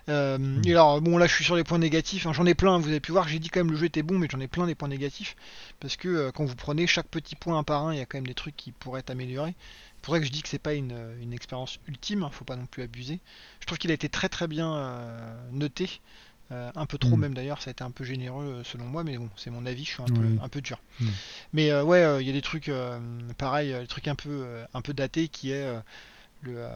Euh, 0.08 0.38
hmm. 0.38 0.62
et 0.66 0.72
alors 0.72 1.02
bon 1.02 1.18
là 1.18 1.26
je 1.26 1.34
suis 1.34 1.44
sur 1.44 1.56
les 1.56 1.64
points 1.64 1.80
négatifs, 1.80 2.28
hein. 2.28 2.34
j'en 2.34 2.46
ai 2.46 2.54
plein. 2.54 2.78
Vous 2.78 2.90
avez 2.90 3.00
pu 3.00 3.12
voir, 3.12 3.28
j'ai 3.28 3.40
dit 3.40 3.50
quand 3.50 3.62
même 3.62 3.72
le 3.72 3.78
jeu 3.78 3.86
était 3.86 4.04
bon, 4.04 4.20
mais 4.20 4.28
j'en 4.30 4.40
ai 4.40 4.48
plein 4.48 4.68
des 4.68 4.76
points 4.76 4.88
négatifs 4.88 5.36
parce 5.80 5.96
que 5.96 6.30
quand 6.32 6.46
vous 6.46 6.56
prenez 6.56 6.86
chaque 6.86 7.08
petit 7.08 7.36
point 7.36 7.58
un 7.58 7.64
par 7.64 7.86
un, 7.86 7.94
il 7.94 7.98
y 7.98 8.02
a 8.02 8.06
quand 8.06 8.18
même 8.18 8.28
des 8.28 8.36
trucs 8.36 8.56
qui 8.56 8.72
pourraient 8.72 9.00
être 9.00 9.10
améliorés. 9.10 9.56
C'est 9.96 10.04
pour 10.04 10.14
ça 10.14 10.20
que 10.22 10.26
je 10.26 10.32
dis 10.32 10.42
que 10.42 10.48
c'est 10.48 10.60
pas 10.60 10.76
une, 10.76 11.34
expérience 11.34 11.78
ultime, 11.88 12.24
hein, 12.24 12.30
faut 12.32 12.46
pas 12.46 12.56
non 12.56 12.68
plus 12.68 12.84
abuser. 12.84 13.20
Je 13.60 13.66
trouve 13.66 13.78
qu'il 13.78 13.92
a 13.92 13.94
été 13.94 14.08
très 14.08 14.30
très 14.30 14.48
bien 14.48 14.96
noté. 15.52 16.00
Euh, 16.52 16.72
un 16.76 16.88
peu 16.88 16.98
trop 16.98 17.16
mm. 17.16 17.20
même 17.20 17.34
d'ailleurs, 17.36 17.62
ça 17.62 17.70
a 17.70 17.72
été 17.72 17.84
un 17.84 17.92
peu 17.92 18.04
généreux 18.04 18.44
euh, 18.44 18.64
selon 18.64 18.86
moi, 18.86 19.04
mais 19.04 19.18
bon, 19.18 19.30
c'est 19.36 19.52
mon 19.52 19.68
avis, 19.68 19.86
je 19.86 19.92
suis 19.92 20.02
un, 20.02 20.06
peu, 20.06 20.26
un 20.42 20.50
peu 20.50 20.62
dur. 20.62 20.80
Mm. 21.00 21.06
Mais 21.54 21.72
euh, 21.72 21.84
ouais, 21.84 22.22
il 22.22 22.28
y 22.28 22.30
a 22.30 22.34
des 22.34 22.42
trucs, 22.42 22.72
pareil, 23.38 23.74
des 23.74 23.88
trucs 23.88 24.08
un 24.08 24.16
peu, 24.16 24.46
un 24.74 24.82
peu 24.82 24.94
datés 24.94 25.28
qui 25.28 25.52
est... 25.52 25.74
Le, 26.42 26.70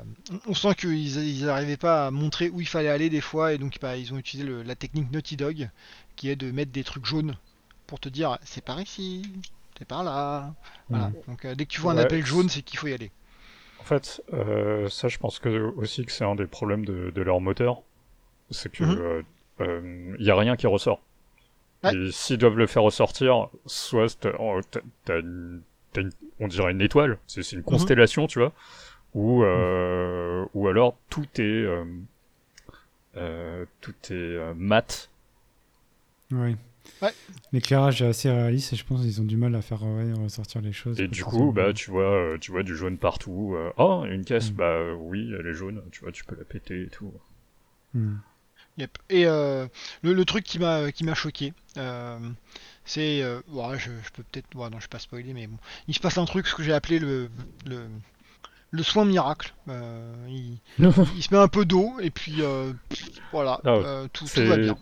on 0.45 0.53
sent 0.53 0.75
qu'ils 0.75 1.45
n'arrivaient 1.45 1.77
pas 1.77 2.07
à 2.07 2.11
montrer 2.11 2.49
où 2.49 2.59
il 2.59 2.67
fallait 2.67 2.89
aller 2.89 3.09
des 3.09 3.21
fois, 3.21 3.53
et 3.53 3.57
donc 3.57 3.77
bah, 3.81 3.95
ils 3.95 4.13
ont 4.13 4.17
utilisé 4.17 4.45
la 4.65 4.75
technique 4.75 5.09
Naughty 5.09 5.37
Dog, 5.37 5.69
qui 6.17 6.27
est 6.27 6.35
de 6.35 6.51
mettre 6.51 6.73
des 6.73 6.83
trucs 6.83 7.05
jaunes 7.05 7.37
pour 7.87 8.01
te 8.01 8.09
dire 8.09 8.37
c'est 8.43 8.61
par 8.61 8.81
ici, 8.81 9.21
c'est 9.77 9.87
par 9.87 10.03
là. 10.03 10.53
Voilà. 10.89 11.13
Donc 11.29 11.47
dès 11.47 11.65
que 11.65 11.71
tu 11.71 11.79
vois 11.79 11.93
un 11.93 11.97
appel 11.97 12.25
jaune, 12.25 12.49
c'est 12.49 12.61
qu'il 12.61 12.77
faut 12.77 12.87
y 12.87 12.93
aller. 12.93 13.09
En 13.79 13.83
fait, 13.85 14.21
ça, 14.89 15.07
je 15.07 15.17
pense 15.17 15.39
que 15.39 15.73
aussi 15.77 16.05
que 16.05 16.11
c'est 16.11 16.25
un 16.25 16.35
des 16.35 16.45
problèmes 16.47 16.83
de, 16.83 17.21
leur 17.21 17.39
moteur, 17.39 17.83
c'est 18.51 18.69
que 18.69 18.83
mm-hmm 18.83 19.23
il 19.65 19.69
euh, 19.69 20.15
y 20.19 20.31
a 20.31 20.35
rien 20.35 20.55
qui 20.55 20.67
ressort. 20.67 21.01
Et 21.91 22.11
s'ils 22.11 22.37
doivent 22.37 22.57
le 22.57 22.65
faire 22.65 22.83
ressortir, 22.83 23.49
soit 23.65 24.17
t'as, 24.17 24.31
oh, 24.39 24.61
on 26.39 26.47
dirait 26.47 26.71
une 26.71 26.81
étoile, 26.81 27.17
c'est, 27.27 27.51
une 27.51 27.57
mhm. 27.57 27.65
constellation, 27.65 28.25
tu 28.25 28.39
vois, 28.39 28.53
ou 29.13 29.43
euh, 29.43 30.45
ou 30.53 30.69
alors 30.69 30.97
tout 31.09 31.27
est 31.39 31.67
euh, 33.17 33.65
tout 33.81 33.93
est 34.11 34.53
mat. 34.55 35.09
Oui. 36.31 36.55
Ouais. 37.01 37.11
L'éclairage 37.51 38.01
est 38.01 38.07
assez 38.07 38.29
réaliste 38.29 38.73
et 38.73 38.75
je 38.77 38.85
pense 38.85 39.01
qu'ils 39.01 39.19
ont 39.19 39.25
du 39.25 39.35
mal 39.35 39.53
à 39.55 39.61
faire 39.61 39.81
ressortir 39.81 40.61
les 40.61 40.71
choses. 40.71 40.99
Et 41.01 41.09
du 41.09 41.25
coup, 41.25 41.51
bah 41.51 41.73
tu 41.73 41.91
vois, 41.91 42.37
tu 42.39 42.51
vois 42.51 42.63
du 42.63 42.77
jaune 42.77 42.97
partout. 42.97 43.57
oh, 43.75 44.05
une 44.09 44.23
caisse, 44.23 44.53
mm. 44.53 44.55
bah 44.55 44.93
oui, 44.93 45.33
elle 45.37 45.47
est 45.47 45.53
jaune. 45.53 45.83
Tu 45.91 45.99
vois, 45.99 46.13
tu 46.13 46.23
peux 46.23 46.37
la 46.37 46.45
péter 46.45 46.83
et 46.83 46.87
tout. 46.87 47.13
Mm. 48.77 48.83
Et 49.09 49.25
euh, 49.25 49.67
le, 50.01 50.25
truc 50.25 50.43
qui 50.43 50.59
m'a 50.59 50.91
qui 50.91 51.03
m'a 51.03 51.13
choqué, 51.13 51.53
euh, 51.77 52.17
c'est, 52.85 53.21
euh, 53.21 53.41
je, 53.77 53.89
peux 54.13 54.23
peut-être, 54.23 54.47
non, 54.55 54.69
je 54.79 54.85
vais 54.85 54.89
pas 54.89 54.99
spoiler, 54.99 55.33
mais 55.33 55.47
bon, 55.47 55.57
il 55.87 55.93
se 55.93 55.99
passe 55.99 56.17
un 56.17 56.25
truc 56.25 56.47
ce 56.47 56.55
que 56.55 56.63
j'ai 56.63 56.73
appelé 56.73 56.99
le, 56.99 57.29
le 57.65 57.85
le 58.71 58.83
soin 58.83 59.05
miracle. 59.05 59.53
il, 59.67 60.57
il, 60.79 61.23
se 61.23 61.33
met 61.33 61.39
un 61.39 61.47
peu 61.47 61.65
d'eau 61.65 61.93
et 62.01 62.09
puis 62.09 62.41
voilà, 63.31 63.59
ah 63.65 64.05
tout, 64.11 64.25
va 64.35 64.57
bien. 64.57 64.77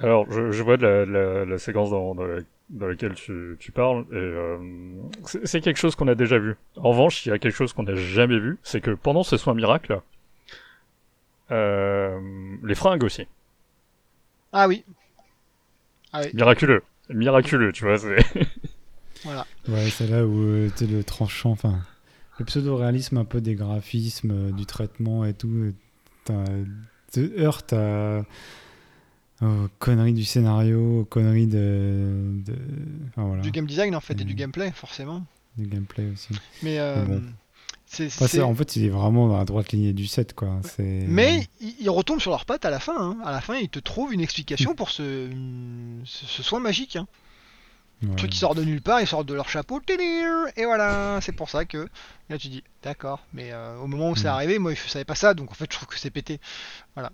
Alors, 0.00 0.30
je, 0.30 0.62
vois 0.62 0.76
la, 0.76 1.04
la, 1.04 1.58
séquence 1.58 1.90
dans, 1.90 2.14
dans, 2.14 2.86
laquelle 2.86 3.14
tu, 3.14 3.56
tu 3.58 3.72
parles, 3.72 4.04
et 4.12 5.44
c'est 5.44 5.60
quelque 5.60 5.78
chose 5.78 5.94
qu'on 5.94 6.08
a 6.08 6.14
déjà 6.14 6.38
vu. 6.38 6.56
En 6.76 6.90
revanche, 6.90 7.26
il 7.26 7.30
y 7.30 7.32
a 7.32 7.38
quelque 7.38 7.54
chose 7.54 7.72
qu'on 7.72 7.84
n'a 7.84 7.94
jamais 7.94 8.38
vu, 8.38 8.58
c'est 8.62 8.80
que 8.80 8.90
pendant 8.90 9.22
ce 9.22 9.36
soin 9.36 9.54
miracle, 9.54 9.92
euh, 9.92 10.00
les 11.50 12.74
fringues 12.74 13.04
aussi. 13.04 13.26
Ah 14.52 14.68
oui. 14.68 14.84
Ah 16.12 16.22
Miraculeux. 16.34 16.82
Miraculeux, 17.08 17.72
tu 17.72 17.84
vois. 17.84 17.96
voilà. 19.24 19.46
Ouais, 19.68 19.90
c'est 19.90 20.08
là 20.08 20.26
où 20.26 20.38
euh, 20.40 20.70
tu 20.76 20.86
le 20.86 21.04
tranchant, 21.04 21.50
enfin, 21.50 21.80
le 22.38 22.44
pseudo-réalisme 22.44 23.16
un 23.16 23.24
peu 23.24 23.40
des 23.40 23.54
graphismes, 23.54 24.30
euh, 24.30 24.52
du 24.52 24.66
traitement 24.66 25.24
et 25.24 25.34
tout, 25.34 25.72
te 26.24 27.40
heurte 27.40 27.72
à 27.72 28.24
aux 29.42 29.68
conneries 29.78 30.12
du 30.12 30.24
scénario, 30.24 31.00
aux 31.00 31.04
conneries 31.04 31.46
de. 31.46 32.42
Du 33.42 33.50
game 33.50 33.66
design 33.66 33.96
en 33.96 34.00
fait 34.00 34.20
et 34.20 34.24
du 34.24 34.34
gameplay, 34.34 34.70
forcément. 34.70 35.24
Du 35.56 35.66
gameplay 35.66 36.10
aussi. 36.12 36.34
Mais, 36.62 36.78
en 38.42 38.54
fait, 38.54 38.76
il 38.76 38.84
est 38.84 38.90
vraiment 38.90 39.28
dans 39.28 39.38
la 39.38 39.44
droite 39.44 39.72
lignée 39.72 39.92
du 39.92 40.06
set, 40.06 40.34
quoi. 40.34 40.60
Mais 40.78 41.46
ils 41.60 41.90
retombent 41.90 42.20
sur 42.20 42.30
leurs 42.30 42.44
pattes 42.44 42.64
à 42.64 42.70
la 42.70 42.80
fin. 42.80 42.96
Hein. 42.96 43.18
À 43.24 43.32
la 43.32 43.40
fin, 43.40 43.56
ils 43.56 43.68
te 43.68 43.78
trouvent 43.78 44.12
une 44.12 44.20
explication 44.20 44.74
pour 44.74 44.90
ce, 44.90 45.28
ce, 46.04 46.42
soin 46.42 46.60
magique. 46.60 46.96
Hein. 46.96 47.06
Le 48.02 48.14
truc 48.14 48.30
qui 48.30 48.38
sort 48.38 48.54
de 48.54 48.64
nulle 48.64 48.80
part, 48.80 49.00
ils 49.00 49.06
sortent 49.06 49.26
de 49.26 49.34
leur 49.34 49.48
chapeau, 49.50 49.80
et 50.56 50.64
voilà, 50.64 51.18
c'est 51.20 51.32
pour 51.32 51.50
ça 51.50 51.66
que 51.66 51.86
là 52.30 52.38
tu 52.38 52.48
dis, 52.48 52.64
d'accord, 52.82 53.20
mais 53.34 53.52
euh, 53.52 53.76
au 53.76 53.86
moment 53.86 54.10
où 54.10 54.16
c'est 54.16 54.26
arrivé, 54.26 54.58
moi 54.58 54.72
je 54.72 54.88
savais 54.88 55.04
pas 55.04 55.14
ça, 55.14 55.34
donc 55.34 55.50
en 55.50 55.54
fait 55.54 55.70
je 55.70 55.76
trouve 55.76 55.88
que 55.88 55.98
c'est 55.98 56.10
pété. 56.10 56.40
Voilà. 56.94 57.12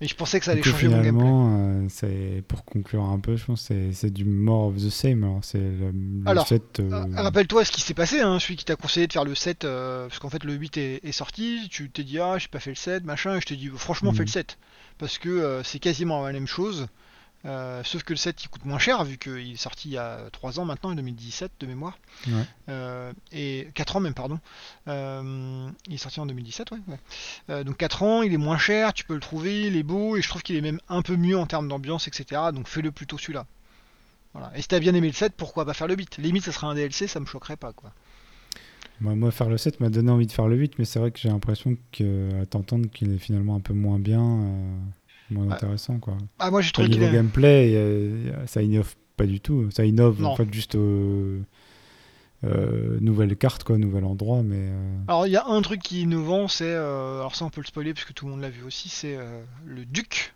Et 0.00 0.06
je 0.06 0.14
pensais 0.14 0.38
que 0.38 0.44
ça 0.44 0.52
allait 0.52 0.62
changer 0.62 0.88
mon 0.88 1.02
gameplay. 1.02 1.26
Euh, 1.26 1.86
c'est 1.88 2.44
pour 2.46 2.64
conclure 2.64 3.02
un 3.02 3.18
peu, 3.18 3.36
je 3.36 3.44
pense 3.44 3.68
que 3.68 3.90
c'est 3.92 4.12
du 4.12 4.24
more 4.24 4.68
of 4.68 4.76
the 4.76 4.90
same. 4.90 5.24
Alors, 5.24 5.40
c'est 5.42 5.58
le, 5.58 5.92
alors 6.24 6.46
euh, 6.52 7.04
rappelle-toi 7.16 7.64
ce 7.64 7.72
qui 7.72 7.80
s'est 7.80 7.94
passé, 7.94 8.20
hein, 8.20 8.38
celui 8.38 8.54
qui 8.54 8.64
t'a 8.64 8.76
conseillé 8.76 9.08
de 9.08 9.12
faire 9.12 9.24
le 9.24 9.34
7, 9.34 9.60
parce 9.62 10.20
qu'en 10.20 10.30
fait 10.30 10.44
le 10.44 10.54
8 10.54 10.76
est, 10.76 11.12
sorti, 11.12 11.68
tu 11.68 11.90
t'es 11.90 12.04
dit 12.04 12.20
ah 12.20 12.38
j'ai 12.38 12.48
pas 12.48 12.60
fait 12.60 12.70
le 12.70 12.76
7, 12.76 13.04
machin, 13.04 13.36
et 13.36 13.40
je 13.40 13.46
t'ai 13.46 13.56
dit 13.56 13.70
franchement 13.74 14.12
fais 14.12 14.22
le 14.22 14.28
7, 14.28 14.56
parce 14.98 15.18
que 15.18 15.62
c'est 15.64 15.80
quasiment 15.80 16.24
la 16.24 16.32
même 16.32 16.46
chose. 16.46 16.86
Euh, 17.48 17.82
sauf 17.82 18.02
que 18.02 18.12
le 18.12 18.18
7 18.18 18.44
il 18.44 18.48
coûte 18.48 18.64
moins 18.64 18.78
cher 18.78 19.02
vu 19.04 19.16
qu'il 19.16 19.52
est 19.52 19.56
sorti 19.56 19.88
il 19.88 19.92
y 19.92 19.98
a 19.98 20.28
3 20.32 20.60
ans 20.60 20.64
maintenant, 20.64 20.90
en 20.90 20.94
2017 20.94 21.52
de 21.60 21.66
mémoire. 21.66 21.98
Euh, 22.68 23.12
et 23.32 23.68
4 23.74 23.96
ans 23.96 24.00
même, 24.00 24.14
pardon. 24.14 24.38
Euh, 24.86 25.68
il 25.86 25.94
est 25.94 25.98
sorti 25.98 26.20
en 26.20 26.26
2017, 26.26 26.68
ouais. 26.72 27.64
donc 27.64 27.76
4 27.76 28.02
ans, 28.02 28.22
il 28.22 28.32
est 28.32 28.38
moins 28.38 28.58
cher, 28.58 28.92
tu 28.92 29.04
peux 29.04 29.14
le 29.14 29.20
trouver, 29.20 29.66
il 29.66 29.76
est 29.76 29.82
beau 29.82 30.16
et 30.16 30.22
je 30.22 30.28
trouve 30.28 30.42
qu'il 30.42 30.56
est 30.56 30.60
même 30.60 30.80
un 30.88 31.02
peu 31.02 31.16
mieux 31.16 31.38
en 31.38 31.46
termes 31.46 31.68
d'ambiance, 31.68 32.06
etc. 32.08 32.42
Donc 32.52 32.68
fais-le 32.68 32.92
plutôt 32.92 33.18
celui-là. 33.18 33.46
Voilà. 34.34 34.52
Et 34.54 34.62
si 34.62 34.68
t'as 34.68 34.78
bien 34.78 34.94
aimé 34.94 35.06
le 35.06 35.14
7, 35.14 35.34
pourquoi 35.36 35.64
pas 35.64 35.74
faire 35.74 35.86
le 35.86 35.96
8 35.96 36.18
Limite, 36.18 36.44
ça 36.44 36.52
serait 36.52 36.66
un 36.66 36.74
DLC, 36.74 37.06
ça 37.06 37.18
me 37.20 37.26
choquerait 37.26 37.56
pas, 37.56 37.72
quoi. 37.72 37.92
Moi, 39.00 39.30
faire 39.30 39.48
le 39.48 39.56
7 39.56 39.78
m'a 39.78 39.90
donné 39.90 40.10
envie 40.10 40.26
de 40.26 40.32
faire 40.32 40.48
le 40.48 40.56
8, 40.56 40.78
mais 40.78 40.84
c'est 40.84 40.98
vrai 40.98 41.12
que 41.12 41.20
j'ai 41.20 41.28
l'impression 41.28 41.76
que, 41.92 42.42
à 42.42 42.46
t'entendre 42.46 42.90
qu'il 42.90 43.12
est 43.14 43.18
finalement 43.18 43.54
un 43.54 43.60
peu 43.60 43.72
moins 43.72 44.00
bien 44.00 44.44
moins 45.30 45.50
intéressant 45.50 45.98
quoi. 45.98 46.16
Ah 46.38 46.50
moi 46.50 46.60
j'ai 46.60 46.72
trouvé 46.72 46.88
qu'il 46.90 47.00
gameplay, 47.00 48.32
ça 48.46 48.62
innove 48.62 48.94
pas 49.16 49.26
du 49.26 49.40
tout. 49.40 49.70
Ça 49.70 49.84
innove 49.84 50.24
en 50.24 50.36
fait 50.36 50.52
juste 50.52 50.76
euh, 52.44 52.98
nouvelle 53.00 53.36
carte 53.36 53.64
quoi, 53.64 53.78
nouvel 53.78 54.04
endroit, 54.04 54.42
mais. 54.44 54.68
Euh, 54.70 54.98
alors 55.08 55.26
il 55.26 55.32
y 55.32 55.36
a 55.36 55.46
un 55.46 55.60
truc 55.60 55.82
qui 55.82 55.98
est 55.98 56.02
innovant, 56.02 56.46
c'est 56.46 56.70
euh, 56.70 57.18
alors 57.18 57.34
ça 57.34 57.44
on 57.44 57.50
peut 57.50 57.60
le 57.60 57.66
spoiler 57.66 57.94
parce 57.94 58.04
que 58.04 58.12
tout 58.12 58.26
le 58.26 58.32
monde 58.32 58.42
l'a 58.42 58.50
vu 58.50 58.62
aussi, 58.62 58.88
c'est 58.88 59.18
le 59.64 59.84
duc. 59.84 60.34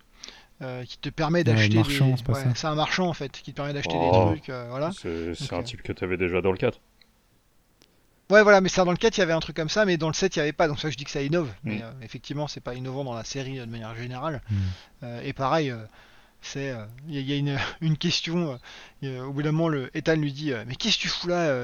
qui 0.86 0.99
te 0.99 1.09
permet 1.09 1.43
d'acheter 1.45 1.82
des... 1.82 2.55
c'est 2.55 2.66
un 2.66 2.74
marchand 2.74 3.09
en 3.09 3.12
fait 3.14 3.32
qui 3.32 3.53
te 3.53 3.57
permet 3.57 3.72
d'acheter 3.72 3.99
des 3.99 4.11
oh. 4.12 4.26
trucs 4.26 4.47
voilà 4.47 4.93
c'est 4.93 5.53
un 5.53 5.62
type 5.64 5.82
que 5.82 5.93
tu 5.93 6.05
avais 6.05 6.16
déjà 6.16 6.40
dans 6.40 6.53
le 6.53 6.59
4 6.59 6.78
Ouais, 8.33 8.43
voilà, 8.43 8.62
mais 8.62 8.70
ça 8.70 8.87
dans 8.87 8.93
le 8.93 8.97
4, 8.97 9.18
il 9.18 9.20
y 9.20 9.22
avait 9.22 9.35
un 9.35 9.41
truc 9.41 9.55
comme 9.55 9.68
ça, 9.68 9.85
mais 9.85 9.99
dans 9.99 10.09
le 10.09 10.14
7, 10.14 10.35
il 10.35 10.39
n'y 10.39 10.43
avait 10.45 10.53
pas. 10.53 10.66
Donc, 10.66 10.80
ça, 10.80 10.89
je 10.89 10.97
dis 10.97 11.05
que 11.05 11.11
ça 11.11 11.20
innove. 11.20 11.49
Mm. 11.49 11.53
Mais 11.64 11.83
euh, 11.83 11.91
effectivement, 12.01 12.49
c'est 12.49 12.62
pas 12.62 12.74
innovant 12.74 13.05
dans 13.05 13.12
la 13.12 13.24
série 13.24 13.61
euh, 13.61 13.66
de 13.66 13.70
manière 13.70 13.95
générale. 13.95 14.41
Mm. 14.49 14.57
Euh, 15.03 15.20
et 15.22 15.35
pareil, 15.35 15.70
c'est 16.41 16.74
il 17.09 17.20
y, 17.20 17.33
a 17.35 17.37
une, 17.37 17.59
une 17.83 17.99
question. 17.99 18.59
au 19.03 19.33
bout 19.33 19.43
d'un 19.43 19.53
moment, 19.53 19.68
le 19.68 19.95
Ethan 19.95 20.16
lui 20.16 20.33
dit 20.33 20.51
Mais 20.66 20.76
qu'est-ce 20.76 20.97
que 20.97 21.03
tu 21.03 21.09
fous 21.09 21.28
là 21.28 21.55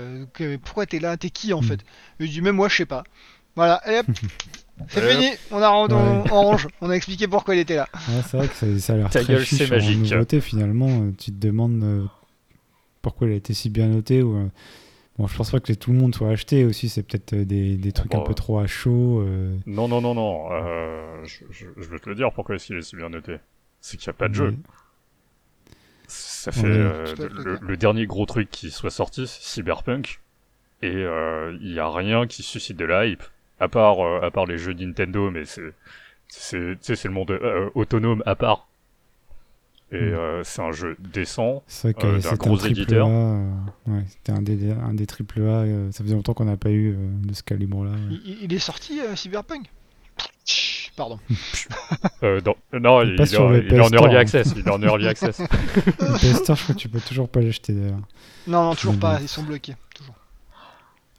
Pourquoi 0.63 0.85
t'es 0.85 0.99
là 0.99 1.17
T'es 1.17 1.31
qui 1.31 1.55
en 1.55 1.63
mm. 1.63 1.65
fait? 1.65 1.81
Il 2.21 2.27
lui 2.27 2.33
dit 2.33 2.43
Même 2.43 2.57
moi, 2.57 2.69
je 2.69 2.77
sais 2.77 2.87
pas. 2.87 3.03
Voilà, 3.57 3.77
allez 3.77 4.01
hop 4.01 4.07
C'est 4.89 5.11
fini, 5.11 5.31
on 5.51 5.61
a 5.61 5.69
rendu 5.71 5.95
en 5.95 6.25
orange, 6.31 6.69
on 6.81 6.89
a 6.89 6.93
expliqué 6.93 7.27
pourquoi 7.27 7.57
il 7.57 7.59
était 7.59 7.75
là. 7.75 7.89
c'est 8.29 8.37
vrai 8.37 8.47
que 8.47 8.79
ça, 8.79 8.93
a 8.93 8.97
l'air 8.97 9.11
très 9.11 9.25
gueule, 9.25 9.45
c'est 9.45 9.69
magique. 9.69 9.99
Nouveauté, 9.99 10.41
finalement, 10.41 11.11
tu 11.19 11.33
te 11.33 11.47
demandes 11.47 12.09
pourquoi 13.03 13.27
il 13.27 13.33
a 13.33 13.37
été 13.37 13.55
si 13.55 13.71
bien 13.71 13.89
noté 13.89 14.23
ou 14.23 14.49
Bon, 15.19 15.27
je 15.27 15.37
pense 15.37 15.51
pas 15.51 15.59
que 15.59 15.73
tout 15.73 15.93
le 15.93 15.99
monde 15.99 16.15
soit 16.15 16.31
acheté 16.31 16.65
aussi, 16.65 16.89
c'est 16.89 17.03
peut-être 17.03 17.33
euh, 17.33 17.45
des, 17.45 17.77
des, 17.77 17.91
trucs 17.91 18.15
un 18.15 18.21
peu 18.21 18.35
trop 18.35 18.61
à 18.61 18.69
chaud. 18.69 19.21
Euh. 19.21 19.57
Non, 19.67 19.89
non, 19.89 20.01
non, 20.01 20.15
non. 20.15 20.53
Euh, 20.53 21.25
je, 21.25 21.45
je, 21.51 21.67
vais 21.91 21.99
te 21.99 22.09
le 22.09 22.15
dire 22.15 22.33
pourquoi 22.33 22.55
est-ce 22.55 22.67
qu'il 22.67 22.77
est 22.77 22.83
si 22.83 22.95
bien 22.95 23.09
noté? 23.09 23.39
C'est 23.81 23.97
qu'il 23.97 24.09
n'y 24.09 24.15
a 24.15 24.19
pas 24.19 24.29
de 24.29 24.35
jeu. 24.35 24.55
Ça 26.07 26.53
fait 26.53 26.69
le, 26.69 27.77
dernier 27.77 28.07
gros 28.07 28.27
truc 28.27 28.49
qui 28.51 28.71
soit 28.71 28.91
sorti, 28.91 29.27
Cyberpunk, 29.27 30.21
et 30.83 30.93
il 30.93 31.73
n'y 31.73 31.81
a 31.81 31.91
rien 31.91 32.27
qui 32.29 32.45
suscite 32.45 32.77
de 32.77 32.85
la 32.85 33.07
hype, 33.07 33.25
à 33.59 33.69
part, 33.69 34.01
à 34.23 34.31
part 34.31 34.47
les 34.47 34.57
jeux 34.57 34.73
Nintendo, 34.73 35.31
mais 35.31 35.45
c'est 35.45 35.75
c'est 36.29 37.05
le 37.05 37.11
monde 37.11 37.39
autonome 37.75 38.23
à 38.25 38.37
part. 38.37 38.68
Et 39.91 39.97
hmm. 39.97 40.15
euh, 40.15 40.45
c'est 40.45 40.61
un 40.61 40.73
jeu 40.73 40.97
décent 40.99 41.63
euh, 41.85 42.21
d'un 42.21 42.35
gros 42.35 42.59
éditeur. 42.59 43.09
Euh, 43.09 43.49
ouais, 43.87 44.05
c'était 44.07 44.33
un 44.33 44.43
des, 44.43 44.71
un 44.71 44.93
des 44.93 45.07
triple 45.07 45.41
A. 45.43 45.65
ça 45.93 46.05
faisait 46.05 46.15
longtemps 46.15 46.35
qu'on 46.35 46.45
n'a 46.45 46.59
pas 46.59 46.71
eu 46.71 46.95
de 47.25 47.33
ce 47.33 47.43
calibre-là. 47.43 47.93
Il, 48.43 48.53
est 48.53 48.59
sorti 48.59 49.01
Cyberpunk? 49.15 49.71
Pardon. 50.95 51.19
non, 52.73 53.03
il, 53.03 53.21
est, 53.21 53.37
en 53.37 53.89
early 53.89 54.17
access. 54.17 54.53
Il 54.57 54.67
est 54.67 54.71
en 54.71 54.83
early 54.83 55.07
access. 55.09 55.39
le 55.39 55.47
PS 55.47 56.21
je 56.21 56.43
crois 56.43 56.57
que 56.57 56.73
tu 56.73 56.89
peux 56.89 57.01
toujours 57.01 57.29
pas 57.29 57.41
l'acheter 57.41 57.73
d'ailleurs. 57.73 58.01
Non, 58.47 58.65
non, 58.65 58.75
toujours 58.75 58.99
pas. 58.99 59.21
Ils 59.23 59.29
sont 59.29 59.45
bloqués. 59.45 59.75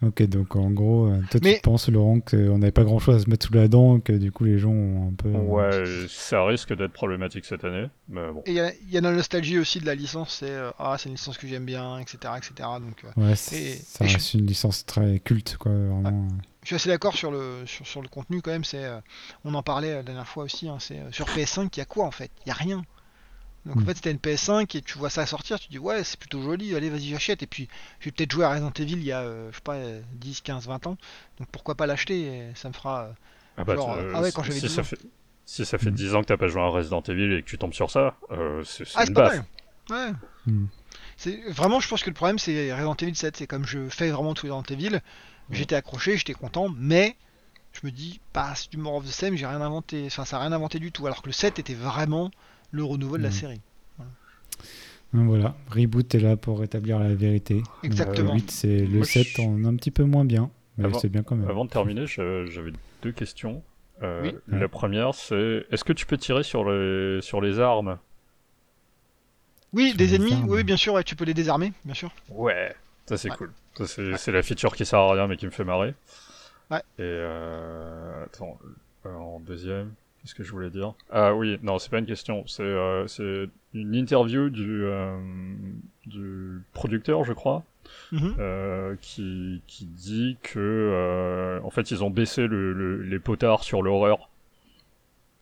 Ok, 0.01 0.23
donc 0.23 0.55
en 0.55 0.71
gros, 0.71 1.07
euh, 1.07 1.21
toi 1.29 1.41
tu 1.41 1.59
penses, 1.61 1.89
Laurent, 1.89 2.21
qu'on 2.21 2.57
n'avait 2.57 2.71
pas 2.71 2.85
grand 2.85 2.99
chose 2.99 3.15
à 3.15 3.19
se 3.19 3.29
mettre 3.29 3.45
sous 3.45 3.53
la 3.53 3.67
dent, 3.67 3.99
que 3.99 4.13
du 4.13 4.31
coup 4.31 4.45
les 4.45 4.57
gens 4.57 4.71
ont 4.71 5.09
un 5.09 5.13
peu. 5.13 5.29
Ouais, 5.29 5.83
ça 6.07 6.45
risque 6.45 6.73
d'être 6.73 6.93
problématique 6.93 7.43
cette 7.43 7.65
année. 7.65 7.87
Mais 8.07 8.31
bon. 8.31 8.41
Et 8.45 8.51
il 8.51 8.89
y, 8.89 8.97
a 8.97 9.01
la 9.01 9.11
nostalgie 9.11 9.59
aussi 9.59 9.81
de 9.81 9.85
la 9.85 9.95
licence, 9.95 10.37
c'est 10.39 10.51
euh, 10.51 10.71
ah, 10.79 10.95
c'est 10.97 11.09
une 11.09 11.15
licence 11.15 11.37
que 11.37 11.47
j'aime 11.47 11.65
bien, 11.65 11.99
etc. 11.99 12.33
etc. 12.37 12.69
Donc, 12.79 13.03
euh, 13.03 13.21
ouais, 13.21 13.35
ça 13.35 14.05
reste 14.05 14.33
une 14.35 14.45
licence 14.45 14.85
très 14.85 15.19
culte, 15.19 15.57
quoi, 15.57 15.73
vraiment. 15.73 16.29
Je 16.61 16.67
suis 16.67 16.75
assez 16.75 16.89
d'accord 16.89 17.15
sur 17.15 17.31
le, 17.31 17.63
sur, 17.65 17.85
sur, 17.85 18.01
le 18.01 18.07
contenu 18.07 18.41
quand 18.41 18.51
même, 18.51 18.63
c'est, 18.63 18.85
on 19.43 19.53
en 19.53 19.63
parlait 19.63 19.95
la 19.95 20.03
dernière 20.03 20.27
fois 20.27 20.43
aussi, 20.43 20.69
hein, 20.69 20.77
c'est 20.79 20.99
sur 21.11 21.25
PS5, 21.27 21.69
il 21.73 21.79
y 21.79 21.81
a 21.81 21.85
quoi 21.85 22.05
en 22.05 22.11
fait? 22.11 22.31
Il 22.45 22.49
y 22.49 22.51
a 22.51 22.55
rien. 22.55 22.83
Donc 23.65 23.75
en 23.75 23.79
hmm. 23.81 23.85
fait, 23.85 23.95
c'était 23.95 24.11
une 24.11 24.17
PS5 24.17 24.77
et 24.77 24.81
tu 24.81 24.97
vois 24.97 25.09
ça 25.09 25.25
sortir, 25.25 25.59
tu 25.59 25.67
dis 25.69 25.79
ouais, 25.79 26.03
c'est 26.03 26.17
plutôt 26.17 26.41
joli, 26.41 26.75
allez, 26.75 26.89
vas-y, 26.89 27.09
j'achète. 27.09 27.43
Et 27.43 27.47
puis, 27.47 27.67
j'ai 27.99 28.11
peut-être 28.11 28.31
joué 28.31 28.45
à 28.45 28.51
Resident 28.51 28.71
Evil 28.71 28.93
il 28.93 29.03
y 29.03 29.11
a, 29.11 29.21
euh, 29.21 29.49
je 29.51 29.57
sais 29.57 29.61
pas, 29.61 29.77
10, 30.13 30.41
15, 30.41 30.67
20 30.67 30.87
ans. 30.87 30.97
Donc 31.37 31.47
pourquoi 31.51 31.75
pas 31.75 31.85
l'acheter 31.85 32.51
Ça 32.55 32.69
me 32.69 32.73
fera. 32.73 33.03
Euh, 33.03 33.11
ah, 33.57 33.63
bah, 33.65 33.73
euh, 33.73 34.13
ah 34.15 34.21
ouais, 34.21 34.31
quand 34.31 34.43
j'avais 34.43 34.59
si, 34.59 34.69
ça 34.69 34.83
fait, 34.83 34.99
si 35.45 35.65
ça 35.65 35.77
fait 35.77 35.91
10 35.91 36.15
ans 36.15 36.21
que 36.21 36.27
t'as 36.27 36.37
pas 36.37 36.47
joué 36.47 36.61
à 36.61 36.67
Resident 36.67 37.01
Evil 37.01 37.33
et 37.33 37.43
que 37.43 37.49
tu 37.49 37.57
tombes 37.57 37.73
sur 37.73 37.91
ça, 37.91 38.15
c'est 38.63 38.85
ah, 38.95 39.05
une 39.05 39.13
baffe. 39.13 39.43
Ouais. 39.89 40.11
Hmm. 40.45 40.67
Vraiment, 41.49 41.81
je 41.81 41.89
pense 41.89 42.01
que 42.01 42.09
le 42.09 42.15
problème, 42.15 42.39
c'est 42.39 42.71
Resident 42.71 42.95
Evil 42.95 43.15
7. 43.15 43.35
C'est 43.35 43.47
comme 43.47 43.65
je 43.65 43.89
fais 43.89 44.09
vraiment 44.09 44.33
tout 44.33 44.47
Resident 44.47 44.63
Evil, 44.69 44.95
hmm. 44.95 45.53
j'étais 45.53 45.75
accroché, 45.75 46.15
j'étais 46.15 46.33
content, 46.33 46.69
mais 46.73 47.17
je 47.73 47.81
me 47.83 47.91
dis, 47.91 48.21
pas 48.31 48.53
du 48.71 48.77
More 48.77 48.95
of 48.95 49.05
the 49.05 49.11
Same, 49.11 49.35
j'ai 49.35 49.45
rien 49.45 49.61
inventé. 49.61 50.05
Enfin, 50.07 50.23
ça 50.23 50.37
a 50.37 50.41
rien 50.41 50.53
inventé 50.53 50.79
du 50.79 50.93
tout. 50.93 51.05
Alors 51.05 51.21
que 51.21 51.27
le 51.27 51.33
7 51.33 51.59
était 51.59 51.73
vraiment 51.73 52.31
le 52.71 52.83
renouveau 52.83 53.17
de 53.17 53.23
la 53.23 53.29
mm. 53.29 53.33
série. 53.33 53.61
Voilà. 55.11 55.55
Reboot 55.71 56.13
est 56.13 56.19
là 56.19 56.37
pour 56.37 56.59
rétablir 56.59 56.99
la 56.99 57.13
vérité. 57.15 57.63
Exactement. 57.83 58.35
Le 58.35 58.41
c'est 58.47 58.85
le 58.85 59.03
7 59.03 59.39
en 59.39 59.65
un 59.65 59.75
petit 59.75 59.91
peu 59.91 60.03
moins 60.03 60.25
bien, 60.25 60.51
mais 60.77 60.89
c'est 60.99 61.09
bien 61.09 61.23
quand 61.23 61.35
même. 61.35 61.49
Avant 61.49 61.65
de 61.65 61.69
terminer, 61.69 62.05
j'avais 62.05 62.71
deux 63.01 63.11
questions. 63.11 63.63
Euh, 64.01 64.31
la 64.47 64.67
première, 64.69 65.13
c'est 65.13 65.65
est-ce 65.71 65.83
que 65.83 65.93
tu 65.93 66.05
peux 66.05 66.17
tirer 66.17 66.43
sur 66.43 66.69
les, 66.69 67.21
sur 67.21 67.41
les 67.41 67.59
armes? 67.59 67.97
Oui, 69.73 69.93
des 69.95 70.15
ennemis, 70.15 70.37
oui, 70.47 70.63
bien 70.63 70.77
sûr, 70.77 71.03
tu 71.03 71.15
peux 71.15 71.25
les 71.25 71.33
désarmer, 71.33 71.73
bien 71.85 71.93
sûr. 71.93 72.11
Ouais, 72.29 72.75
ça 73.07 73.17
c'est 73.17 73.29
cool. 73.29 73.51
C'est 73.85 74.31
la 74.31 74.43
feature 74.43 74.75
qui 74.75 74.85
sert 74.85 74.99
à 74.99 75.13
rien 75.13 75.27
mais 75.27 75.37
qui 75.37 75.45
me 75.45 75.51
fait 75.51 75.63
marrer. 75.63 75.95
Ouais. 76.69 76.79
Et 76.97 77.01
euh, 77.01 78.25
attends, 78.25 78.59
euh, 79.05 79.15
en 79.15 79.39
deuxième. 79.39 79.93
Qu'est-ce 80.21 80.35
que 80.35 80.43
je 80.43 80.51
voulais 80.51 80.69
dire? 80.69 80.93
Ah 81.11 81.33
oui, 81.33 81.59
non, 81.63 81.79
c'est 81.79 81.89
pas 81.89 81.99
une 81.99 82.05
question. 82.05 82.43
C'est 82.45 82.63
euh, 82.63 83.05
une 83.73 83.95
interview 83.95 84.49
du, 84.49 84.83
euh, 84.83 85.17
du 86.07 86.61
producteur, 86.73 87.23
je 87.23 87.33
crois, 87.33 87.63
mhm. 88.11 88.35
euh, 88.39 88.95
qui, 89.01 89.61
qui 89.67 89.85
dit 89.85 90.37
que 90.41 90.59
euh, 90.59 91.59
en 91.63 91.69
fait 91.69 91.91
ils 91.91 92.03
ont 92.03 92.09
baissé 92.09 92.47
le, 92.47 93.01
les 93.01 93.19
potards 93.19 93.63
sur 93.63 93.81
l'horreur. 93.81 94.29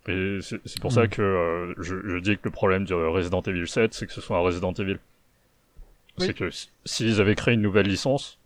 Et 0.07 0.39
c'est 0.41 0.79
pour 0.79 0.91
ça 0.91 1.03
mhm. 1.03 1.09
que 1.09 1.21
euh, 1.21 1.73
je, 1.79 1.95
je, 2.07 2.17
dis 2.17 2.37
que 2.37 2.43
le 2.45 2.51
problème 2.51 2.85
du 2.85 2.93
Resident 2.93 3.41
Evil 3.41 3.67
7, 3.67 3.93
c'est 3.93 4.07
que 4.07 4.13
ce 4.13 4.21
soit 4.21 4.37
un 4.37 4.41
Resident 4.41 4.73
Evil. 4.73 4.99
C'est 6.17 6.33
que 6.33 6.49
s'ils 6.85 7.21
avaient 7.21 7.35
créé 7.35 7.53
une 7.53 7.61
nouvelle 7.61 7.85
licence, 7.85 8.39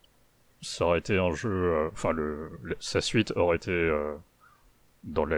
ça 0.62 0.86
aurait 0.86 1.00
été 1.00 1.18
un 1.18 1.34
jeu. 1.34 1.88
Enfin, 1.94 2.12
le, 2.12 2.50
sa 2.80 3.00
suite 3.00 3.32
aurait 3.38 3.56
été 3.56 3.92
dans 5.04 5.24
la 5.24 5.38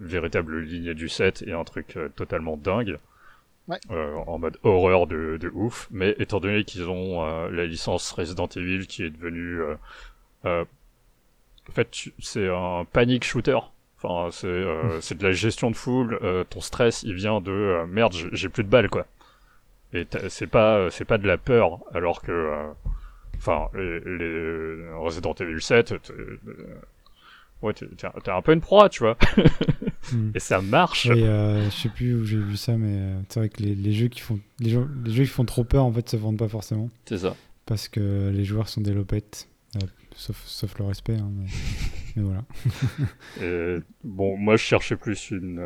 véritable 0.00 0.60
lignée 0.60 0.94
du 0.94 1.08
7 1.08 1.44
et 1.46 1.52
un 1.52 1.64
truc 1.64 1.96
euh, 1.96 2.08
totalement 2.08 2.56
dingue. 2.56 2.98
Euh, 3.92 4.16
en 4.26 4.38
mode 4.38 4.58
horreur 4.64 5.06
de, 5.06 5.36
de, 5.36 5.48
ouf, 5.54 5.86
mais 5.92 6.16
étant 6.18 6.40
donné 6.40 6.64
qu'ils 6.64 6.88
ont 6.88 7.24
euh, 7.24 7.48
la 7.50 7.66
licence 7.66 8.10
Resident 8.10 8.48
Evil 8.48 8.88
qui 8.88 9.04
est 9.04 9.10
devenue... 9.10 9.62
en 10.44 10.64
fait, 11.72 12.08
c'est 12.18 12.48
un 12.48 12.84
panic 12.84 13.22
shooter. 13.22 13.58
Enfin, 14.02 14.30
c'est 14.32 14.64
c'est 15.00 15.18
de 15.18 15.22
la 15.22 15.30
gestion 15.30 15.70
de 15.70 15.76
foule. 15.76 16.18
ton 16.48 16.60
stress, 16.60 17.04
il 17.04 17.14
vient 17.14 17.40
de 17.40 17.84
merde, 17.84 18.12
j'ai 18.32 18.48
plus 18.48 18.64
de 18.64 18.68
balles 18.68 18.88
quoi. 18.88 19.06
Et 19.92 20.04
c'est 20.30 20.48
pas 20.48 20.90
c'est 20.90 21.04
pas 21.04 21.18
de 21.18 21.28
la 21.28 21.38
peur, 21.38 21.78
alors 21.92 22.22
que 22.22 22.72
enfin 23.36 23.68
les, 23.74 24.00
les 24.00 24.92
Resident 24.94 25.34
Evil 25.34 25.60
7 25.60 25.94
ouais, 27.62 27.72
t'es, 27.74 28.30
un 28.30 28.42
peu 28.42 28.52
une 28.52 28.60
proie, 28.60 28.88
tu 28.88 29.04
vois. 29.04 29.16
Hmm. 30.12 30.30
Et 30.34 30.40
ça 30.40 30.60
marche. 30.60 31.06
Et 31.06 31.24
euh, 31.24 31.64
je 31.70 31.76
sais 31.76 31.88
plus 31.88 32.14
où 32.14 32.24
j'ai 32.24 32.38
vu 32.38 32.56
ça, 32.56 32.76
mais 32.76 32.96
euh, 32.96 33.20
c'est 33.28 33.40
vrai 33.40 33.48
que 33.48 33.62
les, 33.62 33.74
les, 33.74 33.92
jeux 33.92 34.08
qui 34.08 34.20
font 34.20 34.40
les 34.58 34.70
jeux, 34.70 34.88
les 35.04 35.12
jeux 35.12 35.24
qui 35.24 35.30
font 35.30 35.44
trop 35.44 35.64
peur 35.64 35.84
en 35.84 35.92
fait 35.92 36.08
se 36.08 36.16
vendent 36.16 36.38
pas 36.38 36.48
forcément. 36.48 36.90
C'est 37.06 37.18
ça. 37.18 37.36
Parce 37.66 37.88
que 37.88 38.30
les 38.30 38.44
joueurs 38.44 38.68
sont 38.68 38.80
des 38.80 38.92
lopettes. 38.92 39.48
Euh, 39.76 39.86
sauf, 40.16 40.42
sauf 40.46 40.78
le 40.78 40.86
respect. 40.86 41.16
Hein, 41.16 41.30
Mais 42.16 42.22
voilà. 42.22 42.44
et, 43.42 43.78
bon, 44.04 44.36
moi 44.36 44.56
je 44.56 44.62
cherchais 44.62 44.96
plus 44.96 45.30
une, 45.30 45.60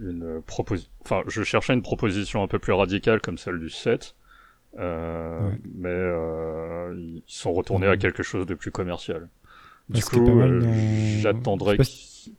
une 0.00 0.42
proposition. 0.46 0.90
Enfin, 1.04 1.22
je 1.26 1.42
cherchais 1.42 1.72
une 1.72 1.82
proposition 1.82 2.42
un 2.42 2.46
peu 2.48 2.58
plus 2.58 2.72
radicale 2.72 3.20
comme 3.20 3.38
celle 3.38 3.58
du 3.58 3.70
7. 3.70 4.14
Euh, 4.78 5.50
Mais 5.74 5.88
euh, 5.88 6.94
ils 6.96 7.22
sont 7.26 7.52
retournés 7.52 7.88
à 7.88 7.96
quelque 7.96 8.22
chose 8.22 8.46
de 8.46 8.54
plus 8.54 8.70
commercial. 8.70 9.28
Du 9.88 10.02
coup, 10.04 10.40
euh, 10.40 10.60
j'attendrai 11.20 11.76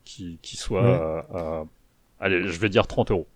qu'il 0.04 0.38
soit 0.58 1.24
à, 1.34 1.64
Allez, 2.20 2.46
je 2.46 2.58
vais 2.60 2.68
dire 2.68 2.86
30 2.86 3.10
euros. 3.10 3.26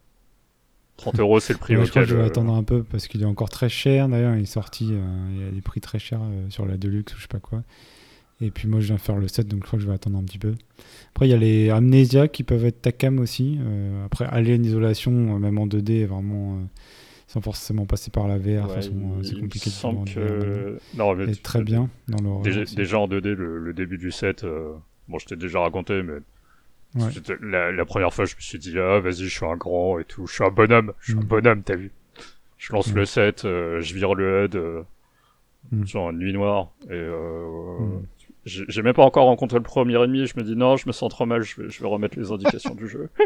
30 0.97 1.19
euros, 1.21 1.41
c'est 1.41 1.53
le 1.53 1.59
prix 1.59 1.77
auquel. 1.77 2.05
Je, 2.05 2.11
je 2.11 2.17
vais 2.17 2.25
attendre 2.25 2.55
un 2.55 2.63
peu 2.63 2.83
parce 2.83 3.07
qu'il 3.09 3.21
est 3.23 3.27
encore 3.27 3.51
très 3.51 3.69
cher. 3.69 4.09
D'ailleurs, 4.09 4.35
il 4.37 4.43
est 4.43 4.47
sorti, 4.47 4.87
il 4.87 5.45
y 5.45 5.47
a 5.47 5.51
des 5.51 5.61
prix 5.61 5.81
très 5.81 5.99
chers 5.99 6.21
sur 6.49 6.65
la 6.65 6.77
Deluxe 6.77 7.15
ou 7.15 7.17
je 7.17 7.23
sais 7.23 7.29
pas 7.29 7.41
quoi. 7.41 7.63
Et 8.41 8.51
puis 8.51 8.69
moi, 8.69 8.81
je 8.81 8.87
viens 8.87 8.99
faire 8.99 9.17
le 9.17 9.29
7, 9.29 9.49
donc 9.49 9.63
je 9.63 9.67
crois 9.67 9.79
que 9.79 9.83
je 9.83 9.89
vais 9.89 9.95
attendre 9.95 10.19
un 10.19 10.23
petit 10.23 10.39
peu. 10.39 10.55
Après, 11.11 11.27
il 11.27 11.31
y 11.31 11.35
a 11.35 11.39
les 11.39 11.71
Amnesia 11.71 12.29
qui 12.29 12.45
peuvent 12.45 12.65
être 12.65 12.81
Takam 12.81 13.19
aussi. 13.19 13.59
après, 14.05 14.27
Alien 14.27 14.65
Isolation, 14.65 15.39
même 15.39 15.59
en 15.59 15.67
2D, 15.67 16.07
vraiment 16.07 16.61
sans 17.27 17.41
forcément 17.41 17.87
passer 17.87 18.11
par 18.11 18.29
la 18.29 18.39
VR. 18.39 18.71
euh, 18.71 19.23
c'est 19.23 19.39
compliqué 19.39 19.71
de 19.71 20.15
que... 20.15 20.79
Non, 20.97 21.15
mais 21.15 21.35
très 21.35 21.63
bien 21.63 21.91
dans 22.09 22.39
le 22.39 22.43
déjà, 22.43 22.65
déjà, 22.65 22.99
en 22.99 23.09
2D, 23.09 23.33
le, 23.33 23.73
début 23.73 23.99
du 23.99 24.13
set, 24.13 24.45
euh, 24.45 24.73
bon, 25.09 25.19
je 25.19 25.27
t'ai 25.27 25.37
déjà 25.37 25.61
raconté, 25.61 26.03
mais 26.03 26.19
la, 27.41 27.85
première 27.85 28.13
fois, 28.13 28.25
je 28.25 28.35
me 28.37 28.41
suis 28.41 28.59
dit, 28.59 28.79
ah, 28.79 29.01
vas-y, 29.01 29.25
je 29.25 29.29
suis 29.29 29.47
un 29.47 29.57
grand 29.57 29.99
et 29.99 30.05
tout, 30.05 30.27
je 30.27 30.35
suis 30.35 30.45
un 30.45 30.51
bonhomme, 30.51 30.93
je 31.01 31.13
suis 31.13 31.19
un 31.19 31.23
mm. 31.23 31.27
bonhomme, 31.27 31.63
t'as 31.63 31.77
vu. 31.77 31.93
Je 32.59 32.73
lance 32.73 32.93
le 32.93 33.05
set, 33.05 33.45
euh, 33.45 33.81
je 33.81 33.95
vire 33.95 34.15
le 34.15 34.45
HUD, 34.45 34.85
mm. 35.73 35.87
sur 35.87 36.11
une 36.11 36.19
nuit 36.19 36.33
noire, 36.33 36.71
et 36.91 37.01
mm. 37.01 38.03
j'ai 38.45 38.83
même 38.83 38.95
pas 38.95 39.05
encore 39.05 39.27
rencontré 39.27 39.59
le 39.59 39.65
premier 39.65 40.03
ennemi, 40.03 40.27
je 40.27 40.35
me 40.37 40.43
dis, 40.43 40.57
non, 40.57 40.77
je 40.77 40.87
me 40.87 40.93
sens 40.93 41.11
trop 41.11 41.27
mal, 41.27 41.43
je 41.43 41.61
vais, 41.61 41.71
je 41.71 41.81
vais 41.81 41.89
remettre 41.89 42.19
les 42.19 42.31
indications 42.31 42.75
du 42.75 42.89
jeu. 42.89 43.09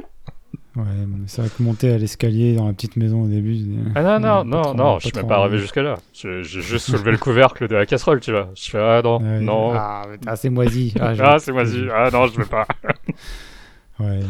Ouais, 0.76 0.84
c'est 1.26 1.42
vrai 1.42 1.50
que 1.50 1.62
monter 1.64 1.92
à 1.92 1.98
l'escalier 1.98 2.54
dans 2.54 2.66
la 2.68 2.72
petite 2.72 2.96
maison 2.96 3.22
au 3.22 3.26
début. 3.26 3.58
Ah 3.96 4.02
non, 4.02 4.20
non, 4.20 4.44
non, 4.44 4.74
non, 4.74 4.98
je 5.00 5.08
suis 5.08 5.16
même 5.16 5.26
pas 5.26 5.38
arrivé 5.38 5.58
jusqu'à 5.58 5.82
là. 5.82 5.96
J'ai 6.12 6.44
juste 6.44 6.90
soulevé 6.90 7.10
le 7.10 7.18
couvercle 7.18 7.66
de 7.66 7.74
la 7.74 7.86
casserole, 7.86 8.20
tu 8.20 8.30
vois. 8.30 8.50
Je 8.54 8.70
fais, 8.70 8.78
ah 8.78 9.00
non, 9.02 9.18
non. 9.18 9.72
Ah, 9.74 10.06
ah 10.26 10.36
c'est 10.36 10.48
moisi. 10.48 10.94
Ah, 11.00 11.12
ah 11.18 11.38
c'est 11.40 11.50
moisi. 11.50 11.80
Ah 11.92 12.10
non, 12.12 12.28
je 12.28 12.38
veux 12.38 12.46
pas. 12.46 12.68
ouais. 14.00 14.20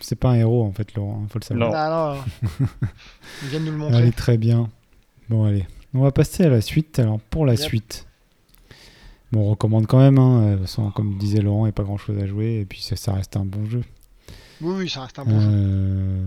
C'est 0.00 0.16
pas 0.16 0.30
un 0.30 0.34
héros 0.34 0.64
en 0.64 0.72
fait, 0.72 0.94
Laurent, 0.94 1.26
faut 1.28 1.38
le 1.38 1.44
savoir. 1.44 2.14
Non. 2.14 2.16
Non. 2.16 2.66
Il 3.42 3.48
vient 3.48 3.60
de 3.60 3.64
nous 3.66 3.72
le 3.72 3.78
montrer. 3.78 3.96
Allez, 3.96 4.12
très 4.12 4.36
bien. 4.36 4.68
Bon, 5.28 5.44
allez. 5.44 5.66
On 5.94 6.00
va 6.00 6.10
passer 6.10 6.44
à 6.44 6.48
la 6.48 6.60
suite. 6.60 6.98
Alors, 6.98 7.20
pour 7.20 7.46
la 7.46 7.56
suite. 7.56 8.06
Bon, 9.30 9.46
on 9.46 9.50
recommande 9.50 9.86
quand 9.86 9.98
même, 9.98 10.18
hein, 10.18 10.58
sans, 10.64 10.90
comme 10.90 11.18
disait 11.18 11.40
Laurent, 11.40 11.66
il 11.66 11.68
n'y 11.68 11.70
a 11.70 11.72
pas 11.72 11.82
grand 11.82 11.98
chose 11.98 12.18
à 12.18 12.26
jouer, 12.26 12.60
et 12.60 12.64
puis 12.64 12.80
ça, 12.80 12.96
ça 12.96 13.12
reste 13.12 13.36
un 13.36 13.44
bon 13.44 13.66
jeu. 13.66 13.82
Oui, 14.60 14.74
oui, 14.78 14.88
ça 14.88 15.02
reste 15.02 15.18
un 15.18 15.24
bon 15.24 15.40
jeu. 15.40 15.48
Euh, 15.50 16.26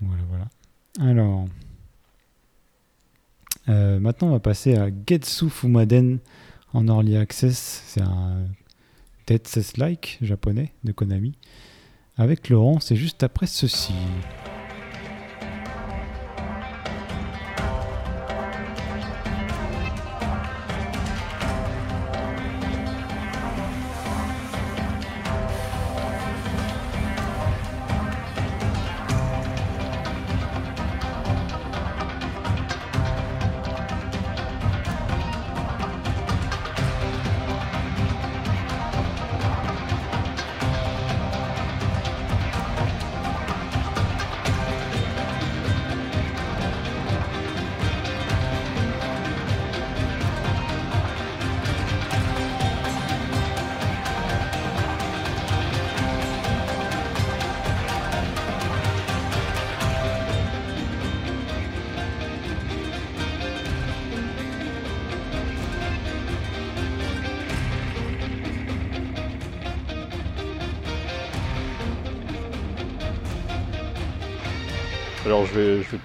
voilà, 0.00 0.22
voilà. 0.28 1.10
Alors. 1.10 1.46
Euh, 3.68 3.98
maintenant, 3.98 4.28
on 4.28 4.32
va 4.32 4.38
passer 4.40 4.76
à 4.76 4.88
Getsu 5.06 5.50
Fumaden 5.50 6.20
en 6.72 6.86
Early 6.86 7.16
Access. 7.16 7.82
C'est 7.86 8.00
un 8.00 8.44
Dead 9.26 9.42
like 9.76 10.18
japonais 10.22 10.72
de 10.84 10.92
Konami. 10.92 11.34
Avec 12.18 12.48
Laurent, 12.48 12.80
c'est 12.80 12.96
juste 12.96 13.22
après 13.22 13.46
ceci. 13.46 13.92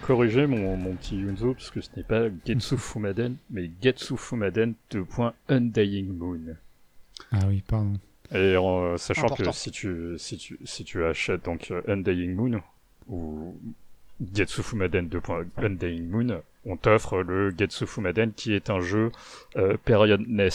Corriger 0.06 0.48
mon, 0.48 0.76
mon 0.78 0.96
petit 0.96 1.18
Yunzo, 1.18 1.54
parce 1.54 1.72
que 1.72 1.82
ce 1.82 1.90
n'est 1.96 2.04
pas 2.04 2.28
Getsu 2.46 2.78
Fumaden, 2.78 3.36
mais 3.50 3.70
Getsu 3.82 4.18
Fumaden 4.18 4.74
Undying 5.50 6.18
Moon. 6.18 6.56
Ah 7.32 7.40
oui, 7.48 7.64
pardon. 7.68 8.00
Et 8.34 8.56
euh, 8.56 8.98
sachant 8.98 9.28
que 9.28 9.52
si 9.52 9.72
tu, 9.72 10.16
si, 10.18 10.38
tu, 10.38 10.58
si 10.64 10.84
tu 10.86 11.04
achètes 11.04 11.44
donc 11.44 11.72
euh, 11.72 11.82
Undying 11.88 12.34
Moon, 12.34 12.62
ou 13.08 13.58
Getsu 14.34 14.64
Fumaden 14.64 15.10
Undying 15.58 16.08
Moon, 16.08 16.42
on 16.66 16.78
t'offre 16.78 17.24
le 17.24 17.54
Getsu 17.58 17.86
Fumaden 17.86 18.32
qui 18.34 18.54
est 18.54 18.70
un 18.70 18.80
jeu 18.80 19.12
euh, 19.58 19.76
période 19.84 20.24
NES. 20.28 20.50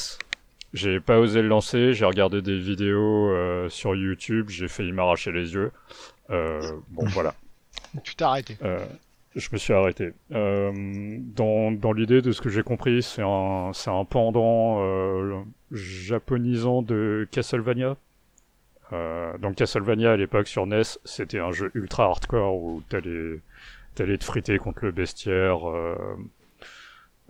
J'ai 0.72 1.00
pas 1.00 1.18
osé 1.18 1.42
le 1.42 1.48
lancer, 1.48 1.92
j'ai 1.92 2.04
regardé 2.04 2.42
des 2.42 2.58
vidéos 2.58 3.30
euh, 3.30 3.68
sur 3.68 3.94
YouTube, 3.94 4.48
j'ai 4.48 4.68
failli 4.68 4.92
m'arracher 4.92 5.32
les 5.32 5.54
yeux. 5.54 5.70
bon 6.28 7.06
voilà. 7.08 7.34
Tu 8.02 8.14
t'es 8.16 8.24
arrêté. 8.24 8.56
Je 9.36 9.50
me 9.52 9.58
suis 9.58 9.74
arrêté. 9.74 10.12
Euh, 10.32 10.72
dans 11.20 11.70
dans 11.70 11.92
l'idée 11.92 12.22
de 12.22 12.32
ce 12.32 12.40
que 12.40 12.48
j'ai 12.48 12.62
compris, 12.62 13.02
c'est 13.02 13.20
un, 13.20 13.70
un 13.86 14.04
pendant 14.06 14.78
euh, 14.80 15.42
japonisant 15.70 16.80
de 16.80 17.28
Castlevania. 17.30 17.98
Euh, 18.94 19.36
donc 19.36 19.56
Castlevania 19.56 20.12
à 20.12 20.16
l'époque 20.16 20.48
sur 20.48 20.66
NES, 20.66 20.82
c'était 21.04 21.38
un 21.38 21.52
jeu 21.52 21.70
ultra 21.74 22.04
hardcore 22.04 22.56
où 22.56 22.82
t'allais, 22.88 23.40
t'allais 23.94 24.16
te 24.16 24.24
friter 24.24 24.56
contre 24.56 24.86
le 24.86 24.92
bestiaire 24.92 25.68
euh, 25.68 26.16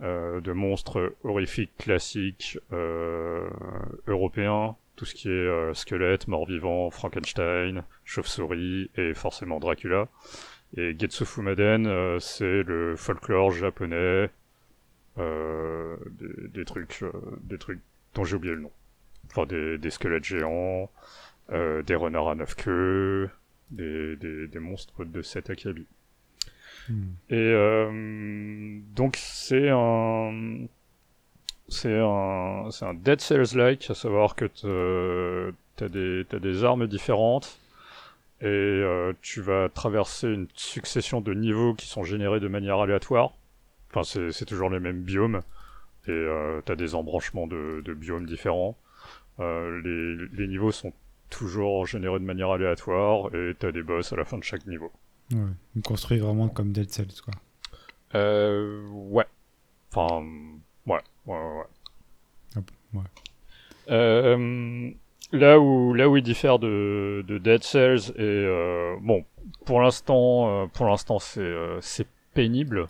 euh, 0.01 0.39
de 0.39 0.53
monstres 0.53 1.13
horrifiques 1.25 1.75
classiques 1.77 2.57
euh, 2.71 3.49
européens. 4.07 4.77
Tout 4.95 5.03
ce 5.03 5.13
qui 5.13 5.29
est 5.29 5.73
squelette, 5.73 6.29
mort-vivant, 6.29 6.89
Frankenstein, 6.89 7.83
chauve-souris 8.05 8.89
et 8.95 9.13
forcément 9.13 9.59
Dracula. 9.59 10.07
Et 10.75 10.95
Getsu 10.97 11.25
Fumaden, 11.25 11.87
euh, 11.87 12.19
c'est 12.19 12.63
le 12.63 12.95
folklore 12.95 13.51
japonais, 13.51 14.29
euh, 15.17 15.95
des, 16.53 16.65
trucs, 16.65 17.03
euh, 17.03 17.11
des 17.41 17.57
trucs 17.57 17.79
dont 18.13 18.25
j'ai 18.25 18.35
oublié 18.35 18.53
le 18.53 18.61
nom. 18.61 18.71
Enfin, 19.29 19.45
des, 19.45 19.89
squelettes 19.89 20.25
géants, 20.25 20.89
des 21.51 21.95
renards 21.95 22.29
à 22.29 22.35
neuf 22.35 22.55
queues, 22.55 23.29
des, 23.71 24.15
des, 24.15 24.59
monstres 24.59 25.05
de 25.05 25.21
7 25.21 25.49
akabis. 25.49 25.85
Hmm. 26.89 27.09
Et 27.29 28.83
donc 28.95 29.17
c'est 29.17 29.69
un 29.69 30.67
c'est 31.67 31.99
un 31.99 32.69
c'est 32.71 32.85
un 32.85 32.93
Dead 32.93 33.19
Cells 33.19 33.57
like, 33.57 33.89
à 33.89 33.93
savoir 33.93 34.35
que 34.35 34.45
t'as 35.75 35.89
des 35.89 36.25
t'as 36.29 36.39
des 36.39 36.63
armes 36.63 36.87
différentes 36.87 37.59
et 38.41 38.45
euh, 38.45 39.13
tu 39.21 39.41
vas 39.41 39.69
traverser 39.69 40.27
une 40.27 40.47
succession 40.53 41.21
de 41.21 41.33
niveaux 41.33 41.73
qui 41.73 41.87
sont 41.87 42.03
générés 42.03 42.39
de 42.39 42.47
manière 42.47 42.79
aléatoire. 42.79 43.33
Enfin, 43.89 44.03
c'est 44.03 44.45
toujours 44.45 44.69
les 44.69 44.79
mêmes 44.79 45.01
biomes, 45.01 45.41
et 46.07 46.11
euh, 46.11 46.61
tu 46.65 46.71
as 46.71 46.75
des 46.75 46.93
embranchements 46.93 47.47
de, 47.47 47.81
de 47.83 47.93
biomes 47.93 48.25
différents. 48.25 48.77
Euh, 49.39 49.81
les, 49.81 50.37
les, 50.37 50.47
niveaux 50.47 50.71
sont 50.71 50.93
toujours 51.29 51.85
générés 51.85 52.19
de 52.19 52.25
manière 52.25 52.49
aléatoire, 52.49 53.33
et 53.33 53.55
tu 53.59 53.65
as 53.65 53.71
des 53.71 53.83
boss 53.83 54.13
à 54.13 54.15
la 54.15 54.25
fin 54.25 54.37
de 54.37 54.43
chaque 54.43 54.65
niveau. 54.67 54.91
Ouais, 55.31 55.81
construit 55.83 56.19
vraiment 56.19 56.47
comme 56.47 56.71
Dead 56.71 56.89
Cells, 56.91 57.21
quoi. 57.23 57.33
Euh, 58.15 58.87
ouais. 58.89 59.25
Enfin, 59.93 60.23
ouais, 60.85 61.01
ouais, 61.25 61.35
ouais. 61.35 62.61
Ouais. 62.93 63.03
Euh, 63.89 64.91
Là 65.31 65.59
où, 65.59 65.93
là 65.93 66.07
où 66.07 66.15
il 66.17 66.23
diffère 66.23 66.57
de, 66.57 67.23
de 67.27 67.37
Dead 67.37 67.63
Cells 67.63 68.11
et 68.15 68.21
euh, 68.21 68.95
bon, 69.01 69.25
pour 69.65 69.81
l'instant, 69.81 70.63
euh, 70.63 70.67
pour 70.67 70.85
l'instant 70.85 71.19
c'est 71.19 71.41
euh, 71.41 71.79
c'est 71.81 72.07
pénible. 72.33 72.87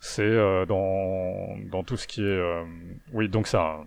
C'est 0.00 0.36
dans 0.66 1.56
dans 1.70 1.82
tout 1.82 1.96
ce 1.96 2.06
qui 2.06 2.22
est 2.22 2.42
oui 3.12 3.28
donc 3.28 3.48
ça 3.48 3.80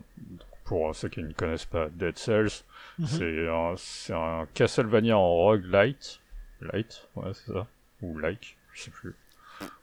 pour 0.66 0.94
ceux 0.96 1.10
qui 1.10 1.22
ne 1.22 1.34
connaissent 1.34 1.66
pas 1.66 1.88
Dead 1.90 2.18
Cells, 2.18 2.64
mhm. 3.00 3.76
c'est 3.78 4.14
un, 4.14 4.48
Castlevania 4.54 5.18
en 5.18 5.28
roguelite. 5.28 6.22
Light, 6.62 7.08
ouais, 7.16 7.32
c'est 7.34 7.52
ça. 7.52 7.68
Ou 8.02 8.18
like, 8.20 8.56
je 8.74 8.84
sais 8.84 8.92
plus. 8.92 9.16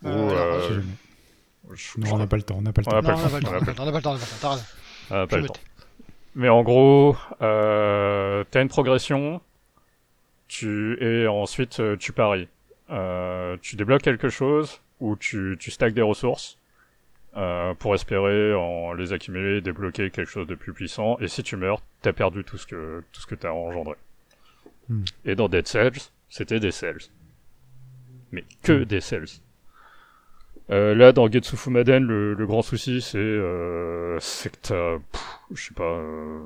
Ou, 0.03 0.09
euh, 0.09 0.81
non, 1.99 2.15
on 2.15 2.19
n'a 2.19 2.27
pas 2.27 2.37
le 2.37 2.43
temps, 2.43 2.57
on 2.57 2.63
n'a 2.63 2.73
pas 2.73 2.81
le 2.81 2.87
temps. 2.87 2.93
On 2.93 3.03
n'a 3.03 3.03
pas, 3.03 3.13
le 3.13 3.45
temps, 3.45 3.51
on 3.51 3.85
n'a 3.85 3.93
pas 3.93 3.99
le 3.99 4.03
temps, 4.03 4.13
on 5.11 5.15
n'a 5.15 5.27
pas 5.27 5.37
le 5.37 5.47
temps. 5.49 5.55
Mais 6.39 6.49
en 6.49 6.63
gros, 6.63 7.17
euh, 7.43 8.45
t'as 8.49 8.63
une 8.63 8.69
progression, 8.69 9.41
tu 10.47 10.97
et 11.03 11.27
ensuite 11.27 11.81
euh, 11.81 11.97
tu 11.97 12.13
paries. 12.13 12.47
Euh, 12.91 13.57
tu 13.61 13.75
débloques 13.75 14.03
quelque 14.03 14.29
chose 14.29 14.81
ou 15.01 15.17
tu, 15.17 15.57
tu 15.59 15.73
stacks 15.73 15.95
des 15.95 16.03
ressources 16.03 16.61
euh, 17.37 17.75
pour 17.75 17.93
espérer 17.97 18.55
en 18.55 18.93
les 18.93 19.13
accumuler, 19.13 19.61
débloquer 19.61 20.11
quelque 20.11 20.31
chose 20.31 20.47
de 20.47 20.55
plus 20.55 20.73
puissant. 20.73 21.19
Et 21.19 21.27
si 21.27 21.43
tu 21.43 21.57
meurs, 21.57 21.83
t'as 22.03 22.13
perdu 22.13 22.45
tout 22.45 22.57
ce 22.57 22.69
que 22.69 23.03
tout 23.11 23.21
ce 23.21 23.27
que 23.27 23.35
t'as 23.35 23.51
engendré. 23.51 23.97
Hmm. 24.89 25.03
Et 25.25 25.35
dans 25.35 25.49
Dead 25.49 25.67
Cells, 25.67 26.13
c'était 26.29 26.61
des 26.61 26.71
cells, 26.71 27.11
mais 28.31 28.45
que 28.63 28.83
hmm. 28.83 28.85
des 28.85 29.01
cells. 29.01 29.41
Euh, 30.71 30.95
là, 30.95 31.13
dans 31.13 31.31
Getsu 31.31 31.57
Fumaden, 31.57 32.05
le, 32.05 32.35
le 32.35 32.47
grand 32.47 32.63
souci, 32.63 33.01
c'est 33.01 33.19
euh, 33.19 34.19
que 34.19 34.49
t'as, 34.61 34.99
je 35.53 35.63
sais 35.63 35.75
pas, 35.75 35.85
euh, 35.85 36.41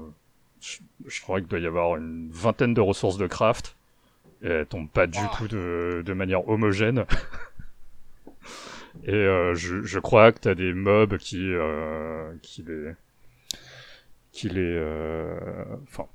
je, 0.61 1.21
crois 1.23 1.41
qu'il 1.41 1.49
doit 1.49 1.59
y 1.59 1.67
avoir 1.67 1.97
une 1.97 2.29
vingtaine 2.31 2.73
de 2.73 2.81
ressources 2.81 3.19
de 3.19 3.27
craft, 3.27 3.77
et 4.43 4.49
elles 4.49 4.67
tombent 4.67 4.91
pas 4.91 5.09
du 5.09 5.19
tout 5.37 5.49
de, 5.49 6.03
de 6.07 6.13
manière 6.13 6.49
homogène. 6.49 7.05
et 9.05 9.13
euh, 9.13 9.55
je, 9.55 9.83
je 9.83 9.99
crois 9.99 10.31
que 10.31 10.39
t'as 10.39 10.55
des 10.55 10.73
mobs 10.73 11.17
qui, 11.19 11.53
euh, 11.53 12.33
qui 12.43 12.63
les, 12.63 12.93
qui 14.31 14.49
les, 14.49 14.61
euh, 14.63 15.37
enfin, 15.83 16.07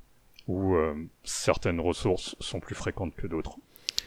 où 0.47 0.77
certaines 1.25 1.81
ressources 1.81 2.37
sont 2.39 2.61
plus 2.61 2.75
fréquentes 2.75 3.13
que 3.15 3.27
d'autres. 3.27 3.57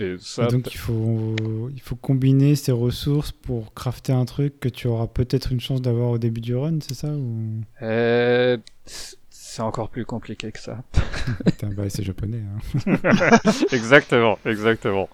Et 0.01 0.17
donc 0.51 0.73
il 0.73 0.79
faut, 0.79 1.37
il 1.75 1.81
faut 1.81 1.97
combiner 1.97 2.57
ces 2.57 2.73
ressources 2.73 3.33
pour 3.33 3.75
crafter 3.75 4.13
un 4.13 4.25
truc 4.25 4.59
que 4.59 4.69
tu 4.69 4.87
auras 4.87 5.07
peut-être 5.07 5.53
une 5.53 5.61
chance 5.61 5.83
d'avoir 5.83 6.11
au 6.11 6.19
début 6.19 6.41
du 6.41 6.57
run, 6.57 6.79
c'est 6.81 6.95
ça 6.95 7.09
ou... 7.09 7.61
euh, 7.83 8.57
C'est 8.87 9.63
encore 9.63 9.91
plus 9.91 10.07
compliqué 10.07 10.51
que 10.53 10.59
ça. 10.59 10.83
bah, 11.77 11.91
c'est 11.91 12.03
japonais. 12.03 12.43
Hein. 12.87 12.97
exactement, 13.73 14.39
exactement. 14.47 15.11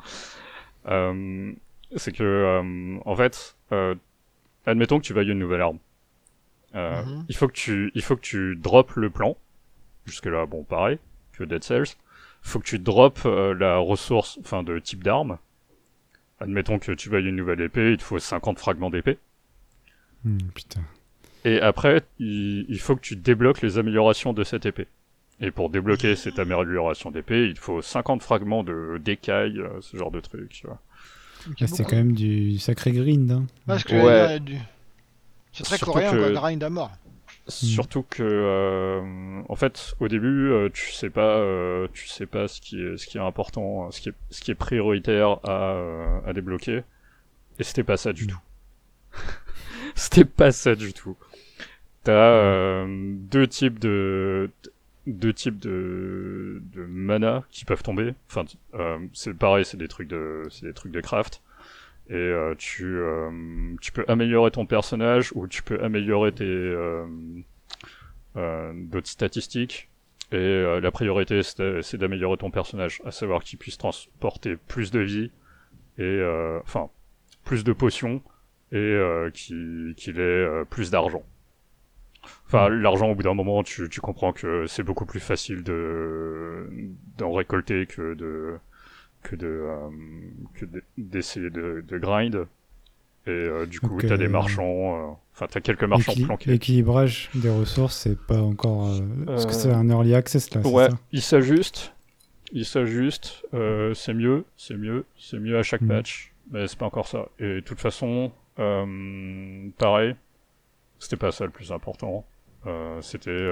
Euh, 0.87 1.53
c'est 1.97 2.13
que, 2.13 2.23
euh, 2.23 2.99
en 3.05 3.17
fait, 3.17 3.57
euh, 3.73 3.95
admettons 4.67 4.99
que 4.99 5.05
tu 5.05 5.13
veuilles 5.13 5.31
une 5.31 5.39
nouvelle 5.39 5.63
arme. 5.63 5.79
Euh, 6.75 7.03
mhm. 7.03 7.25
il, 7.29 7.37
faut 7.37 7.49
que 7.49 7.55
tu, 7.55 7.91
il 7.95 8.03
faut 8.03 8.17
que 8.17 8.21
tu 8.23 8.57
drops 8.57 8.97
le 8.97 9.11
plan. 9.11 9.37
Jusque-là, 10.05 10.47
bon, 10.47 10.63
pareil, 10.65 10.99
que 11.33 11.45
Dead 11.45 11.65
Cells 11.65 11.97
faut 12.47 12.61
que 12.61 12.67
tu 12.67 12.79
drops 12.79 13.23
euh, 13.27 13.55
la 13.55 13.79
ressource, 13.79 14.39
enfin 14.41 14.63
de 14.63 14.79
type 14.79 15.03
d'arme. 15.03 15.39
Admettons 16.41 16.79
que 16.79 16.93
tu 16.93 17.09
veuilles 17.09 17.29
une 17.29 17.37
nouvelle 17.37 17.61
épée, 17.61 17.93
il 17.93 17.97
te 17.99 18.03
faut 18.03 18.19
50 18.19 18.59
fragments 18.59 18.91
d'épée. 18.91 19.19
Hmm, 20.25 20.39
putain. 20.55 20.83
Et 21.45 21.61
après, 21.61 22.03
il, 22.19 22.79
faut 22.81 22.97
que 22.97 23.01
tu 23.01 23.17
débloques 23.17 23.63
les 23.63 23.79
améliorations 23.79 24.33
de 24.33 24.43
cette 24.45 24.67
épée. 24.67 24.89
Et 25.41 25.51
pour 25.51 25.71
débloquer 25.71 26.17
cette 26.17 26.39
amélioration 26.39 27.11
d'épée, 27.11 27.47
il 27.49 27.57
faut 27.57 27.83
50 27.83 28.23
fragments 28.23 28.65
de 28.65 28.99
d'écailles, 29.03 29.61
euh, 29.61 29.81
ce 29.81 29.97
genre 29.97 30.11
de 30.11 30.21
truc, 30.21 30.49
tu 30.49 30.67
vois. 30.67 30.81
c'est 31.67 31.85
quand 31.85 31.97
même 31.97 32.13
du 32.13 32.59
sacré 32.59 32.93
grind. 32.93 33.31
Hein. 33.31 33.47
Parce 33.67 33.85
que 33.85 33.95
ouais. 33.95 34.41
C'est 35.53 35.65
très 35.65 35.79
coréen, 35.79 36.11
que... 36.11 36.17
quoi, 36.17 36.33
grind 36.33 36.63
à 36.63 36.71
mort. 36.71 36.91
Mm. 37.47 37.51
Surtout 37.51 38.03
que, 38.03 38.23
euh, 38.25 39.43
en 39.49 39.55
fait, 39.55 39.95
au 40.01 40.09
début, 40.09 40.51
euh, 40.51 40.69
tu 40.73 40.91
sais 40.93 41.11
pas, 41.11 41.37
euh, 41.39 41.87
tu 41.93 42.09
sais 42.09 42.27
pas 42.27 42.49
ce 42.49 42.61
qui 42.61 42.83
est, 42.83 42.97
ce 42.97 43.07
qui 43.07 43.19
est 43.19 43.21
important, 43.21 43.91
ce 43.93 44.01
qui 44.01 44.09
est, 44.09 44.15
ce 44.31 44.41
qui 44.41 44.51
est 44.51 44.57
prioritaire 44.57 45.39
à, 45.45 45.79
à 46.27 46.33
débloquer. 46.33 46.83
Et 47.59 47.65
c'était 47.65 47.85
pas 47.85 47.97
ça 47.97 48.13
du 48.13 48.25
mm. 48.25 48.29
tout. 48.29 48.41
c'était 49.95 50.25
pas 50.25 50.51
ça 50.51 50.75
du 50.75 50.93
tout. 50.93 51.17
T'as 52.03 52.87
deux 52.87 53.47
types 53.49 53.79
de 53.81 54.51
deux 55.07 55.33
types 55.33 55.59
de, 55.59 56.63
de 56.73 56.85
mana 56.85 57.45
qui 57.51 57.65
peuvent 57.65 57.83
tomber. 57.83 58.15
Enfin, 58.29 58.45
c'est 59.13 59.35
pareil, 59.35 59.65
c'est 59.65 59.77
des 59.77 59.89
trucs 59.89 60.09
de, 60.09 60.47
c'est 60.51 60.67
des 60.67 60.73
trucs 60.73 60.93
de 60.93 61.01
craft 61.01 61.43
et 62.09 62.15
euh, 62.15 62.55
tu, 62.57 62.85
euh, 62.85 63.31
tu 63.81 63.91
peux 63.93 64.05
améliorer 64.07 64.51
ton 64.51 64.65
personnage 64.65 65.33
ou 65.35 65.49
tu 65.49 65.63
peux 65.63 65.83
améliorer 65.83 66.33
tes 66.33 66.45
euh, 66.45 67.05
d'autres 68.35 69.09
statistiques. 69.09 69.89
Et 70.33 70.81
la 70.83 70.91
priorité, 70.91 71.43
c'est 71.45 71.95
d'améliorer 71.95 72.37
ton 72.37 72.51
personnage, 72.51 73.01
à 73.05 73.13
savoir 73.13 73.45
qu'il 73.45 73.61
puisse 73.61 73.79
transporter 73.79 74.57
plus 74.57 74.91
de 74.91 74.99
vie 74.99 75.31
et 75.99 76.21
enfin 76.65 76.91
plus 77.45 77.63
de 77.63 77.73
potions 77.73 78.21
et 78.73 78.99
qu'il 79.33 79.95
ait 80.19 80.65
plus 80.69 80.91
d'argent. 80.91 81.23
Enfin, 82.47 82.69
mm. 82.69 82.83
l'argent, 82.83 83.09
au 83.09 83.15
bout 83.15 83.23
d'un 83.23 83.35
moment, 83.35 83.63
tu, 83.63 83.89
tu 83.89 84.01
comprends 84.01 84.33
que 84.33 84.67
c'est 84.67 84.83
beaucoup 84.83 85.07
plus 85.07 85.21
facile 85.21 85.63
de 85.63 86.69
d'en 87.19 87.33
récolter 87.33 87.87
que 87.87 88.15
de 88.15 88.59
que 89.27 89.37
de 89.37 89.47
euh, 89.47 89.89
que 90.55 90.67
d'essayer 90.97 91.51
de, 91.51 91.85
de, 91.87 91.99
grind. 91.99 92.47
Et 93.27 93.31
euh, 93.31 93.67
du 93.67 93.81
coup, 93.81 94.01
t'as 94.01 94.17
des 94.17 94.29
marchands. 94.29 95.11
Euh, 95.11 95.13
enfin, 95.35 95.47
t'as 95.51 95.61
quelques 95.61 95.85
marchands 95.85 96.15
planqués. 96.25 96.51
L'équilibrage 96.51 97.29
des 97.35 97.51
ressources, 97.51 97.97
c'est 97.97 98.19
pas 98.19 98.41
encore. 98.41 98.89
Parce 99.27 99.47
que 99.47 99.53
c'est 99.53 99.73
un 99.73 99.89
early 99.89 100.15
access 100.15 100.55
là. 100.55 100.61
Ouais, 100.63 100.89
il 101.13 101.23
s'ajuste. 101.23 101.93
Il 102.53 102.65
s'ajuste. 102.65 103.45
c'est 103.95 104.15
mieux, 104.15 104.45
c'est 104.57 104.77
mieux, 104.77 105.05
c'est 105.19 105.39
mieux 105.39 105.59
à 105.59 105.63
chaque 105.63 105.83
mm. 105.83 105.87
match. 105.87 106.33
Mais 106.53 106.69
c'est 106.69 106.79
pas 106.79 106.87
encore 106.87 107.09
ça. 107.09 107.29
Et 107.41 107.57
de 107.57 107.61
toute 107.61 107.81
façon, 107.81 108.31
pareil, 108.57 110.15
c'était 111.01 111.17
pas 111.17 111.33
ça 111.33 111.45
le 111.45 111.51
plus 111.51 111.73
important. 111.73 112.25
c'était, 113.01 113.51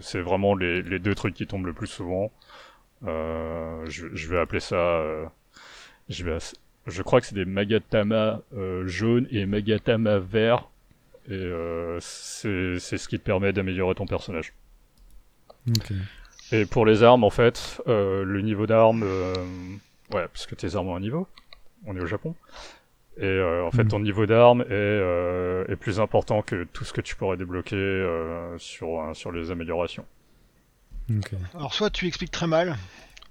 c'est 0.00 0.20
vraiment 0.20 0.54
les, 0.54 0.82
les 0.82 0.98
deux 0.98 1.14
trucs 1.14 1.34
qui 1.34 1.46
tombent 1.46 1.66
le 1.66 1.72
plus 1.72 1.86
souvent. 1.86 2.30
Euh, 3.06 3.84
je, 3.88 4.06
je, 4.14 4.28
vais 4.28 4.38
appeler 4.38 4.60
ça. 4.60 4.76
Euh, 4.76 5.26
je, 6.08 6.24
vais, 6.24 6.38
je 6.86 7.02
crois 7.02 7.20
que 7.20 7.26
c'est 7.26 7.34
des 7.34 7.44
Magatama 7.44 8.40
euh, 8.56 8.86
jaunes 8.86 9.26
et 9.30 9.46
Magatama 9.46 10.18
verts. 10.18 10.68
Et 11.30 11.50
c'est 12.00 12.78
ce 12.78 13.08
qui 13.08 13.18
te 13.18 13.24
permet 13.24 13.54
d'améliorer 13.54 13.94
ton 13.94 14.06
personnage. 14.06 14.52
Et 16.52 16.66
pour 16.66 16.84
les 16.84 17.02
armes, 17.02 17.24
en 17.24 17.30
fait, 17.30 17.80
le 17.86 18.40
niveau 18.42 18.66
d'armes, 18.66 19.04
ouais, 20.12 20.28
parce 20.28 20.44
que 20.46 20.54
tes 20.54 20.76
armes 20.76 20.88
ont 20.88 20.96
un 20.96 21.00
niveau. 21.00 21.26
On 21.86 21.96
est 21.96 22.00
au 22.00 22.06
Japon. 22.06 22.34
Et 23.16 23.40
en 23.40 23.70
fait, 23.70 23.84
mm. 23.84 23.88
ton 23.88 24.00
niveau 24.00 24.26
d'armes 24.26 24.66
est, 24.68 25.72
est, 25.72 25.76
plus 25.76 25.98
important 25.98 26.42
que 26.42 26.64
tout 26.74 26.84
ce 26.84 26.92
que 26.92 27.00
tu 27.00 27.16
pourrais 27.16 27.38
débloquer 27.38 28.06
sur, 28.58 29.10
sur 29.14 29.32
les 29.32 29.50
améliorations. 29.50 30.04
Alors 31.54 31.74
soit 31.74 31.90
tu 31.90 32.06
expliques 32.06 32.30
très 32.30 32.46
mal, 32.46 32.76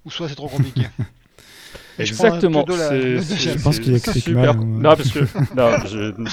ou 0.04 0.10
soit 0.10 0.28
c'est 0.28 0.34
trop 0.34 0.48
compliqué. 0.48 0.82
Exactement. 1.98 2.64
Je, 2.68 3.62
pense 3.62 3.78
qu'il 3.78 3.94
explique 3.94 4.24
super. 4.24 4.54
Mal, 4.54 4.66
Non, 4.66 4.96
parce 4.96 5.10
que 5.10 5.20
non, 5.54 6.26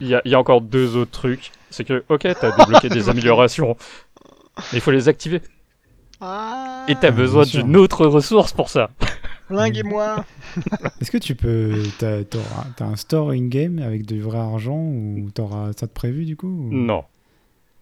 il, 0.00 0.08
y 0.08 0.14
a, 0.14 0.22
il 0.24 0.30
y 0.30 0.34
a 0.34 0.38
encore 0.38 0.60
deux 0.60 0.96
autres 0.96 1.10
trucs. 1.10 1.52
C'est 1.70 1.84
que, 1.84 2.04
ok, 2.08 2.28
t'as 2.38 2.56
débloqué 2.56 2.88
des 2.88 3.08
améliorations, 3.08 3.76
mais 4.56 4.78
il 4.78 4.80
faut 4.80 4.90
les 4.90 5.08
activer. 5.08 5.40
Ah. 6.20 6.84
Et 6.88 6.94
t'as 6.94 7.10
besoin 7.10 7.44
d'une 7.44 7.76
autre 7.76 8.06
ressource 8.06 8.52
pour 8.52 8.68
ça. 8.68 8.90
Linguez-moi. 9.50 10.24
Est-ce 11.00 11.10
que 11.10 11.18
tu 11.18 11.34
peux. 11.34 11.82
T'as 11.98 12.20
as 12.80 12.84
un 12.84 12.96
store 12.96 13.30
in-game 13.30 13.80
avec 13.80 14.06
du 14.06 14.20
vrai 14.20 14.38
argent 14.38 14.78
ou 14.78 15.30
t'auras 15.34 15.72
ça 15.72 15.86
de 15.86 15.92
prévu 15.92 16.24
du 16.24 16.36
coup 16.36 16.68
Non. 16.70 17.04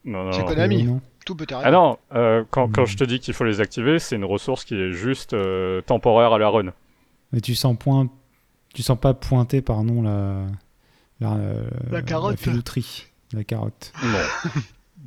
Non, 0.04 0.24
non. 0.24 0.32
C'est 0.32 0.44
Konami. 0.44 0.84
Non. 0.84 1.00
Tout 1.30 1.36
peut 1.36 1.46
Ah 1.52 1.70
non, 1.70 1.96
euh, 2.12 2.42
quand, 2.50 2.66
quand, 2.72 2.86
je 2.86 2.96
te 2.96 3.04
dis 3.04 3.20
qu'il 3.20 3.34
faut 3.34 3.44
les 3.44 3.60
activer, 3.60 4.00
c'est 4.00 4.16
une 4.16 4.24
ressource 4.24 4.64
qui 4.64 4.74
est 4.74 4.90
juste 4.90 5.32
euh, 5.32 5.80
temporaire 5.80 6.32
à 6.32 6.40
la 6.40 6.48
run. 6.48 6.72
Mais 7.32 7.40
tu 7.40 7.54
sens 7.54 7.76
point, 7.78 8.10
tu 8.74 8.82
sens 8.82 8.98
pas 8.98 9.14
pointer 9.14 9.62
par 9.62 9.84
nom 9.84 10.02
la 10.02 10.46
la, 11.20 11.38
la 11.88 12.02
carotte, 12.02 12.32
la 12.32 12.36
filouterie, 12.36 13.06
la 13.32 13.44
carotte. 13.44 13.92
Non, 14.02 14.48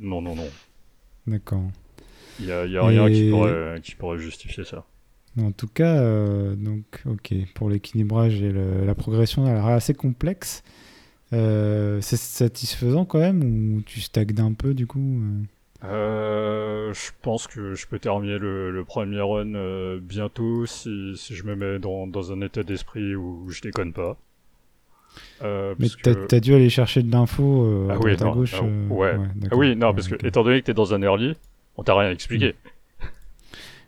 non, 0.00 0.22
non, 0.22 0.36
non. 0.36 0.48
D'accord. 1.26 1.64
Il 2.40 2.46
y 2.46 2.52
a, 2.52 2.64
y 2.64 2.78
a 2.78 2.86
rien 2.86 3.06
qui, 3.10 3.28
pourrait, 3.28 3.80
qui 3.82 3.94
pourrait 3.94 4.18
justifier 4.18 4.64
ça. 4.64 4.86
En 5.38 5.52
tout 5.52 5.68
cas, 5.68 5.96
euh, 5.96 6.56
donc, 6.56 7.02
ok, 7.04 7.34
pour 7.54 7.68
l'équilibrage 7.68 8.40
et 8.40 8.50
le, 8.50 8.86
la 8.86 8.94
progression, 8.94 9.46
elle 9.46 9.58
est 9.58 9.72
assez 9.74 9.92
complexe. 9.92 10.62
c'est 11.30 12.16
satisfaisant 12.16 13.04
quand 13.04 13.18
même 13.18 13.74
ou 13.74 13.82
tu 13.82 14.00
stagnes 14.00 14.40
un 14.40 14.54
peu 14.54 14.72
du 14.72 14.86
coup 14.86 15.20
euh, 15.84 16.92
je 16.94 17.10
pense 17.22 17.46
que 17.46 17.74
je 17.74 17.86
peux 17.86 17.98
terminer 17.98 18.38
le, 18.38 18.84
premier 18.84 19.20
run 19.20 19.54
euh, 19.54 19.98
bientôt 20.00 20.66
si, 20.66 21.12
si, 21.16 21.34
je 21.34 21.44
me 21.44 21.54
mets 21.56 21.78
dans, 21.78 22.06
dans 22.06 22.32
un 22.32 22.40
état 22.40 22.62
d'esprit 22.62 23.14
où 23.14 23.48
je 23.50 23.60
déconne 23.60 23.92
pas. 23.92 24.16
Euh, 25.42 25.74
Mais 25.78 25.88
t'as 26.02 26.14
que- 26.14 26.36
dû 26.40 26.54
aller 26.54 26.70
chercher 26.70 27.02
de 27.02 27.10
l'info 27.12 27.86
Ah 27.90 27.94
à 27.94 27.98
oui, 27.98 28.12
à 28.12 28.16
gauche. 28.16 28.54
ah, 28.54 28.64
euh, 28.64 28.88
ouais. 28.88 29.16
Ah 29.50 29.56
oui, 29.56 29.76
non, 29.76 29.88
Ouais, 29.88 29.94
parce 29.94 30.08
que 30.08 30.26
étant 30.26 30.42
donné 30.42 30.60
que 30.60 30.66
t'es 30.66 30.74
dans 30.74 30.94
un 30.94 31.02
early, 31.02 31.36
on 31.76 31.82
t'a 31.82 31.94
rien 31.94 32.10
expliqué. 32.10 32.54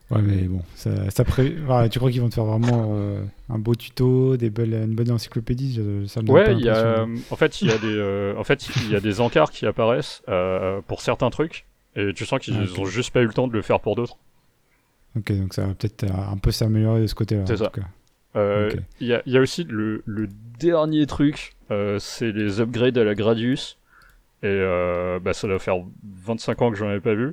Ouais, 0.09 0.23
mais 0.23 0.43
bon, 0.43 0.63
ça, 0.77 1.11
ça 1.11 1.25
pré- 1.25 1.57
enfin, 1.65 1.89
tu 1.89 1.99
crois 1.99 2.13
qu'ils 2.13 2.21
vont 2.21 2.29
te 2.29 2.35
faire 2.35 2.45
vraiment 2.45 2.91
euh, 2.93 3.25
un 3.49 3.59
beau 3.59 3.75
tuto, 3.75 4.37
des 4.37 4.51
belles, 4.51 4.73
une 4.75 4.95
bonne 4.95 5.11
encyclopédie 5.11 5.81
Ça 6.07 6.23
me 6.23 6.31
Ouais, 6.31 6.55
y 6.55 6.69
a, 6.69 7.05
en 7.31 7.37
fait, 7.37 7.61
il 7.61 7.67
y 7.69 7.73
a 7.73 7.79
des, 7.79 7.93
euh, 7.93 8.33
en 8.39 8.45
fait, 8.45 8.69
il 8.77 8.89
y 8.89 8.95
a 8.95 9.01
des 9.01 9.21
encarts 9.21 9.51
qui 9.51 9.67
apparaissent 9.67 10.23
euh, 10.29 10.81
pour 10.87 11.01
certains 11.01 11.31
trucs, 11.31 11.65
et 11.97 12.13
tu 12.15 12.25
sens 12.27 12.39
qu'ils 12.41 12.57
Ah, 12.57 12.63
ok. 12.71 12.79
ont 12.79 12.85
juste 12.87 13.11
pas 13.13 13.23
eu 13.23 13.27
le 13.27 13.33
temps 13.33 13.49
de 13.49 13.53
le 13.53 13.63
faire 13.63 13.81
pour 13.81 13.97
d'autres. 13.97 14.17
Ok, 15.17 15.33
donc 15.33 15.55
ça 15.55 15.67
va 15.67 15.75
peut-être 15.75 16.05
euh, 16.05 16.09
un 16.33 16.37
peu 16.37 16.51
s'améliorer 16.51 17.01
de 17.01 17.07
ce 17.07 17.15
côté-là. 17.15 17.45
C'est 17.47 17.57
ça. 17.57 17.73
Euh. 18.37 18.71
Il 19.01 19.07
y, 19.07 19.15
a, 19.15 19.23
il 19.25 19.33
y 19.33 19.39
a 19.39 19.41
aussi 19.41 19.65
le, 19.65 20.03
le 20.05 20.29
dernier 20.59 21.07
truc, 21.07 21.55
euh, 21.71 21.99
c'est 21.99 22.33
les 22.33 22.61
upgrades 22.61 22.99
à 22.99 23.05
la 23.05 23.15
Gradius, 23.15 23.79
et 24.43 24.47
euh, 24.47 25.19
bah, 25.19 25.33
ça 25.33 25.49
doit 25.49 25.59
faire 25.59 25.77
25 26.25 26.61
ans 26.63 26.71
que 26.71 26.77
j'en 26.77 26.91
ai 26.93 27.01
pas 27.01 27.15
vu, 27.15 27.33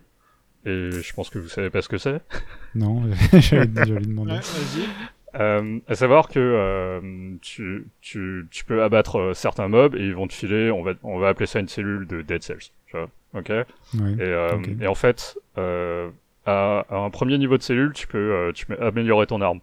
et 0.65 0.91
je 0.91 1.13
pense 1.13 1.29
que 1.29 1.39
vous 1.39 1.49
savez 1.49 1.69
pas 1.69 1.81
ce 1.81 1.89
que 1.89 1.97
c'est. 1.97 2.21
Non, 2.75 3.03
j'allais 3.33 3.69
j'allais 3.75 3.99
demander. 3.99 4.31
Ouais, 4.31 4.37
vas-y. 4.39 4.87
Euh, 5.35 5.79
à 5.87 5.95
savoir 5.95 6.27
que 6.29 6.39
euh, 6.39 7.35
tu, 7.41 7.87
tu, 8.01 8.47
tu 8.49 8.65
peux 8.65 8.81
abattre 8.83 9.31
certains 9.35 9.67
mobs 9.67 9.95
et 9.95 10.05
ils 10.05 10.15
vont 10.15 10.27
te 10.27 10.33
filer, 10.33 10.71
on 10.71 10.83
va, 10.83 10.93
on 11.03 11.17
va 11.19 11.29
appeler 11.29 11.47
ça 11.47 11.59
une 11.59 11.67
cellule 11.67 12.07
de 12.07 12.21
Dead 12.21 12.41
Cells. 12.43 12.71
Tu 12.93 12.97
vois, 12.99 13.09
ok? 13.33 13.49
Ouais. 13.49 14.13
et, 14.13 14.21
euh, 14.21 14.55
Ok. 14.55 14.69
et 14.79 14.87
en 14.87 14.93
fait, 14.93 15.37
euh, 15.57 16.11
à, 16.45 16.85
à 16.89 16.97
un 16.97 17.09
premier 17.09 17.37
niveau 17.39 17.57
de 17.57 17.63
cellule, 17.63 17.91
tu 17.93 18.05
peux, 18.05 18.17
euh, 18.17 18.51
tu 18.53 18.67
peux 18.67 18.79
améliorer 18.79 19.25
ton 19.25 19.41
arme. 19.41 19.59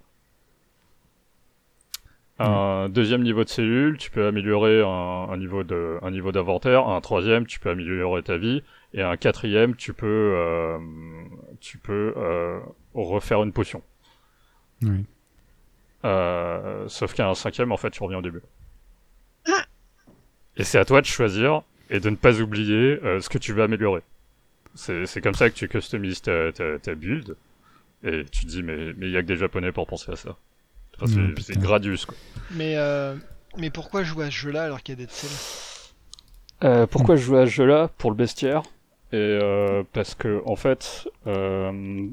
Un 2.42 2.88
deuxième 2.88 3.22
niveau 3.22 3.44
de 3.44 3.50
cellule, 3.50 3.98
tu 3.98 4.10
peux 4.10 4.26
améliorer 4.26 4.80
un, 4.80 4.86
un 5.30 5.36
niveau 5.36 5.62
de, 5.62 5.98
un 6.00 6.10
niveau 6.10 6.32
d'inventaire. 6.32 6.88
Un 6.88 7.00
troisième, 7.02 7.46
tu 7.46 7.60
peux 7.60 7.68
améliorer 7.68 8.22
ta 8.22 8.38
vie. 8.38 8.62
Et 8.94 9.02
un 9.02 9.18
quatrième, 9.18 9.76
tu 9.76 9.92
peux, 9.92 10.06
euh, 10.36 10.78
tu 11.60 11.76
peux 11.76 12.14
euh, 12.16 12.58
refaire 12.94 13.42
une 13.42 13.52
potion. 13.52 13.82
Euh, 16.06 16.88
sauf 16.88 17.12
qu'à 17.12 17.28
un 17.28 17.34
cinquième, 17.34 17.72
en 17.72 17.76
fait, 17.76 17.90
tu 17.90 18.02
reviens 18.02 18.18
au 18.18 18.22
début. 18.22 18.40
Et 20.56 20.64
c'est 20.64 20.78
à 20.78 20.86
toi 20.86 21.02
de 21.02 21.06
choisir 21.06 21.62
et 21.90 22.00
de 22.00 22.08
ne 22.10 22.16
pas 22.16 22.40
oublier 22.40 22.98
euh, 23.04 23.20
ce 23.20 23.28
que 23.28 23.38
tu 23.38 23.52
veux 23.52 23.62
améliorer. 23.62 24.02
C'est 24.74 25.20
comme 25.20 25.34
ça 25.34 25.50
que 25.50 25.54
tu 25.56 25.68
customises 25.68 26.22
ta, 26.22 26.52
ta, 26.52 26.78
ta 26.78 26.94
build. 26.94 27.36
Et 28.04 28.24
tu 28.30 28.46
te 28.46 28.50
dis, 28.50 28.62
mais 28.62 28.92
mais 28.96 29.06
il 29.08 29.12
y 29.12 29.16
a 29.16 29.22
que 29.22 29.26
des 29.26 29.36
japonais 29.36 29.72
pour 29.72 29.86
penser 29.86 30.10
à 30.12 30.16
ça. 30.16 30.36
Enfin, 30.96 31.06
c'est- 31.12 31.34
putain. 31.52 31.60
Gradius, 31.60 32.06
quoi. 32.06 32.16
Mais, 32.52 32.76
euh, 32.76 33.14
mais 33.58 33.68
pourquoi 33.70 34.04
jouer 34.04 34.26
à 34.26 34.30
ce 34.30 34.36
jeu-là 34.36 34.62
alors 34.64 34.82
qu'il 34.82 34.98
y 34.98 35.02
a 35.02 35.04
des 35.06 35.12
Euh, 36.62 36.86
pourquoi 36.86 37.16
je 37.16 37.22
joue 37.22 37.36
à 37.36 37.46
ce 37.46 37.50
jeu-là? 37.52 37.90
Pour 37.98 38.10
le 38.10 38.16
bestiaire. 38.16 38.62
Et 39.12 39.16
euh, 39.16 39.82
parce 39.92 40.14
que, 40.14 40.42
en 40.46 40.56
fait, 40.56 41.08
euh, 41.26 42.06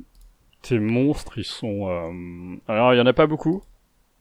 tes 0.61 0.79
monstres, 0.79 1.37
ils 1.37 1.43
sont... 1.45 1.87
euh, 1.89 2.55
Alors, 2.67 2.93
il 2.93 2.97
y 2.97 3.01
en 3.01 3.05
a 3.05 3.13
pas 3.13 3.27
beaucoup. 3.27 3.63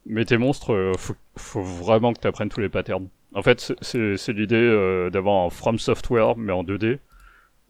Mais 0.04 0.24
tes 0.24 0.36
monstres, 0.36 0.72
euh, 0.72 0.92
faut, 0.98 1.14
faut 1.36 1.62
vraiment 1.62 2.12
que 2.12 2.20
tu 2.20 2.26
apprennes 2.28 2.48
tous 2.50 2.60
les 2.60 2.68
patterns. 2.68 3.08
En 3.36 3.42
fait, 3.42 3.74
c'est- 3.82 4.32
l'idée 4.32 4.56
euh, 4.56 5.10
d'avoir 5.10 5.44
un 5.46 5.50
From 5.50 5.78
Software, 5.78 6.36
mais 6.36 6.52
en 6.52 6.64
2D, 6.64 6.98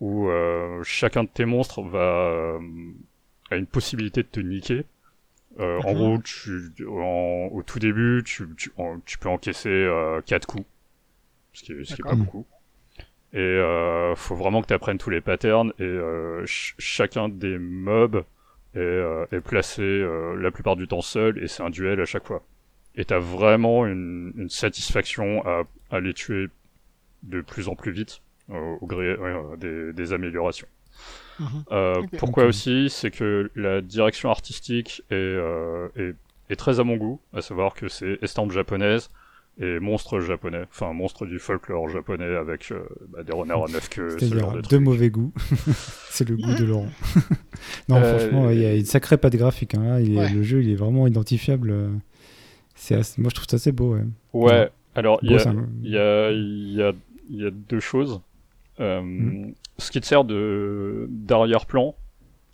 où 0.00 0.28
euh, 0.28 0.82
chacun 0.84 1.24
de 1.24 1.28
tes 1.28 1.44
monstres 1.44 1.82
va 1.82 1.98
euh, 1.98 2.60
a 3.50 3.56
une 3.56 3.66
possibilité 3.66 4.22
de 4.22 4.28
te 4.28 4.40
niquer. 4.40 4.84
Euh, 5.60 5.80
en 5.86 5.94
gros, 5.94 6.18
tu, 6.24 6.72
en- 6.88 7.48
au 7.52 7.62
tout 7.64 7.78
début, 7.80 8.22
tu, 8.24 8.46
tu, 8.56 8.72
en- 8.78 9.00
tu 9.06 9.18
peux 9.18 9.28
encaisser 9.30 9.70
euh, 9.70 10.20
4 10.22 10.46
coups, 10.46 10.66
ce 11.54 11.64
qui 11.64 11.72
est, 11.72 11.84
ce 11.84 11.94
qui 11.94 12.02
est 12.02 12.04
pas 12.04 12.14
beaucoup. 12.16 12.46
Et 13.34 13.38
euh, 13.40 14.14
faut 14.16 14.36
vraiment 14.36 14.62
que 14.62 14.68
tu 14.68 14.74
apprennes 14.74 14.98
tous 14.98 15.10
les 15.10 15.20
patterns, 15.22 15.72
et 15.78 15.84
euh, 15.84 16.40
ch- 16.46 16.74
chacun 16.78 17.28
des 17.28 17.58
mobs 17.58 18.24
est, 18.74 18.78
euh, 18.80 19.26
est 19.32 19.40
placé 19.40 19.82
euh, 19.82 20.36
la 20.36 20.50
plupart 20.52 20.76
du 20.76 20.88
temps 20.88 21.02
seul, 21.02 21.42
et 21.42 21.48
c'est 21.48 21.62
un 21.62 21.70
duel 21.70 22.00
à 22.00 22.06
chaque 22.06 22.26
fois. 22.26 22.44
Et 22.96 23.04
t'as 23.04 23.18
vraiment 23.18 23.86
une, 23.86 24.32
une 24.36 24.48
satisfaction 24.50 25.44
à, 25.46 25.62
à 25.90 26.00
les 26.00 26.14
tuer 26.14 26.46
de 27.22 27.40
plus 27.40 27.68
en 27.68 27.74
plus 27.74 27.92
vite, 27.92 28.20
euh, 28.50 28.76
au 28.80 28.86
gré 28.86 29.14
ouais, 29.16 29.34
des, 29.58 29.92
des 29.92 30.12
améliorations. 30.12 30.68
Mhm. 31.38 31.46
Euh. 31.72 32.02
Pourquoi 32.18 32.44
aussi 32.46 32.88
C'est 32.88 33.10
que 33.10 33.50
la 33.54 33.82
direction 33.82 34.30
artistique 34.30 35.02
est, 35.10 35.14
euh, 35.14 35.88
est, 35.96 36.14
est 36.50 36.56
très 36.56 36.80
à 36.80 36.84
mon 36.84 36.96
goût, 36.96 37.20
à 37.34 37.42
savoir 37.42 37.74
que 37.74 37.88
c'est 37.88 38.18
estampes 38.22 38.52
japonaises 38.52 39.10
et 39.58 39.78
monstres 39.80 40.20
japonais, 40.20 40.62
enfin 40.70 40.92
monstres 40.92 41.24
du 41.26 41.38
folklore 41.38 41.88
japonais 41.88 42.36
avec 42.36 42.70
euh, 42.72 42.86
bah, 43.08 43.22
des 43.22 43.32
renards 43.32 43.64
à 43.64 43.68
neuf 43.72 43.88
queues, 43.88 44.16
ce 44.18 44.34
genre 44.38 44.52
de 44.52 44.60
de 44.60 44.76
mauvais 44.78 45.08
goût. 45.10 45.32
c'est 46.10 46.28
le 46.28 46.36
goût 46.36 46.54
de 46.54 46.64
Laurent. 46.64 46.88
non, 47.88 47.96
Euh, 47.96 48.18
franchement, 48.18 48.50
il 48.50 48.58
y 48.60 48.66
a 48.66 48.74
une 48.74 48.84
sacrée 48.84 49.16
patte 49.16 49.36
graphique. 49.36 49.74
hein, 49.74 49.82
là. 49.84 50.00
Il 50.00 50.14
est- 50.14 50.18
Ouais. 50.18 50.30
Le 50.30 50.42
jeu, 50.42 50.62
il 50.62 50.70
est 50.70 50.74
vraiment 50.76 51.06
identifiable. 51.06 51.74
Assez- 52.94 53.20
Moi, 53.20 53.30
je 53.30 53.34
trouve 53.34 53.48
ça 53.48 53.56
assez 53.56 53.72
beau. 53.72 53.94
Ouais. 53.96 54.04
Ouais, 54.32 54.70
alors 54.94 55.18
il 55.22 55.30
y 55.32 55.34
a, 55.36 55.38
y, 55.82 55.96
a, 55.98 56.30
y, 56.32 56.82
a, 56.82 56.92
il 57.30 57.36
y 57.42 57.46
a 57.46 57.50
deux 57.50 57.80
choses. 57.80 58.20
Euh, 58.80 59.00
Mm. 59.02 59.54
Ce 59.78 59.90
qui 59.90 60.00
te 60.00 60.06
sert 60.06 60.24
de 60.24 61.06
d'arrière-plan 61.10 61.94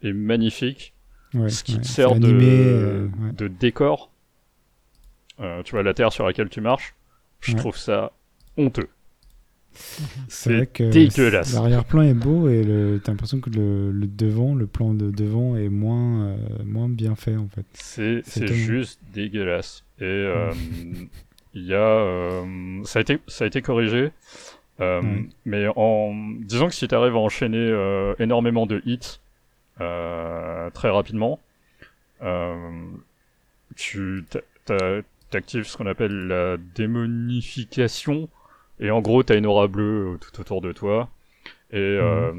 est 0.02 0.12
magnifique. 0.12 0.92
ouais, 1.34 1.48
ce 1.48 1.62
qui 1.62 1.74
ouais. 1.76 1.80
te 1.82 1.86
sert 1.86 2.14
de, 2.16 2.26
animé, 2.26 2.46
euh, 2.48 3.06
ouais. 3.20 3.32
de 3.32 3.46
décor, 3.48 4.10
tu 5.64 5.70
vois 5.72 5.82
la 5.82 5.94
terre 5.94 6.12
sur 6.12 6.24
laquelle 6.26 6.48
tu 6.48 6.60
marches, 6.60 6.94
je 7.40 7.54
trouve 7.56 7.76
ça 7.76 8.12
honteux. 8.56 8.88
C'est 10.28 10.54
vrai 10.56 10.66
que 10.66 10.84
dégueulasse. 10.90 11.54
L'arrière-plan 11.54 12.02
est 12.02 12.14
beau 12.14 12.48
et 12.48 12.62
le... 12.62 13.00
t'as 13.02 13.12
l'impression 13.12 13.40
que 13.40 13.50
le, 13.50 13.90
le 13.90 14.06
devant, 14.06 14.54
le 14.54 14.66
plan 14.66 14.92
de 14.94 15.10
devant 15.10 15.56
est 15.56 15.68
moins, 15.68 16.26
euh, 16.26 16.36
moins 16.64 16.88
bien 16.88 17.14
fait 17.14 17.36
en 17.36 17.48
fait. 17.48 17.64
C'est 17.72 18.22
C'est 18.24 18.46
c'est 18.48 18.54
juste 18.54 19.00
dégueulasse. 19.14 19.84
Et 20.00 20.04
euh, 20.04 20.52
il 21.54 21.64
y 21.64 21.74
a 21.74 21.78
euh, 21.78 22.44
ça 22.84 22.98
a 22.98 23.02
été 23.02 23.18
ça 23.26 23.44
a 23.44 23.46
été 23.46 23.62
corrigé. 23.62 24.10
Euh. 24.80 25.02
Mais 25.44 25.66
en 25.76 26.12
disons 26.40 26.68
que 26.68 26.74
si 26.74 26.88
tu 26.88 26.94
arrives 26.94 27.14
à 27.14 27.18
enchaîner 27.18 27.58
euh, 27.58 28.14
énormément 28.18 28.66
de 28.66 28.82
hits 28.86 29.20
euh, 29.80 30.70
très 30.70 30.90
rapidement, 30.90 31.38
euh, 32.22 32.56
tu 33.76 34.24
t'a- 34.30 34.40
t'a- 34.64 35.00
t'actives 35.30 35.64
ce 35.64 35.76
qu'on 35.76 35.86
appelle 35.86 36.26
la 36.26 36.56
démonification 36.74 38.28
et 38.82 38.90
en 38.90 39.00
gros 39.00 39.22
t'as 39.22 39.38
une 39.38 39.46
aura 39.46 39.66
bleue 39.68 40.12
euh, 40.14 40.18
tout 40.18 40.38
autour 40.40 40.60
de 40.60 40.72
toi. 40.72 41.08
Et 41.70 41.76
euh, 41.78 42.32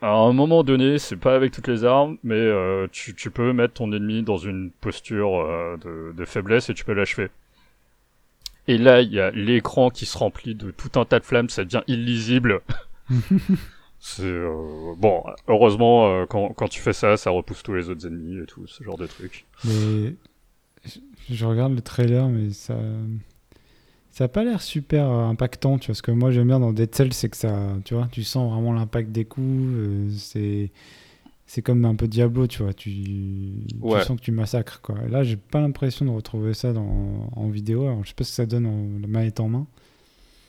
à 0.00 0.12
un 0.12 0.32
moment 0.32 0.62
donné 0.62 0.98
c'est 0.98 1.16
pas 1.16 1.34
avec 1.34 1.50
toutes 1.52 1.66
les 1.66 1.84
armes 1.84 2.16
mais 2.22 2.36
euh, 2.36 2.86
tu, 2.92 3.14
tu 3.14 3.30
peux 3.32 3.52
mettre 3.52 3.74
ton 3.74 3.90
ennemi 3.92 4.22
dans 4.22 4.36
une 4.38 4.70
posture 4.80 5.40
euh, 5.40 5.76
de, 5.78 6.12
de 6.16 6.24
faiblesse 6.24 6.70
et 6.70 6.74
tu 6.74 6.84
peux 6.84 6.92
l'achever. 6.92 7.28
Et 8.68 8.78
là 8.78 9.00
il 9.02 9.12
y 9.12 9.18
a 9.18 9.30
l'écran 9.32 9.90
qui 9.90 10.06
se 10.06 10.16
remplit 10.16 10.54
de 10.54 10.70
tout 10.70 11.00
un 11.00 11.04
tas 11.04 11.18
de 11.18 11.24
flammes 11.24 11.48
ça 11.48 11.64
devient 11.64 11.82
illisible. 11.88 12.60
C'est 14.00 14.40
bon 14.98 15.24
heureusement 15.48 16.24
quand, 16.26 16.50
quand 16.50 16.68
tu 16.68 16.80
fais 16.80 16.92
ça 16.92 17.16
ça 17.16 17.30
repousse 17.30 17.64
tous 17.64 17.74
les 17.74 17.88
autres 17.90 18.06
ennemis 18.06 18.40
et 18.42 18.46
tout 18.46 18.64
ce 18.68 18.84
genre 18.84 18.96
de 18.98 19.06
trucs 19.06 19.44
Mais 19.64 20.14
je- 20.84 21.00
je 21.34 21.44
regarde 21.44 21.74
le 21.74 21.80
trailer, 21.80 22.28
mais 22.28 22.50
ça. 22.50 22.76
Ça 24.18 24.24
a 24.24 24.28
pas 24.28 24.42
l'air 24.42 24.62
super 24.62 25.08
euh, 25.08 25.26
impactant, 25.28 25.78
tu 25.78 25.86
vois. 25.86 25.94
Ce 25.94 26.02
que 26.02 26.10
moi 26.10 26.32
j'aime 26.32 26.48
bien 26.48 26.58
dans 26.58 26.72
Dead 26.72 26.92
Cells, 26.92 27.12
c'est 27.12 27.28
que 27.28 27.36
ça. 27.36 27.56
Tu 27.84 27.94
vois, 27.94 28.08
tu 28.10 28.24
sens 28.24 28.52
vraiment 28.52 28.72
l'impact 28.72 29.12
des 29.12 29.24
coups. 29.24 29.46
euh, 29.46 30.10
c'est. 30.10 30.72
C'est 31.46 31.62
comme 31.62 31.84
un 31.84 31.94
peu 31.94 32.08
Diablo, 32.08 32.48
tu 32.48 32.64
vois. 32.64 32.74
Tu, 32.74 32.90
sens 34.02 34.18
que 34.18 34.22
tu 34.24 34.32
massacres, 34.32 34.80
quoi. 34.82 34.96
Et 35.06 35.08
là, 35.08 35.22
j'ai 35.22 35.36
pas 35.36 35.60
l'impression 35.60 36.04
de 36.04 36.10
retrouver 36.10 36.52
ça 36.52 36.72
dans... 36.72 37.30
en 37.36 37.48
vidéo. 37.48 37.84
Alors, 37.86 38.02
je 38.02 38.08
sais 38.08 38.14
pas 38.14 38.24
ce 38.24 38.30
que 38.30 38.34
ça 38.34 38.44
donne 38.46 38.66
en 38.66 39.00
la 39.00 39.06
manette 39.06 39.38
en 39.38 39.48
main. 39.48 39.66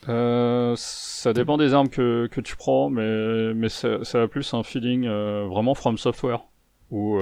Euh, 0.09 0.73
ça 0.75 1.31
dépend 1.33 1.57
des 1.57 1.75
armes 1.75 1.89
que, 1.89 2.27
que 2.31 2.41
tu 2.41 2.55
prends, 2.57 2.89
mais, 2.89 3.53
mais 3.53 3.69
ça, 3.69 4.03
ça 4.03 4.23
a 4.23 4.27
plus 4.27 4.51
un 4.55 4.63
feeling 4.63 5.05
euh, 5.05 5.45
vraiment 5.47 5.75
from 5.75 5.99
software, 5.99 6.41
où 6.89 7.19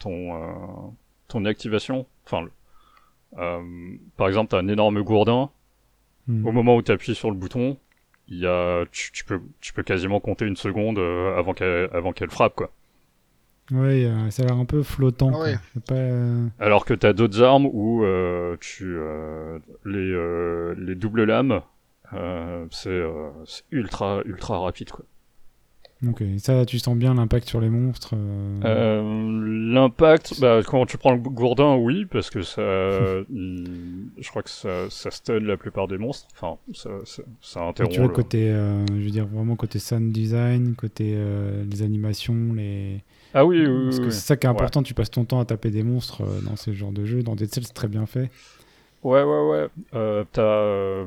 ton, 0.00 0.92
ton 1.28 1.44
activation, 1.44 2.06
enfin, 2.26 2.42
le- 2.42 2.50
par 3.36 4.28
exemple, 4.28 4.50
tu 4.50 4.56
as 4.56 4.58
un 4.58 4.68
énorme 4.68 5.02
gourdin, 5.02 5.50
Hmm. 6.28 6.46
au 6.46 6.52
moment 6.52 6.76
où 6.76 6.82
tu 6.82 6.92
appuies 6.92 7.14
sur 7.14 7.30
le 7.30 7.36
bouton, 7.36 7.78
il 8.28 8.38
y 8.38 8.46
a, 8.46 8.84
tu, 8.92 9.10
tu 9.12 9.24
peux, 9.24 9.40
tu 9.60 9.72
peux 9.72 9.82
quasiment 9.82 10.20
compter 10.20 10.44
une 10.46 10.56
seconde 10.56 10.98
euh, 10.98 11.36
avant 11.36 11.54
qu'elle 11.54 11.88
avant 11.92 12.12
qu'elle 12.12 12.30
frappe, 12.30 12.54
quoi. 12.54 12.70
Ouais, 13.72 14.04
euh, 14.04 14.30
ça 14.30 14.42
a 14.42 14.46
l'air 14.46 14.56
un 14.56 14.64
peu 14.64 14.82
flottant. 14.82 15.30
Ah 15.34 15.40
ouais. 15.40 15.54
Pas, 15.86 15.94
euh, 15.94 16.46
Alors 16.58 16.84
que 16.84 16.92
t'as 16.94 17.12
d'autres 17.12 17.42
armes 17.42 17.66
où 17.72 18.04
euh, 18.04 18.56
tu 18.60 18.84
euh, 18.98 19.58
les 19.84 20.12
euh, 20.12 20.74
les 20.76 20.94
doubles 20.94 21.24
lames, 21.24 21.62
euh, 22.12 22.66
c'est 22.70 22.90
euh, 22.90 23.30
c'est 23.46 23.62
ultra 23.70 24.20
ultra 24.24 24.58
rapide 24.58 24.90
quoi. 24.90 25.04
Ok, 26.08 26.22
ça, 26.38 26.64
tu 26.64 26.78
sens 26.78 26.96
bien 26.96 27.14
l'impact 27.14 27.48
sur 27.48 27.60
les 27.60 27.68
monstres 27.68 28.14
L'impact, 28.62 30.40
bah, 30.40 30.60
quand 30.66 30.86
tu 30.86 30.96
prends 30.96 31.12
le 31.12 31.18
gourdin, 31.18 31.76
oui, 31.76 32.06
parce 32.06 32.30
que 32.30 32.42
ça, 32.42 32.62
je 32.62 34.30
crois 34.30 34.42
que 34.42 34.50
ça, 34.50 34.88
ça 34.88 35.10
stun 35.10 35.40
la 35.40 35.56
plupart 35.56 35.88
des 35.88 35.98
monstres. 35.98 36.26
Enfin, 36.34 36.56
ça, 36.72 36.90
ça, 37.40 37.60
interrompt. 37.60 37.94
tu 37.94 38.00
vois, 38.00 38.08
côté, 38.08 38.48
je 38.48 39.04
veux 39.04 39.10
dire, 39.10 39.26
vraiment 39.26 39.56
côté 39.56 39.78
sound 39.78 40.10
design, 40.10 40.74
côté 40.74 41.18
les 41.70 41.82
animations, 41.82 42.54
les. 42.54 43.02
Ah 43.34 43.44
oui, 43.44 43.64
oui, 43.64 43.84
Parce 43.84 44.00
que 44.00 44.10
c'est 44.10 44.26
ça 44.26 44.36
qui 44.36 44.46
est 44.46 44.50
important, 44.50 44.82
tu 44.82 44.94
passes 44.94 45.10
ton 45.10 45.24
temps 45.24 45.40
à 45.40 45.44
taper 45.44 45.70
des 45.70 45.82
monstres 45.82 46.22
dans 46.48 46.56
ce 46.56 46.72
genre 46.72 46.92
de 46.92 47.04
jeu. 47.04 47.22
Dans 47.22 47.36
Dead 47.36 47.52
Cells, 47.52 47.64
c'est 47.64 47.74
très 47.74 47.88
bien 47.88 48.06
fait. 48.06 48.30
Ouais, 49.02 49.22
ouais, 49.22 49.48
ouais. 49.48 49.68
Euh, 49.94 50.24
t'as, 50.32 51.04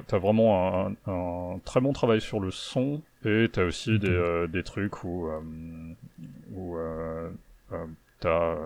t'as, 0.00 0.18
vraiment 0.18 0.86
un, 0.86 0.94
un, 1.06 1.58
très 1.64 1.80
bon 1.80 1.92
travail 1.92 2.20
sur 2.20 2.38
le 2.38 2.50
son 2.50 3.00
et 3.24 3.48
t'as 3.50 3.64
aussi 3.64 3.98
des, 3.98 4.08
euh, 4.08 4.46
des 4.46 4.62
trucs 4.62 5.04
où, 5.04 5.28
euh, 5.28 5.40
où 6.52 6.76
euh, 6.76 7.30
euh, 7.72 7.86
t'as, 8.20 8.56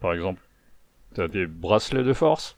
par 0.00 0.12
exemple, 0.12 0.40
t'as 1.14 1.28
des 1.28 1.46
bracelets 1.46 2.04
de 2.04 2.12
force. 2.12 2.56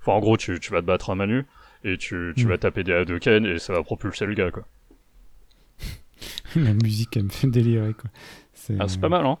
Enfin, 0.00 0.12
en 0.12 0.20
gros, 0.20 0.36
tu, 0.36 0.60
tu 0.60 0.70
vas 0.72 0.80
te 0.80 0.86
battre 0.86 1.10
à 1.10 1.14
Manu 1.14 1.46
et 1.84 1.96
tu, 1.96 2.32
tu 2.36 2.44
mm. 2.44 2.48
vas 2.48 2.58
taper 2.58 2.84
des 2.84 2.92
Hadouken 2.92 3.46
et 3.46 3.58
ça 3.58 3.72
va 3.72 3.82
propulser 3.82 4.26
le 4.26 4.34
gars, 4.34 4.50
quoi. 4.50 4.66
La 6.56 6.74
musique, 6.74 7.16
elle 7.16 7.24
me 7.24 7.30
fait 7.30 7.48
délirer, 7.48 7.94
quoi. 7.94 8.10
C'est, 8.52 8.76
ah, 8.78 8.88
c'est 8.88 9.00
pas 9.00 9.08
mal, 9.08 9.24
hein. 9.26 9.38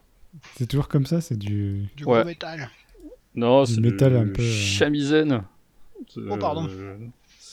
C'est 0.56 0.66
toujours 0.66 0.88
comme 0.88 1.06
ça, 1.06 1.20
c'est 1.20 1.38
du... 1.38 1.88
Du 1.96 2.04
gros 2.04 2.22
métal. 2.24 2.68
Non, 3.34 3.64
c'est 3.64 3.80
métal 3.80 4.16
un 4.16 4.28
peu. 4.28 4.42
Chamizen. 4.42 5.42
Oh, 6.16 6.36
pardon. 6.36 6.68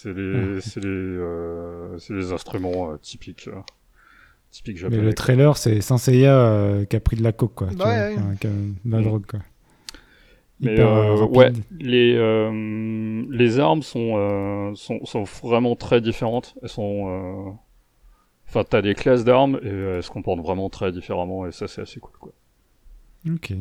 C'est 0.03 0.11
les, 0.11 0.59
c'est 0.59 0.84
les, 0.84 0.89
euh, 0.89 1.97
les, 2.09 2.34
instruments 2.34 2.91
euh, 2.91 2.97
typiques, 2.97 3.49
typiques 4.51 4.77
japonais. 4.77 4.97
Mais 4.97 5.03
le 5.07 5.13
trailer, 5.13 5.55
c'est 5.55 5.80
Saint 5.80 5.97
Seiya 5.97 6.85
qui 6.89 6.95
a 6.97 6.99
pris 6.99 7.15
de 7.15 7.23
la 7.23 7.31
coke, 7.31 7.55
quoi. 7.55 7.67
Bah, 7.73 8.09
ouais, 8.09 8.15
qui 8.41 8.47
a, 8.47 8.49
de 8.49 8.73
la 8.84 8.99
mm. 8.99 9.03
drogue, 9.03 9.25
quoi. 9.25 9.39
Mais 10.59 10.84
ouais, 10.84 11.53
les, 11.80 12.15
les 13.30 13.59
armes 13.59 13.81
sont, 13.81 14.73
sont, 14.75 15.05
sont, 15.05 15.23
vraiment 15.41 15.77
très 15.77 16.01
différentes. 16.01 16.55
Elles 16.61 16.69
sont. 16.69 17.57
Enfin, 18.49 18.65
t'as 18.69 18.81
des 18.81 18.95
classes 18.95 19.23
d'armes 19.23 19.57
et 19.63 19.69
elles 19.69 20.03
se 20.03 20.09
comportent 20.09 20.41
vraiment 20.41 20.69
très 20.69 20.91
différemment 20.91 21.47
et 21.47 21.53
ça, 21.53 21.69
c'est 21.69 21.81
assez 21.81 22.01
cool, 22.01 22.17
quoi. 22.19 22.34
Ok. 23.30 23.53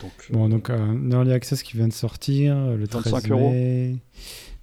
Donc, 0.00 0.12
bon, 0.30 0.48
donc 0.48 0.70
un 0.70 1.10
Early 1.10 1.32
Access 1.32 1.64
qui 1.64 1.76
vient 1.76 1.88
de 1.88 1.92
sortir 1.92 2.56
le 2.56 2.86
13 2.86 3.28
mai. 3.30 3.96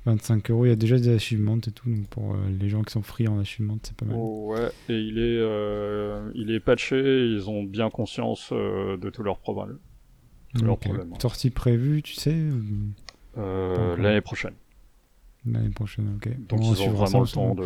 25 0.05 0.51
euros. 0.51 0.65
Il 0.65 0.69
y 0.69 0.71
a 0.71 0.75
déjà 0.75 0.97
des 0.97 1.13
achievements 1.13 1.57
et 1.57 1.71
tout, 1.71 1.89
donc 1.89 2.07
pour 2.07 2.33
euh, 2.33 2.37
les 2.59 2.69
gens 2.69 2.83
qui 2.83 2.91
sont 2.91 3.01
free 3.01 3.27
en 3.27 3.39
achievement, 3.39 3.77
c'est 3.81 3.95
pas 3.95 4.05
mal. 4.05 4.17
Oh, 4.19 4.53
ouais, 4.53 4.69
et 4.89 4.99
il 4.99 5.17
est, 5.17 5.39
euh, 5.39 6.29
il 6.35 6.51
est 6.51 6.59
patché, 6.59 6.97
ils 6.97 7.49
ont 7.49 7.63
bien 7.63 7.89
conscience 7.89 8.49
euh, 8.51 8.97
de 8.97 9.09
tous 9.09 9.23
leurs 9.23 9.39
problèmes. 9.39 9.77
Leurs 10.61 10.77
problèmes 10.77 11.13
Sortie 11.19 11.49
prévue, 11.49 12.03
tu 12.03 12.13
sais 12.13 12.37
L'année 13.35 14.21
prochaine. 14.21 14.53
L'année 15.45 15.69
prochaine, 15.71 16.15
ok. 16.15 16.47
Donc 16.47 16.59
ils 16.63 16.81
ont 16.83 16.91
vraiment 16.91 17.21
le 17.21 17.27
temps 17.27 17.55
de. 17.55 17.65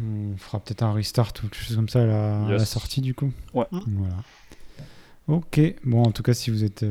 On 0.00 0.36
fera 0.36 0.60
peut-être 0.60 0.82
un 0.82 0.92
restart 0.92 1.32
ou 1.38 1.48
quelque 1.48 1.56
chose 1.56 1.76
comme 1.76 1.88
ça 1.88 2.02
à 2.02 2.06
la, 2.06 2.46
à 2.46 2.52
la 2.52 2.64
sortie 2.64 3.00
du 3.00 3.12
coup. 3.14 3.32
Ouais. 3.52 3.66
Voilà. 3.70 4.16
Ok, 5.26 5.60
bon, 5.84 6.04
en 6.04 6.12
tout 6.12 6.22
cas, 6.22 6.32
si 6.32 6.50
vous 6.50 6.64
êtes 6.64 6.84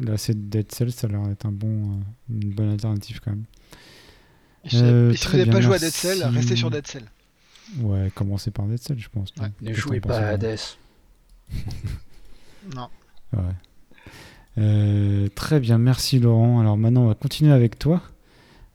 euh, 0.00 0.04
lassé 0.04 0.34
de 0.34 0.40
Dead 0.40 0.70
Cells, 0.72 0.92
ça 0.92 1.06
a 1.06 1.10
l'air 1.10 1.22
d'être 1.22 1.46
un 1.46 1.52
bon, 1.52 1.92
euh, 1.92 1.94
une 2.30 2.50
bonne 2.50 2.70
alternative 2.70 3.20
quand 3.20 3.30
même. 3.30 3.44
Et 4.64 4.70
si, 4.70 4.76
euh, 4.82 5.12
vous 5.12 5.36
n'avez 5.36 5.50
pas 5.50 5.60
joué 5.60 5.76
à 5.76 5.78
Dead 5.78 5.92
Cells, 5.92 6.24
restez 6.24 6.56
sur 6.56 6.70
Dead 6.70 6.86
Cells. 6.86 7.08
Ouais, 7.80 8.10
commencez 8.14 8.50
par 8.50 8.66
Dead 8.66 8.78
Cells, 8.78 8.98
je 8.98 9.08
pense. 9.08 9.32
Ne 9.60 9.72
jouez 9.72 10.00
pas 10.00 10.18
à 10.18 10.26
Hades. 10.30 10.58
non. 12.74 12.88
Ouais. 13.32 15.28
très 15.34 15.60
bien, 15.60 15.78
merci 15.78 16.18
Laurent. 16.18 16.60
Alors 16.60 16.76
maintenant, 16.76 17.02
on 17.04 17.08
va 17.08 17.14
continuer 17.14 17.52
avec 17.52 17.78
toi. 17.78 18.02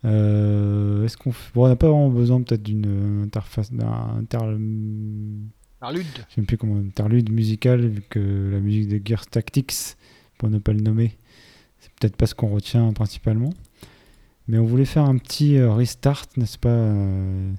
Est-ce 0.03 1.15
qu'on 1.17 1.31
bon, 1.53 1.65
on 1.65 1.67
n'a 1.67 1.75
pas 1.75 1.87
vraiment 1.87 2.09
besoin 2.09 2.41
peut-être 2.41 2.63
d'une 2.63 3.23
interface, 3.23 3.71
d'un 3.71 4.17
Interlude. 4.19 5.49
Je 5.91 5.97
ne 5.97 6.25
sais 6.35 6.41
plus 6.43 6.57
comment. 6.57 6.77
Interlude 6.77 7.31
musical, 7.31 7.85
vu 7.85 8.01
que 8.09 8.49
la 8.51 8.59
musique 8.59 8.87
de 8.87 9.01
Gears 9.03 9.25
Tactics, 9.27 9.97
pour 10.43 10.51
ne 10.51 10.59
pas 10.59 10.73
le 10.73 10.81
nommer, 10.81 11.15
c'est 11.79 11.89
peut-être 11.93 12.17
pas 12.17 12.25
ce 12.25 12.35
qu'on 12.35 12.49
retient 12.49 12.91
principalement. 12.91 13.53
Mais 14.49 14.57
on 14.57 14.65
voulait 14.65 14.83
faire 14.83 15.05
un 15.05 15.17
petit 15.17 15.55
euh, 15.55 15.71
restart, 15.71 16.25
n'est-ce 16.35 16.57
pas 16.57 16.67
euh, 16.67 17.49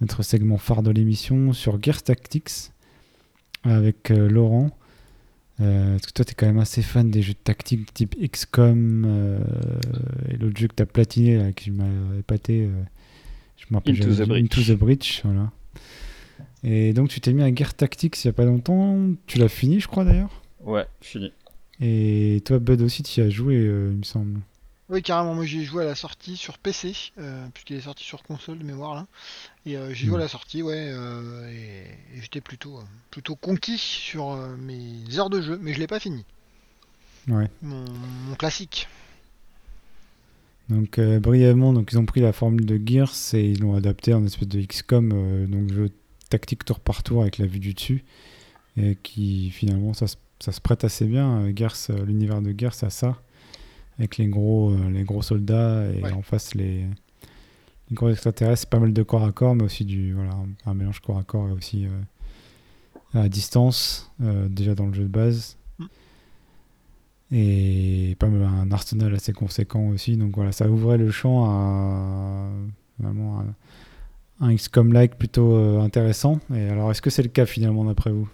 Notre 0.00 0.22
segment 0.22 0.56
phare 0.56 0.82
de 0.82 0.90
l'émission 0.90 1.52
sur 1.52 1.78
Gears 1.82 2.02
Tactics 2.02 2.72
avec 3.64 4.10
euh, 4.10 4.30
Laurent. 4.30 4.70
parce 5.58 6.06
que 6.06 6.12
toi, 6.12 6.24
tu 6.24 6.30
es 6.30 6.34
quand 6.34 6.46
même 6.46 6.58
assez 6.58 6.80
fan 6.80 7.10
des 7.10 7.20
jeux 7.20 7.34
de 7.34 7.38
tactique 7.44 7.92
type 7.92 8.16
XCOM 8.18 9.04
et 10.30 10.38
l'autre 10.38 10.56
jeu 10.56 10.68
que 10.68 10.76
tu 10.76 10.82
as 10.82 10.86
platiné, 10.86 11.36
là, 11.36 11.52
qui 11.52 11.70
m'a 11.70 11.84
épaté. 12.18 12.66
je 13.58 13.66
me 13.68 13.76
rappelle 13.76 14.02
Into, 14.02 14.24
the 14.24 14.30
Into 14.30 14.62
the 14.62 14.78
Bridge. 14.78 15.20
Voilà. 15.24 15.52
Et 16.64 16.94
donc 16.94 17.10
tu 17.10 17.20
t'es 17.20 17.34
mis 17.34 17.42
à 17.42 17.54
Gear 17.54 17.74
Tactics 17.74 18.24
il 18.24 18.28
n'y 18.28 18.30
a 18.30 18.32
pas 18.32 18.46
longtemps. 18.46 19.10
Tu 19.26 19.38
l'as 19.38 19.50
fini, 19.50 19.80
je 19.80 19.86
crois 19.86 20.06
d'ailleurs? 20.06 20.40
Ouais, 20.64 20.86
fini. 21.02 21.30
Et 21.80 22.42
toi, 22.44 22.58
Bud 22.58 22.82
aussi, 22.82 23.02
tu 23.02 23.20
y 23.20 23.22
as 23.22 23.30
joué, 23.30 23.56
euh, 23.56 23.90
il 23.92 23.98
me 23.98 24.02
semble. 24.02 24.40
Oui, 24.90 25.02
carrément. 25.02 25.34
Moi, 25.34 25.46
j'ai 25.46 25.64
joué 25.64 25.84
à 25.84 25.86
la 25.86 25.94
sortie 25.94 26.36
sur 26.36 26.58
PC, 26.58 26.94
euh, 27.18 27.46
puisqu'il 27.54 27.76
est 27.76 27.82
sorti 27.82 28.04
sur 28.04 28.22
console 28.22 28.58
de 28.58 28.64
mémoire 28.64 28.94
là. 28.94 29.06
Et 29.64 29.76
euh, 29.76 29.94
j'ai 29.94 30.06
joué 30.06 30.16
à 30.16 30.20
la 30.20 30.28
sortie, 30.28 30.62
ouais. 30.62 30.92
et, 31.50 32.20
j'étais 32.20 32.40
plutôt, 32.40 32.80
plutôt 33.10 33.36
conquis 33.36 33.78
sur 33.78 34.36
mes 34.58 35.18
heures 35.18 35.30
de 35.30 35.40
jeu, 35.40 35.58
mais 35.62 35.72
je 35.72 35.78
l'ai 35.78 35.86
pas 35.86 36.00
fini. 36.00 36.24
Ouais. 37.28 37.48
Mon, 37.62 37.84
classique. 38.38 38.88
Donc 40.68 41.00
brièvement, 41.00 41.72
donc 41.72 41.90
ils 41.92 41.98
ont 41.98 42.06
pris 42.06 42.20
la 42.20 42.32
formule 42.32 42.64
de 42.64 42.80
Gears 42.84 43.34
et 43.34 43.50
ils 43.50 43.60
l'ont 43.60 43.74
adapté 43.74 44.14
en 44.14 44.24
espèce 44.24 44.46
de 44.46 44.60
XCOM, 44.60 45.48
donc 45.48 45.72
jeu 45.72 45.90
tactique 46.28 46.64
tour 46.64 46.78
par 46.78 47.02
tour 47.02 47.22
avec 47.22 47.38
la 47.38 47.46
vue 47.46 47.58
du 47.58 47.74
dessus 47.74 48.04
et 48.76 48.96
qui 49.02 49.50
finalement 49.50 49.94
ça, 49.94 50.06
ça 50.40 50.52
se 50.52 50.60
prête 50.60 50.84
assez 50.84 51.06
bien. 51.06 51.42
Euh, 51.42 51.52
euh, 51.90 52.04
l'univers 52.04 52.42
de 52.42 52.52
guerre, 52.52 52.74
c'est 52.74 52.90
ça, 52.90 53.22
avec 53.98 54.16
les 54.16 54.26
gros, 54.26 54.70
euh, 54.70 54.90
les 54.90 55.04
gros 55.04 55.22
soldats 55.22 55.84
et 55.92 56.04
en 56.12 56.22
face 56.22 56.54
les, 56.54 56.86
gros 57.92 58.08
extraterrestres. 58.08 58.68
Pas 58.68 58.78
mal 58.78 58.92
de 58.92 59.02
corps 59.02 59.24
à 59.24 59.32
corps, 59.32 59.54
mais 59.54 59.64
aussi 59.64 59.84
du 59.84 60.14
voilà 60.14 60.32
un 60.66 60.74
mélange 60.74 61.00
corps 61.00 61.18
à 61.18 61.24
corps 61.24 61.48
et 61.48 61.52
aussi 61.52 61.86
à 63.12 63.28
distance 63.28 64.10
déjà 64.18 64.74
dans 64.74 64.86
le 64.86 64.94
jeu 64.94 65.02
de 65.02 65.08
base. 65.08 65.58
Mm. 65.78 65.84
Et 67.32 68.16
pas 68.18 68.28
mal 68.28 68.42
un 68.42 68.72
arsenal 68.72 69.14
assez 69.14 69.32
conséquent 69.32 69.88
aussi. 69.88 70.16
Donc 70.16 70.34
voilà, 70.36 70.52
ça 70.52 70.68
ouvrait 70.68 70.98
le 70.98 71.10
champ 71.10 71.44
à 71.44 72.48
vraiment 72.98 73.44
un 74.40 74.54
XCOM-like 74.54 75.16
plutôt 75.16 75.80
intéressant. 75.80 76.40
Et 76.54 76.68
alors, 76.68 76.90
est-ce 76.90 77.02
que 77.02 77.10
c'est 77.10 77.22
le 77.22 77.28
cas 77.28 77.44
finalement 77.44 77.84
d'après 77.84 78.10
vous? 78.10 78.28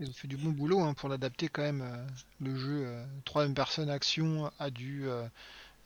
Ils 0.00 0.08
ont 0.08 0.12
fait 0.12 0.28
du 0.28 0.36
bon 0.36 0.50
boulot 0.50 0.80
hein, 0.80 0.94
pour 0.94 1.08
l'adapter 1.08 1.48
quand 1.48 1.62
même. 1.62 1.82
Euh, 1.82 2.06
le 2.40 2.56
jeu 2.56 2.84
euh, 2.86 3.04
troisième 3.24 3.54
personne 3.54 3.88
action 3.88 4.50
a 4.58 4.70
du 4.70 5.06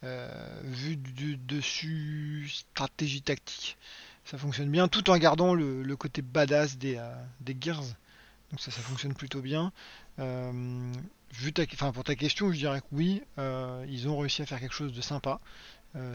vue 0.02 0.96
du 0.96 1.36
dessus 1.36 2.48
stratégie 2.48 3.22
tactique. 3.22 3.76
Ça 4.24 4.38
fonctionne 4.38 4.70
bien 4.70 4.88
tout 4.88 5.10
en 5.10 5.18
gardant 5.18 5.54
le, 5.54 5.96
côté 5.96 6.22
badass 6.22 6.78
des, 6.78 7.00
des 7.40 7.56
Gears. 7.60 7.84
Donc 8.50 8.60
ça, 8.60 8.70
ça 8.70 8.80
fonctionne 8.80 9.14
plutôt 9.14 9.42
bien. 9.42 9.72
vu 10.18 11.52
ta, 11.52 11.66
pour 11.92 12.04
ta 12.04 12.14
question, 12.14 12.50
je 12.52 12.58
dirais 12.58 12.80
que 12.80 12.86
oui, 12.92 13.22
ils 13.88 14.08
ont 14.08 14.18
réussi 14.18 14.42
à 14.42 14.46
faire 14.46 14.60
quelque 14.60 14.74
chose 14.74 14.92
de 14.92 15.00
sympa. 15.00 15.40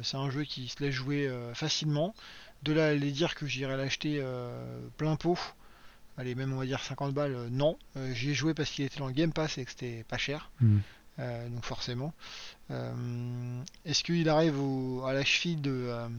c'est 0.02 0.18
un 0.18 0.30
jeu 0.30 0.44
qui 0.44 0.68
se 0.68 0.84
laisse 0.84 0.96
jouer 0.96 1.30
facilement. 1.54 2.16
De 2.66 2.74
là 2.74 2.88
aller 2.88 3.12
dire 3.12 3.36
que 3.36 3.46
j'irai 3.46 3.78
l'acheter 3.78 4.18
euh, 4.20 4.80
plein 4.98 5.16
pot, 5.18 5.38
allez 6.18 6.36
même 6.36 6.54
on 6.54 6.58
va 6.58 6.66
dire 6.66 6.82
50 6.82 7.14
balles, 7.14 7.36
euh, 7.36 7.50
non. 7.50 7.78
Euh, 7.98 8.14
j'y 8.14 8.32
ai 8.32 8.34
joué 8.34 8.54
parce 8.54 8.70
qu'il 8.70 8.86
était 8.86 9.00
dans 9.00 9.08
le 9.08 9.14
Game 9.14 9.34
Pass 9.34 9.58
et 9.58 9.66
que 9.66 9.72
c'était 9.72 10.04
pas 10.04 10.18
cher. 10.18 10.52
Hmm. 10.60 10.80
donc 11.18 11.64
forcément. 11.64 12.14
Est-ce 12.70 14.04
qu'il 14.04 14.28
arrive 14.30 14.60
à 15.06 15.14
la 15.14 15.24
cheville 15.24 15.58
de, 15.58 16.10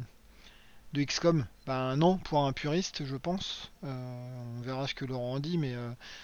de 0.92 1.02
XCOM 1.02 1.44
Ben 1.66 1.96
non, 1.96 2.18
pour 2.18 2.46
un 2.46 2.52
puriste, 2.52 3.04
je 3.04 3.16
pense. 3.16 3.70
on 3.82 4.60
verra 4.62 4.86
ce 4.86 4.94
que 4.94 5.04
Laurent 5.04 5.34
en 5.34 5.40
dit, 5.40 5.58
mais 5.58 5.74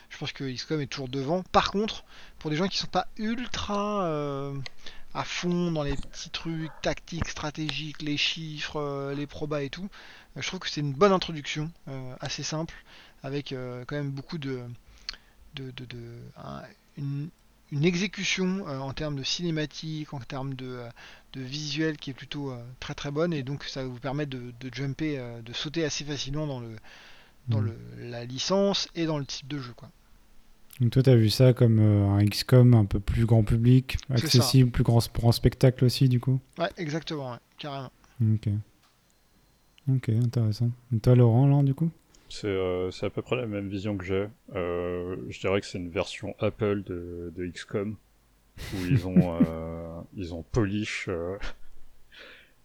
je 0.09 0.17
pense 0.17 0.33
que 0.33 0.45
XCOM 0.45 0.81
est 0.81 0.87
toujours 0.87 1.09
devant. 1.09 1.43
Par 1.53 1.71
contre, 1.71 2.05
pour 2.39 2.51
des 2.51 2.57
gens 2.57 2.69
qui 2.69 2.79
sont 2.79 2.87
pas 2.87 3.09
ultra 3.19 4.09
à 5.15 5.25
fond 5.25 5.71
dans 5.71 5.83
les 5.83 5.97
petits 5.97 6.31
trucs 6.31 6.71
tactiques, 6.81 7.29
stratégiques, 7.29 8.03
les 8.03 8.17
chiffres, 8.17 8.81
euh, 8.81 9.15
les 9.15 9.27
probas 9.27 9.63
et 9.63 9.71
tout. 9.71 9.89
Euh, 10.37 10.43
je 10.43 10.47
trouve 10.47 10.61
que 10.61 10.69
c'est 10.69 10.81
une 10.81 10.95
bonne 10.95 11.13
introduction, 11.13 11.71
euh, 11.89 12.15
assez 12.21 12.43
simple, 12.43 12.75
avec 13.23 13.55
quand 13.87 13.97
même 13.97 14.11
beaucoup 14.11 14.39
de, 14.39 14.61
de, 15.55 15.73
une, 16.97 17.29
une 17.71 17.85
exécution 17.85 18.67
en 18.67 18.93
termes 18.93 19.17
de 19.17 19.23
cinématique, 19.23 20.13
en 20.13 20.21
termes 20.21 20.55
de, 20.55 20.81
de 21.33 21.41
visuel 21.41 21.97
qui 21.97 22.11
est 22.11 22.15
plutôt 22.15 22.53
très 22.81 22.95
très 22.95 23.11
bonne 23.11 23.33
et 23.33 23.43
donc 23.43 23.65
ça 23.65 23.85
vous 23.85 23.99
permet 23.99 24.27
de, 24.27 24.53
jumper, 24.73 25.21
de 25.45 25.53
sauter 25.53 25.85
assez 25.85 26.05
facilement 26.05 26.47
dans 26.47 26.61
le 26.61 26.77
dans 27.49 27.61
mm. 27.61 27.67
le, 27.67 27.77
la 28.11 28.25
licence 28.25 28.89
et 28.95 29.05
dans 29.05 29.19
le 29.19 29.25
type 29.25 29.49
de 29.49 29.59
jeu 29.59 29.73
quoi. 29.75 29.89
Donc 30.81 30.91
toi, 30.91 31.03
tu 31.03 31.11
as 31.11 31.17
vu 31.17 31.31
ça 31.31 31.53
comme 31.53 31.79
euh, 31.79 32.09
un 32.09 32.25
XCOM 32.25 32.75
un 32.75 32.85
peu 32.85 32.99
plus 32.99 33.27
grand 33.27 33.45
public, 33.45 33.99
accessible, 34.11 34.71
plus 34.71 34.83
grand, 34.83 35.01
grand 35.13 35.33
spectacle 35.33 35.85
aussi, 35.85 36.09
du 36.09 36.19
coup? 36.19 36.41
Ouais, 36.59 36.71
exactement, 36.77 37.37
carrément. 37.59 37.93
Ok. 38.21 38.49
Ok, 39.89 40.09
intéressant. 40.09 40.71
Et 40.95 40.99
toi, 40.99 41.15
Laurent, 41.15 41.47
là, 41.47 41.63
du 41.63 41.75
coup? 41.75 41.91
Euh, 42.45 42.91
c'est 42.91 43.07
à 43.07 43.11
peu 43.11 43.23
près 43.23 43.37
la 43.37 43.47
même 43.47 43.69
vision 43.69 43.97
que 43.97 44.05
j'ai. 44.05 44.27
Euh, 44.55 45.17
je 45.29 45.41
dirais 45.41 45.61
que 45.61 45.67
c'est 45.67 45.79
une 45.79 45.91
version 45.91 46.35
Apple 46.39 46.83
de, 46.83 47.33
de 47.37 47.47
XCOM, 47.47 47.97
où 48.75 48.87
ils 48.89 49.07
ont, 49.07 49.39
ils 50.17 50.35
ont 50.35 50.43
polish 50.43 51.09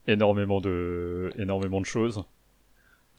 énormément, 0.08 0.62
de, 0.62 1.32
énormément 1.38 1.82
de 1.82 1.86
choses. 1.86 2.24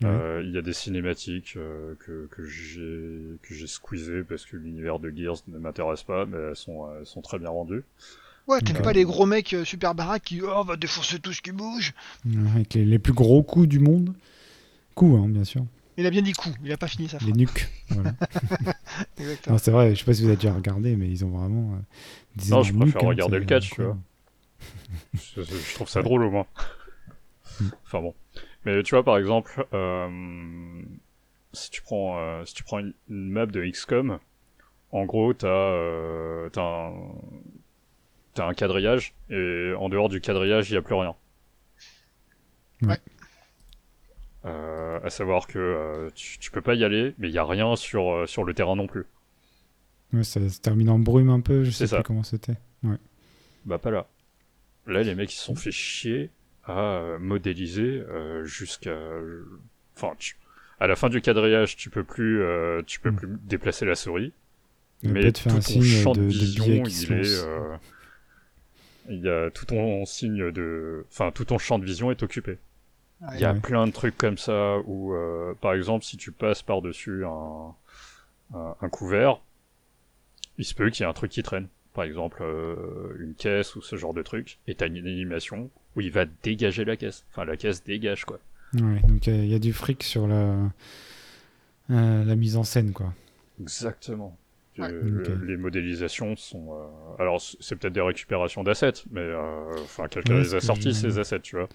Euh, 0.04 0.42
il 0.44 0.54
y 0.54 0.58
a 0.58 0.62
des 0.62 0.72
cinématiques 0.72 1.54
euh, 1.56 1.94
que, 1.98 2.28
que 2.30 2.44
j'ai 2.44 3.36
que 3.42 3.52
j'ai 3.52 3.66
squeezé 3.66 4.22
parce 4.22 4.46
que 4.46 4.56
l'univers 4.56 5.00
de 5.00 5.10
Gears 5.10 5.38
ne 5.48 5.58
m'intéresse 5.58 6.04
pas, 6.04 6.24
mais 6.24 6.38
elles 6.38 6.56
sont, 6.56 6.88
elles 6.98 7.06
sont 7.06 7.20
très 7.20 7.38
bien 7.38 7.50
rendues. 7.50 7.82
Ouais, 8.46 8.60
t'aimes 8.60 8.80
pas 8.80 8.92
les 8.92 9.04
gros 9.04 9.26
mecs 9.26 9.52
euh, 9.54 9.64
super 9.64 9.94
baraques 9.94 10.22
qui 10.22 10.40
oh, 10.40 10.62
va 10.64 10.76
défoncer 10.76 11.18
tout 11.18 11.32
ce 11.32 11.42
qui 11.42 11.52
bouge? 11.52 11.94
Avec 12.54 12.74
les, 12.74 12.84
les, 12.84 12.98
plus 12.98 13.12
gros 13.12 13.42
coups 13.42 13.68
du 13.68 13.80
monde. 13.80 14.14
Coups, 14.94 15.20
hein, 15.20 15.28
bien 15.28 15.44
sûr. 15.44 15.66
Il 15.98 16.06
a 16.06 16.10
bien 16.10 16.22
dit 16.22 16.32
coups, 16.32 16.56
il 16.64 16.72
a 16.72 16.76
pas 16.76 16.86
fini 16.86 17.08
sa 17.08 17.18
phrase. 17.18 17.28
Les 17.28 17.36
nuques. 17.36 17.68
Voilà. 17.88 18.12
c'est 19.58 19.70
vrai, 19.70 19.94
je 19.94 19.98
sais 19.98 20.04
pas 20.04 20.14
si 20.14 20.22
vous 20.22 20.28
avez 20.28 20.36
déjà 20.36 20.54
regardé, 20.54 20.94
mais 20.94 21.08
ils 21.08 21.24
ont 21.24 21.30
vraiment. 21.30 21.78
des 22.36 22.50
non, 22.50 22.62
je 22.62 22.72
préfère 22.72 23.02
hein, 23.02 23.08
regarder 23.08 23.40
le 23.40 23.44
catch, 23.44 23.70
tu 23.70 23.82
vois. 23.82 23.98
je, 25.14 25.42
je, 25.42 25.74
trouve 25.74 25.88
ça 25.88 26.02
drôle 26.02 26.22
au 26.22 26.30
moins. 26.30 26.46
Mm. 27.60 27.66
enfin 27.84 28.00
bon. 28.00 28.14
Mais 28.64 28.82
tu 28.82 28.94
vois, 28.94 29.02
par 29.02 29.18
exemple, 29.18 29.66
euh, 29.72 30.82
si 31.52 31.70
tu 31.70 31.82
prends, 31.82 32.18
euh, 32.18 32.44
si 32.44 32.54
tu 32.54 32.64
prends 32.64 32.78
une, 32.78 32.94
map 33.08 33.46
de 33.46 33.64
XCOM, 33.64 34.18
en 34.92 35.04
gros, 35.04 35.32
t'as 35.32 35.48
euh, 35.48 36.48
as 36.54 36.60
un, 36.60 36.92
as 38.38 38.46
un 38.46 38.54
quadrillage, 38.54 39.14
et 39.30 39.72
en 39.78 39.88
dehors 39.88 40.08
du 40.08 40.20
quadrillage, 40.20 40.70
il 40.70 40.74
n'y 40.74 40.78
a 40.78 40.82
plus 40.82 40.94
rien. 40.94 41.14
Ouais. 42.82 42.98
Euh, 44.48 45.00
à 45.02 45.10
savoir 45.10 45.46
que 45.46 45.58
euh, 45.58 46.10
tu, 46.14 46.38
tu, 46.38 46.50
peux 46.50 46.60
pas 46.60 46.74
y 46.74 46.84
aller, 46.84 47.14
mais 47.18 47.28
il 47.28 47.32
n'y 47.32 47.38
a 47.38 47.44
rien 47.44 47.76
sur, 47.76 48.12
euh, 48.12 48.26
sur 48.26 48.44
le 48.44 48.54
terrain 48.54 48.76
non 48.76 48.86
plus. 48.86 49.04
Ouais, 50.12 50.24
ça 50.24 50.46
se 50.48 50.60
termine 50.60 50.90
en 50.90 50.98
brume 50.98 51.30
un 51.30 51.40
peu, 51.40 51.64
je 51.64 51.70
sais 51.70 51.86
pas 51.88 52.02
comment 52.02 52.22
c'était. 52.22 52.56
Ouais. 52.82 52.96
Bah 53.64 53.78
pas 53.78 53.90
là. 53.90 54.06
Là, 54.86 55.02
les 55.02 55.14
mecs, 55.14 55.32
ils 55.32 55.36
se 55.36 55.44
sont 55.44 55.54
fait 55.54 55.70
chier 55.70 56.30
à 56.64 57.16
modéliser 57.18 58.02
jusqu'à 58.44 58.98
enfin 59.96 60.12
à 60.80 60.86
la 60.86 60.96
fin 60.96 61.08
du 61.08 61.22
quadrillage 61.22 61.76
tu 61.76 61.88
peux 61.88 62.04
plus 62.04 62.44
tu 62.86 63.00
peux 63.00 63.10
hmm. 63.10 63.16
plus 63.16 63.28
déplacer 63.44 63.86
la 63.86 63.94
souris 63.94 64.34
mais 65.02 65.32
tout 65.32 65.48
ton 65.48 65.60
champ 65.80 66.12
de, 66.12 66.20
vision 66.20 66.66
il 66.84 67.12
est 67.14 67.44
il 69.08 69.20
y 69.20 69.30
a 69.30 69.50
tout 69.50 69.64
ton 69.64 70.04
signe 70.04 70.50
de 70.50 71.06
enfin 71.10 71.30
tout 71.30 71.46
ton 71.46 71.56
champ 71.56 71.78
de 71.78 71.86
vision 71.86 72.10
est 72.10 72.22
occupé 72.22 72.58
il 73.34 73.40
y 73.40 73.44
a 73.44 73.54
plein 73.54 73.86
de 73.86 73.92
trucs 73.92 74.16
comme 74.16 74.38
ça 74.38 74.78
où 74.86 75.14
par 75.60 75.74
exemple 75.74 76.04
si 76.04 76.16
tu 76.16 76.30
passes 76.30 76.62
par 76.62 76.82
dessus 76.82 77.24
un, 77.24 77.74
un 78.54 78.88
couvert 78.88 79.40
il 80.56 80.64
se 80.64 80.74
peut 80.74 80.90
qu'il 80.90 81.02
y 81.02 81.06
ait 81.06 81.10
un 81.10 81.14
truc 81.14 81.32
qui 81.32 81.42
traîne 81.42 81.66
par 81.94 82.04
exemple 82.04 82.44
une 83.18 83.34
caisse 83.34 83.74
ou 83.74 83.82
ce 83.82 83.96
genre 83.96 84.14
de 84.14 84.22
truc 84.22 84.58
et 84.68 84.74
t'as 84.76 84.86
une 84.86 84.98
animation 84.98 85.70
où 85.96 86.00
il 86.00 86.10
va 86.10 86.24
dégager 86.42 86.84
la 86.84 86.96
caisse. 86.96 87.24
Enfin, 87.30 87.44
la 87.44 87.56
caisse 87.56 87.82
dégage, 87.82 88.24
quoi. 88.24 88.38
Ouais, 88.74 89.00
donc 89.00 89.26
il 89.26 89.46
y, 89.46 89.54
a 89.54 89.58
du 89.58 89.72
fric 89.72 90.02
sur 90.02 90.28
la, 90.28 90.70
euh, 91.90 92.24
la 92.24 92.36
mise 92.36 92.56
en 92.56 92.62
scène, 92.62 92.92
quoi. 92.92 93.12
Exactement. 93.60 94.36
Les 94.76 95.56
modélisations 95.56 96.36
sont. 96.36 96.72
Euh, 96.72 97.22
alors, 97.22 97.40
c'est 97.40 97.74
peut-être 97.74 97.94
des 97.94 98.00
récupérations 98.00 98.62
d'assets, 98.62 98.92
mais 99.10 99.20
euh, 99.20 99.72
enfin, 99.82 100.06
quelqu'un 100.06 100.38
les 100.38 100.54
a 100.54 100.60
sortis, 100.60 100.94
ces 100.94 101.18
assets, 101.18 101.40
tu 101.40 101.56
vois. 101.56 101.68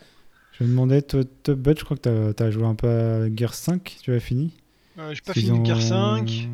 Je 0.54 0.64
me 0.64 0.70
demandais, 0.70 1.02
toi, 1.02 1.24
Bud, 1.48 1.80
je 1.80 1.84
crois 1.84 1.98
que 1.98 2.32
tu 2.32 2.44
as, 2.44 2.52
joué 2.52 2.66
un 2.66 2.76
peu 2.76 2.88
à 2.88 3.36
Gear 3.36 3.54
5, 3.54 3.98
tu 4.02 4.14
as 4.14 4.20
fini 4.20 4.52
J'ai 4.98 5.22
pas 5.22 5.34
fini 5.34 5.66
Gear 5.66 5.82
5. 5.82 6.50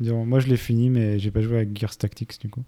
Moi, 0.00 0.40
je 0.40 0.46
l'ai 0.46 0.56
fini, 0.56 0.90
mais 0.90 1.18
j'ai 1.18 1.30
pas 1.30 1.42
joué 1.42 1.60
à 1.60 1.64
Gears 1.72 1.96
Tactics, 1.96 2.40
du 2.40 2.48
coup. 2.48 2.64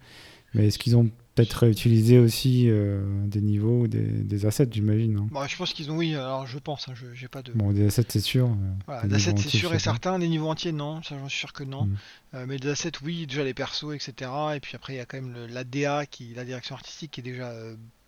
Mais 0.54 0.66
est-ce 0.66 0.78
qu'ils 0.78 0.96
ont 0.96 1.10
peut-être 1.34 1.54
réutiliser 1.54 2.18
aussi 2.18 2.68
euh, 2.68 3.02
des 3.26 3.40
niveaux, 3.40 3.86
des, 3.86 4.02
des 4.02 4.46
assets, 4.46 4.68
j'imagine. 4.72 5.16
Hein. 5.18 5.28
Bah, 5.30 5.46
je 5.48 5.56
pense 5.56 5.72
qu'ils 5.72 5.90
ont, 5.90 5.96
oui, 5.96 6.14
alors 6.14 6.46
je 6.46 6.58
pense, 6.58 6.88
hein, 6.88 6.94
j'ai 7.14 7.28
pas 7.28 7.42
de. 7.42 7.52
Bon, 7.52 7.72
des 7.72 7.86
assets, 7.86 8.06
c'est 8.08 8.20
sûr. 8.20 8.48
Euh, 8.48 8.54
voilà, 8.86 9.06
des 9.06 9.14
assets, 9.14 9.36
c'est 9.36 9.48
sûr 9.48 9.72
et 9.72 9.78
certain, 9.78 10.18
des 10.18 10.28
niveaux 10.28 10.48
entiers, 10.48 10.72
non, 10.72 11.02
ça 11.02 11.16
j'en 11.18 11.28
suis 11.28 11.38
sûr 11.38 11.52
que 11.52 11.62
non. 11.62 11.84
Mm. 11.84 11.96
Euh, 12.34 12.44
mais 12.48 12.56
des 12.58 12.68
assets, 12.68 12.92
oui, 13.04 13.26
déjà 13.26 13.44
les 13.44 13.54
persos, 13.54 13.94
etc. 13.94 14.30
Et 14.56 14.60
puis 14.60 14.74
après, 14.74 14.94
il 14.94 14.96
y 14.96 15.00
a 15.00 15.06
quand 15.06 15.20
même 15.20 15.46
l'ADA, 15.50 16.06
qui, 16.06 16.34
la 16.34 16.44
direction 16.44 16.74
artistique, 16.74 17.12
qui 17.12 17.20
est 17.20 17.24
déjà 17.24 17.54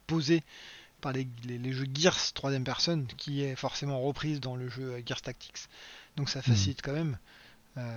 posée 0.06 0.42
par 1.02 1.12
les, 1.12 1.28
les, 1.44 1.72
jeux 1.72 1.86
Gears 1.92 2.32
troisième 2.32 2.64
personne, 2.64 3.06
qui 3.18 3.42
est 3.42 3.56
forcément 3.56 4.00
reprise 4.00 4.40
dans 4.40 4.56
le 4.56 4.70
jeu 4.70 5.02
Gears 5.04 5.20
Tactics. 5.20 5.68
Donc 6.16 6.30
ça 6.30 6.38
mm. 6.38 6.42
facilite 6.42 6.82
quand 6.82 6.94
même. 6.94 7.18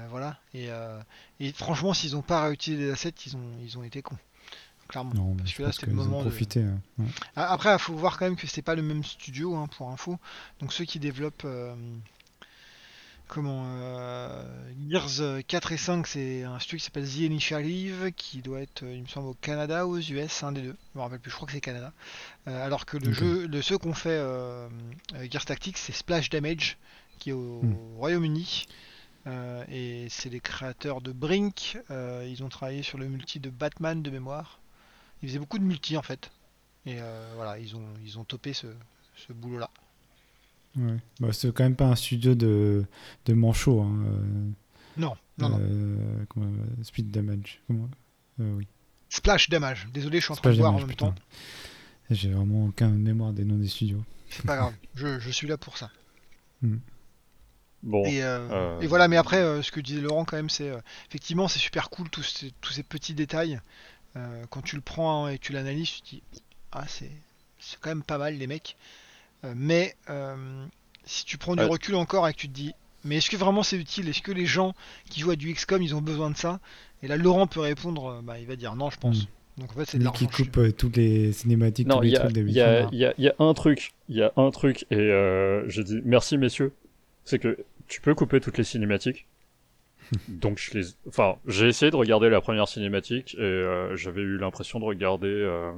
voilà. 0.10 0.38
Et, 0.54 0.68
et 1.40 1.54
franchement, 1.54 1.94
s'ils 1.94 2.14
n'ont 2.14 2.22
pas 2.22 2.44
réutilisé 2.44 2.86
des 2.86 2.92
assets, 2.92 3.14
ils 3.26 3.38
ont, 3.38 3.52
ils 3.64 3.78
ont 3.78 3.84
été 3.84 4.02
cons 4.02 4.18
clairement. 4.88 5.36
parce 5.38 5.54
que 5.54 5.64
là, 5.64 5.72
c'était 5.72 5.88
le 5.88 5.94
moment 5.94 6.24
de. 6.24 6.32
Hein. 6.60 7.06
Après, 7.36 7.74
il 7.74 7.80
faut 7.80 7.96
voir 7.96 8.18
quand 8.18 8.26
même 8.26 8.36
que 8.36 8.48
c'est 8.48 8.62
pas 8.62 8.76
le 8.76 8.82
même 8.82 9.04
studio, 9.04 9.56
hein, 9.56 9.68
pour 9.78 9.90
info. 9.90 10.20
Donc, 10.60 10.74
ceux 10.74 10.86
qui 10.86 11.00
développent. 11.00 11.48
Euh, 13.26 13.34
comment 13.34 13.66
euh, 13.68 14.44
Gears 14.90 15.44
4 15.48 15.72
et 15.72 15.78
5, 15.78 16.08
c'est 16.08 16.44
un 16.44 16.60
studio 16.60 16.78
qui 16.78 16.84
s'appelle 16.86 17.08
The 17.08 17.18
Initiative, 17.18 18.12
qui 18.16 18.42
doit 18.42 18.62
être, 18.62 18.84
il 18.84 19.04
me 19.04 19.08
semble, 19.08 19.28
au 19.28 19.34
Canada 19.34 19.88
ou 19.88 19.98
aux 19.98 20.00
US, 20.00 20.44
un 20.44 20.52
des 20.52 20.62
deux. 20.62 20.76
Je 20.94 21.00
me 21.00 21.04
rappelle 21.04 21.20
plus, 21.20 21.32
je 21.32 21.36
crois 21.36 21.48
que 21.48 21.54
c'est 21.54 21.62
Canada. 21.62 21.94
Euh, 22.48 22.66
alors 22.66 22.86
que 22.86 22.98
le 22.98 23.12
jeu, 23.12 23.48
de 23.48 23.62
ceux 23.62 23.78
qu'on 23.78 23.94
fait 23.94 24.22
Gears 25.30 25.46
Tactics, 25.46 25.78
c'est 25.78 25.94
Splash 25.94 26.30
Damage, 26.30 26.78
qui 27.20 27.32
est 27.32 27.34
au 27.34 27.62
hmm. 27.62 27.98
Royaume-Uni. 27.98 28.68
et 29.70 30.08
c'est 30.10 30.30
les 30.30 30.40
créateurs 30.40 31.02
de 31.02 31.12
Brink. 31.12 31.78
ils 31.90 32.44
ont 32.44 32.50
travaillé 32.50 32.84
sur 32.84 32.98
le 32.98 33.08
multi 33.08 33.40
de 33.40 33.50
Batman 33.50 34.02
de 34.02 34.10
mémoire. 34.10 34.60
Ils 35.22 35.30
faisaient 35.30 35.40
beaucoup 35.40 35.60
de 35.60 35.64
multi 35.64 35.98
en 35.98 36.02
fait. 36.02 36.30
Et 36.86 36.98
euh, 37.00 37.32
voilà, 37.36 37.58
ils 37.58 37.76
ont, 37.76 37.86
ils 38.04 38.20
ont 38.20 38.24
topé 38.24 38.54
ce, 38.54 38.68
ce 39.16 39.34
boulot-là. 39.34 39.72
Ouais. 40.78 40.98
Bah, 41.20 41.30
c'est 41.32 41.54
quand 41.54 41.64
même 41.64 41.76
pas 41.76 41.86
un 41.86 41.96
studio 41.96 42.36
de, 42.36 42.86
de 43.26 43.34
manchot. 43.34 43.82
Hein, 43.82 44.00
euh, 44.08 44.50
non, 44.98 45.16
non, 45.38 45.50
non. 45.50 45.60
Euh, 45.62 46.26
comment, 46.30 46.52
speed 46.84 47.12
damage. 47.12 47.62
Comment 47.68 47.90
oui. 48.40 48.68
Splash 49.10 49.50
damage. 49.50 49.88
Désolé, 49.94 50.20
je 50.20 50.26
suis 50.26 50.34
en 50.34 50.36
train 50.36 50.52
de 50.52 50.58
voir 50.58 50.74
en 50.74 50.80
même 50.80 50.94
temps. 50.94 51.16
J'ai 52.12 52.32
vraiment 52.32 52.66
aucun 52.66 52.90
mémoire 52.90 53.34
des 53.34 53.46
noms 53.46 53.58
des 53.58 53.68
studios. 53.68 54.04
C'est 54.30 54.46
pas 54.46 54.58
grave, 54.58 54.74
je, 54.96 55.20
je, 55.20 55.30
suis 55.30 55.48
là 55.48 55.58
pour 55.58 55.78
ça. 55.78 55.90
Hmm. 56.62 56.78
Bon, 57.84 58.04
et, 58.06 58.18
et, 58.82 58.88
voilà, 58.88 59.08
mais 59.08 59.16
après, 59.16 59.62
ce 59.62 59.72
que 59.72 59.80
disait 59.80 60.02
Laurent 60.02 60.26
quand 60.26 60.36
même, 60.36 60.50
c'est 60.50 60.72
effectivement 61.08 61.48
c'est 61.48 61.60
super 61.60 61.90
cool 61.90 62.10
tous 62.10 62.24
ces, 62.24 62.52
tous 62.62 62.74
ces 62.74 62.84
petits 62.84 63.14
détails. 63.14 63.62
Euh, 64.18 64.46
quand 64.50 64.62
tu 64.62 64.76
le 64.76 64.82
prends 64.82 65.28
et 65.28 65.38
tu 65.38 65.52
l'analyses, 65.52 65.90
tu 65.90 66.02
te 66.02 66.10
dis 66.10 66.24
ah 66.72 66.86
c'est 66.88 67.12
quand 67.82 67.90
même 67.90 68.04
pas 68.04 68.18
mal 68.18 68.38
les 68.38 68.48
mecs. 68.48 68.78
Euh, 69.46 69.54
mais 69.56 69.96
euh, 70.10 70.66
si 71.06 71.26
tu 71.26 71.38
prends 71.38 71.56
du 71.56 71.64
recul 71.64 71.96
encore 71.96 72.28
et 72.28 72.34
que 72.34 72.40
tu 72.40 72.48
te 72.48 72.54
dis 72.54 72.74
mais 73.04 73.18
est-ce 73.18 73.30
que 73.30 73.38
vraiment 73.38 73.62
c'est 73.62 73.78
utile? 73.78 74.10
Est-ce 74.10 74.24
que 74.24 74.32
les 74.32 74.48
gens 74.48 74.74
qui 75.12 75.20
jouent 75.20 75.32
à 75.32 75.36
du 75.36 75.54
XCOM 75.54 75.82
ils 75.82 75.94
ont 75.94 76.02
besoin 76.02 76.32
de 76.32 76.38
ça? 76.38 76.60
Et 77.04 77.08
là 77.08 77.18
Laurent 77.18 77.46
peut 77.46 77.60
répondre, 77.60 78.22
bah, 78.24 78.40
il 78.40 78.48
va 78.48 78.56
dire 78.56 78.76
non 78.76 78.90
je 78.90 78.98
pense. 78.98 79.24
Hmm. 79.24 79.62
Donc 79.62 79.72
en 79.72 79.76
fait 79.76 79.86
c'est 79.86 80.00
de 80.00 80.10
Qui 80.10 80.28
coupe 80.28 80.76
toutes 80.76 80.98
les 80.98 81.32
cinématiques. 81.32 81.88
Non, 81.88 82.02
il 82.02 82.10
y, 82.10 82.18
a 82.18 83.36
un 83.40 83.54
truc, 83.54 83.94
il 84.10 84.16
y 84.18 84.24
a 84.24 84.34
un 84.36 84.52
truc 84.52 84.86
et 84.90 84.98
je 84.98 85.82
dis 85.82 86.02
merci 86.04 86.38
messieurs, 86.38 86.74
c'est 87.24 87.40
que 87.40 87.64
tu 87.88 88.02
peux 88.02 88.16
couper 88.16 88.40
toutes 88.40 88.58
les 88.58 88.64
cinématiques 88.64 89.28
Donc 90.28 90.58
je 90.60 90.78
les, 90.78 90.86
enfin, 91.08 91.38
j'ai 91.48 91.68
essayé 91.68 91.92
de 91.92 91.96
regarder 91.96 92.30
la 92.30 92.42
première 92.42 92.68
cinématique 92.68 93.36
et 93.36 93.42
euh, 93.42 93.96
j'avais 93.96 94.22
eu 94.22 94.38
l'impression 94.38 94.80
de 94.80 94.86
regarder 94.86 95.28
euh, 95.28 95.72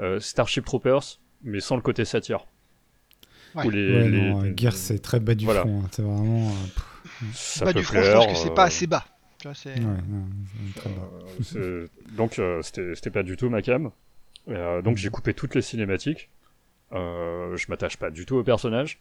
euh, 0.00 0.20
Starship 0.20 0.64
Troopers, 0.64 1.18
mais 1.42 1.60
sans 1.60 1.76
le 1.76 1.82
côté 1.82 2.04
satire. 2.04 2.46
Ouais. 3.54 3.70
les, 3.70 4.08
les, 4.08 4.56
Gears 4.56 4.74
c'est 4.74 4.98
très 4.98 5.20
bas 5.20 5.34
du 5.34 5.46
front, 5.46 5.82
hein. 5.82 5.88
c'est 5.92 6.02
vraiment. 6.02 6.52
Ça 7.32 7.64
bas 7.64 7.72
du 7.72 7.82
front, 7.82 8.02
je 8.02 8.12
pense 8.12 8.26
que 8.26 8.34
c'est 8.34 8.54
pas 8.54 8.64
assez 8.64 8.86
bas. 8.86 9.04
Tu 9.38 9.48
vois, 9.48 9.54
donc 12.16 12.40
c'était 12.62 13.10
pas 13.10 13.22
du 13.22 13.36
tout 13.36 13.48
ma 13.48 13.62
cam. 13.62 13.90
donc 14.46 14.96
j'ai 14.96 15.10
coupé 15.10 15.34
toutes 15.34 15.54
les 15.54 15.62
cinématiques. 15.62 16.28
je 16.92 17.70
m'attache 17.70 17.96
pas 17.96 18.10
du 18.10 18.26
tout 18.26 18.36
au 18.36 18.44
personnage. 18.44 19.00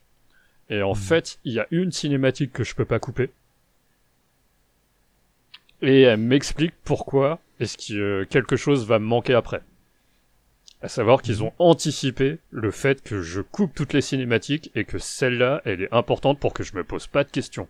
Et 0.70 0.82
en 0.82 0.94
mm. 0.94 0.98
fait, 0.98 1.40
il 1.46 1.54
y 1.54 1.60
a 1.60 1.68
une 1.72 1.92
cinématique 1.92 2.52
que 2.52 2.66
je 2.66 2.76
peux 2.76 2.84
pas 2.84 3.00
couper 3.00 3.30
et 5.82 6.02
elle 6.02 6.20
m'explique 6.20 6.74
pourquoi 6.84 7.40
est-ce 7.60 7.78
que 7.78 8.24
quelque 8.26 8.56
chose 8.56 8.86
va 8.86 9.00
me 9.00 9.06
manquer 9.06 9.34
après. 9.34 9.62
À 10.82 10.90
savoir 10.90 11.24
qu'ils 11.24 11.44
ont 11.44 11.54
anticipé 11.58 12.38
le 12.52 12.70
fait 12.70 13.02
que 13.02 13.22
je 13.22 13.42
coupe 13.42 13.74
toutes 13.74 13.94
les 13.94 14.02
cinématiques 14.02 14.72
et 14.76 14.86
que 14.86 15.00
celle-là, 15.00 15.62
elle 15.66 15.82
est 15.82 15.94
importante 15.94 16.40
pour 16.40 16.54
que 16.54 16.64
je 16.64 16.76
me 16.76 16.84
pose 16.84 17.08
pas 17.08 17.24
de 17.24 17.32
questions. 17.32 17.68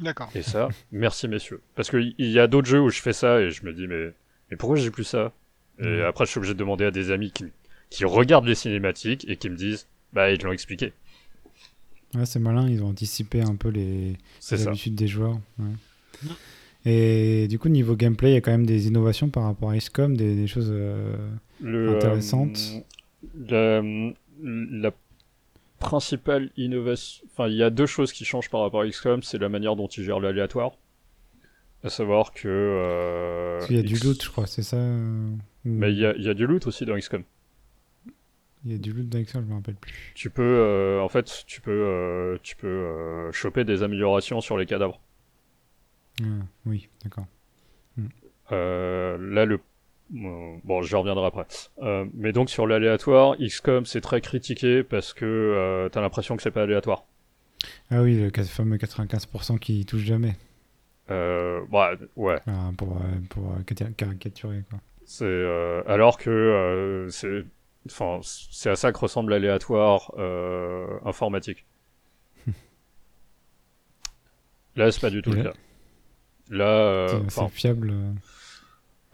D'accord. 0.00 0.28
Et 0.34 0.42
ça, 0.42 0.70
merci 0.90 1.28
messieurs. 1.28 1.60
Parce 1.76 1.90
qu'il 1.90 2.14
y 2.18 2.38
a 2.40 2.48
d'autres 2.48 2.68
jeux 2.68 2.80
où 2.80 2.90
je 2.90 3.00
fais 3.00 3.12
ça 3.12 3.40
et 3.40 3.50
je 3.50 3.64
me 3.64 3.72
dis 3.72 3.86
mais, 3.86 4.12
mais 4.50 4.56
pourquoi 4.56 4.76
j'ai 4.76 4.90
plus 4.90 5.04
ça? 5.04 5.32
Et 5.78 6.02
après 6.02 6.26
je 6.26 6.30
suis 6.30 6.38
obligé 6.38 6.54
de 6.54 6.58
demander 6.58 6.84
à 6.84 6.90
des 6.90 7.10
amis 7.10 7.30
qui, 7.30 7.44
qui 7.90 8.04
regardent 8.04 8.46
les 8.46 8.54
cinématiques 8.54 9.24
et 9.28 9.36
qui 9.36 9.48
me 9.48 9.56
disent 9.56 9.86
bah 10.12 10.30
ils 10.32 10.42
l'ont 10.42 10.52
expliqué. 10.52 10.92
Ouais, 12.14 12.26
c'est 12.26 12.40
malin, 12.40 12.68
ils 12.68 12.82
ont 12.82 12.88
anticipé 12.88 13.40
un 13.40 13.54
peu 13.54 13.68
les, 13.68 14.16
habitudes 14.50 14.96
des 14.96 15.06
joueurs. 15.06 15.38
ouais. 15.58 16.32
Et 16.86 17.46
du 17.48 17.58
coup, 17.58 17.68
niveau 17.68 17.94
gameplay, 17.94 18.30
il 18.30 18.34
y 18.34 18.36
a 18.36 18.40
quand 18.40 18.50
même 18.50 18.66
des 18.66 18.88
innovations 18.88 19.28
par 19.28 19.44
rapport 19.44 19.70
à 19.70 19.76
XCOM, 19.76 20.16
des, 20.16 20.34
des 20.34 20.46
choses. 20.46 20.70
euh, 20.70 21.14
Le, 21.62 21.96
Intéressante. 21.96 22.58
euh, 23.52 24.12
la, 24.40 24.88
la 24.88 24.90
principale 25.78 26.50
innovation, 26.56 27.24
enfin, 27.30 27.48
il 27.48 27.56
y 27.56 27.62
a 27.62 27.70
deux 27.70 27.86
choses 27.86 28.12
qui 28.12 28.24
changent 28.24 28.50
par 28.50 28.60
rapport 28.60 28.82
à 28.82 28.88
XCOM, 28.88 29.22
c'est 29.22 29.38
la 29.38 29.48
manière 29.48 29.76
dont 29.76 29.86
ils 29.86 30.04
gèrent 30.04 30.20
l'aléatoire. 30.20 30.72
À 31.82 31.88
savoir 31.88 32.32
que. 32.32 32.46
Euh, 32.48 33.66
qu'il 33.66 33.76
y 33.76 33.78
a 33.78 33.82
du 33.82 33.96
loot, 33.96 34.22
je 34.22 34.30
crois, 34.30 34.46
c'est 34.46 34.62
ça 34.62 34.76
euh, 34.76 35.34
Mais 35.64 35.90
il 35.90 35.98
y 35.98 36.04
a, 36.04 36.14
il 36.14 36.22
y 36.22 36.28
a 36.28 36.34
du 36.34 36.46
loot 36.46 36.66
aussi 36.66 36.84
dans 36.84 36.96
XCOM. 36.96 37.24
Il 38.66 38.72
y 38.72 38.74
a 38.74 38.78
du 38.78 38.92
loot 38.92 39.08
dans 39.08 39.22
XCOM, 39.22 39.42
je 39.42 39.48
me 39.48 39.54
rappelle 39.54 39.76
plus. 39.76 40.12
Tu 40.14 40.28
peux, 40.28 40.42
euh, 40.42 41.00
en 41.00 41.08
fait, 41.08 41.44
tu 41.46 41.62
peux, 41.62 42.38
tu 42.42 42.56
peux 42.56 43.30
choper 43.32 43.64
des 43.64 43.82
améliorations 43.82 44.42
sur 44.42 44.58
les 44.58 44.66
cadavres. 44.66 45.00
Ah, 46.22 46.26
oui, 46.66 46.88
d'accord. 47.02 47.26
Euh, 48.52 49.16
là, 49.18 49.44
le. 49.44 49.60
Euh, 50.14 50.56
Bon, 50.64 50.82
je 50.82 50.96
reviendrai 50.96 51.26
après. 51.26 51.46
Euh, 51.82 52.04
mais 52.14 52.32
donc, 52.32 52.50
sur 52.50 52.66
l'aléatoire, 52.66 53.36
XCOM, 53.38 53.86
c'est 53.86 54.00
très 54.00 54.20
critiqué 54.20 54.82
parce 54.82 55.12
que 55.12 55.24
euh, 55.24 55.88
t'as 55.88 56.00
l'impression 56.00 56.36
que 56.36 56.42
c'est 56.42 56.50
pas 56.50 56.62
aléatoire. 56.62 57.04
Ah 57.90 58.02
oui, 58.02 58.16
le 58.16 58.30
fameux 58.44 58.76
95% 58.76 59.58
qui 59.58 59.84
touche 59.84 60.02
jamais. 60.02 60.36
Euh, 61.10 61.60
bah, 61.70 61.92
ouais. 62.16 62.38
Enfin, 62.46 62.72
pour 62.76 62.96
euh, 62.96 63.20
pour 63.28 63.54
caricaturer, 63.96 64.64
quoi. 64.70 64.78
C'est 65.04 65.44
alors 65.86 66.18
que 66.18 67.08
c'est 67.10 67.44
enfin 67.86 68.20
c'est 68.22 68.70
à 68.70 68.76
ça 68.76 68.92
que 68.92 68.98
ressemble 68.98 69.32
l'aléatoire 69.32 70.12
informatique. 71.04 71.66
Là, 74.76 74.92
c'est 74.92 75.00
pas 75.00 75.10
du 75.10 75.20
tout 75.20 75.32
le 75.32 75.42
cas. 75.42 75.52
Là, 76.50 76.64
euh, 76.64 77.20
c'est 77.28 77.48
fiable. 77.48 77.94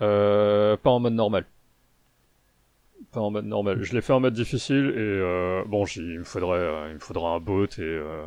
Euh, 0.02 0.76
pas 0.76 0.90
en 0.90 1.00
mode 1.00 1.14
normal. 1.14 1.46
Pas 3.12 3.20
en 3.20 3.30
mode 3.30 3.46
normal. 3.46 3.82
Je 3.82 3.94
l'ai 3.94 4.00
fait 4.00 4.12
en 4.12 4.20
mode 4.20 4.34
difficile 4.34 4.92
et 4.94 4.98
euh, 4.98 5.64
bon, 5.66 5.84
il 5.96 6.18
me 6.18 6.24
faudrait, 6.24 6.58
euh, 6.58 6.88
il 6.90 6.94
me 6.94 6.98
faudrait 6.98 7.26
un 7.26 7.40
bot 7.40 7.66
et, 7.66 7.80
euh, 7.80 8.26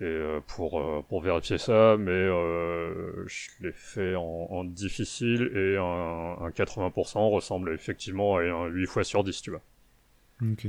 et 0.00 0.04
euh, 0.04 0.40
pour 0.46 0.80
euh, 0.80 1.02
pour 1.08 1.20
vérifier 1.20 1.58
ça, 1.58 1.96
mais 1.98 2.10
euh, 2.10 3.24
je 3.26 3.50
l'ai 3.60 3.72
fait 3.72 4.14
en, 4.14 4.22
en 4.50 4.64
difficile 4.64 5.50
et 5.54 5.76
un, 5.76 6.36
un 6.44 6.48
80% 6.50 7.30
ressemble 7.30 7.72
effectivement 7.74 8.36
à 8.36 8.42
un 8.42 8.66
8 8.66 8.86
fois 8.86 9.04
sur 9.04 9.24
10, 9.24 9.42
tu 9.42 9.50
vois. 9.50 9.62
Ok. 10.42 10.66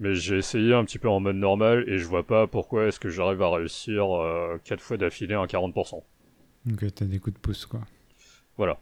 Mais 0.00 0.14
j'ai 0.14 0.38
essayé 0.38 0.74
un 0.74 0.84
petit 0.84 0.98
peu 0.98 1.08
en 1.08 1.18
mode 1.18 1.36
normal 1.36 1.84
et 1.88 1.98
je 1.98 2.06
vois 2.06 2.24
pas 2.24 2.46
pourquoi 2.46 2.86
est-ce 2.86 3.00
que 3.00 3.08
j'arrive 3.08 3.42
à 3.42 3.50
réussir 3.50 4.06
4 4.64 4.80
fois 4.80 4.96
d'affilée 4.96 5.34
un 5.34 5.46
40%. 5.46 6.02
Donc 6.66 6.94
t'as 6.94 7.04
des 7.04 7.18
coups 7.18 7.34
de 7.34 7.40
pouce, 7.40 7.66
quoi. 7.66 7.80
Voilà. 8.56 8.78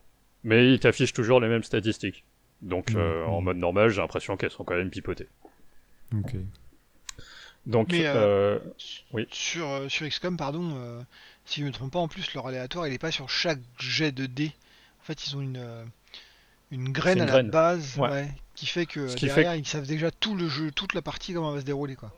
Mais 0.46 0.72
il 0.72 0.80
t'affiche 0.80 1.12
toujours 1.12 1.40
les 1.40 1.48
mêmes 1.48 1.62
statistiques. 1.64 2.24
Donc 2.62 2.92
Ouais, 2.94 3.00
euh, 3.00 3.26
en 3.26 3.36
ouais. 3.38 3.42
mode 3.42 3.56
normal, 3.58 3.90
j'ai 3.90 4.00
l'impression 4.00 4.38
qu'elles 4.38 4.50
sont 4.50 4.64
quand 4.64 4.76
même 4.76 4.88
pipotées. 4.90 5.28
Ok. 6.14 6.36
Donc 7.66 7.88
Mais, 7.90 8.02
euh, 8.06 8.58
Oui. 9.12 9.26
Sur, 9.30 9.68
euh, 9.68 9.88
sur 9.88 10.06
XCOM, 10.08 10.36
pardon, 10.36 10.74
euh, 10.76 11.02
si 11.44 11.60
je 11.60 11.66
me 11.66 11.72
trompe 11.72 11.92
pas, 11.92 11.98
en 11.98 12.08
plus, 12.08 12.32
leur 12.34 12.46
aléatoire, 12.46 12.86
il 12.86 12.94
est 12.94 12.98
pas 12.98 13.10
sur 13.10 13.28
chaque 13.28 13.58
jet 13.78 14.12
de 14.12 14.26
dés. 14.26 14.52
En 15.00 15.04
fait, 15.04 15.26
ils 15.26 15.36
ont 15.36 15.40
une, 15.40 15.60
une 16.70 16.90
graine 16.92 17.18
une 17.18 17.22
à 17.24 17.26
graine. 17.26 17.46
la 17.46 17.52
base 17.52 17.98
Ouais. 17.98 18.08
ouais, 18.08 18.28
qui 18.54 18.66
fait 18.66 18.86
que 18.86 19.12
qui 19.14 19.26
derrière, 19.26 19.54
ils 19.56 19.66
savent 19.66 19.86
déjà 19.86 20.10
tout 20.10 20.36
le 20.36 20.48
jeu, 20.48 20.70
toute 20.70 20.94
la 20.94 21.02
partie, 21.02 21.34
comment 21.34 21.48
elle 21.50 21.56
va 21.56 21.60
se 21.60 21.66
dérouler. 21.66 21.96
Quoi. 21.96 22.12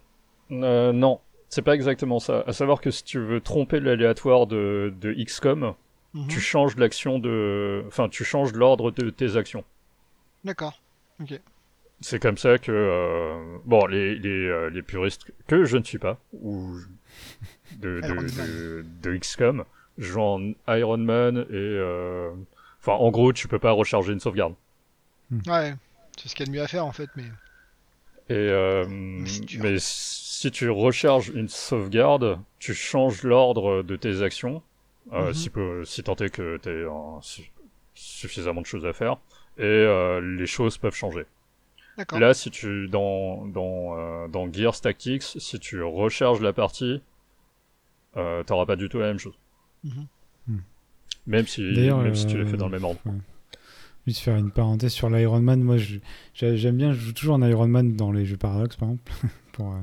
euh, 0.51 0.93
non, 0.93 1.21
c'est 1.49 1.63
pas 1.63 1.75
exactement 1.75 2.19
ça. 2.19 2.45
À 2.47 2.53
savoir 2.53 2.81
que 2.81 2.91
si 2.91 3.03
tu 3.05 3.19
veux 3.19 3.41
tromper 3.41 3.81
l'aléatoire 3.81 4.47
de, 4.47 4.95
de 5.01 5.13
XCOM, 5.15 5.75
Mhm. 6.15 6.29
tu 6.29 6.41
changes 6.41 6.77
l'action 6.77 7.19
de, 7.19 7.85
enfin 7.87 8.09
tu 8.09 8.25
changes 8.25 8.53
l'ordre 8.53 8.91
de 8.91 9.11
tes 9.11 9.37
actions. 9.37 9.65
D'accord. 10.45 10.81
C'est 12.01 12.21
comme 12.23 12.39
ça 12.39 12.59
que 12.59 12.71
euh, 12.71 13.59
bon 13.65 13.87
les 13.87 14.15
les, 14.15 14.47
euh, 14.47 14.71
les 14.71 14.83
puristes 14.83 15.33
que 15.49 15.65
je 15.65 15.77
ne 15.77 15.83
suis 15.83 15.99
pas 15.99 16.19
ou 16.33 16.77
de 17.81 18.01
de, 18.03 18.29
de, 18.31 18.85
de 19.03 19.17
XCOM 19.17 19.65
jouent 19.99 20.21
en 20.21 20.53
Iron 20.69 20.99
Man 20.99 21.39
et 21.51 21.55
euh, 21.55 22.31
enfin 22.81 22.93
en 22.93 23.11
gros 23.11 23.33
tu 23.33 23.49
peux 23.49 23.59
pas 23.59 23.73
recharger 23.73 24.13
une 24.13 24.21
sauvegarde. 24.21 24.55
Ouais, 25.47 25.75
c'est 26.17 26.29
ce 26.29 26.35
qu'il 26.35 26.47
y 26.47 26.49
a 26.49 26.53
de 26.53 26.57
mieux 26.57 26.63
à 26.63 26.69
faire 26.69 26.87
en 26.87 26.93
fait, 26.93 27.11
mais. 27.17 27.25
Et 28.31 28.35
euh, 28.35 28.87
mais 29.59 29.77
si 29.79 30.51
tu 30.51 30.71
recharges 30.71 31.31
une 31.31 31.49
sauvegarde, 31.49 32.39
tu 32.59 32.75
changes 32.75 33.23
l'ordre 33.23 33.83
de 33.83 33.97
tes 33.97 34.23
actions, 34.23 34.63
euh, 35.13 35.29
Mhm. 35.29 35.35
si, 35.35 35.51
peu, 35.51 35.85
si 35.85 36.03
tant 36.03 36.17
est 36.17 36.31
que 36.31 36.57
tu 36.59 36.69
as 36.89 37.41
suffisamment 37.95 38.61
de 38.61 38.67
choses 38.67 38.87
à 38.87 38.93
faire, 38.93 39.17
et 39.59 39.63
euh, 39.63 40.21
les 40.21 40.47
choses 40.47 40.79
peuvent 40.79 40.95
changer. 40.95 41.25
Là, 42.13 42.33
si 42.33 42.51
tu 42.53 42.87
dans 42.89 43.45
dans 43.47 43.99
euh, 43.99 44.29
dans 44.29 44.53
Gears 44.53 44.81
Tactics, 44.81 45.23
si 45.25 45.59
tu 45.59 45.83
recharges 45.83 46.41
la 46.41 46.53
partie, 46.53 47.03
euh, 48.17 48.45
t'auras 48.45 48.67
pas 48.67 48.77
du 48.77 48.89
tout 48.89 48.99
la 49.01 49.07
même 49.09 49.19
chose. 49.19 49.35
Mhm. 49.83 50.07
Hmm. 50.47 50.59
Même 51.27 51.47
si 51.47 51.75
D'ailleurs, 51.75 51.99
même 51.99 52.15
si 52.15 52.27
tu 52.27 52.37
les 52.37 52.45
euh, 52.45 52.47
fais 52.47 52.57
dans 52.57 52.67
le 52.67 52.73
même 52.73 52.85
ordre. 52.85 53.01
Juste 54.07 54.21
faire 54.21 54.37
une 54.37 54.51
parenthèse 54.53 54.93
sur 54.93 55.11
l'Iron 55.11 55.41
Man. 55.41 55.61
Moi, 55.61 55.77
j'aime 56.35 56.77
bien, 56.77 56.93
je 56.93 57.01
joue 57.01 57.13
toujours 57.13 57.35
en 57.35 57.43
Iron 57.43 57.67
Man 57.69 57.95
dans 57.97 58.13
les 58.13 58.25
jeux 58.25 58.37
Paradox, 58.39 58.77
par 58.77 58.91
exemple, 58.91 59.13
pour, 59.53 59.73
euh, 59.73 59.81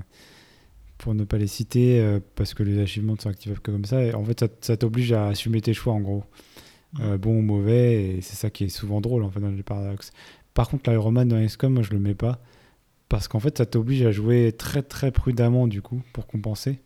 pour 1.05 1.13
ne 1.13 1.23
pas 1.23 1.37
les 1.37 1.45
citer, 1.45 1.99
euh, 1.99 2.19
parce 2.33 2.55
que 2.55 2.63
les 2.63 2.79
achievements 2.79 3.15
sont 3.15 3.29
activables 3.29 3.59
que 3.61 3.69
comme 3.69 3.85
ça. 3.85 4.03
Et 4.03 4.15
en 4.15 4.25
fait, 4.25 4.39
ça, 4.39 4.47
ça 4.59 4.75
t'oblige 4.75 5.11
à 5.11 5.27
assumer 5.27 5.61
tes 5.61 5.75
choix, 5.75 5.93
en 5.93 6.01
gros. 6.01 6.23
Euh, 6.99 7.19
bon 7.19 7.37
ou 7.37 7.41
mauvais, 7.43 8.17
et 8.17 8.21
c'est 8.21 8.35
ça 8.35 8.49
qui 8.49 8.63
est 8.63 8.69
souvent 8.69 9.01
drôle, 9.01 9.23
en 9.23 9.29
fait, 9.29 9.39
dans 9.39 9.49
les 9.49 9.57
jeux 9.57 9.61
Paradox. 9.61 10.11
Par 10.55 10.67
contre, 10.67 10.89
l'Iron 10.89 11.11
Man 11.11 11.27
dans 11.27 11.39
XCOM, 11.45 11.73
moi, 11.73 11.83
je 11.83 11.91
le 11.91 11.99
mets 11.99 12.15
pas, 12.15 12.41
parce 13.07 13.27
qu'en 13.27 13.39
fait, 13.39 13.55
ça 13.59 13.67
t'oblige 13.67 14.01
à 14.01 14.11
jouer 14.11 14.51
très 14.51 14.81
très 14.81 15.11
prudemment, 15.11 15.67
du 15.67 15.83
coup, 15.83 16.01
pour 16.11 16.25
compenser. 16.25 16.81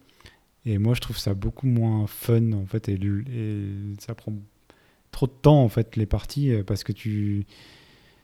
Et 0.66 0.80
moi, 0.80 0.96
je 0.96 1.00
trouve 1.00 1.18
ça 1.18 1.34
beaucoup 1.34 1.68
moins 1.68 2.06
fun, 2.06 2.52
en 2.52 2.66
fait, 2.66 2.90
et 2.90 3.00
ça 4.00 4.16
prend 4.16 4.34
trop 5.12 5.28
de 5.28 5.32
temps 5.32 5.64
en 5.64 5.70
fait 5.70 5.96
les 5.96 6.06
parties 6.06 6.52
euh, 6.52 6.64
parce 6.64 6.84
que 6.84 6.92
tu 6.92 7.46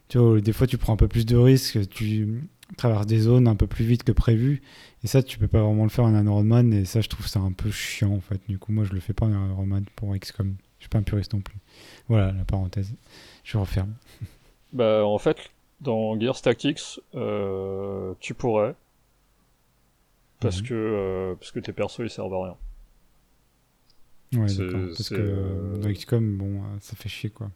tu 0.07 0.17
vois 0.17 0.39
des 0.39 0.53
fois 0.53 0.67
tu 0.67 0.77
prends 0.77 0.93
un 0.93 0.97
peu 0.97 1.07
plus 1.07 1.25
de 1.25 1.35
risques 1.35 1.89
tu 1.89 2.43
traverses 2.77 3.05
des 3.07 3.19
zones 3.19 3.47
un 3.47 3.55
peu 3.55 3.67
plus 3.67 3.85
vite 3.85 4.03
que 4.03 4.11
prévu. 4.11 4.61
Et 5.03 5.07
ça 5.07 5.21
tu 5.23 5.37
peux 5.37 5.47
pas 5.47 5.61
vraiment 5.61 5.83
le 5.83 5.89
faire 5.89 6.05
en 6.05 6.15
Iron 6.25 6.43
Man 6.43 6.73
et 6.73 6.85
ça 6.85 7.01
je 7.01 7.09
trouve 7.09 7.27
ça 7.27 7.39
un 7.39 7.51
peu 7.51 7.69
chiant 7.71 8.11
en 8.13 8.21
fait. 8.21 8.41
Du 8.47 8.57
coup 8.59 8.71
moi 8.71 8.83
je 8.85 8.93
le 8.93 8.99
fais 8.99 9.13
pas 9.13 9.25
en 9.27 9.49
Iron 9.49 9.65
Man 9.65 9.85
pour 9.95 10.15
XCOM 10.17 10.55
je 10.79 10.83
suis 10.83 10.89
pas 10.89 10.97
un 10.99 11.03
puriste 11.03 11.33
non 11.33 11.41
plus. 11.41 11.57
Voilà 12.07 12.31
la 12.31 12.43
parenthèse. 12.45 12.93
Je 13.43 13.57
referme. 13.57 13.93
Bah 14.73 15.05
en 15.05 15.17
fait, 15.19 15.37
dans 15.79 16.19
Gears 16.19 16.41
Tactics, 16.41 16.99
euh, 17.13 18.13
tu 18.19 18.33
pourrais. 18.33 18.75
Parce 20.41 20.61
Mhm. 20.61 20.67
que 20.67 20.73
euh, 20.73 21.35
parce 21.35 21.51
que 21.51 21.59
tes 21.59 21.71
persos 21.71 21.99
ils 22.03 22.09
servent 22.09 22.33
à 22.33 22.43
rien. 22.43 22.57
ouais 24.41 24.53
d'accord. 24.53 24.87
Parce 24.89 25.09
que 25.09 25.15
euh, 25.17 25.77
dans 25.77 25.89
XCOM 25.93 26.37
bon 26.37 26.61
ça 26.81 26.95
fait 26.97 27.07
chier 27.09 27.29
quoi 27.29 27.51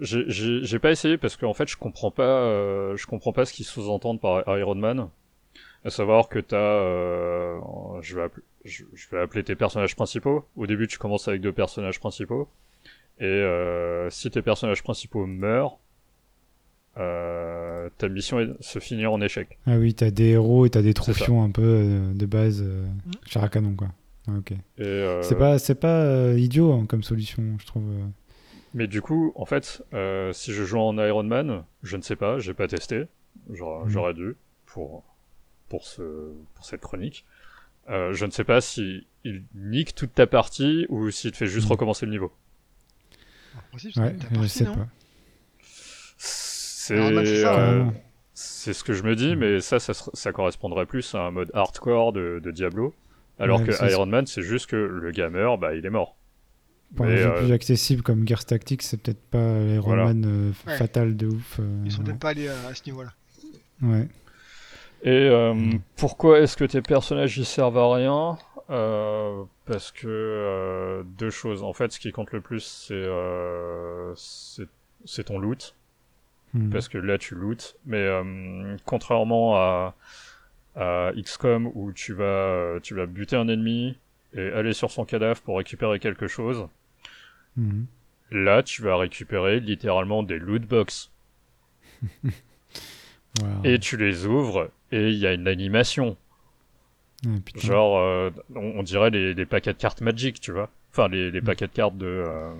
J'ai 0.00 0.24
j'ai- 0.28 0.64
j'ai 0.64 0.78
pas 0.78 0.90
essayé 0.90 1.16
parce 1.16 1.36
qu'en 1.36 1.54
fait 1.54 1.68
je 1.68 1.76
comprends 1.76 2.10
pas 2.10 2.22
euh, 2.42 2.96
je 2.96 3.06
comprends 3.06 3.32
pas 3.32 3.44
ce 3.44 3.52
qu'ils 3.52 3.66
sous-entendent 3.66 4.20
par 4.20 4.42
Iron 4.58 4.74
Man. 4.74 5.08
À 5.84 5.90
savoir 5.90 6.28
que 6.28 6.40
t'as 6.40 6.56
euh, 6.56 7.58
je 8.02 8.16
vais 8.16 8.22
appeler 8.24 8.42
je, 8.64 8.84
je 8.94 9.08
vais 9.10 9.20
appeler 9.20 9.44
tes 9.44 9.54
personnages 9.54 9.94
principaux. 9.94 10.44
Au 10.56 10.66
début 10.66 10.88
tu 10.88 10.98
commences 10.98 11.28
avec 11.28 11.40
deux 11.40 11.52
personnages 11.52 12.00
principaux 12.00 12.48
et 13.20 13.24
euh, 13.26 14.10
si 14.10 14.30
tes 14.30 14.42
personnages 14.42 14.82
principaux 14.82 15.24
meurent 15.26 15.78
euh, 16.98 17.88
ta 17.98 18.08
mission 18.08 18.40
est- 18.40 18.60
se 18.60 18.80
finit 18.80 19.06
en 19.06 19.20
échec. 19.20 19.56
ah 19.66 19.76
oui 19.78 19.94
t'as 19.94 20.10
des 20.10 20.30
héros 20.30 20.66
et 20.66 20.70
t'as 20.70 20.82
des 20.82 20.94
trophions 20.94 21.44
un 21.44 21.50
peu 21.50 21.62
euh, 21.62 22.12
de 22.12 22.26
base 22.26 22.60
euh, 22.62 22.84
Mhm. 23.06 23.12
char 23.26 23.44
à 23.44 23.48
canon 23.48 23.74
quoi 23.76 23.88
Ah, 24.26 24.32
ok 24.38 24.50
Et, 24.50 24.56
euh, 24.82 25.22
c'est 25.22 25.38
pas 25.38 25.58
c'est 25.60 25.76
pas 25.76 26.02
euh, 26.02 26.34
idiot 26.38 26.72
hein, 26.72 26.86
comme 26.88 27.04
solution 27.04 27.42
je 27.60 27.66
trouve 27.66 27.84
euh. 27.88 28.04
Mais 28.74 28.86
du 28.86 29.00
coup, 29.02 29.32
en 29.34 29.44
fait, 29.44 29.82
euh, 29.94 30.32
si 30.32 30.52
je 30.52 30.64
joue 30.64 30.78
en 30.78 30.96
Iron 30.98 31.22
Man, 31.24 31.64
je 31.82 31.96
ne 31.96 32.02
sais 32.02 32.16
pas, 32.16 32.38
j'ai 32.38 32.54
pas 32.54 32.68
testé. 32.68 33.06
J'aurais 33.50 34.12
Mhm. 34.12 34.14
dû 34.18 34.36
pour 34.66 35.04
pour 35.68 35.84
ce 35.84 36.32
pour 36.54 36.64
cette 36.64 36.80
chronique. 36.80 37.24
Euh, 37.88 38.12
je 38.12 38.26
ne 38.26 38.30
sais 38.30 38.44
pas 38.44 38.60
si 38.60 39.06
il 39.24 39.44
nique 39.54 39.94
toute 39.94 40.14
ta 40.14 40.26
partie 40.26 40.86
ou 40.90 41.10
s'il 41.10 41.32
te 41.32 41.36
fait 41.38 41.46
juste 41.46 41.66
Mhm. 41.66 41.72
recommencer 41.72 42.04
le 42.06 42.12
niveau. 42.12 42.32
Ouais, 43.96 44.14
je 44.42 44.46
sais 44.48 44.64
pas. 44.74 44.86
C'est 46.16 46.94
euh, 47.58 47.84
c'est 48.34 48.72
ce 48.72 48.84
que 48.84 48.92
je 48.92 49.02
me 49.02 49.14
dis, 49.16 49.36
mais 49.36 49.60
ça, 49.60 49.78
ça, 49.78 49.92
ça 49.94 50.32
correspondrait 50.32 50.86
plus 50.86 51.14
à 51.14 51.20
un 51.20 51.30
mode 51.30 51.50
hardcore 51.54 52.12
de, 52.12 52.40
de 52.42 52.50
Diablo. 52.50 52.94
Alors 53.38 53.60
que 53.66 53.72
Iron 53.92 54.06
Man, 54.06 54.26
c'est 54.26 54.42
juste 54.42 54.66
que 54.66 54.76
le 54.76 55.10
gamer, 55.10 55.58
bah, 55.58 55.74
il 55.74 55.84
est 55.86 55.90
mort. 55.90 56.16
Pour 56.96 57.06
un 57.06 57.16
jeu 57.16 57.26
euh, 57.26 57.38
plus 57.38 57.52
accessible 57.52 58.02
comme 58.02 58.26
Gears 58.26 58.44
Tactics, 58.44 58.82
c'est 58.82 59.00
peut-être 59.00 59.22
pas 59.30 59.60
Iron 59.60 59.96
Man 59.96 60.24
euh, 60.24 60.52
fatal 60.52 61.16
de 61.16 61.26
ouf. 61.26 61.60
Ils 61.84 61.92
sont 61.92 62.02
peut-être 62.02 62.18
pas 62.18 62.30
allés 62.30 62.48
à, 62.48 62.74
ce 62.74 62.84
niveau-là. 62.86 63.12
Ouais. 63.82 64.08
Et 65.02 65.30
mm. 65.30 65.80
pourquoi 65.96 66.40
est-ce 66.40 66.56
que 66.56 66.64
tes 66.64 66.82
personnages 66.82 67.36
ils 67.38 67.46
servent 67.46 67.78
à 67.78 67.94
rien? 67.94 68.38
Parce 69.66 69.92
que 69.92 71.04
deux 71.18 71.30
choses. 71.30 71.62
En 71.62 71.72
fait, 71.72 71.92
ce 71.92 72.00
qui 72.00 72.10
compte 72.10 72.32
le 72.32 72.40
plus, 72.40 72.60
c'est 72.60 73.06
c'est 75.04 75.24
ton 75.24 75.38
loot. 75.38 75.74
Hmm. 76.54 76.70
parce 76.70 76.88
que 76.88 76.98
là 76.98 77.18
tu 77.18 77.34
lootes. 77.34 77.76
Mais 77.84 77.98
euh, 77.98 78.76
contrairement 78.84 79.56
à, 79.56 79.94
à 80.76 81.10
XCOM 81.16 81.70
où 81.74 81.92
tu 81.92 82.14
vas, 82.14 82.78
tu 82.82 82.94
vas 82.94 83.06
buter 83.06 83.36
un 83.36 83.48
ennemi 83.48 83.98
et 84.34 84.52
aller 84.52 84.72
sur 84.72 84.90
son 84.90 85.04
cadavre 85.04 85.40
pour 85.40 85.58
récupérer 85.58 85.98
quelque 85.98 86.26
chose, 86.26 86.68
hmm. 87.56 87.84
là 88.30 88.62
tu 88.62 88.82
vas 88.82 88.96
récupérer 88.96 89.60
littéralement 89.60 90.22
des 90.22 90.38
loot 90.38 90.62
box. 90.62 91.10
Et 93.62 93.78
tu 93.78 93.96
les 93.96 94.26
ouvres 94.26 94.70
et 94.90 95.10
il 95.10 95.18
y 95.18 95.26
a 95.26 95.32
une 95.32 95.46
animation. 95.46 96.16
Ah, 97.24 97.28
Genre, 97.56 97.98
euh, 97.98 98.30
on, 98.56 98.82
dirait 98.82 99.10
les, 99.10 99.32
les, 99.34 99.46
paquets 99.46 99.72
de 99.72 99.78
cartes 99.78 100.00
Magic, 100.00 100.40
tu 100.40 100.50
vois. 100.50 100.70
Enfin, 100.90 101.08
les, 101.08 101.30
les 101.30 101.40
hmm. 101.40 101.44
paquets 101.44 101.66
de 101.68 101.72
cartes 101.72 101.96
de. 101.96 102.06
Euh, 102.06 102.52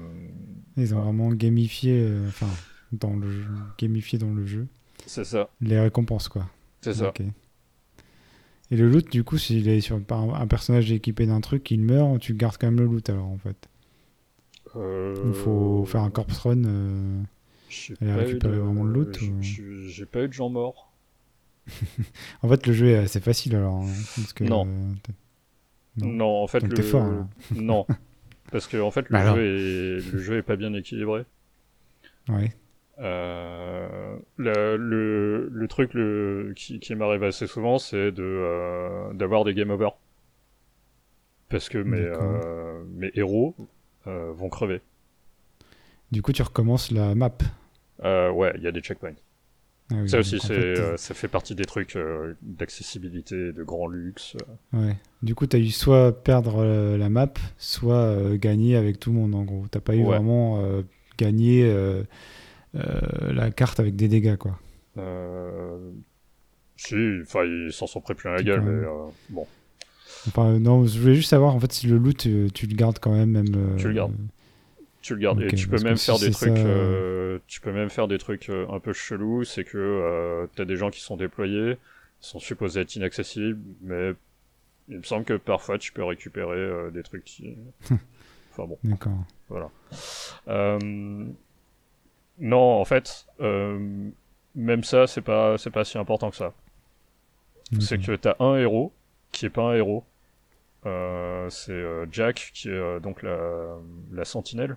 Ils 0.77 0.95
ont 0.95 1.01
vraiment 1.01 1.31
gamifié. 1.31 2.09
Enfin, 2.29 2.49
dans 2.93 3.17
le 3.17 3.31
jeu, 3.31 3.49
gamifié 3.79 4.19
dans 4.19 4.33
le 4.33 4.47
jeu. 4.47 4.67
C'est 5.07 5.25
ça. 5.25 5.49
Les 5.61 5.81
récompenses, 5.81 6.29
quoi. 6.29 6.47
C'est 6.81 6.95
ça. 6.95 7.13
Et 8.71 8.77
le 8.77 8.89
loot, 8.89 9.11
du 9.11 9.25
coup, 9.25 9.39
s'il 9.39 9.69
est 9.69 9.81
sur 9.81 9.99
un 10.11 10.47
personnage 10.47 10.93
équipé 10.93 11.27
d'un 11.27 11.41
truc, 11.41 11.71
il 11.71 11.81
meurt, 11.81 12.21
tu 12.21 12.35
gardes 12.35 12.57
quand 12.59 12.67
même 12.67 12.79
le 12.79 12.87
loot 12.87 13.09
alors 13.09 13.27
en 13.27 13.39
fait. 13.39 13.69
Euh... 14.77 15.15
Il 15.27 15.33
faut 15.33 15.85
faire 15.87 16.03
un 16.03 16.11
corpse 16.11 16.39
run 16.39 16.65
euh... 16.65 17.23
et 18.01 18.13
récupérer 18.13 18.59
vraiment 18.59 18.85
le 18.85 18.93
loot. 18.93 19.19
J'ai 19.41 20.07
pas 20.07 20.25
eu 20.25 20.29
de 20.29 20.33
gens 20.33 20.51
morts. 20.51 20.93
en 22.43 22.49
fait, 22.49 22.67
le 22.67 22.73
jeu 22.73 22.89
est 22.89 22.97
assez 22.97 23.21
facile 23.21 23.57
alors. 23.57 23.77
Hein, 23.77 23.93
parce 24.17 24.33
que, 24.33 24.45
non. 24.45 24.67
Euh, 24.67 26.05
non. 26.05 26.43
en 26.43 26.47
fait, 26.47 26.61
le... 26.61 26.83
fort, 26.83 27.27
non. 27.55 27.87
Parce 28.51 28.67
que 28.67 28.79
en 28.79 28.91
fait, 28.91 29.09
le, 29.09 29.13
bah 29.13 29.35
jeu 29.35 29.43
est... 29.43 30.13
le 30.13 30.19
jeu 30.19 30.39
est 30.39 30.43
pas 30.43 30.57
bien 30.57 30.73
équilibré. 30.73 31.25
Ouais. 32.29 32.55
Euh, 33.01 34.17
le, 34.37 34.77
le, 34.77 35.49
le, 35.53 35.69
truc 35.69 35.95
le, 35.95 36.53
qui, 36.57 36.81
qui 36.81 36.95
m'arrive 36.97 37.23
assez 37.23 37.47
souvent, 37.47 37.79
c'est 37.79 38.11
de 38.11 38.25
euh, 38.25 39.13
d'avoir 39.13 39.45
des 39.45 39.55
game 39.55 39.71
over. 39.71 39.91
Parce 41.49 41.69
que 41.69 41.79
mes, 41.79 41.99
euh, 41.99 42.83
mes 42.91 43.11
héros 43.15 43.55
vont 44.05 44.49
crever. 44.49 44.81
Du 46.11 46.23
coup, 46.23 46.33
tu 46.33 46.43
recommences 46.43 46.91
la 46.91 47.15
map. 47.15 47.37
Ouais, 48.03 48.53
il 48.57 48.63
y 48.63 48.67
a 48.67 48.73
des 48.73 48.81
checkpoints. 48.81 49.15
Ah 49.91 50.07
ça 50.07 50.19
aussi, 50.19 50.39
c'est, 50.39 50.97
ça 50.99 51.15
fait 51.15 51.29
partie 51.29 51.55
des 51.55 51.65
trucs 51.65 51.97
d'accessibilité, 52.43 53.53
de 53.53 53.63
grand 53.63 53.87
luxe. 53.87 54.37
Ouais. 54.73 54.97
Du 55.23 55.35
coup, 55.35 55.47
tu 55.47 55.57
as 55.57 55.59
eu 55.59 55.69
soit 55.69 56.13
perdre 56.13 56.65
la 56.97 57.09
map, 57.09 57.33
soit 57.59 58.37
gagner 58.37 58.77
avec 58.77 58.99
tout 58.99 59.11
le 59.11 59.19
monde, 59.19 59.35
en 59.35 59.45
gros. 59.45 59.67
T'as 59.71 59.81
pas 59.81 59.95
eu 59.95 60.05
vraiment 60.05 60.63
gagner 61.19 61.71
la 62.79 63.51
carte 63.51 63.81
avec 63.81 63.97
des 63.97 64.09
dégâts, 64.09 64.37
quoi. 64.37 64.59
Euh... 64.99 65.91
Si, 66.79 66.95
enfin, 67.23 67.45
ils 67.45 67.73
s'en 67.73 67.89
sont 67.89 68.01
pris 68.01 68.15
plein 68.15 68.33
la 68.33 68.43
gueule, 68.43 68.61
mais 68.61 68.87
euh, 68.87 69.07
bon. 69.31 69.47
Enfin, 70.29 70.61
non, 70.61 70.87
je 70.87 70.99
voulais 71.01 71.17
juste 71.17 71.31
savoir 71.31 71.55
en 71.55 71.61
fait 71.61 71.73
si 71.73 71.89
le 71.89 71.99
loot 71.99 72.17
tu, 72.17 72.49
tu 72.55 72.67
le 72.69 72.77
gardes 72.77 73.01
quand 73.01 73.13
même, 73.13 73.31
même. 73.31 73.53
Euh, 73.55 73.77
tu 73.77 73.89
le 73.89 73.95
gardes. 73.95 74.15
Tu 75.03 75.15
le 75.15 75.21
gardes 75.21 75.43
et 75.43 75.49
tu 75.49 75.67
peux 75.67 75.83
même 75.83 75.97
faire 75.97 76.19
des 76.21 76.31
trucs. 76.31 76.55
tu 77.49 77.61
peux 77.61 77.73
même 77.73 77.91
faire 77.91 78.07
des 78.07 78.19
trucs 78.19 78.49
un 78.49 78.79
peu 78.79 78.93
chelous. 78.93 79.43
C'est 79.43 79.65
que 79.65 80.49
t'as 80.55 80.65
des 80.65 80.77
gens 80.77 80.91
qui 80.91 81.01
sont 81.01 81.17
déployés, 81.17 81.73
ils 81.73 81.77
sont 82.21 82.39
supposés 82.39 82.83
être 82.83 82.95
inaccessibles, 82.95 83.59
mais 83.83 84.13
il 84.89 84.99
me 84.99 85.03
semble 85.03 85.25
que 85.25 85.35
parfois 85.35 85.79
tu 85.79 85.93
peux 85.93 86.05
récupérer 86.05 86.93
des 86.93 87.03
trucs 87.03 87.25
qui. 87.25 87.57
enfin 88.53 88.67
bon. 88.69 88.79
D'accord. 88.85 89.25
Voilà. 89.49 89.71
Non, 92.41 92.81
en 92.81 92.85
fait, 92.85 93.27
euh, 93.41 94.11
même 94.55 94.85
ça, 94.85 95.07
c'est 95.07 95.23
pas, 95.23 95.59
c'est 95.59 95.71
pas 95.71 95.85
si 95.85 95.99
important 95.99 96.31
que 96.31 96.37
ça. 96.37 96.53
C'est 97.81 97.99
que 97.99 98.13
t'as 98.17 98.35
un 98.41 98.57
héros 98.57 98.93
qui 99.31 99.45
est 99.47 99.51
pas 99.51 99.63
un 99.63 99.75
héros. 99.75 100.05
Euh, 100.87 101.51
c'est 101.51 101.73
euh, 101.73 102.07
Jack 102.11 102.51
qui 102.55 102.71
est 102.71 103.01
donc 103.01 103.23
la, 103.23 103.77
la 104.13 104.25
sentinelle. 104.25 104.77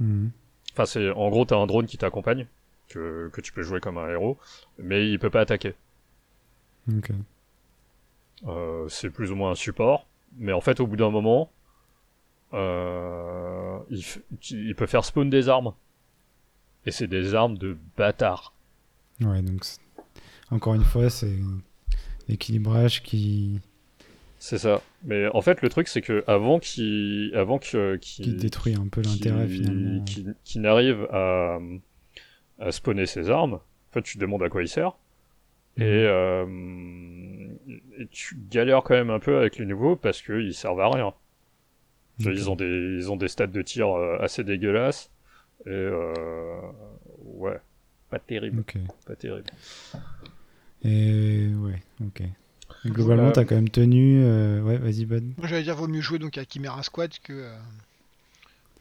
Mhm. 0.00 0.30
Enfin, 0.72 0.86
c'est 0.86 1.10
en 1.10 1.28
gros 1.30 1.44
t'as 1.44 1.56
un 1.56 1.66
drone 1.66 1.86
qui 1.86 1.98
t'accompagne 1.98 2.46
que, 2.88 3.30
que 3.32 3.40
tu 3.40 3.52
peux 3.52 3.62
jouer 3.62 3.80
comme 3.80 3.98
un 3.98 4.08
héros, 4.08 4.38
mais 4.78 5.08
il 5.08 5.18
peut 5.20 5.30
pas 5.30 5.40
attaquer. 5.42 5.74
c'est 8.88 9.10
plus 9.10 9.30
ou 9.30 9.36
moins 9.36 9.52
un 9.52 9.54
support, 9.54 10.06
mais 10.36 10.52
en 10.52 10.60
fait 10.60 10.80
au 10.80 10.86
bout 10.86 10.96
d'un 10.96 11.10
moment, 11.10 11.52
il, 12.52 14.02
il 14.50 14.74
peut 14.74 14.86
faire 14.86 15.04
spawn 15.04 15.30
des 15.30 15.48
armes. 15.48 15.74
Et 16.86 16.90
c'est 16.90 17.06
des 17.06 17.34
armes 17.34 17.58
de 17.58 17.76
bâtard. 17.96 18.54
Ouais, 19.20 19.42
donc 19.42 19.64
encore 20.50 20.74
une 20.74 20.84
fois, 20.84 21.10
c'est 21.10 21.36
l'équilibrage 22.28 23.02
qui. 23.02 23.60
C'est 24.38 24.58
ça. 24.58 24.80
Mais 25.04 25.28
en 25.34 25.42
fait, 25.42 25.60
le 25.60 25.68
truc, 25.68 25.88
c'est 25.88 26.00
que 26.00 26.24
avant 26.26 26.58
qu'il, 26.58 27.32
avant 27.34 27.58
que, 27.58 27.96
qui 27.96 28.34
détruit 28.34 28.74
un 28.74 28.88
peu 28.88 29.02
l'intérêt 29.02 29.46
finalement, 29.46 30.02
qui, 30.44 30.58
n'arrive 30.58 31.06
à, 31.12 31.58
à 32.58 32.72
spawner 32.72 33.04
ses 33.04 33.28
armes, 33.28 33.54
en 33.54 33.92
fait, 33.92 34.02
tu 34.02 34.14
te 34.14 34.20
demandes 34.20 34.42
à 34.42 34.48
quoi 34.48 34.62
il 34.62 34.68
sert. 34.68 34.96
Et, 35.76 35.82
mhm. 35.82 35.88
euh, 35.88 37.48
et, 37.98 38.06
tu 38.10 38.38
galères 38.50 38.82
quand 38.82 38.94
même 38.94 39.10
un 39.10 39.20
peu 39.20 39.38
avec 39.38 39.58
les 39.58 39.66
nouveaux 39.66 39.96
parce 39.96 40.22
qu'ils 40.22 40.54
servent 40.54 40.80
à 40.80 40.88
rien. 40.88 41.14
Ils 42.18 42.50
ont 42.50 42.56
des, 42.56 42.66
ils 42.66 43.10
ont 43.10 43.16
des 43.16 43.28
stats 43.28 43.46
de 43.46 43.62
tir 43.62 43.88
euh, 43.88 44.18
assez 44.20 44.44
dégueulasses. 44.44 45.10
Et 45.66 45.70
euh, 45.70 46.60
ouais, 47.18 47.60
pas 48.08 48.18
terrible. 48.18 48.64
Pas 49.06 49.16
terrible. 49.16 49.50
Et 50.82 51.48
ouais, 51.54 51.82
ok. 52.02 52.22
globalement, 52.86 53.30
t'as 53.30 53.44
quand 53.44 53.56
même 53.56 53.68
tenu. 53.68 54.22
Euh, 54.24 54.62
ouais, 54.62 54.78
vas-y, 54.78 55.04
Bud. 55.04 55.34
Moi, 55.36 55.46
j'allais 55.46 55.62
dire, 55.62 55.76
vaut 55.76 55.88
mieux 55.88 56.00
jouer 56.00 56.18
donc 56.18 56.38
à 56.38 56.44
Chimera 56.44 56.82
Squad 56.82 57.12
que, 57.22 57.32
euh, 57.32 57.56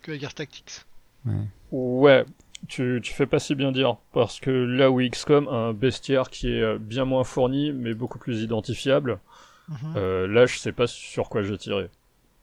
que 0.02 0.14
à 0.14 0.18
Gears 0.18 0.34
Tactics. 0.34 0.86
Ouais. 1.26 1.34
Ouais, 1.72 2.26
tu, 2.70 3.02
tu 3.04 3.14
fais 3.14 3.26
pas 3.26 3.40
si 3.40 3.56
bien 3.56 3.74
dire. 3.74 3.98
Parce 4.14 4.40
que 4.40 4.50
là 4.50 4.90
où 4.90 5.02
XCOM 5.02 5.50
a 5.50 5.52
un 5.52 5.74
bestiaire 5.74 6.30
qui 6.30 6.48
est 6.48 6.80
bien 6.80 7.04
moins 7.04 7.26
fourni, 7.26 7.74
mais 7.74 7.94
beaucoup 7.94 8.20
plus 8.20 8.42
identifiable, 8.42 9.20
mhm. 9.68 10.26
là, 10.26 10.46
je 10.46 10.58
sais 10.58 10.72
pas 10.72 10.88
sur 10.88 11.28
quoi 11.28 11.44
j'ai 11.44 11.58
tiré. 11.58 11.90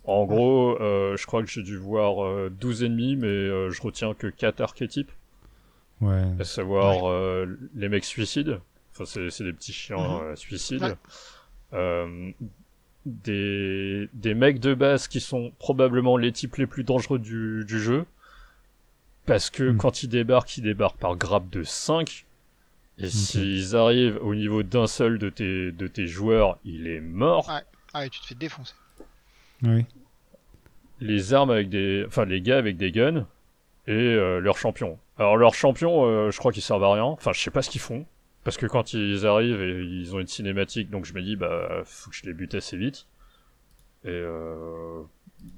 En 0.06 0.24
gros, 0.24 0.80
euh, 0.80 1.16
je 1.16 1.26
crois 1.26 1.42
que 1.42 1.48
j'ai 1.48 1.62
dû 1.62 1.76
voir 1.76 2.50
12 2.50 2.82
euh, 2.82 2.86
ennemis, 2.86 3.16
mais 3.16 3.26
euh, 3.26 3.70
je 3.70 3.82
retiens 3.82 4.14
que 4.14 4.28
4 4.28 4.60
archétypes. 4.60 5.10
Ouais. 6.00 6.22
À 6.38 6.44
savoir 6.44 7.46
les 7.74 7.88
mecs 7.88 8.04
suicides. 8.04 8.60
Enfin, 8.92 9.04
c'est 9.04 9.44
des 9.44 9.52
petits 9.52 9.72
chiens 9.72 10.20
mhm. 10.20 10.36
suicides. 10.36 10.96
des, 13.04 14.08
des 14.12 14.34
mecs 14.34 14.60
de 14.60 14.74
base 14.74 15.08
qui 15.08 15.20
sont 15.20 15.52
probablement 15.58 16.16
les 16.16 16.32
types 16.32 16.56
les 16.56 16.66
plus 16.66 16.84
dangereux 16.84 17.18
du, 17.18 17.64
du 17.66 17.80
jeu. 17.80 18.04
Parce 19.24 19.50
que 19.50 19.64
mhm. 19.64 19.76
quand 19.76 20.02
ils 20.02 20.08
débarquent, 20.08 20.56
ils 20.58 20.62
débarquent 20.62 20.98
par 20.98 21.16
grappe 21.16 21.50
de 21.50 21.64
5. 21.64 22.26
Et 22.98 23.08
s'ils 23.10 23.76
arrivent 23.76 24.18
au 24.22 24.34
niveau 24.34 24.62
d'un 24.62 24.86
seul 24.86 25.18
de 25.18 25.28
tes, 25.28 25.72
de 25.72 25.86
tes 25.86 26.06
joueurs, 26.06 26.58
il 26.64 26.86
est 26.86 27.00
mort. 27.00 27.48
Ouais. 27.48 27.62
Ah, 27.92 28.06
et 28.06 28.10
tu 28.10 28.20
te 28.20 28.26
fais 28.26 28.34
défoncer. 28.34 28.74
Oui. 29.62 29.84
Les 31.00 31.34
armes 31.34 31.50
avec 31.50 31.68
des. 31.68 32.04
Enfin, 32.06 32.24
les 32.24 32.40
gars 32.40 32.58
avec 32.58 32.76
des 32.76 32.90
guns 32.90 33.26
et 33.86 33.92
euh, 33.92 34.40
leurs 34.40 34.58
champions. 34.58 34.98
Alors, 35.18 35.36
leurs 35.36 35.54
champions, 35.54 36.04
euh, 36.04 36.30
je 36.30 36.38
crois 36.38 36.52
qu'ils 36.52 36.62
servent 36.62 36.84
à 36.84 36.92
rien. 36.92 37.04
Enfin, 37.04 37.32
je 37.32 37.40
sais 37.40 37.50
pas 37.50 37.62
ce 37.62 37.70
qu'ils 37.70 37.80
font. 37.80 38.06
Parce 38.44 38.56
que 38.56 38.66
quand 38.66 38.92
ils 38.92 39.26
arrivent 39.26 39.60
et 39.60 39.82
ils 39.82 40.14
ont 40.14 40.20
une 40.20 40.26
cinématique, 40.26 40.90
donc 40.90 41.04
je 41.04 41.14
me 41.14 41.22
dis, 41.22 41.36
bah, 41.36 41.82
faut 41.84 42.10
que 42.10 42.16
je 42.16 42.26
les 42.26 42.32
bute 42.32 42.54
assez 42.54 42.76
vite. 42.76 43.06
Et 44.04 44.10
euh, 44.10 45.02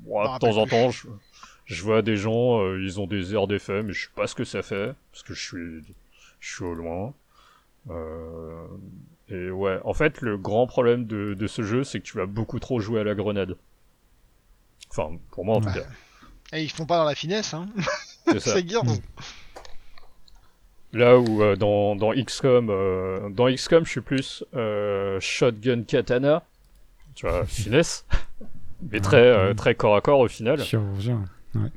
de 0.06 0.38
temps 0.38 0.56
en 0.56 0.66
temps, 0.66 0.90
je, 1.66 1.82
vois 1.82 2.00
des 2.00 2.16
gens, 2.16 2.62
euh, 2.62 2.82
ils 2.82 2.98
ont 2.98 3.06
des 3.06 3.34
airs 3.34 3.46
d'effet, 3.46 3.82
mais 3.82 3.92
je 3.92 4.04
sais 4.06 4.12
pas 4.14 4.26
ce 4.26 4.34
que 4.34 4.44
ça 4.44 4.62
fait, 4.62 4.94
parce 5.12 5.22
que 5.22 5.34
je 5.34 5.42
suis, 5.42 5.94
je 6.40 6.54
suis 6.54 6.64
au 6.64 6.72
loin. 6.72 7.12
et 9.28 9.50
ouais, 9.50 9.78
en 9.84 9.92
fait, 9.92 10.22
le 10.22 10.38
grand 10.38 10.66
problème 10.66 11.04
de, 11.04 11.34
de 11.34 11.46
ce 11.46 11.60
jeu, 11.60 11.84
c'est 11.84 12.00
que 12.00 12.04
tu 12.06 12.16
vas 12.16 12.26
beaucoup 12.26 12.58
trop 12.58 12.80
jouer 12.80 13.00
à 13.00 13.04
la 13.04 13.14
grenade. 13.14 13.56
Enfin, 14.90 15.16
pour 15.30 15.44
moi 15.44 15.56
en 15.56 15.60
tout 15.60 15.72
cas. 15.72 15.86
Et 16.52 16.62
ils 16.62 16.70
font 16.70 16.86
pas 16.86 16.98
dans 16.98 17.04
la 17.04 17.14
finesse, 17.14 17.54
hein 17.54 17.68
C'est 18.26 18.40
ça. 18.40 18.66
Gears. 18.66 18.84
Là 20.92 21.18
où 21.18 21.42
euh, 21.42 21.54
dans, 21.54 21.96
dans 21.96 22.12
XCOM, 22.14 22.68
euh, 22.70 23.28
dans 23.28 23.52
XCOM, 23.52 23.84
je 23.84 23.90
suis 23.90 24.00
plus 24.00 24.42
euh, 24.54 25.20
shotgun 25.20 25.82
katana, 25.82 26.42
tu 27.14 27.26
vois, 27.26 27.44
finesse, 27.46 28.06
mais 28.90 29.00
très, 29.00 29.54
très 29.54 29.74
corps 29.74 29.96
à 29.96 30.00
corps 30.00 30.20
au 30.20 30.28
final. 30.28 30.58
Chirurgien, 30.64 31.24
ouais. 31.54 31.70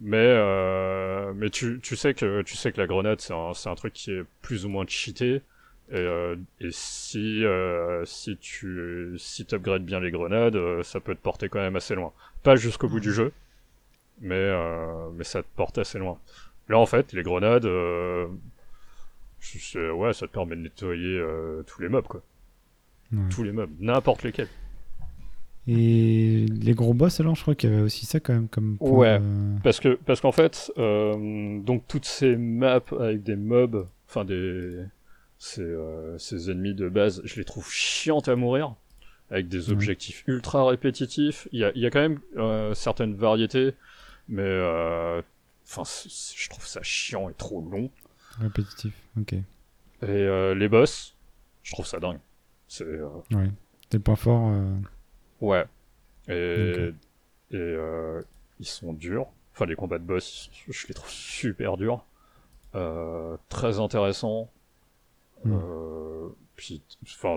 mais 0.00 1.32
mais 1.32 1.48
tu, 1.48 1.80
tu 1.82 1.96
sais 1.96 2.12
que 2.12 2.42
tu 2.42 2.56
sais 2.56 2.72
que 2.72 2.80
la 2.80 2.86
grenade 2.86 3.20
c'est 3.20 3.32
un, 3.32 3.52
un 3.64 3.74
truc 3.74 3.94
qui 3.94 4.10
est 4.10 4.24
plus 4.42 4.66
ou 4.66 4.68
moins 4.68 4.84
cheaté 4.86 5.40
et, 5.92 6.34
et 6.60 6.70
si 6.70 7.42
si 8.04 8.36
tu 8.38 9.14
si 9.18 9.46
upgrades 9.52 9.84
bien 9.84 10.00
les 10.00 10.10
grenades 10.10 10.82
ça 10.82 11.00
peut 11.00 11.14
te 11.14 11.20
porter 11.20 11.48
quand 11.48 11.60
même 11.60 11.76
assez 11.76 11.94
loin 11.94 12.12
pas 12.42 12.56
jusqu'au 12.56 12.88
bout 12.88 13.00
du 13.00 13.12
jeu 13.12 13.32
mais 14.20 14.50
mais 15.16 15.24
ça 15.24 15.42
te 15.42 15.48
porte 15.56 15.78
assez 15.78 15.98
loin 15.98 16.18
Là, 16.70 16.78
en 16.78 16.86
fait, 16.86 17.12
les 17.12 17.24
grenades, 17.24 17.64
euh, 17.64 18.28
ouais, 19.74 20.12
ça 20.12 20.28
te 20.28 20.32
permet 20.32 20.54
de 20.54 20.60
nettoyer 20.60 21.18
euh, 21.18 21.64
tous 21.66 21.82
les 21.82 21.88
mobs, 21.88 22.06
quoi. 22.06 22.22
Tous 23.28 23.42
les 23.42 23.50
mobs, 23.50 23.70
n'importe 23.80 24.22
lesquels. 24.22 24.46
Et 25.66 26.46
les 26.48 26.74
gros 26.74 26.94
boss, 26.94 27.18
alors, 27.18 27.34
je 27.34 27.42
crois 27.42 27.56
qu'il 27.56 27.70
y 27.70 27.72
avait 27.72 27.82
aussi 27.82 28.06
ça 28.06 28.20
quand 28.20 28.32
même 28.32 28.46
comme. 28.46 28.76
ouais, 28.78 29.18
euh, 29.20 29.56
parce 29.64 29.80
que 29.80 29.98
parce 30.06 30.20
qu'en 30.20 30.30
fait, 30.30 30.72
donc 30.76 31.82
toutes 31.88 32.04
ces 32.04 32.36
maps 32.36 32.80
avec 33.00 33.24
des 33.24 33.34
mobs, 33.34 33.84
enfin 34.08 34.24
des 34.24 34.84
ces, 35.40 35.74
ces 36.18 36.50
ennemis 36.52 36.74
de 36.74 36.88
base, 36.88 37.20
je 37.24 37.34
les 37.34 37.44
trouve 37.44 37.68
chiantes 37.68 38.28
à 38.28 38.36
mourir, 38.36 38.76
avec 39.28 39.48
des 39.48 39.72
objectifs 39.72 40.22
ultra 40.28 40.64
répétitifs. 40.68 41.48
Il 41.50 41.58
y 41.58 41.64
a, 41.64 41.72
y 41.76 41.86
a 41.86 41.90
quand 41.90 42.08
même 42.08 42.20
certaines 42.74 43.14
variétés, 43.14 43.74
mais 44.28 44.46
Enfin, 45.72 45.84
je 45.84 46.48
trouve 46.48 46.66
ça 46.66 46.82
chiant 46.82 47.28
et 47.28 47.34
trop 47.34 47.60
long. 47.60 47.90
Répétitif, 48.40 48.92
ok. 49.16 49.34
Et 49.34 49.44
euh, 50.02 50.52
les 50.52 50.68
boss, 50.68 51.14
je 51.62 51.72
trouve 51.72 51.86
ça 51.86 52.00
dingue. 52.00 52.18
C'est. 52.66 52.84
Euh... 52.84 53.06
Ouais. 53.30 53.50
Des 53.92 54.00
points 54.00 54.16
forts. 54.16 54.48
Euh. 54.48 54.74
Ouais. 55.40 55.64
Et, 56.28 56.92
et 57.52 57.56
euh, 57.56 58.20
ils 58.58 58.66
sont 58.66 58.92
durs. 58.92 59.28
Enfin, 59.52 59.66
les 59.66 59.76
combats 59.76 59.98
de 59.98 60.04
boss, 60.04 60.50
je 60.68 60.88
les 60.88 60.94
trouve 60.94 61.10
super 61.10 61.76
durs. 61.76 62.04
très 63.48 63.78
intéressants. 63.78 64.50
Hmm. 65.44 65.58
puis, 66.56 66.82
enfin, 67.02 67.36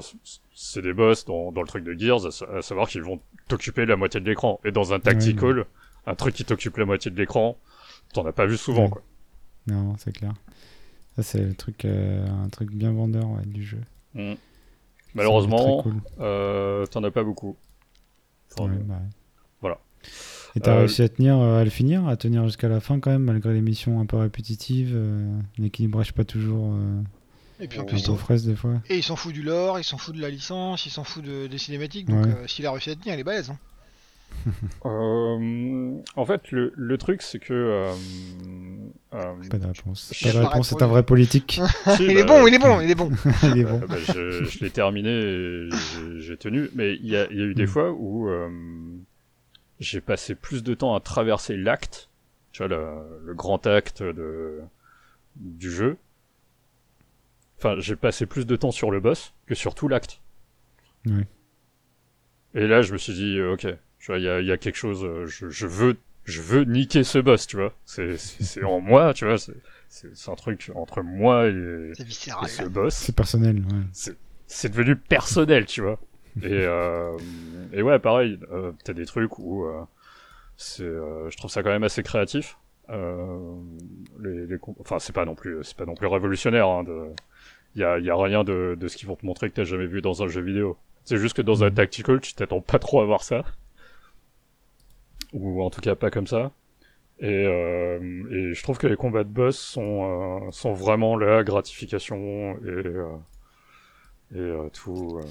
c'est 0.53 0.81
des 0.81 0.93
boss 0.93 1.25
dans, 1.25 1.51
dans, 1.51 1.61
le 1.61 1.67
truc 1.67 1.83
de 1.83 1.93
Gears, 1.93 2.25
à, 2.25 2.61
savoir 2.61 2.89
qu'ils 2.89 3.03
vont 3.03 3.19
t'occuper 3.47 3.85
la 3.85 3.95
moitié 3.95 4.19
de 4.19 4.25
l'écran. 4.25 4.59
Et 4.65 4.71
dans 4.71 4.93
un 4.93 4.99
tactical, 4.99 5.65
un 6.05 6.15
truc 6.15 6.35
qui 6.35 6.45
t'occupe 6.45 6.77
la 6.77 6.85
moitié 6.85 7.11
de 7.11 7.17
l'écran, 7.17 7.57
t'en 8.13 8.25
as 8.25 8.33
pas 8.33 8.45
vu 8.45 8.57
souvent, 8.57 8.89
quoi. 8.89 9.01
Non, 9.67 9.95
c'est 9.97 10.11
clair. 10.11 10.33
Ça, 11.15 11.23
c'est 11.23 11.41
le 11.41 11.53
truc, 11.53 11.85
euh, 11.85 12.25
un 12.27 12.49
truc 12.49 12.71
bien 12.71 12.91
vendeur 12.91 13.27
du 13.45 13.63
jeu. 13.63 13.81
Mm. 14.15 14.33
Malheureusement, 15.13 15.85
euh, 16.19 16.85
t'en 16.87 17.03
as 17.03 17.11
pas 17.11 17.23
beaucoup. 17.23 17.55
Bah 18.57 18.65
voilà. 19.61 19.79
Et 20.55 20.59
t'as 20.59 20.75
euh, 20.75 20.79
réussi 20.79 21.01
à 21.03 21.09
tenir, 21.09 21.37
à 21.37 21.63
le 21.63 21.69
finir, 21.69 22.07
à 22.07 22.17
tenir 22.17 22.45
jusqu'à 22.45 22.67
la 22.67 22.79
fin 22.79 22.99
quand 22.99 23.11
même, 23.11 23.23
malgré 23.23 23.53
les 23.53 23.61
missions 23.61 23.99
un 23.99 24.05
peu 24.05 24.17
répétitives, 24.17 24.99
l'équilibrage 25.57 26.13
pas 26.13 26.25
toujours. 26.25 26.75
Et 27.59 27.67
puis 27.67 27.79
en 27.79 27.85
plus, 27.85 28.07
ils 28.07 28.45
des 28.45 28.55
fois. 28.55 28.81
Et 28.89 28.97
ils 28.97 29.03
s'en 29.03 29.15
foutent 29.15 29.33
du 29.33 29.43
lore, 29.43 29.79
ils 29.79 29.83
s'en 29.83 29.97
foutent 29.97 30.15
de 30.15 30.21
la 30.21 30.29
licence, 30.29 30.85
ils 30.85 30.91
s'en 30.91 31.03
foutent 31.03 31.25
des 31.25 31.57
cinématiques. 31.57 32.07
Donc 32.07 32.27
s'il 32.47 32.65
a 32.65 32.71
réussi 32.71 32.89
à 32.89 32.95
tenir, 32.95 33.13
il 33.13 33.19
est 33.19 33.23
balèze. 33.23 33.49
Hein. 33.49 33.57
Euh, 34.85 35.97
en 36.17 36.25
fait, 36.25 36.51
le, 36.51 36.73
le 36.75 36.97
truc, 36.97 37.21
c'est 37.21 37.39
que. 37.39 37.53
Euh, 37.53 37.93
euh, 39.13 39.33
pas 39.49 39.57
de 39.57 39.67
réponse. 39.67 40.13
Pas 40.21 40.31
de 40.33 40.37
réponse, 40.37 40.69
c'est 40.69 40.81
un 40.81 40.87
vrai 40.87 41.03
politique. 41.03 41.61
il, 41.99 42.17
est 42.17 42.25
bon, 42.25 42.45
il 42.45 42.53
est 42.53 42.59
bon, 42.59 42.79
il 42.81 42.91
est 42.91 42.95
bon, 42.95 43.11
il 43.43 43.59
est 43.59 43.63
bon. 43.63 43.79
Bah, 43.87 43.95
je, 43.97 44.43
je 44.43 44.59
l'ai 44.59 44.69
terminé 44.69 45.09
et 45.09 45.69
j'ai 46.17 46.35
tenu. 46.37 46.69
Mais 46.75 46.95
il 46.95 47.07
y 47.07 47.15
a, 47.15 47.31
y 47.31 47.41
a, 47.41 47.45
eu 47.45 47.53
des 47.53 47.63
mm. 47.63 47.67
fois 47.67 47.91
où 47.91 48.29
j'ai 49.79 50.01
passé 50.01 50.35
plus 50.35 50.63
de 50.63 50.73
temps 50.73 50.95
à 50.95 50.99
traverser 50.99 51.55
l'acte, 51.55 52.09
tu 52.51 52.59
vois, 52.59 52.67
le, 52.67 52.85
le, 53.25 53.33
grand 53.33 53.65
acte 53.65 54.03
de, 54.03 54.59
du 55.37 55.71
jeu. 55.71 55.97
Enfin, 57.63 57.79
j'ai 57.79 57.95
passé 57.95 58.25
plus 58.25 58.45
de 58.45 58.57
temps 58.57 58.71
sur 58.71 58.91
le 58.91 58.99
boss 58.99 59.33
que 59.45 59.55
sur 59.55 59.73
tout 59.73 59.87
l'acte. 59.87 60.19
Oui. 61.05 61.23
Et 62.55 62.67
là, 62.67 62.81
je 62.81 62.91
me 62.91 62.97
suis 62.97 63.13
dit, 63.13 63.41
ok, 63.41 63.67
tu 63.99 64.07
vois, 64.07 64.17
il 64.17 64.25
y 64.25 64.27
a, 64.27 64.41
y 64.41 64.51
a, 64.51 64.57
quelque 64.57 64.75
chose, 64.75 65.05
euh, 65.05 65.25
je, 65.27 65.49
je, 65.49 65.65
veux, 65.65 65.95
je 66.25 66.41
veux 66.41 66.65
niquer 66.65 67.05
ce 67.05 67.19
boss, 67.19 67.47
tu 67.47 67.55
vois. 67.55 67.73
C'est, 67.85 68.17
c'est 68.17 68.65
en 68.65 68.81
moi, 68.81 69.13
tu 69.13 69.23
vois. 69.25 69.37
C'est, 69.37 69.53
c'est 69.87 70.29
un 70.29 70.35
truc 70.35 70.71
entre 70.75 71.03
moi 71.03 71.47
et, 71.47 71.93
ce 71.95 72.67
boss. 72.67 72.93
C'est 72.93 73.15
personnel, 73.15 73.59
ouais. 73.59 74.13
C'est 74.45 74.69
devenu 74.69 74.97
personnel, 74.97 75.65
tu 75.65 75.79
vois. 75.79 75.99
et, 76.41 76.47
euh, 76.51 77.17
et 77.71 77.81
ouais, 77.81 77.97
pareil, 77.99 78.39
euh, 78.51 78.73
t'as 78.83 78.93
des 78.93 79.05
trucs 79.05 79.39
où 79.39 79.63
euh, 79.63 79.83
c'est, 80.57 80.83
euh, 80.83 81.29
je 81.29 81.37
trouve 81.37 81.49
ça 81.49 81.63
quand 81.63 81.69
même 81.69 81.83
assez 81.83 82.03
créatif. 82.03 82.57
Euh, 82.89 83.55
les, 84.19 84.47
les, 84.47 84.57
enfin, 84.81 84.99
c'est 84.99 85.13
pas 85.13 85.23
non 85.23 85.35
plus, 85.35 85.63
c'est 85.63 85.77
pas 85.77 85.85
non 85.85 85.95
plus 85.95 86.07
révolutionnaire. 86.07 86.67
Hein, 86.67 86.83
de, 86.83 87.13
y 87.75 87.83
a, 87.83 87.99
y 87.99 88.09
a 88.09 88.15
rien 88.15 88.43
de, 88.43 88.77
de 88.79 88.87
ce 88.87 88.97
qu'ils 88.97 89.07
vont 89.07 89.15
te 89.15 89.25
montrer 89.25 89.49
que 89.49 89.55
t'as 89.55 89.63
jamais 89.63 89.87
vu 89.87 90.01
dans 90.01 90.23
un 90.23 90.27
jeu 90.27 90.41
vidéo. 90.41 90.77
C'est 91.05 91.17
juste 91.17 91.35
que 91.35 91.41
dans 91.41 91.63
un 91.63 91.69
mm. 91.69 91.75
tactical, 91.75 92.21
tu 92.21 92.33
t'attends 92.33 92.61
pas 92.61 92.79
trop 92.79 93.01
à 93.01 93.05
voir 93.05 93.23
ça 93.23 93.43
ou 95.33 95.61
en 95.61 95.69
tout 95.69 95.81
cas 95.81 95.95
pas 95.95 96.11
comme 96.11 96.27
ça. 96.27 96.51
Et, 97.19 97.45
euh, 97.45 97.99
et 98.31 98.53
je 98.53 98.63
trouve 98.63 98.77
que 98.77 98.87
les 98.87 98.95
combats 98.95 99.23
de 99.23 99.29
boss 99.29 99.57
sont, 99.57 100.47
euh, 100.47 100.51
sont 100.51 100.73
vraiment 100.73 101.15
la 101.17 101.43
gratification 101.43 102.55
et, 102.63 102.67
euh, 102.67 103.15
et 104.33 104.39
euh, 104.39 104.69
tout. 104.69 105.19
Euh. 105.21 105.27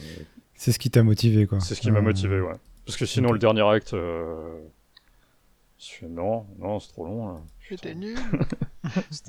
C'est 0.55 0.73
ce 0.73 0.79
qui 0.79 0.91
t'a 0.91 1.03
motivé, 1.03 1.47
quoi. 1.47 1.61
C'est 1.61 1.75
ce 1.75 1.81
qui 1.81 1.91
m'a 1.91 2.01
motivé, 2.01 2.41
ouais. 2.41 2.55
Parce 2.87 2.97
que 2.97 3.07
sinon, 3.07 3.33
le 3.33 3.39
dernier 3.39 3.63
acte, 3.63 3.95
je 5.79 6.07
non, 6.07 6.47
non, 6.59 6.79
c'est 6.79 6.93
trop 6.93 7.05
long. 7.05 7.41
C'était 7.69 7.95
nul. 7.95 8.19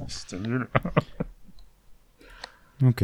C'était 0.08 0.40
nul. 0.48 0.68
Ok. 2.84 3.04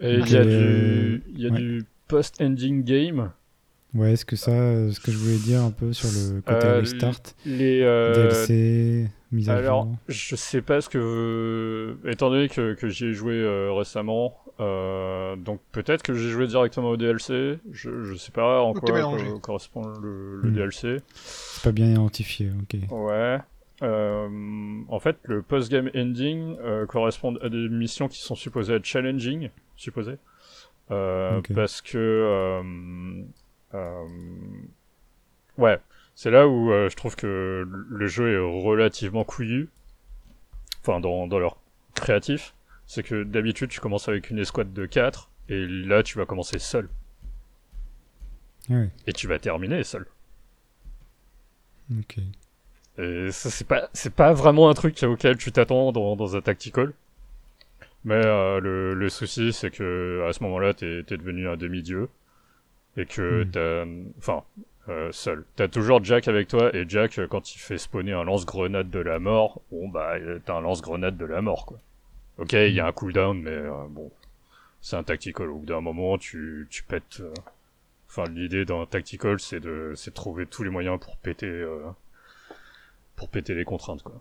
Et 0.00 0.14
il 0.14 0.30
y 0.30 0.36
a 0.36 0.44
du, 0.44 1.22
y 1.34 1.46
a 1.46 1.50
du 1.50 1.84
post-ending 2.08 2.82
game 2.82 3.30
Ouais, 3.94 4.14
est-ce 4.14 4.24
que 4.24 4.36
ça, 4.36 4.50
ce 4.50 4.98
que 5.00 5.12
je 5.12 5.18
voulais 5.18 5.36
dire 5.36 5.62
un 5.62 5.70
peu 5.70 5.92
sur 5.92 6.08
le 6.08 6.40
côté 6.40 6.66
euh, 6.66 6.80
restart 6.80 7.20
Les 7.44 7.82
euh, 7.82 8.14
DLC, 8.14 9.10
mise 9.32 9.50
à 9.50 9.56
alors, 9.56 9.84
jour. 9.84 9.96
je 10.08 10.34
sais 10.34 10.62
pas 10.62 10.80
ce 10.80 10.88
que, 10.88 11.96
étant 12.06 12.30
donné 12.30 12.48
que, 12.48 12.72
que 12.72 12.88
j'y 12.88 13.06
ai 13.06 13.12
joué 13.12 13.34
euh, 13.34 13.70
récemment, 13.70 14.34
euh, 14.60 15.36
donc 15.36 15.60
peut-être 15.72 16.02
que 16.02 16.14
j'ai 16.14 16.30
joué 16.30 16.46
directement 16.46 16.90
au 16.90 16.96
DLC. 16.96 17.58
Je, 17.70 18.02
je 18.02 18.14
sais 18.14 18.32
pas 18.32 18.62
en 18.62 18.72
quoi 18.72 19.18
correspond 19.42 19.82
le, 20.00 20.40
le 20.40 20.50
hmm. 20.50 20.54
DLC. 20.54 20.96
C'est 21.24 21.62
pas 21.62 21.72
bien 21.72 21.90
identifié, 21.90 22.50
ok. 22.62 22.78
Ouais. 22.90 23.38
Euh, 23.82 24.82
en 24.88 25.00
fait, 25.00 25.16
le 25.24 25.42
post-game 25.42 25.90
ending 25.94 26.56
euh, 26.60 26.86
correspond 26.86 27.36
à 27.36 27.48
des 27.48 27.68
missions 27.68 28.08
qui 28.08 28.20
sont 28.20 28.36
supposées 28.36 28.74
être 28.74 28.84
challenging, 28.84 29.50
supposées, 29.76 30.18
euh, 30.90 31.38
okay. 31.38 31.54
parce 31.54 31.82
que 31.82 32.52
ouais, 35.58 35.80
c'est 36.14 36.30
là 36.30 36.46
où 36.46 36.70
je 36.70 36.94
trouve 36.94 37.16
que 37.16 37.66
le 37.66 38.06
jeu 38.06 38.32
est 38.32 38.62
relativement 38.64 39.24
couillu. 39.24 39.68
Enfin, 40.82 41.00
dans, 41.00 41.26
dans 41.28 41.38
leur 41.38 41.56
créatif. 41.94 42.54
C'est 42.86 43.02
que 43.02 43.22
d'habitude, 43.22 43.70
tu 43.70 43.80
commences 43.80 44.08
avec 44.08 44.30
une 44.30 44.38
escouade 44.38 44.72
de 44.72 44.84
4, 44.84 45.30
et 45.48 45.66
là, 45.66 46.02
tu 46.02 46.18
vas 46.18 46.26
commencer 46.26 46.58
seul. 46.58 46.88
Ah 48.70 48.84
et 49.06 49.12
tu 49.12 49.26
vas 49.26 49.38
terminer 49.38 49.82
seul. 49.82 50.06
Ok. 51.98 52.18
Et 52.98 53.30
ça, 53.30 53.50
c'est 53.50 53.66
pas, 53.66 53.88
c'est 53.92 54.14
pas 54.14 54.32
vraiment 54.32 54.68
un 54.68 54.74
truc 54.74 55.02
auquel 55.02 55.36
tu 55.36 55.52
t'attends 55.52 55.92
dans, 55.92 56.16
dans 56.16 56.36
un 56.36 56.40
tactical. 56.40 56.92
Mais 58.04 58.14
euh, 58.14 58.60
le, 58.60 58.94
le 58.94 59.08
souci, 59.08 59.52
c'est 59.52 59.70
que 59.70 60.26
à 60.28 60.32
ce 60.32 60.42
moment-là, 60.44 60.74
t'es, 60.74 61.02
t'es 61.04 61.16
devenu 61.16 61.48
un 61.48 61.56
demi-dieu 61.56 62.08
et 62.96 63.06
que 63.06 63.44
hmm. 63.44 63.50
t'as, 63.50 63.84
enfin, 64.18 64.44
euh, 64.88 65.10
seul. 65.12 65.44
T'as 65.56 65.68
toujours 65.68 66.02
Jack 66.04 66.28
avec 66.28 66.48
toi 66.48 66.74
et 66.74 66.84
Jack, 66.88 67.18
euh, 67.18 67.26
quand 67.28 67.54
il 67.54 67.58
fait 67.58 67.78
spawner 67.78 68.12
un 68.12 68.24
lance-grenade 68.24 68.90
de 68.90 68.98
la 68.98 69.18
mort, 69.18 69.62
bon 69.70 69.88
bah 69.88 70.14
t'as 70.44 70.56
un 70.56 70.60
lance-grenade 70.60 71.16
de 71.16 71.24
la 71.24 71.40
mort 71.42 71.66
quoi. 71.66 71.78
Ok, 72.38 72.54
il 72.54 72.72
y 72.74 72.80
a 72.80 72.86
un 72.86 72.92
cooldown, 72.92 73.40
mais 73.40 73.50
euh, 73.50 73.70
bon, 73.90 74.10
c'est 74.80 74.96
un 74.96 75.02
tactical. 75.02 75.50
Au 75.50 75.58
bout 75.58 75.66
d'un 75.66 75.80
moment, 75.80 76.18
tu, 76.18 76.66
tu 76.70 76.82
pètes. 76.82 77.20
Euh, 77.20 77.32
enfin, 78.08 78.24
l'idée 78.30 78.64
d'un 78.64 78.86
tactical, 78.86 79.38
c'est 79.38 79.60
de, 79.60 79.92
c'est 79.94 80.10
de 80.10 80.14
trouver 80.14 80.46
tous 80.46 80.62
les 80.64 80.70
moyens 80.70 80.98
pour 81.00 81.16
péter, 81.18 81.64
pour 83.22 83.28
péter 83.28 83.54
les 83.54 83.64
contraintes 83.64 84.02
quoi. 84.02 84.20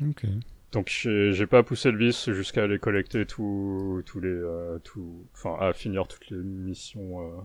Ok. 0.00 0.24
Donc 0.72 0.88
j'ai 0.88 1.46
pas 1.46 1.62
poussé 1.62 1.90
le 1.90 1.98
vice 1.98 2.30
jusqu'à 2.30 2.62
aller 2.62 2.78
collecter 2.78 3.26
tous 3.26 4.02
tous 4.06 4.20
les 4.20 4.28
euh, 4.30 4.78
tout 4.78 5.26
enfin 5.34 5.54
à 5.60 5.74
finir 5.74 6.08
toutes 6.08 6.30
les 6.30 6.38
missions 6.38 7.20
euh, 7.20 7.40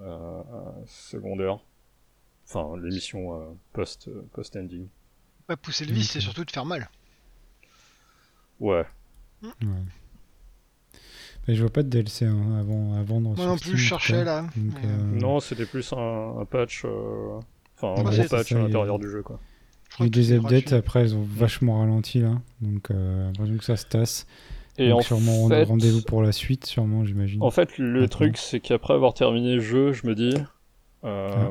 euh, 0.00 0.42
secondaires. 0.86 1.58
enfin 2.48 2.80
l'émission 2.80 3.58
post 3.74 4.08
post 4.32 4.56
ending. 4.56 4.88
Bah, 5.48 5.58
pousser 5.58 5.84
le 5.84 5.92
vice, 5.92 6.12
c'est 6.12 6.20
surtout 6.20 6.46
de 6.46 6.50
faire 6.50 6.64
mal. 6.64 6.88
Ouais. 8.58 8.86
ouais. 9.42 9.50
Mais 11.46 11.54
je 11.54 11.60
vois 11.60 11.72
pas 11.72 11.82
de 11.82 11.88
DLC 11.90 12.24
hein, 12.24 12.56
avant, 12.58 12.94
à 12.94 13.02
vendre. 13.02 13.36
Moi 13.36 13.44
non 13.44 13.58
plus, 13.58 13.76
je 13.76 13.84
cherchais 13.84 14.24
là. 14.24 14.46
Non, 15.12 15.40
c'était 15.40 15.66
plus 15.66 15.92
un, 15.92 16.46
patch, 16.50 16.86
enfin 17.82 18.00
un 18.00 18.04
gros 18.04 18.28
patch 18.28 18.52
à 18.52 18.58
l'intérieur 18.58 18.98
du 18.98 19.10
jeu 19.10 19.22
quoi. 19.22 19.40
Il 19.98 20.04
y 20.04 20.06
a 20.06 20.10
des 20.10 20.32
updates, 20.32 20.72
après 20.72 21.00
elles 21.00 21.14
ont 21.14 21.22
vachement 21.22 21.80
ralenti 21.80 22.20
là, 22.20 22.40
donc 22.60 22.90
euh, 22.90 23.26
l'impression 23.26 23.56
que 23.58 23.64
ça 23.64 23.76
se 23.76 23.86
tasse. 23.86 24.26
Et 24.78 24.88
donc, 24.88 25.02
sûrement 25.02 25.48
rendez-vous 25.48 26.00
pour 26.00 26.22
la 26.22 26.32
suite, 26.32 26.64
sûrement, 26.64 27.04
j'imagine. 27.04 27.42
En 27.42 27.50
fait, 27.50 27.76
le 27.76 28.08
truc, 28.08 28.38
c'est 28.38 28.58
qu'après 28.58 28.94
avoir 28.94 29.12
terminé 29.12 29.56
le 29.56 29.60
jeu, 29.60 29.92
je 29.92 30.06
me 30.06 30.14
dis. 30.14 30.34
Euh... 31.04 31.30
Ah. 31.34 31.50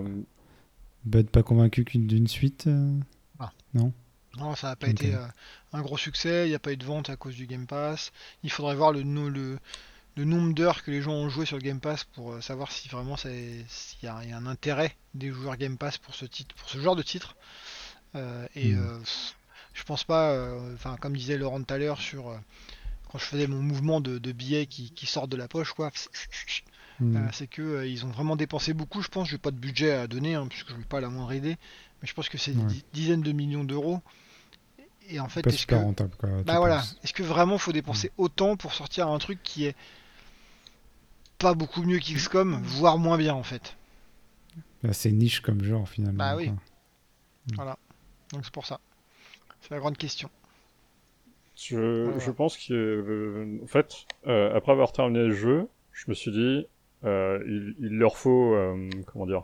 Bud 1.06 1.30
pas 1.30 1.44
convaincu 1.44 1.84
d'une 1.84 2.28
suite 2.28 2.68
euh, 2.68 2.94
ah. 3.40 3.52
Non? 3.74 3.92
Non, 4.38 4.56
ça 4.56 4.68
n'a 4.68 4.76
pas 4.76 4.88
été 4.88 5.14
euh, 5.14 5.26
un 5.74 5.82
gros 5.82 5.98
succès, 5.98 6.46
il 6.46 6.50
n'y 6.50 6.56
a 6.56 6.60
pas 6.60 6.72
eu 6.72 6.78
de 6.78 6.86
vente 6.86 7.10
à 7.10 7.16
cause 7.16 7.36
du 7.36 7.48
Game 7.48 7.68
Pass. 7.68 8.12
Il 8.44 8.52
faudrait 8.52 8.76
voir 8.76 8.94
le, 8.94 9.02
le, 9.02 9.58
le 10.18 10.26
nombre 10.26 10.54
d'heures 10.54 10.84
que 10.84 10.92
les 10.92 11.02
gens 11.02 11.14
ont 11.14 11.30
joué 11.30 11.46
sur 11.46 11.58
le 11.58 11.64
Game 11.64 11.80
Pass 11.80 12.04
pour 12.04 12.34
euh, 12.34 12.42
savoir 12.42 12.72
si 12.72 12.90
vraiment 12.90 13.16
il 13.26 13.66
y, 14.04 14.08
a 14.08 14.16
un 14.16 14.46
intérêt 14.46 14.96
des 15.14 15.30
joueurs 15.32 15.58
Game 15.58 15.78
Pass 15.78 15.98
pour 15.98 16.16
ce, 16.16 16.26
titre, 16.26 16.54
pour 16.56 16.70
ce 16.70 16.80
genre 16.80 16.96
de 16.96 17.04
titre. 17.04 17.36
Euh, 18.16 18.46
et 18.56 18.74
hmm. 18.74 18.80
euh, 18.80 19.00
je 19.74 19.84
pense 19.84 20.04
pas, 20.04 20.32
euh, 20.32 20.74
enfin 20.76 20.98
comme 21.00 21.16
disait 21.16 21.38
Laurent 21.38 21.62
tout 21.62 21.74
à 21.74 21.78
l'heure 21.78 22.02
sur 22.02 22.38
quand 23.10 23.18
je 23.18 23.26
faisais 23.26 23.48
mon 23.48 23.62
mouvement 23.62 24.02
de, 24.02 24.32
billets 24.32 24.66
qui, 24.66 25.06
sortent 25.06 25.30
de 25.30 25.38
la 25.38 25.48
poche, 25.48 25.74
quoi. 25.74 25.92
Hmm. 27.00 27.30
c'est 27.34 27.48
que 27.48 27.86
ils 27.88 28.06
ont 28.06 28.10
vraiment 28.10 28.36
dépensé 28.36 28.74
beaucoup. 28.74 29.02
Je 29.02 29.08
pense, 29.08 29.28
j'ai 29.28 29.40
pas 29.40 29.52
de 29.52 29.58
budget 29.58 29.92
à 29.92 30.08
donner 30.08 30.36
hein, 30.36 30.46
puisque 30.48 30.70
je 30.70 30.76
n'ai 30.76 30.84
pas 30.84 31.02
la 31.02 31.10
moindre 31.10 31.34
idée, 31.34 31.58
mais 32.02 32.08
je 32.08 32.14
pense 32.14 32.30
que 32.30 32.38
c'est 32.38 32.52
des 32.52 32.84
dizaines 32.94 33.24
de 33.24 33.32
millions 33.32 33.64
d'euros. 33.64 34.02
Et 35.10 35.20
en 35.20 35.28
fait, 35.28 35.46
est-ce 35.48 35.66
que 35.66 35.76
rentable, 35.76 36.12
bah 36.46 36.60
voilà, 36.60 36.84
est-ce 37.04 37.12
que 37.12 37.24
vraiment 37.24 37.58
faut 37.58 37.74
dépenser 37.74 38.10
hmm. 38.10 38.22
autant 38.22 38.56
pour 38.56 38.74
sortir 38.74 39.08
un 39.08 39.18
truc 39.18 39.40
qui 39.44 39.66
est 39.66 39.76
pas 41.42 41.54
beaucoup 41.56 41.82
mieux 41.82 42.00
qu'XCOM, 42.00 42.62
voire 42.64 42.98
moins 42.98 43.18
bien 43.18 43.34
en 43.34 43.44
fait. 43.44 43.76
Bah, 44.84 44.94
c'est 44.94 45.12
niche 45.12 45.42
comme 45.42 45.64
genre 45.64 45.88
finalement. 45.90 46.18
Bah 46.18 46.36
oui. 46.36 46.52
Voilà. 47.56 47.78
Donc 48.32 48.46
c'est 48.46 48.54
pour 48.54 48.66
ça. 48.66 48.80
C'est 49.62 49.72
la 49.72 49.80
grande 49.80 49.98
question. 49.98 50.30
Je, 51.56 52.32
pense 52.32 52.58
qu'en 52.58 52.74
euh, 52.74 53.60
en 53.64 53.68
fait, 53.68 54.06
euh, 54.26 54.56
après 54.56 54.72
avoir 54.72 54.94
terminé 54.94 55.20
le 55.20 55.34
jeu, 55.34 55.68
je 55.92 56.06
me 56.08 56.16
suis 56.16 56.32
dit, 56.32 56.66
euh, 57.04 57.40
il, 57.80 57.98
leur 57.98 58.18
faut, 58.18 58.56
comment 59.08 59.28
dire, 59.28 59.44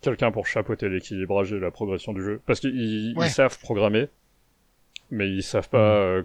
quelqu'un 0.00 0.32
pour 0.32 0.46
chapeauter 0.46 0.88
l'équilibrage 0.88 1.52
et 1.52 1.60
la 1.60 1.70
progression 1.70 2.12
du 2.12 2.22
jeu. 2.22 2.40
Parce 2.46 2.60
qu'ils 2.60 3.14
savent 3.28 3.58
programmer, 3.60 4.08
mais 5.10 5.28
ils 5.28 5.42
savent 5.42 5.68
pas 5.68 6.22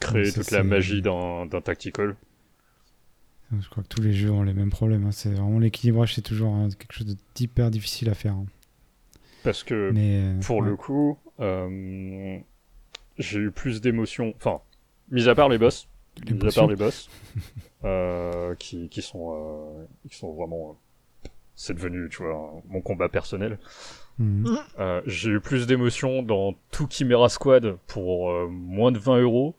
créer 0.00 0.32
toute 0.32 0.50
la 0.50 0.62
magie 0.62 1.00
d'un 1.00 1.48
tactical. 1.62 2.16
Je 3.58 3.68
crois 3.68 3.82
que 3.82 3.88
tous 3.88 4.02
les 4.02 4.12
jeux 4.12 4.30
ont 4.30 4.42
les 4.42 4.54
mêmes 4.54 4.70
problèmes. 4.70 5.06
Hein. 5.06 5.12
C'est 5.12 5.30
vraiment 5.30 5.58
l'équilibrage, 5.58 6.14
c'est 6.14 6.22
toujours 6.22 6.54
hein, 6.54 6.68
quelque 6.78 6.92
chose 6.92 7.16
d'hyper 7.34 7.70
difficile 7.70 8.08
à 8.08 8.14
faire. 8.14 8.34
Hein. 8.34 8.46
Parce 9.42 9.64
que 9.64 9.92
euh, 9.96 10.40
pour 10.40 10.62
le 10.62 10.76
coup, 10.76 11.18
euh, 11.40 12.38
j'ai 13.18 13.38
eu 13.40 13.50
plus 13.50 13.80
d'émotions. 13.80 14.34
Enfin, 14.36 14.60
mis 15.10 15.28
à 15.28 15.34
part 15.34 15.48
les 15.48 15.58
boss, 15.58 15.88
mis 16.30 16.46
à 16.46 16.52
part 16.52 16.68
les 16.68 16.76
boss, 16.76 17.08
euh, 17.84 18.54
qui, 18.56 18.88
qui 18.88 19.02
sont 19.02 19.88
qui 20.08 20.16
sont 20.16 20.32
vraiment, 20.32 20.78
c'est 21.56 21.74
devenu, 21.74 22.08
tu 22.08 22.22
vois, 22.22 22.62
mon 22.68 22.80
combat 22.80 23.08
personnel. 23.08 23.58
Mhm. 24.18 24.58
j'ai 25.06 25.30
eu 25.30 25.40
plus 25.40 25.66
d'émotions 25.66 26.22
dans 26.22 26.54
tout 26.70 26.86
Chimera 26.90 27.30
Squad 27.30 27.78
pour 27.86 28.30
moins 28.50 28.92
de 28.92 28.98
20 28.98 29.22
euros 29.22 29.54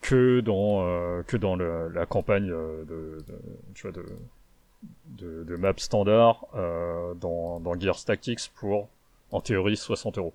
que 0.00 0.40
dans 0.40 1.22
que 1.24 1.36
dans 1.36 1.56
la 1.56 2.06
campagne 2.06 2.48
de, 2.48 3.18
tu 3.74 3.82
vois 3.82 3.92
de 3.92 4.04
de, 5.04 5.44
de 5.44 5.56
map 5.56 5.74
standard 5.76 6.46
euh, 6.54 7.14
dans, 7.14 7.60
dans 7.60 7.78
Gears 7.78 8.04
Tactics 8.04 8.50
pour, 8.54 8.88
en 9.30 9.40
théorie, 9.40 9.76
60 9.76 10.18
euros. 10.18 10.34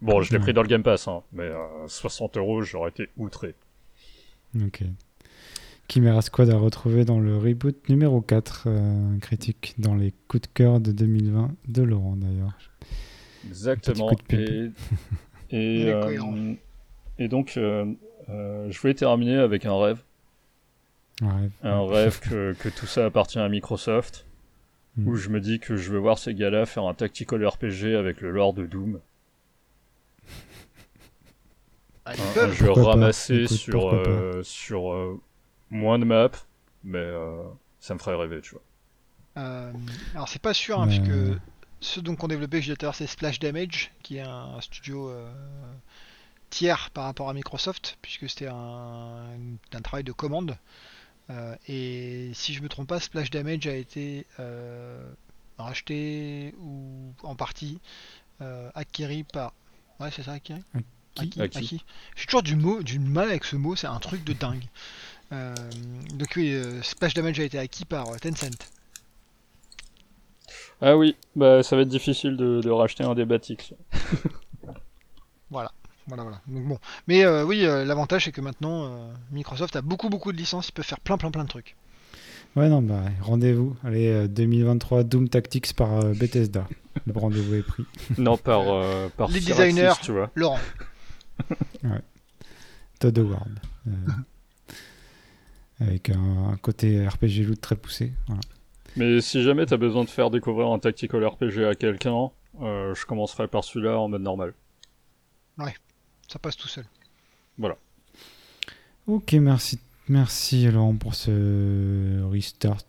Bon, 0.00 0.20
je 0.20 0.32
l'ai 0.32 0.38
pris 0.38 0.52
dans 0.52 0.62
le 0.62 0.68
Game 0.68 0.82
Pass, 0.82 1.08
hein, 1.08 1.22
mais 1.32 1.50
60 1.86 2.36
euh, 2.36 2.40
euros, 2.40 2.62
j'aurais 2.62 2.90
été 2.90 3.08
outré. 3.16 3.54
Ok. 4.60 4.82
Chimera 5.88 6.22
Squad 6.22 6.50
a 6.50 6.56
retrouvé 6.56 7.04
dans 7.04 7.20
le 7.20 7.38
reboot 7.38 7.88
numéro 7.88 8.20
4, 8.20 8.64
euh, 8.66 9.18
critique 9.18 9.74
dans 9.78 9.94
les 9.94 10.12
coups 10.28 10.42
de 10.42 10.48
cœur 10.48 10.80
de 10.80 10.92
2020 10.92 11.52
de 11.68 11.82
Laurent 11.82 12.16
d'ailleurs. 12.16 12.58
Exactement. 13.46 14.10
Et, 14.30 14.70
et, 15.50 15.92
et, 17.18 17.28
donc, 17.28 17.58
je 18.28 18.78
voulais 18.80 18.94
terminer 18.94 19.36
avec 19.36 19.66
un 19.66 19.78
rêve. 19.78 20.02
Un 21.62 21.86
rêve, 21.86 22.20
que, 22.20 22.54
que, 22.54 22.68
tout 22.68 22.86
ça 22.86 23.06
appartient 23.06 23.38
à 23.38 23.48
Microsoft. 23.48 24.26
Où 24.98 25.12
hmm. 25.12 25.16
je 25.16 25.28
me 25.28 25.40
dis 25.40 25.58
que 25.58 25.76
je 25.76 25.90
veux 25.90 25.98
voir 25.98 26.18
ces 26.18 26.34
gars-là 26.34 26.66
faire 26.66 26.84
un 26.84 26.94
tactical 26.94 27.44
RPG 27.44 27.96
avec 27.96 28.20
le 28.20 28.30
lore 28.30 28.54
de 28.54 28.64
Doom. 28.64 29.00
Ah, 32.06 32.12
un, 32.36 32.52
jeu 32.52 32.70
ramassé 32.70 33.46
sur, 33.46 33.92
euh, 33.92 34.42
sur 34.42 34.92
euh, 34.92 35.18
moins 35.70 35.98
de 35.98 36.04
maps, 36.04 36.28
mais 36.84 36.98
euh, 36.98 37.42
ça 37.80 37.94
me 37.94 37.98
ferait 37.98 38.14
rêver, 38.14 38.40
tu 38.42 38.54
vois. 38.54 39.72
alors 40.14 40.28
c'est 40.28 40.42
pas 40.42 40.52
sûr, 40.52 40.80
hein, 40.80 40.86
puisque 40.86 41.38
ceux 41.80 42.02
donc 42.02 42.18
qu'on 42.18 42.28
développé, 42.28 42.60
je 42.60 42.74
disais 42.74 42.92
c'est 42.92 43.06
Splash 43.06 43.38
Damage, 43.38 43.90
qui 44.02 44.18
est 44.18 44.20
un 44.20 44.60
studio 44.60 45.10
tiers 46.54 46.90
par 46.90 47.04
rapport 47.04 47.28
à 47.28 47.34
Microsoft, 47.34 47.98
puisque 48.00 48.28
c'était 48.28 48.46
un, 48.46 49.26
un, 49.72 49.80
travail 49.82 50.04
de 50.04 50.12
commande. 50.12 50.56
Euh, 51.30 51.56
et 51.66 52.30
si 52.32 52.54
je 52.54 52.62
me 52.62 52.68
trompe 52.68 52.86
pas, 52.86 53.00
Splash 53.00 53.30
Damage 53.30 53.66
a 53.66 53.74
été 53.74 54.24
euh, 54.38 55.04
racheté 55.58 56.54
ou 56.60 57.12
en 57.24 57.34
partie 57.34 57.80
euh, 58.40 58.70
acquis 58.74 59.24
par. 59.24 59.52
Ouais, 59.98 60.10
c'est 60.12 60.22
ça, 60.22 60.32
acquis 60.32 60.54
Acquis. 61.16 61.82
J'ai 62.16 62.26
toujours 62.26 62.42
du, 62.42 62.56
mot, 62.56 62.82
du 62.82 62.98
mal 63.00 63.28
avec 63.28 63.44
ce 63.44 63.56
mot, 63.56 63.74
c'est 63.74 63.86
un 63.86 64.00
truc 64.00 64.22
de 64.24 64.32
dingue. 64.32 64.64
donc 65.30 66.28
oui, 66.36 66.56
Splash 66.82 67.14
Damage 67.14 67.40
a 67.40 67.44
été 67.44 67.58
acquis 67.58 67.84
par 67.84 68.06
Tencent. 68.20 68.70
Ah 70.80 70.96
oui, 70.96 71.16
bah 71.34 71.62
ça 71.62 71.76
va 71.76 71.82
être 71.82 71.88
difficile 71.88 72.36
de, 72.36 72.60
de 72.60 72.70
racheter 72.70 73.04
un 73.04 73.14
des 73.14 73.24
Batix. 73.24 73.74
voilà. 75.50 75.72
Voilà, 76.06 76.22
voilà. 76.22 76.40
Donc 76.46 76.64
bon. 76.64 76.78
Mais 77.08 77.24
euh, 77.24 77.44
oui, 77.44 77.64
euh, 77.64 77.84
l'avantage 77.84 78.24
c'est 78.26 78.32
que 78.32 78.40
maintenant 78.40 78.84
euh, 78.84 79.12
Microsoft 79.32 79.74
a 79.76 79.82
beaucoup 79.82 80.10
beaucoup 80.10 80.32
de 80.32 80.36
licences, 80.36 80.68
ils 80.68 80.72
peuvent 80.72 80.84
faire 80.84 81.00
plein 81.00 81.16
plein 81.16 81.30
plein 81.30 81.44
de 81.44 81.48
trucs. 81.48 81.76
Ouais, 82.56 82.68
non, 82.68 82.82
bah 82.82 83.02
rendez-vous. 83.20 83.76
Allez, 83.82 84.28
2023 84.28 85.02
Doom 85.02 85.28
Tactics 85.28 85.74
par 85.74 86.04
Bethesda. 86.14 86.68
Le 87.06 87.18
rendez-vous 87.18 87.54
est 87.54 87.62
pris. 87.62 87.84
Non, 88.18 88.36
par 88.36 88.64
par 89.16 89.28
les 89.28 89.40
designers, 89.40 89.94
tu 90.02 90.12
vois. 90.12 90.30
Laurent. 90.34 90.60
ouais. 91.82 92.00
Todd 93.00 93.18
Howard. 93.18 93.58
avec 95.80 96.10
un, 96.10 96.56
côté 96.62 97.08
RPG 97.08 97.44
loot 97.46 97.60
très 97.60 97.74
poussé. 97.74 98.12
Voilà. 98.28 98.40
Mais 98.96 99.20
si 99.20 99.42
jamais 99.42 99.66
tu 99.66 99.74
as 99.74 99.78
besoin 99.78 100.04
de 100.04 100.08
faire 100.08 100.30
découvrir 100.30 100.68
un 100.68 100.78
tactical 100.78 101.26
RPG 101.26 101.64
à 101.68 101.74
quelqu'un, 101.74 102.30
je 102.60 103.04
commencerai 103.06 103.48
par 103.48 103.64
celui-là 103.64 103.98
en 103.98 104.08
mode 104.08 104.22
normal. 104.22 104.54
Ouais 105.58 105.74
ça 106.28 106.38
passe 106.38 106.56
tout 106.56 106.68
seul. 106.68 106.84
Voilà. 107.58 107.76
Ok, 109.06 109.32
merci. 109.34 109.78
Merci 110.08 110.66
Laurent 110.70 110.94
pour 110.94 111.14
ce 111.14 112.22
restart. 112.30 112.84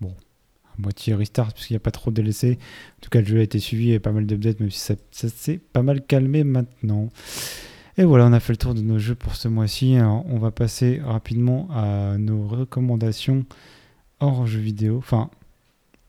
Bon, 0.00 0.14
à 0.66 0.80
moitié 0.80 1.14
restart 1.14 1.52
parce 1.52 1.66
qu'il 1.66 1.74
n'y 1.74 1.78
a 1.78 1.80
pas 1.80 1.90
trop 1.90 2.10
de 2.10 2.16
DLC. 2.16 2.58
En 2.98 3.00
tout 3.00 3.10
cas, 3.10 3.20
le 3.20 3.26
jeu 3.26 3.38
a 3.38 3.42
été 3.42 3.58
suivi 3.58 3.92
et 3.92 3.98
pas 3.98 4.12
mal 4.12 4.26
d'updates, 4.26 4.60
même 4.60 4.70
si 4.70 4.78
ça, 4.78 4.94
s'est 5.10 5.58
pas 5.58 5.82
mal 5.82 6.02
calmé 6.04 6.44
maintenant. 6.44 7.08
Et 7.98 8.04
voilà, 8.04 8.26
on 8.26 8.32
a 8.32 8.40
fait 8.40 8.52
le 8.52 8.58
tour 8.58 8.74
de 8.74 8.80
nos 8.80 8.98
jeux 8.98 9.14
pour 9.14 9.34
ce 9.34 9.48
mois-ci. 9.48 9.96
on 10.00 10.38
va 10.38 10.50
passer 10.50 11.00
rapidement 11.04 11.68
à 11.72 12.16
nos 12.18 12.46
recommandations 12.46 13.44
hors 14.20 14.46
jeu 14.46 14.60
vidéo. 14.60 14.98
Enfin, 14.98 15.30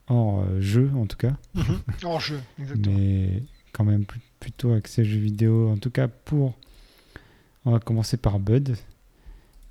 hors 0.08 0.42
euh, 0.42 0.62
jeu 0.62 0.92
en 0.96 1.06
tout 1.06 1.18
cas. 1.18 1.36
Mhm. 1.56 1.80
hors 2.04 2.20
jeu, 2.20 2.40
exactement. 2.60 2.96
Mais 2.98 3.44
quand 3.72 3.84
même 3.84 4.06
plutôt 4.40 4.74
accès 4.74 5.06
jeux 5.06 5.20
vidéo. 5.20 5.70
En 5.70 5.78
tout 5.78 5.92
cas, 5.92 6.08
pour. 6.08 6.58
On 7.64 7.72
va 7.72 7.80
commencer 7.80 8.18
par 8.18 8.40
Bud, 8.40 8.76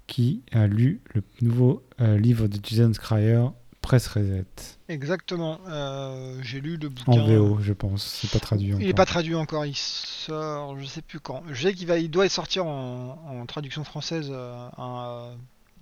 qui 0.06 0.42
a 0.52 0.66
lu 0.66 1.00
le 1.14 1.22
nouveau 1.40 1.82
euh, 2.00 2.18
livre 2.18 2.46
de 2.46 2.58
Jason 2.62 2.92
Schreier, 2.92 3.46
Press 3.80 4.06
Reset. 4.08 4.44
Exactement. 4.88 5.60
Euh, 5.68 6.38
j'ai 6.42 6.60
lu 6.60 6.76
le 6.76 6.88
bouquin. 6.88 7.20
En 7.20 7.26
VO, 7.26 7.58
je 7.60 7.72
pense. 7.72 8.04
C'est 8.04 8.30
pas 8.30 8.38
traduit 8.38 8.72
encore. 8.72 8.80
Il 8.80 8.86
n'est 8.86 8.94
pas 8.94 9.06
traduit 9.06 9.34
encore. 9.34 9.66
Il 9.66 9.76
sort, 9.76 10.78
je 10.78 10.84
sais 10.84 11.02
plus 11.02 11.18
quand. 11.18 11.42
Je 11.50 11.62
sais 11.62 11.74
qu'il 11.74 11.88
va, 11.88 11.98
il 11.98 12.10
doit 12.10 12.28
sortir 12.28 12.66
en, 12.66 13.18
en 13.24 13.46
traduction 13.46 13.82
française 13.82 14.30
euh, 14.30 14.68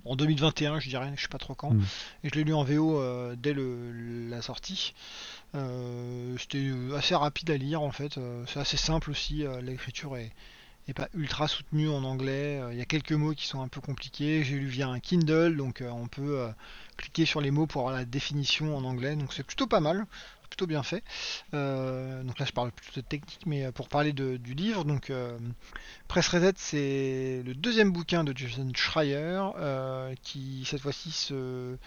en 0.05 0.15
2021, 0.15 0.79
je 0.79 0.89
dirais, 0.89 1.11
je 1.15 1.21
sais 1.21 1.27
pas 1.27 1.37
trop 1.37 1.53
quand. 1.53 1.71
Mm. 1.71 1.83
Et 2.23 2.29
je 2.29 2.35
l'ai 2.35 2.43
lu 2.43 2.53
en 2.53 2.63
VO 2.63 3.01
dès 3.35 3.55
la 3.55 4.41
sortie. 4.41 4.93
C'était 5.53 6.71
assez 6.95 7.15
rapide 7.15 7.51
à 7.51 7.57
lire 7.57 7.81
en 7.81 7.91
fait. 7.91 8.19
C'est 8.47 8.59
assez 8.59 8.77
simple 8.77 9.11
aussi. 9.11 9.45
L'écriture 9.61 10.17
est, 10.17 10.31
pas 10.95 11.07
ultra 11.13 11.47
soutenue 11.47 11.89
en 11.89 12.03
anglais. 12.03 12.61
Il 12.71 12.77
y 12.77 12.81
a 12.81 12.85
quelques 12.85 13.11
mots 13.11 13.33
qui 13.33 13.47
sont 13.47 13.61
un 13.61 13.67
peu 13.67 13.81
compliqués. 13.81 14.43
J'ai 14.43 14.55
lu 14.55 14.67
via 14.67 14.87
un 14.87 14.99
Kindle, 14.99 15.55
donc 15.55 15.83
on 15.85 16.07
peut 16.07 16.47
cliquer 16.97 17.25
sur 17.25 17.41
les 17.41 17.51
mots 17.51 17.67
pour 17.67 17.81
avoir 17.81 17.95
la 17.95 18.05
définition 18.05 18.75
en 18.75 18.83
anglais. 18.83 19.15
Donc 19.15 19.33
c'est 19.33 19.43
plutôt 19.43 19.67
pas 19.67 19.79
mal 19.79 20.05
plutôt 20.49 20.67
bien 20.67 20.83
fait. 20.83 21.03
Euh, 21.53 22.23
donc 22.23 22.39
là, 22.39 22.45
je 22.45 22.51
parle 22.51 22.71
plutôt 22.71 23.01
de 23.01 23.05
technique, 23.05 23.41
mais 23.45 23.65
euh, 23.65 23.71
pour 23.71 23.87
parler 23.87 24.11
du 24.11 24.53
livre, 24.53 24.83
donc 24.83 25.09
euh, 25.09 25.37
Press 26.07 26.27
Reset, 26.27 26.53
c'est 26.57 27.43
le 27.45 27.53
deuxième 27.53 27.91
bouquin 27.91 28.23
de 28.23 28.35
Jason 28.35 28.69
Schreier 28.73 29.41
qui 30.23 30.63
cette 30.65 30.81
fois-ci 30.81 31.11
se 31.11 31.77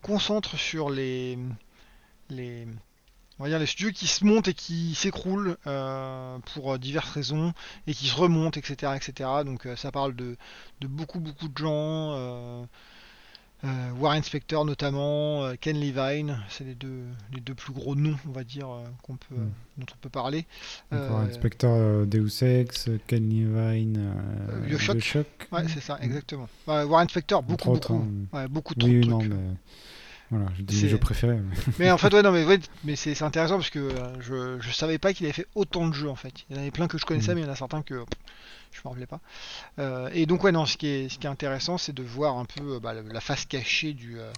concentre 0.00 0.56
sur 0.56 0.90
les 0.90 1.38
les 2.32 2.66
on 3.38 3.44
va 3.44 3.48
dire 3.48 3.58
les 3.58 3.66
studios 3.66 3.92
qui 3.92 4.06
se 4.06 4.24
montent 4.24 4.48
et 4.48 4.54
qui 4.54 4.94
s'écroulent 4.94 5.56
pour 6.54 6.78
diverses 6.78 7.10
raisons 7.10 7.54
et 7.86 7.94
qui 7.94 8.06
se 8.06 8.14
remontent, 8.14 8.58
etc., 8.58 8.92
etc. 8.94 9.30
Donc 9.44 9.66
ça 9.76 9.90
parle 9.90 10.14
de, 10.14 10.36
de 10.80 10.86
beaucoup 10.86 11.18
beaucoup 11.18 11.48
de 11.48 11.56
gens. 11.56 12.68
Euh, 13.64 13.90
War 14.00 14.14
Inspector 14.14 14.64
notamment, 14.64 15.44
euh, 15.44 15.54
Ken 15.60 15.78
Levine, 15.78 16.38
c'est 16.48 16.64
les 16.64 16.74
deux, 16.74 17.04
les 17.32 17.40
deux 17.40 17.54
plus 17.54 17.72
gros 17.72 17.94
noms, 17.94 18.16
on 18.28 18.32
va 18.32 18.42
dire, 18.42 18.68
euh, 18.68 18.84
qu'on 19.02 19.14
peut, 19.14 19.36
hmm. 19.36 19.52
dont 19.78 19.86
on 19.92 19.98
peut 20.00 20.08
parler. 20.08 20.46
War 20.90 21.20
Inspector 21.20 22.04
Deus 22.06 22.42
Ex, 22.42 22.90
Ken 23.06 23.28
Levine, 23.28 24.14
Bioshock. 24.66 24.96
Bioshock. 24.96 25.26
Ouais, 25.52 25.68
c'est 25.68 25.80
ça, 25.80 25.96
hmm. 25.96 26.04
exactement. 26.04 26.48
War 26.66 26.98
Inspector, 26.98 27.40
beaucoup, 27.42 27.72
beaucoup, 27.72 27.94
hein, 27.94 28.36
ouais, 28.36 28.48
beaucoup 28.48 28.74
trop 28.74 28.88
oui, 28.88 29.00
de 29.00 29.08
non, 29.08 29.18
Mais... 29.18 29.36
Voilà, 30.32 30.46
je 30.56 30.62
dis 30.62 30.88
jeux 30.88 30.96
préférés. 30.96 31.38
Mais... 31.78 31.90
en 31.90 31.98
fait, 31.98 32.12
ouais, 32.14 32.22
non, 32.22 32.32
mais, 32.32 32.46
ouais, 32.46 32.58
mais 32.84 32.96
c'est 32.96 33.20
intéressant 33.22 33.56
parce 33.56 33.68
que 33.68 33.90
je, 34.20 34.56
je 34.60 34.70
savais 34.70 34.96
pas 34.96 35.12
qu'il 35.12 35.26
avait 35.26 35.34
fait 35.34 35.46
autant 35.54 35.86
de 35.86 35.92
jeux 35.92 36.08
en 36.08 36.14
fait. 36.14 36.32
Il 36.48 36.56
y 36.56 36.58
en 36.58 36.62
avait 36.62 36.70
plein 36.70 36.88
que 36.88 36.96
je 36.96 37.04
connaissais, 37.04 37.32
hmm. 37.32 37.34
mais 37.34 37.40
il 37.42 37.44
y 37.44 37.48
en 37.50 37.52
a 37.52 37.56
certains 37.56 37.82
que 37.82 38.02
je 38.72 38.80
me 38.82 38.88
rappelais 38.88 39.06
pas. 39.06 39.20
Euh, 39.78 40.08
et 40.14 40.24
donc 40.24 40.42
ouais 40.42 40.52
non, 40.52 40.64
ce 40.64 40.78
qui 40.78 40.86
est, 40.86 41.08
ce 41.10 41.18
qui 41.18 41.26
est 41.26 41.30
intéressant, 41.30 41.76
c'est 41.76 41.92
de 41.92 42.02
voir 42.02 42.38
un 42.38 42.46
peu 42.46 42.76
euh, 42.76 42.80
bah, 42.80 42.94
la 42.94 43.20
face 43.20 43.44
cachée 43.44 43.92
du, 43.92 44.18
euh, 44.18 44.32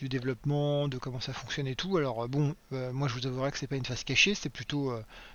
du 0.00 0.08
développement, 0.08 0.88
de 0.88 0.98
comment 0.98 1.20
ça 1.20 1.32
fonctionne 1.32 1.68
et 1.68 1.76
tout. 1.76 1.96
Alors 1.96 2.28
bon, 2.28 2.56
moi 2.70 3.06
je 3.06 3.14
vous 3.14 3.26
avouerai 3.26 3.52
que 3.52 3.58
c'est 3.58 3.68
pas 3.68 3.76
une 3.76 3.84
face 3.84 4.02
cachée, 4.02 4.34
c'est 4.34 4.48
plutôt 4.48 4.92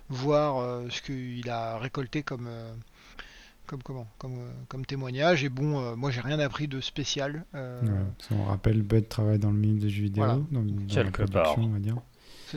voir 0.09 0.83
ce 0.89 1.01
qu'il 1.01 1.49
a 1.49 1.77
récolté 1.77 2.23
comme 2.23 2.49
comme 3.65 3.83
comment 3.83 4.07
comme, 4.17 4.37
comme 4.67 4.85
témoignage 4.85 5.43
et 5.43 5.49
bon 5.49 5.95
moi 5.95 6.11
j'ai 6.11 6.21
rien 6.21 6.39
appris 6.39 6.67
de 6.67 6.81
spécial 6.81 7.45
on 8.31 8.43
rappelle 8.45 8.81
Bud 8.81 9.07
travaille 9.09 9.39
dans 9.39 9.51
le 9.51 9.57
milieu 9.57 9.79
des 9.79 9.89
jeux 9.89 10.03
vidéo 10.03 10.45
dans, 10.51 10.65
quelque 10.87 11.23
part 11.23 11.57
on 11.57 11.67
va 11.67 11.79
dire 11.79 11.97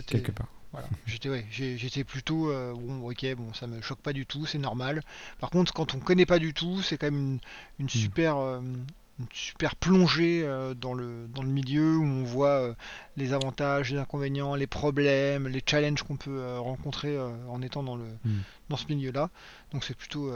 quelque 0.07 0.33
part 0.33 0.49
voilà. 0.73 0.89
J'étais 1.07 1.29
ouais, 1.29 1.47
j'étais 1.51 2.05
plutôt 2.05 2.51
euh, 2.51 2.75
bon 2.75 3.09
ok 3.09 3.35
bon 3.37 3.53
ça 3.55 3.67
me 3.67 3.81
choque 3.81 4.01
pas 4.01 4.13
du 4.13 4.27
tout, 4.27 4.47
c'est 4.47 4.59
normal. 4.59 5.03
Par 5.41 5.51
contre 5.51 5.73
quand 5.73 5.95
on 5.95 5.99
connaît 5.99 6.27
pas 6.27 6.39
du 6.39 6.53
tout, 6.53 6.83
c'est 6.83 6.99
quand 6.99 7.11
même 7.11 7.39
une, 7.79 7.87
hmm. 7.87 7.89
super 7.89 8.37
euh, 8.37 8.61
une 8.61 9.27
super 9.33 9.77
plongée 9.77 10.43
euh, 10.45 10.75
dans, 10.75 10.95
le, 10.95 11.27
dans 11.35 11.43
le 11.43 11.49
milieu 11.49 11.97
où 11.97 12.05
on 12.05 12.23
voit 12.23 12.75
les 13.17 13.33
avantages, 13.33 13.93
les 13.93 13.99
inconvénients, 13.99 14.55
les 14.55 14.67
problèmes, 14.67 15.49
les 15.49 15.63
challenges 15.65 16.03
qu'on 16.03 16.17
peut 16.17 16.59
rencontrer 16.59 17.19
en 17.49 17.63
étant 17.63 17.83
dans, 17.83 17.97
le, 17.97 18.05
hmm. 18.25 18.41
dans 18.69 18.77
ce 18.77 18.87
milieu-là. 18.89 19.31
Donc 19.73 19.85
c'est 19.85 19.97
plutôt, 19.97 20.33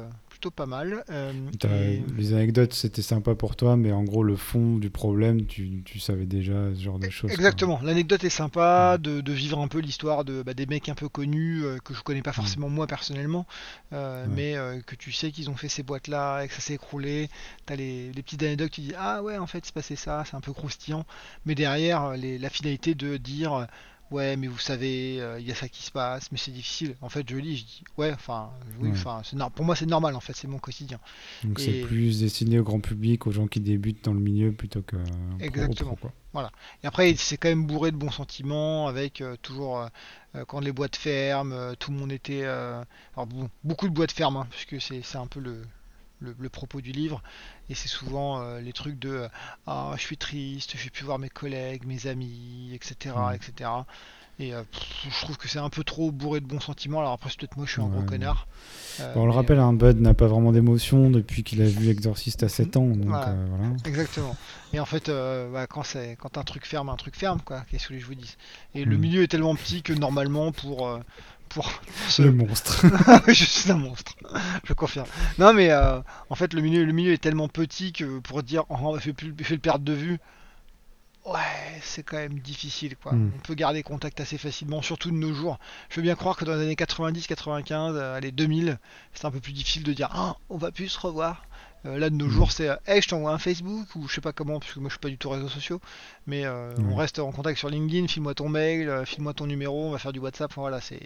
pas 0.50 0.66
mal. 0.66 1.04
Euh, 1.10 1.32
les 2.16 2.32
anecdotes, 2.32 2.72
c'était 2.72 3.02
sympa 3.02 3.34
pour 3.34 3.56
toi, 3.56 3.76
mais 3.76 3.92
en 3.92 4.02
gros, 4.04 4.22
le 4.22 4.36
fond 4.36 4.76
du 4.76 4.90
problème, 4.90 5.46
tu, 5.46 5.82
savais 5.98 6.26
déjà 6.26 6.74
ce 6.74 6.80
genre 6.80 6.98
de 6.98 7.10
choses. 7.10 7.30
Exactement. 7.30 7.80
L'anecdote 7.82 8.24
est 8.24 8.30
sympa 8.30 8.98
de, 8.98 9.32
vivre 9.32 9.60
un 9.60 9.68
peu 9.68 9.78
l'histoire 9.78 10.24
de, 10.24 10.42
bah, 10.42 10.54
des 10.54 10.66
mecs 10.66 10.88
un 10.88 10.94
peu 10.94 11.08
connus 11.08 11.64
euh, 11.64 11.78
que 11.78 11.94
je 11.94 12.02
connais 12.02 12.22
pas 12.22 12.32
forcément 12.32 12.68
moi 12.68 12.86
personnellement, 12.86 13.46
euh, 13.92 14.26
mais 14.28 14.56
que 14.86 14.94
tu 14.94 15.12
sais 15.12 15.30
qu'ils 15.30 15.50
ont 15.50 15.56
fait 15.56 15.68
ces 15.68 15.82
boîtes-là 15.82 16.42
et 16.42 16.48
que 16.48 16.54
ça 16.54 16.60
s'est 16.60 16.74
écroulé. 16.74 17.28
T'as 17.66 17.76
les, 17.76 18.12
les 18.12 18.22
petites 18.22 18.42
anecdotes, 18.42 18.70
tu 18.70 18.80
dis 18.80 18.94
ah 18.98 19.22
ouais, 19.22 19.38
en 19.38 19.46
fait, 19.46 19.64
c'est 19.64 19.74
passé 19.74 19.96
ça, 19.96 20.24
c'est 20.28 20.36
un 20.36 20.40
peu 20.40 20.52
croustillant. 20.52 21.04
Mais 21.46 21.54
derrière, 21.54 22.12
les, 22.12 22.38
la 22.38 22.50
finalité 22.50 22.94
de 22.94 23.16
dire 23.16 23.66
ouais 24.12 24.36
mais 24.36 24.46
vous 24.46 24.58
savez 24.58 25.20
euh, 25.20 25.40
il 25.40 25.46
y 25.46 25.50
a 25.50 25.54
ça 25.54 25.68
qui 25.68 25.82
se 25.82 25.90
passe 25.90 26.30
mais 26.30 26.38
c'est 26.38 26.50
difficile. 26.50 26.94
En 27.00 27.08
fait 27.08 27.28
je 27.28 27.36
lis 27.36 27.56
je 27.56 27.64
dis 27.64 27.84
ouais 27.96 28.12
enfin 28.12 28.50
oui 28.80 28.90
enfin 28.92 29.22
pour 29.54 29.64
moi 29.64 29.74
c'est 29.74 29.86
normal 29.86 30.14
en 30.14 30.20
fait 30.20 30.34
c'est 30.34 30.48
mon 30.48 30.58
quotidien. 30.58 30.98
Donc 31.44 31.58
c'est 31.58 31.80
plus 31.82 32.20
destiné 32.20 32.58
au 32.58 32.62
grand 32.64 32.80
public 32.80 33.26
aux 33.26 33.32
gens 33.32 33.46
qui 33.46 33.60
débutent 33.60 34.04
dans 34.04 34.14
le 34.14 34.20
milieu 34.20 34.52
plutôt 34.52 34.82
que 34.82 34.96
exactement. 35.40 35.96
voilà. 36.32 36.50
Et 36.82 36.86
après 36.86 37.14
c'est 37.16 37.36
quand 37.36 37.48
même 37.48 37.66
bourré 37.66 37.90
de 37.90 37.96
bons 37.96 38.10
sentiments 38.10 38.86
avec 38.86 39.20
euh, 39.20 39.36
toujours 39.40 39.78
euh, 39.80 40.44
quand 40.46 40.60
les 40.60 40.72
boîtes 40.72 40.96
ferment 40.96 41.74
tout 41.78 41.90
le 41.90 41.98
monde 41.98 42.12
était 42.12 42.44
alors 42.44 43.26
beaucoup 43.64 43.88
de 43.88 43.94
boîtes 43.94 44.12
ferment 44.12 44.42
hein, 44.42 44.48
puisque 44.50 44.80
c'est 44.80 45.16
un 45.16 45.26
peu 45.26 45.40
le 45.40 45.62
le, 46.22 46.48
propos 46.48 46.80
du 46.80 46.92
livre. 46.92 47.22
Et 47.68 47.74
c'est 47.74 47.88
souvent 47.88 48.40
euh, 48.40 48.60
les 48.60 48.72
trucs 48.72 48.98
de 48.98 49.28
Ah, 49.66 49.92
je 49.96 50.02
suis 50.02 50.16
triste, 50.16 50.72
je 50.76 50.84
vais 50.84 50.90
plus 50.90 51.04
voir 51.04 51.18
mes 51.18 51.28
collègues, 51.28 51.84
mes 51.86 52.06
amis, 52.06 52.70
etc. 52.74 53.14
etc. 53.34 53.70
Et 54.38 54.54
euh, 54.54 54.62
je 55.08 55.20
trouve 55.20 55.36
que 55.36 55.46
c'est 55.46 55.58
un 55.58 55.68
peu 55.68 55.84
trop 55.84 56.10
bourré 56.10 56.40
de 56.40 56.46
bons 56.46 56.60
sentiments. 56.60 57.00
Alors 57.00 57.12
après, 57.12 57.30
peut-être 57.38 57.56
moi, 57.56 57.66
je 57.66 57.72
suis 57.72 57.82
un 57.82 57.88
gros 57.88 58.02
connard. 58.02 58.48
Euh, 59.00 59.12
on 59.14 59.26
le 59.26 59.30
rappelle, 59.30 59.58
un 59.58 59.68
hein, 59.68 59.72
Bud 59.72 60.00
n'a 60.00 60.14
pas 60.14 60.26
vraiment 60.26 60.52
d'émotion 60.52 61.10
depuis 61.10 61.42
qu'il 61.42 61.60
a 61.60 61.66
vu 61.66 61.88
Exorcist 61.90 62.42
à 62.42 62.48
7 62.48 62.76
ans. 62.76 62.86
Donc, 62.86 63.06
voilà. 63.06 63.34
Exactement. 63.84 64.34
Et 64.72 64.80
en 64.80 64.86
fait, 64.86 65.10
bah, 65.10 65.66
quand, 65.66 65.82
c'est, 65.82 66.16
quand 66.18 66.38
un 66.38 66.44
truc 66.44 66.66
ferme, 66.66 66.88
un 66.88 66.96
truc 66.96 67.14
ferme, 67.14 67.40
quoi. 67.42 67.62
Qu'est-ce 67.70 67.88
que 67.88 67.98
je 67.98 68.06
vous 68.06 68.14
dis 68.14 68.36
Et 68.74 68.84
le 68.84 68.96
mm. 68.96 69.00
milieu 69.00 69.22
est 69.22 69.28
tellement 69.28 69.54
petit 69.54 69.82
que 69.82 69.92
normalement, 69.92 70.50
pour 70.50 70.98
pour 71.52 71.70
ce... 72.08 72.22
le 72.22 72.32
monstre. 72.32 72.84
je 73.28 73.44
suis 73.44 73.70
un 73.70 73.76
monstre, 73.76 74.14
je 74.64 74.72
confirme. 74.72 75.06
Non 75.38 75.52
mais 75.52 75.70
euh, 75.70 76.00
en 76.30 76.34
fait 76.34 76.52
le 76.54 76.62
milieu, 76.62 76.84
le 76.84 76.92
milieu 76.92 77.12
est 77.12 77.22
tellement 77.22 77.48
petit 77.48 77.92
que 77.92 78.18
pour 78.20 78.42
dire 78.42 78.64
oh, 78.68 78.76
on 78.80 78.98
fait, 78.98 79.12
plus, 79.12 79.34
fait 79.42 79.54
le 79.54 79.60
perdre 79.60 79.84
de 79.84 79.92
vue, 79.92 80.18
ouais 81.26 81.40
c'est 81.82 82.02
quand 82.02 82.16
même 82.16 82.38
difficile 82.38 82.96
quoi. 82.96 83.12
Hmm. 83.12 83.30
On 83.36 83.38
peut 83.40 83.54
garder 83.54 83.82
contact 83.82 84.20
assez 84.20 84.38
facilement, 84.38 84.82
surtout 84.82 85.10
de 85.10 85.16
nos 85.16 85.32
jours. 85.32 85.58
Je 85.90 85.96
veux 85.96 86.02
bien 86.02 86.14
croire 86.14 86.36
que 86.36 86.44
dans 86.44 86.54
les 86.54 86.62
années 86.62 86.76
90, 86.76 87.26
95, 87.26 87.96
euh, 87.96 88.16
allez 88.16 88.32
2000, 88.32 88.78
c'est 89.14 89.24
un 89.24 89.30
peu 89.30 89.40
plus 89.40 89.52
difficile 89.52 89.82
de 89.82 89.92
dire 89.92 90.08
ah 90.12 90.36
on 90.48 90.56
va 90.56 90.70
plus 90.70 90.88
se 90.88 90.98
revoir. 90.98 91.44
Euh, 91.84 91.98
là 91.98 92.10
de 92.10 92.14
nos 92.14 92.26
mm. 92.26 92.30
jours 92.30 92.52
c'est 92.52 92.68
hey 92.86 93.02
je 93.02 93.08
t'envoie 93.08 93.32
un 93.32 93.38
Facebook 93.38 93.88
ou 93.96 94.06
je 94.06 94.14
sais 94.14 94.20
pas 94.20 94.32
comment 94.32 94.60
parce 94.60 94.72
que 94.72 94.78
moi 94.78 94.88
je 94.88 94.92
suis 94.92 95.00
pas 95.00 95.08
du 95.08 95.18
tout 95.18 95.30
réseaux 95.30 95.48
sociaux 95.48 95.80
mais 96.28 96.44
euh, 96.44 96.72
on 96.78 96.94
reste 96.94 97.18
en 97.18 97.32
contact 97.32 97.58
sur 97.58 97.68
LinkedIn, 97.68 98.06
file-moi 98.06 98.34
ton 98.34 98.48
mail, 98.48 98.88
euh, 98.88 99.04
file-moi 99.04 99.34
ton 99.34 99.46
numéro, 99.46 99.86
on 99.86 99.90
va 99.90 99.98
faire 99.98 100.12
du 100.12 100.20
WhatsApp, 100.20 100.52
voilà 100.54 100.80
c'est 100.80 101.00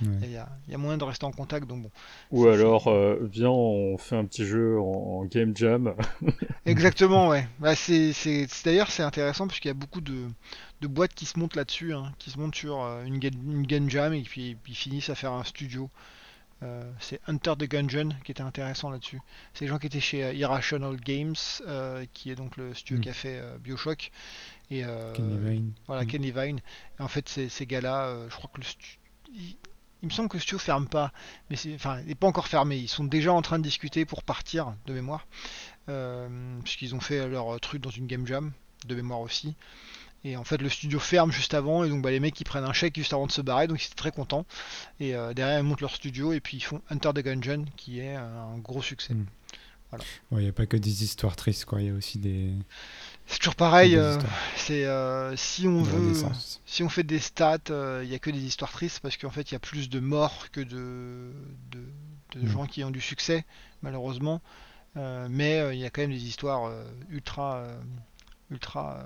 il 0.00 0.30
y, 0.30 0.36
a, 0.36 0.48
y, 0.70 0.76
moyen 0.76 0.96
de 0.96 1.04
rester 1.04 1.26
en 1.26 1.32
contact 1.32 1.66
donc 1.66 1.82
bon. 1.82 1.90
Ou 2.30 2.46
alors 2.48 2.90
viens 3.20 3.50
on 3.50 3.98
fait 3.98 4.16
un 4.16 4.24
petit 4.24 4.46
jeu 4.46 4.80
en, 4.80 5.24
game 5.26 5.54
jam. 5.54 5.94
Exactement 6.66 7.28
ouais. 7.28 7.46
Bah, 7.58 7.74
c'est 7.74 8.14
d'ailleurs 8.64 8.90
c'est 8.90 9.02
intéressant 9.02 9.46
puisqu'il 9.46 9.68
y 9.68 9.72
a 9.72 9.74
beaucoup 9.74 10.00
de, 10.00 10.28
de 10.80 10.86
boîtes 10.86 11.12
qui 11.12 11.26
se 11.26 11.38
montent 11.38 11.56
là-dessus, 11.56 11.92
hein, 11.92 12.12
qui 12.18 12.30
se 12.30 12.38
montent 12.38 12.54
sur 12.54 12.78
une, 13.04 13.20
une, 13.22 13.66
game 13.66 13.90
jam 13.90 14.14
et 14.14 14.22
puis, 14.22 14.56
puis 14.62 14.74
finissent 14.74 15.10
à 15.10 15.14
faire 15.14 15.32
un 15.32 15.44
studio. 15.44 15.90
Euh, 16.62 16.90
c'est 17.00 17.20
Hunter 17.26 17.54
the 17.58 17.64
Gungeon 17.64 18.10
qui 18.24 18.32
était 18.32 18.42
intéressant 18.42 18.90
là-dessus. 18.90 19.20
C'est 19.52 19.66
les 19.66 19.68
gens 19.68 19.78
qui 19.78 19.86
étaient 19.86 20.00
chez 20.00 20.24
euh, 20.24 20.32
Irrational 20.32 20.96
Games, 20.96 21.34
euh, 21.66 22.06
qui 22.14 22.30
est 22.30 22.34
donc 22.34 22.56
le 22.56 22.72
studio 22.72 22.98
mm. 22.98 23.00
qui 23.02 23.08
a 23.08 23.12
fait 23.12 23.42
Bioshock. 23.60 24.10
Et, 24.70 24.82
Kenny 25.14 25.38
Vine. 25.38 25.72
Voilà, 25.86 26.04
mm. 26.04 26.06
Vine. 26.08 26.60
Et 26.98 27.02
en 27.02 27.08
fait, 27.08 27.28
ces, 27.28 27.66
gars-là, 27.66 28.28
je 28.28 28.34
crois 28.34 28.50
que 28.52 28.60
le 28.60 28.66
studio. 28.66 28.98
Il, 30.02 30.08
me 30.08 30.10
semble 30.10 30.28
que 30.28 30.36
le 30.36 30.40
studio 30.40 30.58
ferme 30.58 30.86
pas, 30.86 31.10
mais 31.50 31.56
c'est, 31.56 31.74
enfin, 31.74 32.00
il 32.00 32.06
n'est 32.06 32.14
pas 32.14 32.28
encore 32.28 32.46
fermé. 32.46 32.76
Ils 32.76 32.88
sont 32.88 33.04
déjà 33.04 33.32
en 33.32 33.42
train 33.42 33.58
de 33.58 33.64
discuter 33.64 34.04
pour 34.04 34.22
partir 34.22 34.74
de 34.86 34.92
mémoire, 34.92 35.26
puisqu'ils 36.62 36.94
ont 36.94 37.00
fait 37.00 37.26
leur 37.28 37.58
truc 37.60 37.82
dans 37.82 37.90
une 37.90 38.06
game 38.06 38.26
jam 38.26 38.52
de 38.86 38.94
mémoire 38.94 39.20
aussi. 39.20 39.56
Et 40.26 40.36
en 40.36 40.42
fait, 40.42 40.60
le 40.60 40.68
studio 40.68 40.98
ferme 40.98 41.30
juste 41.30 41.54
avant, 41.54 41.84
et 41.84 41.88
donc 41.88 42.02
bah, 42.02 42.10
les 42.10 42.18
mecs 42.18 42.40
ils 42.40 42.44
prennent 42.44 42.64
un 42.64 42.72
chèque 42.72 42.96
juste 42.96 43.12
avant 43.12 43.28
de 43.28 43.32
se 43.32 43.40
barrer, 43.40 43.68
donc 43.68 43.80
ils 43.80 43.86
étaient 43.86 43.94
très 43.94 44.10
contents. 44.10 44.44
Et 44.98 45.14
euh, 45.14 45.32
derrière, 45.32 45.60
ils 45.60 45.62
montent 45.62 45.80
leur 45.80 45.94
studio, 45.94 46.32
et 46.32 46.40
puis 46.40 46.56
ils 46.56 46.62
font 46.62 46.82
Hunter 46.90 47.10
the 47.14 47.24
Gungeon, 47.24 47.64
qui 47.76 48.00
est 48.00 48.16
un 48.16 48.58
gros 48.58 48.82
succès. 48.82 49.14
Hmm. 49.14 49.26
Il 50.32 50.38
n'y 50.38 50.48
a 50.48 50.52
pas 50.52 50.66
que 50.66 50.76
des 50.76 51.04
histoires 51.04 51.36
tristes, 51.36 51.64
quoi. 51.64 51.80
Il 51.80 51.86
y 51.86 51.90
a 51.90 51.94
aussi 51.94 52.18
des. 52.18 52.50
C'est 53.28 53.38
toujours 53.38 53.54
pareil. 53.54 53.96
Euh, 53.96 54.18
c'est 54.56 54.84
euh, 54.84 55.36
si 55.36 55.68
on 55.68 55.84
veut, 55.84 56.12
si 56.66 56.82
on 56.82 56.88
fait 56.88 57.04
des 57.04 57.20
stats, 57.20 57.58
il 57.68 58.08
n'y 58.08 58.14
a 58.14 58.18
que 58.18 58.30
des 58.30 58.44
histoires 58.44 58.72
tristes 58.72 58.98
parce 58.98 59.16
qu'en 59.16 59.30
fait, 59.30 59.52
il 59.52 59.54
y 59.54 59.56
a 59.56 59.60
plus 59.60 59.88
de 59.88 60.00
morts 60.00 60.50
que 60.50 60.60
de, 60.60 61.30
de, 61.70 62.40
hmm. 62.40 62.48
gens 62.48 62.66
qui 62.66 62.82
ont 62.82 62.90
du 62.90 63.00
succès, 63.00 63.44
malheureusement. 63.80 64.42
mais 64.96 65.72
il 65.72 65.78
y 65.78 65.84
a 65.84 65.90
quand 65.90 66.02
même 66.02 66.10
des 66.10 66.26
histoires 66.26 66.68
ultra, 67.10 67.64
ultra 68.50 68.98
euh, 68.98 69.02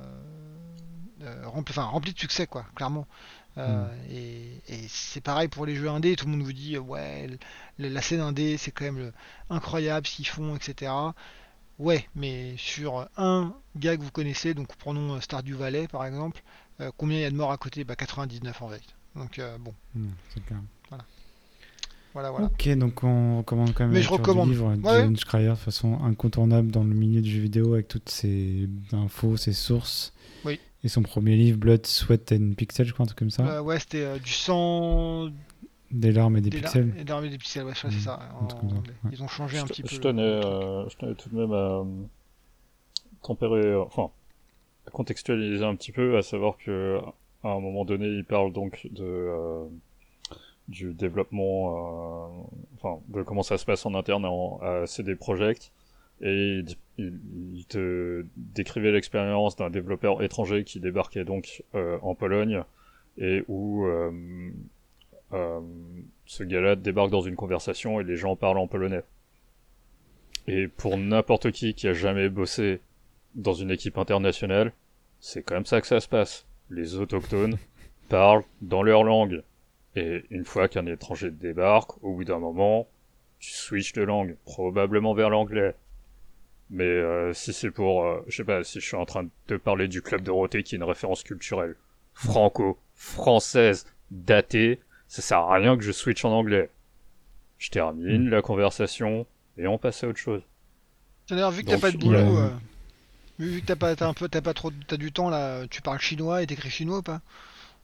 rempli, 1.44 1.72
enfin, 1.72 1.84
rempli 1.84 2.12
de 2.12 2.18
succès, 2.18 2.46
quoi, 2.46 2.64
clairement. 2.74 3.06
Euh, 3.58 3.84
hmm. 3.84 4.12
Et, 4.68 4.86
c'est 4.88 5.20
pareil 5.20 5.48
pour 5.48 5.66
les 5.66 5.74
jeux 5.74 5.88
indés, 5.88 6.14
tout 6.16 6.26
le 6.26 6.32
monde 6.32 6.42
vous 6.42 6.52
dit 6.52 6.78
ouais 6.78 7.28
la 7.80 8.00
scène 8.00 8.20
indé 8.20 8.56
c'est 8.56 8.70
quand 8.70 8.84
même 8.84 9.10
incroyable 9.48 10.06
ce 10.06 10.16
qu'ils 10.16 10.28
font, 10.28 10.54
etc. 10.54 10.92
Ouais, 11.80 12.08
mais 12.14 12.54
sur 12.58 13.08
un 13.16 13.52
gars 13.76 13.96
que 13.96 14.02
vous 14.02 14.12
connaissez, 14.12 14.54
donc 14.54 14.68
prenons 14.76 15.20
Stardew 15.20 15.56
Valley 15.56 15.88
par 15.88 16.06
exemple, 16.06 16.42
combien 16.96 17.18
il 17.18 17.22
y 17.22 17.24
a 17.24 17.30
de 17.30 17.36
morts 17.36 17.50
à 17.50 17.56
côté? 17.56 17.82
Bah 17.82 17.96
99 17.96 18.62
en 18.62 18.68
fait. 18.68 18.82
Donc 19.16 19.40
bon. 19.58 19.74
Hmm, 19.94 20.10
c'est 20.32 20.44
clair. 20.44 20.60
Voilà, 22.12 22.30
voilà. 22.30 22.46
Ok, 22.46 22.68
donc 22.76 23.04
on 23.04 23.38
recommande 23.38 23.72
quand 23.72 23.84
même 23.84 23.92
Mais 23.92 24.02
je 24.02 24.10
recommande. 24.10 24.48
le 24.48 24.54
livre 24.54 24.74
de 24.74 24.82
ouais. 24.82 25.16
Schreier, 25.16 25.50
de 25.50 25.54
façon 25.54 26.02
incontournable 26.02 26.70
dans 26.70 26.82
le 26.82 26.94
milieu 26.94 27.20
du 27.20 27.30
jeu 27.30 27.40
vidéo 27.40 27.74
avec 27.74 27.86
toutes 27.86 28.08
ses 28.08 28.68
infos, 28.92 29.36
ses 29.36 29.52
sources. 29.52 30.12
Et 30.82 30.88
son 30.88 31.02
premier 31.02 31.36
livre, 31.36 31.58
Blood, 31.58 31.86
Sweat 31.86 32.32
and 32.32 32.54
Pixels, 32.56 32.86
je 32.86 32.92
crois, 32.92 33.04
un 33.04 33.06
truc 33.06 33.18
comme 33.18 33.30
ça. 33.30 33.46
Euh, 33.46 33.62
ouais, 33.62 33.78
c'était 33.78 34.02
euh, 34.02 34.18
du 34.18 34.32
sang. 34.32 35.28
Des 35.90 36.12
larmes 36.12 36.36
et 36.36 36.40
des, 36.40 36.50
pixels. 36.50 36.92
Des 36.92 37.04
larmes 37.04 37.24
et 37.24 37.30
des 37.30 37.38
pixels, 37.38 37.64
ouais, 37.64 37.72
c'est 37.74 37.88
mmh. 37.88 37.92
ça. 37.92 38.20
Ils 39.12 39.22
ont 39.22 39.28
changé 39.28 39.58
un 39.58 39.66
petit 39.66 39.82
peu. 39.82 39.88
Je 39.88 40.00
tenais, 40.00 40.22
euh, 40.22 40.88
je 40.88 40.96
tenais 40.96 41.14
tout 41.14 41.28
de 41.28 41.36
même 41.36 41.52
à 41.52 41.84
tempérer, 43.22 43.74
enfin, 43.74 44.10
à 44.86 44.90
contextualiser 44.90 45.64
un 45.64 45.74
petit 45.74 45.92
peu, 45.92 46.16
à 46.16 46.22
savoir 46.22 46.56
que 46.56 47.00
à 47.42 47.48
un 47.48 47.60
moment 47.60 47.84
donné, 47.84 48.06
il 48.06 48.24
parle 48.24 48.52
donc 48.52 48.86
de 48.90 49.68
du 50.70 50.94
développement, 50.94 51.74
euh, 51.74 52.28
enfin 52.76 53.02
de 53.08 53.22
comment 53.22 53.42
ça 53.42 53.58
se 53.58 53.64
passe 53.64 53.84
en 53.84 53.94
interne 53.94 54.24
à 54.62 54.86
CD 54.86 55.16
Projekt 55.16 55.72
et 56.20 56.62
il, 56.98 57.66
te 57.66 58.26
décrivait 58.36 58.92
l'expérience 58.92 59.56
d'un 59.56 59.70
développeur 59.70 60.22
étranger 60.22 60.64
qui 60.64 60.80
débarquait 60.80 61.24
donc 61.24 61.62
euh, 61.74 61.98
en 62.02 62.14
Pologne 62.14 62.62
et 63.16 63.42
où 63.48 63.86
euh, 65.32 65.60
ce 66.26 66.42
gars-là 66.42 66.76
débarque 66.76 67.10
dans 67.10 67.20
une 67.20 67.36
conversation 67.36 68.00
et 68.00 68.04
les 68.04 68.16
gens 68.16 68.36
parlent 68.36 68.58
en 68.58 68.66
polonais. 68.66 69.02
Et 70.46 70.68
pour 70.68 70.96
n'importe 70.96 71.52
qui 71.52 71.74
qui 71.74 71.88
a 71.88 71.92
jamais 71.92 72.28
bossé 72.28 72.80
dans 73.34 73.52
une 73.52 73.70
équipe 73.70 73.98
internationale, 73.98 74.72
c'est 75.20 75.48
même 75.50 75.66
ça 75.66 75.80
que 75.80 75.86
ça 75.86 76.00
se 76.00 76.08
passe. 76.08 76.46
Les 76.70 76.96
autochtones 76.96 77.58
parlent 78.08 78.44
dans 78.60 78.82
leur 78.82 79.04
langue. 79.04 79.42
Et 79.96 80.24
une 80.30 80.44
fois 80.44 80.68
qu'un 80.68 80.86
étranger 80.86 81.30
débarque, 81.30 82.02
au 82.02 82.14
bout 82.14 82.24
d'un 82.24 82.38
moment, 82.38 82.88
tu 83.38 83.50
switches 83.50 83.92
de 83.92 84.02
langue, 84.02 84.36
probablement 84.44 85.14
vers 85.14 85.30
l'anglais. 85.30 85.74
Mais 86.70 86.84
euh, 86.84 87.32
si 87.32 87.52
c'est 87.52 87.70
pour, 87.70 88.04
euh, 88.04 88.24
je 88.28 88.36
sais 88.36 88.44
pas, 88.44 88.62
si 88.62 88.80
je 88.80 88.86
suis 88.86 88.96
en 88.96 89.04
train 89.04 89.24
de 89.24 89.30
te 89.48 89.54
parler 89.54 89.88
du 89.88 90.02
club 90.02 90.22
Dorothée 90.22 90.62
qui 90.62 90.76
est 90.76 90.78
une 90.78 90.84
référence 90.84 91.24
culturelle 91.24 91.74
franco-française 92.14 93.86
datée, 94.12 94.80
ça 95.08 95.20
sert 95.20 95.38
à 95.38 95.54
rien 95.54 95.76
que 95.76 95.82
je 95.82 95.90
switch 95.90 96.24
en 96.24 96.30
anglais. 96.30 96.70
Je 97.58 97.70
termine 97.70 98.30
la 98.30 98.40
conversation 98.40 99.26
et 99.58 99.66
on 99.66 99.78
passe 99.78 100.04
à 100.04 100.08
autre 100.08 100.18
chose. 100.18 100.42
D'ailleurs, 101.28 101.50
vu 101.50 101.64
que 101.64 101.70
t'as 101.70 101.78
pas 101.78 101.90
de 101.90 101.96
boulot, 101.96 102.38
euh, 102.38 102.50
vu 103.38 103.60
que 103.60 103.66
t'as 103.66 103.76
pas, 103.76 103.94
un 104.04 104.14
peu, 104.14 104.28
t'as 104.28 104.40
pas 104.40 104.54
trop, 104.54 104.70
t'as 104.86 104.96
du 104.96 105.10
temps 105.10 105.28
là, 105.28 105.66
tu 105.68 105.82
parles 105.82 106.00
chinois 106.00 106.42
et 106.42 106.46
t'écris 106.46 106.70
chinois 106.70 106.98
ou 106.98 107.02
pas? 107.02 107.20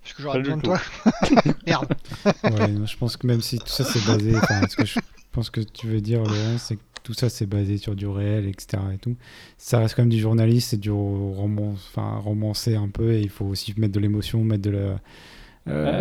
Parce 0.03 0.15
que 0.15 0.23
j'aurais 0.23 0.39
besoin 0.39 0.59
de 0.59 0.63
toi. 0.63 0.81
Merde. 1.67 1.93
ouais, 2.25 2.87
je 2.87 2.97
pense 2.97 3.17
que 3.17 3.27
même 3.27 3.41
si 3.41 3.59
tout 3.59 3.67
ça 3.67 3.83
c'est 3.83 4.05
basé, 4.07 4.33
ce 4.69 4.77
que 4.77 4.85
je 4.85 5.01
pense 5.33 5.51
que 5.51 5.61
tu 5.61 5.89
veux 5.89 6.01
dire, 6.01 6.23
Laurent, 6.23 6.59
c'est 6.59 6.77
que 6.77 6.83
tout 7.07 7.15
ça 7.15 7.29
c'est 7.29 7.47
basé 7.47 7.79
sur 7.79 7.95
du 7.95 8.07
réel, 8.07 8.47
etc. 8.47 8.83
Et 8.95 8.99
tout. 8.99 9.17
Ça 9.59 9.79
reste 9.79 9.95
quand 9.95 10.03
même 10.03 10.11
du 10.11 10.19
journaliste, 10.19 10.71
c'est 10.71 10.81
du 10.81 10.91
roman, 10.91 11.71
enfin 11.73 12.17
romancé 12.19 12.75
un 12.75 12.89
peu, 12.89 13.13
et 13.13 13.21
il 13.21 13.31
faut 13.31 13.47
aussi 13.47 13.75
mettre 13.79 13.95
de 13.95 14.01
l'émotion, 14.01 14.43
mettre 14.43 14.63
de 14.63 14.71
la. 14.71 15.01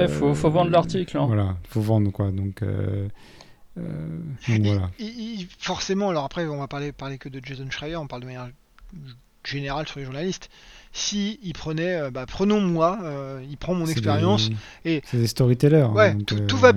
Il 0.01 0.07
faut, 0.07 0.33
faut, 0.35 0.49
vendre 0.49 0.71
l'article. 0.71 1.17
Hein. 1.17 1.25
Voilà, 1.25 1.57
faut 1.69 1.81
vendre 1.81 2.11
quoi. 2.11 2.31
Donc. 2.31 2.61
Euh, 2.61 3.07
euh, 3.77 4.19
voilà. 4.47 4.89
forcément, 5.59 6.09
alors 6.09 6.23
après, 6.23 6.47
on 6.47 6.57
va 6.57 6.67
parler, 6.67 6.91
parler 6.91 7.17
que 7.17 7.29
de 7.29 7.41
Jason 7.43 7.69
Schreier, 7.69 7.97
on 7.97 8.07
parle 8.07 8.21
de 8.21 8.27
manière 8.27 8.49
générale 9.43 9.87
sur 9.87 9.99
les 9.99 10.05
journalistes 10.05 10.49
si 10.95 11.39
il 11.43 11.53
prenait, 11.53 11.95
euh, 11.95 12.09
bah, 12.09 12.25
prenons 12.25 12.61
moi, 12.61 12.97
euh, 13.03 13.43
il 13.47 13.57
prend 13.57 13.75
mon 13.75 13.85
expérience 13.85 14.49
et 14.85 15.01
c'est 15.05 15.17
des 15.17 15.27
storytellers. 15.27 15.81
Hein, 15.81 15.91
ouais, 15.91 16.15
tout, 16.15 16.57
va 16.57 16.71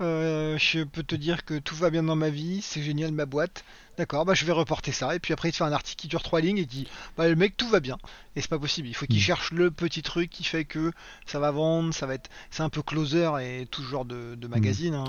euh, 0.00 0.56
je 0.58 0.82
peux 0.84 1.02
te 1.02 1.14
dire 1.14 1.44
que 1.44 1.58
tout 1.58 1.74
va 1.74 1.90
bien 1.90 2.02
dans 2.02 2.16
ma 2.16 2.30
vie, 2.30 2.60
c'est 2.62 2.82
génial 2.82 3.12
ma 3.12 3.26
boîte. 3.26 3.64
D'accord, 3.96 4.24
bah 4.24 4.34
je 4.34 4.44
vais 4.44 4.52
reporter 4.52 4.92
ça. 4.92 5.16
Et 5.16 5.18
puis 5.18 5.32
après, 5.32 5.48
il 5.48 5.52
te 5.52 5.56
fait 5.56 5.64
un 5.64 5.72
article 5.72 6.00
qui 6.00 6.06
dure 6.06 6.22
trois 6.22 6.40
lignes 6.40 6.58
et 6.58 6.66
dit 6.66 6.86
Bah 7.16 7.28
le 7.28 7.34
mec, 7.34 7.56
tout 7.56 7.68
va 7.68 7.80
bien. 7.80 7.98
Et 8.36 8.40
c'est 8.40 8.50
pas 8.50 8.58
possible. 8.58 8.86
Il 8.86 8.94
faut 8.94 9.06
qu'il 9.06 9.16
mm. 9.16 9.20
cherche 9.20 9.50
le 9.50 9.72
petit 9.72 10.02
truc 10.02 10.30
qui 10.30 10.44
fait 10.44 10.64
que 10.64 10.92
ça 11.26 11.40
va 11.40 11.50
vendre, 11.50 11.92
ça 11.92 12.06
va 12.06 12.14
être. 12.14 12.30
C'est 12.50 12.62
un 12.62 12.68
peu 12.68 12.82
closer 12.82 13.28
et 13.42 13.66
tout 13.66 13.82
genre 13.82 14.04
de, 14.04 14.36
de 14.36 14.46
mm. 14.46 14.50
magazine. 14.50 14.94
Hein. 14.94 15.04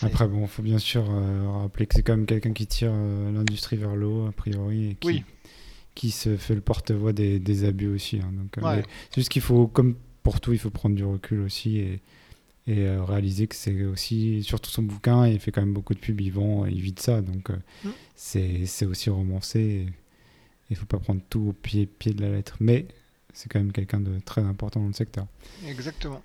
Après, 0.00 0.26
bon, 0.26 0.46
faut 0.46 0.62
bien 0.62 0.78
sûr 0.78 1.04
rappeler 1.62 1.86
que 1.86 1.94
c'est 1.94 2.02
quand 2.02 2.16
même 2.16 2.26
quelqu'un 2.26 2.54
qui 2.54 2.66
tire 2.66 2.92
l'industrie 2.92 3.76
vers 3.76 3.94
l'eau, 3.94 4.26
a 4.26 4.32
priori. 4.32 4.90
Et 4.90 4.94
qui... 4.94 5.06
Oui 5.06 5.24
qui 5.94 6.10
se 6.10 6.36
fait 6.36 6.54
le 6.54 6.60
porte-voix 6.60 7.12
des, 7.12 7.64
abus 7.64 7.88
aussi. 7.88 8.20
Hein. 8.20 8.32
donc, 8.32 8.56
euh, 8.58 8.82
C'est 9.10 9.20
juste 9.20 9.28
qu'il 9.28 9.42
faut, 9.42 9.66
comme 9.66 9.96
pour 10.22 10.40
tout, 10.40 10.52
il 10.52 10.58
faut 10.58 10.70
prendre 10.70 10.94
du 10.96 11.04
recul 11.04 11.40
aussi 11.40 11.78
et, 11.78 12.00
et 12.66 12.86
euh, 12.86 13.02
réaliser 13.04 13.46
que 13.46 13.56
c'est 13.56 13.84
aussi, 13.84 14.42
surtout 14.42 14.70
son 14.70 14.82
bouquin, 14.82 15.26
il 15.26 15.40
fait 15.40 15.50
quand 15.50 15.62
même 15.62 15.72
beaucoup 15.72 15.94
de 15.94 15.98
pubs, 15.98 16.20
il 16.20 16.30
vend, 16.30 16.66
il 16.66 16.80
vit 16.80 16.92
de 16.92 17.00
ça. 17.00 17.20
Donc 17.22 17.50
euh, 17.50 17.56
mm. 17.84 17.90
c'est 18.14 18.86
aussi 18.86 19.10
romancé. 19.10 19.86
Il 20.70 20.76
faut 20.76 20.86
pas 20.86 20.98
prendre 20.98 21.20
tout 21.28 21.48
au 21.48 21.52
pied, 21.52 21.86
pied 21.86 22.12
de 22.12 22.22
la 22.22 22.30
lettre. 22.30 22.56
Mais 22.60 22.86
c'est 23.32 23.50
quand 23.50 23.58
même 23.58 23.72
quelqu'un 23.72 24.00
de 24.00 24.20
très 24.20 24.42
important 24.42 24.80
dans 24.80 24.88
le 24.88 24.92
secteur. 24.92 25.26
Exactement. 25.66 26.22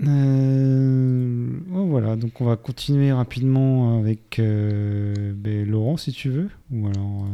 Oh, 0.00 1.86
voilà, 1.86 2.16
donc 2.16 2.40
on 2.40 2.44
va 2.44 2.56
continuer 2.56 3.12
rapidement 3.12 4.00
avec 4.00 4.38
ben, 4.38 5.68
Laurent 5.68 5.96
si 5.96 6.12
tu 6.12 6.30
veux. 6.30 6.50
Ou 6.72 6.88
alors. 6.88 7.28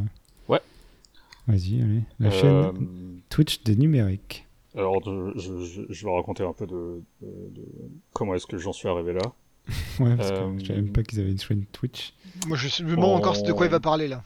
Vas-y, 1.51 1.83
allez. 1.83 2.03
La 2.21 2.31
chaîne 2.31 2.49
euh, 2.49 2.73
Twitch 3.29 3.63
des 3.65 3.75
numériques. 3.75 4.47
Alors, 4.77 5.03
je, 5.05 6.05
vais 6.05 6.15
raconter 6.15 6.45
un 6.45 6.53
peu 6.53 6.67
de, 6.67 7.03
comment 8.13 8.35
est-ce 8.35 8.47
que 8.47 8.59
j'en 8.59 8.73
suis 8.73 8.89
arrivé 8.89 9.13
là. 9.13 9.33
ouais, 10.01 10.17
parce 10.17 10.31
que 10.31 10.59
je 10.59 10.67
savais 10.67 10.83
même 10.83 10.93
pas 10.93 11.03
qu'ils 11.03 11.21
avaient 11.21 11.31
une 11.31 11.39
chaîne 11.39 11.65
Twitch. 11.73 12.15
Moi, 12.47 12.57
je 12.57 12.83
me 12.85 12.91
demande 12.91 13.19
encore 13.19 13.43
de 13.43 13.53
quoi 13.53 13.67
il 13.67 13.73
va 13.73 13.81
parler 13.81 14.09
là. 14.09 14.23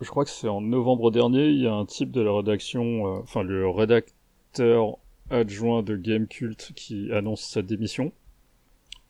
je 0.00 0.08
crois 0.08 0.24
que 0.24 0.30
c'est 0.30 0.48
en 0.48 0.60
novembre 0.60 1.10
dernier, 1.10 1.48
il 1.48 1.60
y 1.62 1.66
a 1.66 1.74
un 1.74 1.86
type 1.86 2.10
de 2.10 2.20
la 2.20 2.32
rédaction, 2.32 3.06
euh, 3.06 3.20
enfin 3.22 3.42
le 3.42 3.68
rédacteur 3.68 4.98
adjoint 5.30 5.82
de 5.82 5.96
Game 5.96 6.26
Cult 6.26 6.72
qui 6.74 7.10
annonce 7.12 7.42
sa 7.42 7.62
démission 7.62 8.12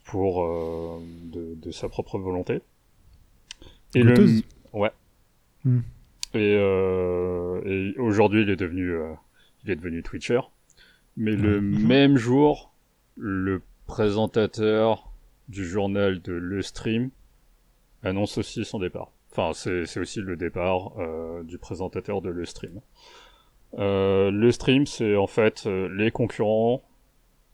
pour 0.04 0.44
euh, 0.44 1.00
de, 1.24 1.70
sa 1.70 1.88
propre 1.88 2.18
volonté. 2.18 2.60
Et 3.94 4.02
le, 4.02 4.42
ouais. 4.72 4.90
Hmm. 5.64 5.80
Euh, 6.34 7.60
et, 7.64 7.98
aujourd'hui, 7.98 8.42
il 8.42 8.50
est 8.50 8.56
devenu, 8.56 8.90
euh, 8.92 9.12
il 9.64 9.70
est 9.70 9.76
devenu 9.76 10.02
Twitcher. 10.02 10.40
Mais 11.16 11.32
le 11.32 11.60
même 11.60 12.16
jour, 12.16 12.72
le 13.16 13.62
présentateur 13.86 15.12
du 15.48 15.64
journal 15.66 16.22
de 16.22 16.32
Le 16.32 16.62
Stream 16.62 17.10
annonce 18.02 18.38
aussi 18.38 18.64
son 18.64 18.78
départ. 18.78 19.12
Enfin, 19.30 19.52
c'est 19.54 19.98
aussi 19.98 20.20
le 20.20 20.36
départ 20.36 20.92
euh, 20.98 21.42
du 21.42 21.58
présentateur 21.58 22.20
de 22.20 22.30
Le 22.30 22.44
Stream. 22.44 22.80
le 23.78 24.50
Stream, 24.50 24.86
c'est 24.86 25.16
en 25.16 25.26
fait 25.26 25.66
les 25.66 26.10
concurrents, 26.10 26.82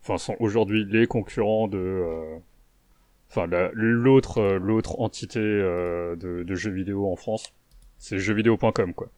enfin, 0.02 0.18
sont 0.18 0.36
aujourd'hui 0.40 0.84
les 0.84 1.06
concurrents 1.06 1.68
de, 1.68 2.38
enfin, 3.30 3.46
l'autre 3.74 4.42
l'autre 4.56 5.00
entité 5.00 5.40
de, 5.40 6.44
de, 6.44 6.54
jeux 6.56 6.72
vidéo 6.72 7.10
en 7.10 7.16
France 7.16 7.52
c'est 7.98 8.18
jeuxvideo.com 8.18 8.94
quoi. 8.94 9.10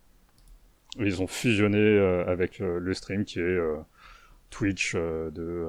Ils 0.99 1.23
ont 1.23 1.27
fusionné 1.27 1.79
euh, 1.79 2.27
avec 2.27 2.61
euh, 2.61 2.79
le 2.81 2.95
stream 2.95 3.25
qui 3.25 3.39
est 3.39 3.43
euh, 3.43 3.77
Twitch 4.51 4.97
de, 4.97 5.69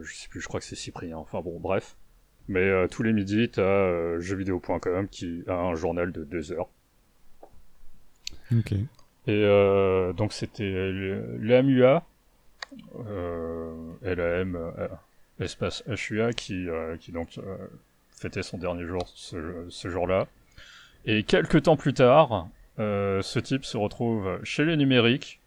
je 0.00 0.14
sais 0.14 0.28
plus, 0.28 0.40
je 0.40 0.48
crois 0.48 0.60
que 0.60 0.66
c'est 0.66 0.76
Cyprien. 0.76 1.18
Enfin 1.18 1.42
bon, 1.42 1.60
bref. 1.60 1.96
Mais 2.48 2.88
tous 2.88 3.02
les 3.02 3.12
midis, 3.12 3.50
t'as 3.50 4.18
jeuxvideo.com 4.18 5.06
qui 5.08 5.44
a 5.46 5.54
un 5.54 5.74
journal 5.74 6.10
de 6.12 6.24
deux 6.24 6.50
heures. 6.50 6.68
Ok. 8.50 8.72
Et 9.28 10.12
donc 10.16 10.32
c'était 10.32 10.90
l'AMUA, 11.38 12.04
LAM, 14.02 14.72
espace 15.38 15.84
HUA, 15.86 16.32
qui, 16.32 16.66
qui 16.98 17.12
donc 17.12 17.38
fêtait 18.10 18.42
son 18.42 18.56
dernier 18.56 18.86
jour 18.86 19.02
ce, 19.14 19.66
ce 19.68 19.88
jour-là. 19.88 20.26
Et 21.04 21.24
quelques 21.24 21.64
temps 21.64 21.76
plus 21.76 21.94
tard, 21.94 22.48
euh, 22.78 23.22
ce 23.22 23.38
type 23.38 23.64
se 23.64 23.76
retrouve 23.76 24.38
chez 24.44 24.64
les 24.64 24.76
numériques, 24.76 25.40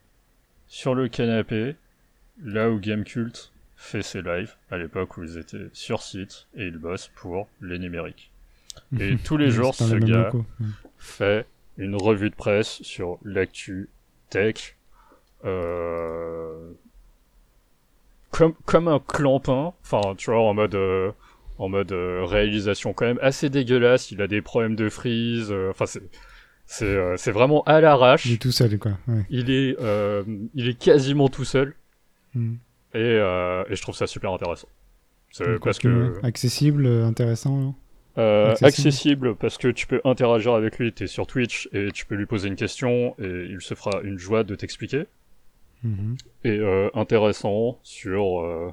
sur 0.68 0.96
le 0.96 1.08
canapé, 1.08 1.76
là 2.44 2.70
où 2.70 2.80
Gamecult 2.80 3.52
fait 3.76 4.02
ses 4.02 4.22
lives, 4.22 4.56
à 4.72 4.78
l'époque 4.78 5.18
où 5.18 5.24
ils 5.24 5.38
étaient 5.38 5.70
sur 5.74 6.02
site, 6.02 6.48
et 6.56 6.66
ils 6.68 6.78
bossent 6.78 7.12
pour 7.16 7.48
les 7.62 7.80
numériques. 7.80 8.32
Et 9.00 9.18
tous 9.18 9.38
les 9.38 9.52
jours, 9.52 9.74
ce 9.74 9.96
gars 9.96 10.32
fait 10.98 11.46
une 11.78 11.96
revue 11.96 12.30
de 12.30 12.36
presse 12.36 12.82
sur 12.82 13.20
l'actu 13.24 13.90
tech, 14.30 14.76
euh, 15.46 16.72
comme, 18.32 18.54
comme 18.66 18.88
un 18.88 19.00
clampin, 19.00 19.74
enfin, 19.82 20.16
tu 20.18 20.32
vois, 20.32 20.42
en 20.42 20.54
mode, 20.54 20.76
euh, 20.76 21.12
en 21.58 21.70
mode 21.70 21.92
réalisation 21.92 22.94
quand 22.94 23.06
même 23.06 23.20
assez 23.22 23.50
dégueulasse. 23.50 24.12
Il 24.12 24.22
a 24.22 24.28
des 24.28 24.42
problèmes 24.42 24.76
de 24.76 24.90
freeze. 24.90 25.54
Enfin, 25.70 25.86
c'est 25.86 26.02
c'est 26.66 27.32
vraiment 27.32 27.64
à 27.64 27.80
l'arrache. 27.80 28.26
Il 28.26 28.34
est 28.34 28.42
tout 28.42 28.52
seul, 28.52 28.78
quoi. 28.80 28.94
Il 29.30 29.52
est 29.52 29.76
il 30.54 30.70
est 30.70 30.80
quasiment 30.80 31.30
tout 31.30 31.46
seul. 31.46 31.74
Hmm. 32.34 32.56
Et, 32.94 33.00
et 33.00 33.76
je 33.76 33.82
trouve 33.82 33.96
ça 33.96 34.08
super 34.08 34.32
intéressant. 34.32 34.68
parce 35.62 35.80
que 35.80 36.20
accessible, 36.24 36.88
intéressant. 36.88 37.76
Euh, 38.18 38.56
accessible. 38.62 39.36
parce 39.36 39.58
que 39.58 39.68
tu 39.68 39.88
peux 39.88 40.00
interagir 40.06 40.54
avec 40.54 40.80
lui, 40.80 40.94
tu 40.94 41.04
es 41.04 41.08
sur 41.08 41.28
Twitch 41.28 41.68
et 41.74 41.92
tu 41.92 42.06
peux 42.06 42.16
lui 42.16 42.26
poser 42.26 42.48
une 42.48 42.56
question 42.56 43.14
et 43.20 43.48
il 43.50 43.60
se 43.60 43.74
fera 43.74 44.02
une 44.04 44.18
joie 44.18 44.44
de 44.44 44.56
t'expliquer. 44.56 45.06
Mhm. 45.84 46.16
Et 46.46 46.58
euh, 46.58 46.90
intéressant 46.94 47.78
sur 47.84 48.42
euh, 48.42 48.72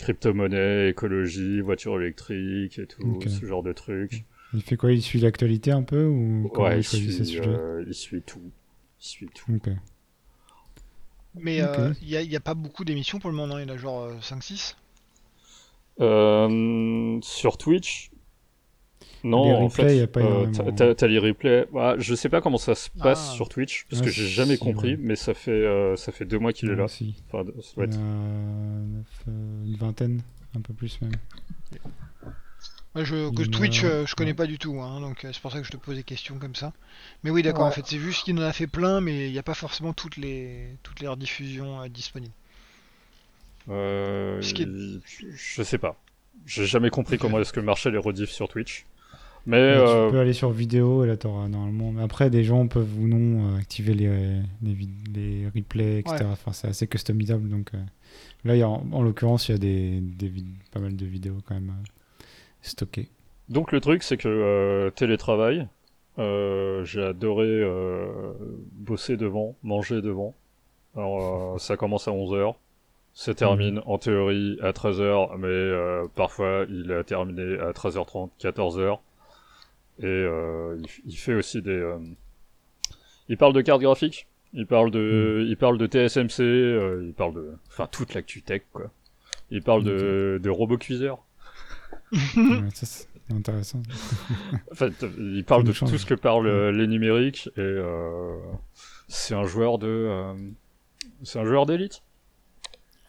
crypto-monnaie, 0.00 0.88
écologie, 0.88 1.60
voiture 1.60 2.00
électrique 2.00 2.78
et 2.78 2.86
tout, 2.86 3.20
ce 3.26 3.46
genre 3.46 3.62
de 3.62 3.72
trucs. 3.72 4.24
Il 4.52 4.62
fait 4.62 4.76
quoi? 4.76 4.92
Il 4.92 5.02
suit 5.02 5.20
l'actualité 5.20 5.70
un 5.70 5.82
peu 5.82 6.04
ou 6.06 6.50
Ouais, 6.56 6.78
il, 6.78 6.84
suit, 6.84 6.98
il 6.98 7.26
suit, 7.94 8.22
tout. 8.22 8.40
Il 9.00 9.04
suit 9.04 9.30
tout. 9.32 9.58
Mais 11.34 11.58
il 12.02 12.28
n'y 12.28 12.36
a, 12.36 12.40
pas 12.40 12.54
beaucoup 12.54 12.84
d'émissions 12.84 13.20
pour 13.20 13.30
le 13.30 13.36
moment, 13.36 13.58
il 13.58 13.68
y 13.68 13.70
en 13.70 13.74
a 13.74 13.76
genre 13.76 14.10
5-6 14.20 14.74
Sur 17.22 17.58
Twitch, 17.58 18.09
non, 19.24 19.64
en 19.64 19.68
fait, 19.68 19.96
y 19.96 20.00
a 20.00 20.06
pas 20.06 20.20
euh, 20.20 20.94
t'as 20.94 21.06
les 21.06 21.18
replays. 21.18 21.66
Bah, 21.72 21.94
je 21.98 22.14
sais 22.14 22.28
pas 22.28 22.40
comment 22.40 22.58
ça 22.58 22.74
se 22.74 22.90
passe 22.90 23.30
ah. 23.30 23.34
sur 23.34 23.48
Twitch 23.48 23.86
parce 23.90 24.02
que 24.02 24.08
j'ai 24.08 24.26
jamais 24.26 24.56
compris, 24.56 24.96
mais 24.98 25.16
ça 25.16 25.34
fait 25.34 25.50
euh, 25.50 25.96
ça 25.96 26.12
fait 26.12 26.24
deux 26.24 26.38
mois 26.38 26.52
qu'il 26.52 26.70
est 26.70 26.76
là. 26.76 26.84
Enfin, 26.84 27.50
ça 27.60 27.82
être... 27.82 27.98
euh, 27.98 29.64
une 29.64 29.76
vingtaine, 29.76 30.22
un 30.56 30.60
peu 30.60 30.72
plus 30.72 31.00
même. 31.02 31.12
je, 32.96 33.30
que 33.34 33.42
Twitch, 33.42 33.84
euh, 33.84 34.06
je 34.06 34.14
connais 34.14 34.34
pas 34.34 34.46
du 34.46 34.58
tout, 34.58 34.80
hein, 34.80 35.00
donc 35.00 35.18
c'est 35.20 35.40
pour 35.40 35.52
ça 35.52 35.58
que 35.58 35.66
je 35.66 35.70
te 35.72 35.76
pose 35.76 35.96
des 35.96 36.02
questions 36.02 36.38
comme 36.38 36.54
ça. 36.54 36.72
Mais 37.22 37.30
oui, 37.30 37.42
d'accord. 37.42 37.66
En 37.66 37.70
fait, 37.70 37.86
c'est 37.86 37.98
juste 37.98 38.24
qu'il 38.24 38.38
en 38.38 38.42
a 38.42 38.52
fait 38.52 38.66
plein, 38.66 39.00
mais 39.00 39.26
il 39.26 39.32
n'y 39.32 39.38
a 39.38 39.42
pas 39.42 39.54
forcément 39.54 39.92
toutes 39.92 40.16
les 40.16 40.76
toutes 40.82 41.00
les 41.00 41.08
rediffusions 41.08 41.86
disponibles. 41.88 42.32
Euh, 43.68 44.40
Je 44.40 45.62
sais 45.62 45.78
pas. 45.78 45.96
J'ai 46.46 46.66
jamais 46.66 46.90
compris 46.90 47.18
comment 47.18 47.38
est-ce 47.38 47.52
que 47.52 47.60
marchait 47.60 47.90
les 47.90 47.98
rediffs 47.98 48.30
sur 48.30 48.48
Twitch. 48.48 48.86
Mais 49.46 49.74
Tu 49.74 49.80
euh, 49.80 50.10
peux 50.10 50.18
aller 50.18 50.32
sur 50.32 50.50
vidéo 50.50 51.04
et 51.04 51.06
là 51.06 51.16
t'auras 51.16 51.48
normalement. 51.48 51.92
Mais 51.92 52.02
après, 52.02 52.30
des 52.30 52.44
gens 52.44 52.66
peuvent 52.66 52.98
ou 52.98 53.06
non 53.06 53.54
euh, 53.54 53.58
activer 53.58 53.94
les, 53.94 54.08
les, 54.62 54.76
les 55.14 55.46
replays, 55.54 56.00
etc. 56.00 56.26
Enfin, 56.30 56.52
c'est 56.52 56.68
assez 56.68 56.86
customisable. 56.86 57.48
Donc 57.48 57.72
euh, 57.74 57.78
là, 58.44 58.56
y 58.56 58.62
a, 58.62 58.68
en, 58.68 59.02
l'occurrence, 59.02 59.48
il 59.48 59.52
y 59.52 59.54
a 59.54 59.58
des, 59.58 60.00
des 60.00 60.32
pas 60.72 60.80
mal 60.80 60.96
de 60.96 61.06
vidéos 61.06 61.38
quand 61.46 61.54
même 61.54 61.72
stockées. 62.60 63.08
Donc 63.48 63.72
le 63.72 63.80
truc, 63.80 64.02
c'est 64.02 64.16
que 64.16 64.90
télétravail, 64.94 65.66
j'ai 66.18 67.02
adoré 67.02 67.64
bosser 68.72 69.16
devant, 69.16 69.56
manger 69.62 70.02
devant. 70.02 70.34
Alors 70.96 71.58
ça 71.60 71.76
commence 71.76 72.08
à 72.08 72.10
11h. 72.10 72.54
Ça 73.12 73.34
termine 73.34 73.76
mm. 73.76 73.82
en 73.86 73.98
théorie 73.98 74.58
à 74.62 74.70
13h, 74.70 75.36
mais 75.38 76.08
parfois 76.14 76.66
il 76.68 76.92
a 76.92 77.02
terminé 77.02 77.58
à 77.58 77.72
13h30, 77.72 78.28
14h. 78.38 78.98
Et 80.00 80.06
euh, 80.06 80.80
il, 81.04 81.16
fait 81.16 81.34
aussi 81.34 81.62
des. 81.62 81.70
Euh, 81.70 81.98
il 83.28 83.36
parle 83.36 83.52
de 83.52 83.60
cartes 83.60 83.82
graphiques. 83.82 84.26
Il 84.52 84.66
parle 84.66 84.90
de, 84.90 85.44
hmm. 85.44 85.48
il 85.48 85.56
parle 85.56 85.78
de 85.78 85.86
TSMC. 85.86 86.40
Euh, 86.40 87.04
il 87.06 87.14
parle 87.14 87.34
de, 87.34 87.52
enfin 87.68 87.86
toute 87.86 88.14
l'actu 88.14 88.42
tech 88.42 88.62
quoi. 88.72 88.90
Il 89.50 89.62
parle 89.62 89.84
de, 89.84 90.40
de 90.42 90.50
robots 90.50 90.78
cuiseurs. 90.78 91.24
c'est 92.74 93.08
intéressant. 93.32 93.82
en 94.70 94.74
fait, 94.74 95.04
il 95.18 95.44
parle 95.44 95.64
de 95.64 95.72
tout 95.72 95.86
ce 95.86 96.06
que 96.06 96.14
parlent 96.14 96.70
les 96.70 96.86
numériques 96.86 97.48
et 97.56 97.78
c'est 99.08 99.34
un 99.34 99.44
joueur 99.44 99.78
de, 99.78 100.34
c'est 101.22 101.38
un 101.38 101.44
joueur 101.44 101.66
d'élite. 101.66 102.02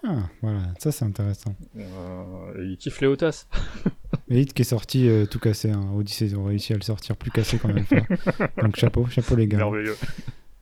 Ah, 0.03 0.23
voilà, 0.41 0.61
ça 0.79 0.91
c'est 0.91 1.05
intéressant. 1.05 1.55
Euh, 1.77 2.65
il 2.67 2.77
kiffe 2.77 3.01
les 3.01 3.07
Otas. 3.07 3.47
Elite 4.31 4.53
qui 4.53 4.61
est 4.61 4.65
sorti 4.65 5.09
euh, 5.09 5.25
tout 5.25 5.39
cassé, 5.39 5.71
hein. 5.71 5.91
Odyssey, 5.95 6.25
ils 6.25 6.37
ont 6.37 6.45
réussi 6.45 6.73
à 6.73 6.77
le 6.77 6.81
sortir 6.81 7.15
plus 7.17 7.31
cassé 7.31 7.59
quand 7.59 7.67
même. 7.67 7.85
donc 8.61 8.75
chapeau, 8.77 9.05
chapeau 9.07 9.35
les 9.35 9.47
gars. 9.47 9.57
Merveilleux. 9.57 9.97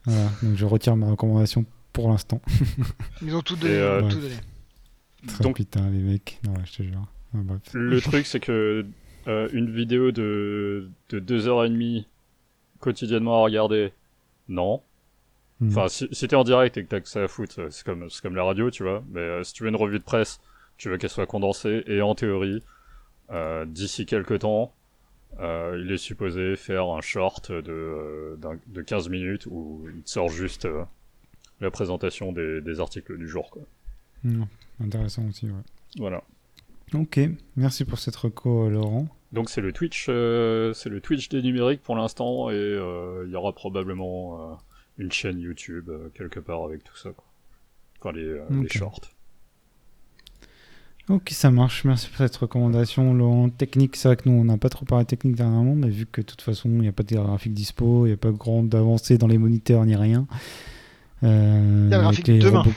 Voilà, 0.04 0.30
donc 0.42 0.56
je 0.56 0.64
retire 0.64 0.96
ma 0.96 1.10
recommandation 1.10 1.64
pour 1.92 2.10
l'instant. 2.10 2.40
Ils 3.22 3.34
ont 3.34 3.42
tout 3.42 3.56
donné. 3.56 3.74
Euh, 3.74 4.02
tout 4.08 4.18
donné. 4.18 4.34
donc, 5.40 5.56
putain, 5.56 5.88
les 5.90 6.00
mecs, 6.00 6.40
non, 6.44 6.54
je 6.64 6.72
te 6.72 6.82
jure. 6.82 7.06
le 7.72 8.00
truc, 8.02 8.26
c'est 8.26 8.40
que 8.40 8.84
une 9.26 9.70
vidéo 9.70 10.10
de, 10.10 10.88
de 11.10 11.20
2h30 11.20 12.04
quotidiennement 12.80 13.40
à 13.40 13.44
regarder, 13.44 13.92
non. 14.48 14.82
Hmm. 15.60 15.68
Enfin, 15.68 15.88
si, 15.88 16.08
si 16.10 16.26
t'es 16.26 16.36
en 16.36 16.44
direct 16.44 16.76
et 16.76 16.82
que 16.82 16.88
t'as 16.88 17.00
que 17.00 17.08
ça 17.08 17.22
à 17.22 17.28
foutre, 17.28 17.70
c'est 17.70 17.84
comme, 17.84 18.08
c'est 18.10 18.22
comme 18.22 18.34
la 18.34 18.44
radio, 18.44 18.70
tu 18.70 18.82
vois. 18.82 19.04
Mais 19.10 19.20
euh, 19.20 19.44
si 19.44 19.52
tu 19.52 19.62
veux 19.62 19.68
une 19.68 19.76
revue 19.76 19.98
de 19.98 20.04
presse, 20.04 20.40
tu 20.78 20.88
veux 20.88 20.96
qu'elle 20.96 21.10
soit 21.10 21.26
condensée. 21.26 21.84
Et 21.86 22.00
en 22.00 22.14
théorie, 22.14 22.56
euh, 22.56 22.60
d'ici 23.66 24.06
quelques 24.06 24.40
temps, 24.40 24.74
euh, 25.38 25.80
il 25.82 25.92
est 25.92 25.98
supposé 25.98 26.56
faire 26.56 26.86
un 26.86 27.00
short 27.00 27.52
de, 27.52 28.38
de 28.66 28.82
15 28.82 29.08
minutes 29.08 29.46
où 29.46 29.86
il 29.94 30.02
sort 30.04 30.28
juste 30.28 30.66
la 31.60 31.70
présentation 31.70 32.32
des, 32.32 32.60
des, 32.60 32.80
articles 32.80 33.16
du 33.16 33.28
jour. 33.28 33.50
Quoi. 33.50 33.62
Hmm. 34.24 34.44
Intéressant 34.80 35.26
aussi, 35.28 35.46
ouais. 35.46 35.62
Voilà. 35.98 36.22
Ok, 36.94 37.20
merci 37.56 37.84
pour 37.84 37.98
cette 37.98 38.16
reco, 38.16 38.68
Laurent. 38.68 39.06
Donc 39.32 39.48
c'est 39.48 39.60
le 39.60 39.72
Twitch, 39.72 40.06
c'est 40.06 40.88
le 40.88 41.00
Twitch 41.00 41.28
des 41.28 41.42
numériques 41.42 41.82
pour 41.82 41.94
l'instant 41.94 42.50
et 42.50 42.56
il 42.56 43.30
y 43.30 43.36
aura 43.36 43.52
probablement 43.52 44.58
une 45.00 45.10
chaîne 45.10 45.40
YouTube 45.40 45.88
euh, 45.88 46.10
quelque 46.14 46.38
part 46.38 46.62
avec 46.64 46.84
tout 46.84 46.96
ça. 46.96 47.10
Quoi. 47.10 47.24
Enfin, 47.98 48.12
les, 48.12 48.24
euh, 48.24 48.68
shorts. 48.70 49.00
Ok, 51.10 51.30
ça 51.30 51.50
marche. 51.50 51.84
Merci 51.84 52.08
pour 52.08 52.18
cette 52.18 52.36
recommandation. 52.36 53.12
Laurent, 53.12 53.48
technique, 53.48 53.96
c'est 53.96 54.08
vrai 54.08 54.16
que 54.16 54.28
nous, 54.28 54.40
on 54.40 54.44
n'a 54.44 54.56
pas 54.58 54.68
trop 54.68 54.84
parlé 54.84 55.04
technique 55.04 55.34
dernièrement, 55.34 55.74
mais 55.74 55.88
vu 55.88 56.06
que 56.06 56.20
de 56.20 56.26
toute 56.26 56.40
façon, 56.40 56.68
il 56.68 56.82
n'y 56.82 56.88
a 56.88 56.92
pas 56.92 57.02
de 57.02 57.16
graphique 57.16 57.52
dispo, 57.52 58.06
il 58.06 58.10
n'y 58.10 58.14
a 58.14 58.16
pas 58.16 58.30
grande 58.30 58.72
avancée 58.74 59.18
dans 59.18 59.26
les 59.26 59.38
moniteurs 59.38 59.84
ni 59.86 59.96
rien. 59.96 60.28
Euh, 61.22 61.90
avec 61.90 62.26
les, 62.28 62.40
robots 62.48 62.70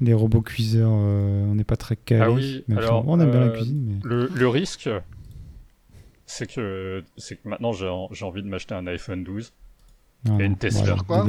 les 0.00 0.14
robots 0.14 0.42
cuiseurs, 0.42 0.90
on 0.90 1.54
n'est 1.54 1.64
pas 1.64 1.76
très 1.76 1.96
calé. 1.96 2.22
Ah 2.22 2.30
oui, 2.30 2.64
alors, 2.76 3.08
on 3.08 3.18
aime 3.18 3.30
bien 3.30 3.40
la 3.40 3.48
cuisine. 3.48 4.00
Mais... 4.04 4.08
Le, 4.08 4.30
le 4.32 4.48
risque, 4.48 4.90
c'est 6.26 6.52
que, 6.52 7.02
c'est 7.16 7.36
que 7.36 7.48
maintenant 7.48 7.72
j'ai 7.72 7.88
envie 8.24 8.42
de 8.42 8.48
m'acheter 8.48 8.74
un 8.74 8.86
iPhone 8.86 9.24
12 9.24 9.52
et 10.38 10.44
une 10.44 10.56
Tesla. 10.56 10.96
quoi 11.06 11.26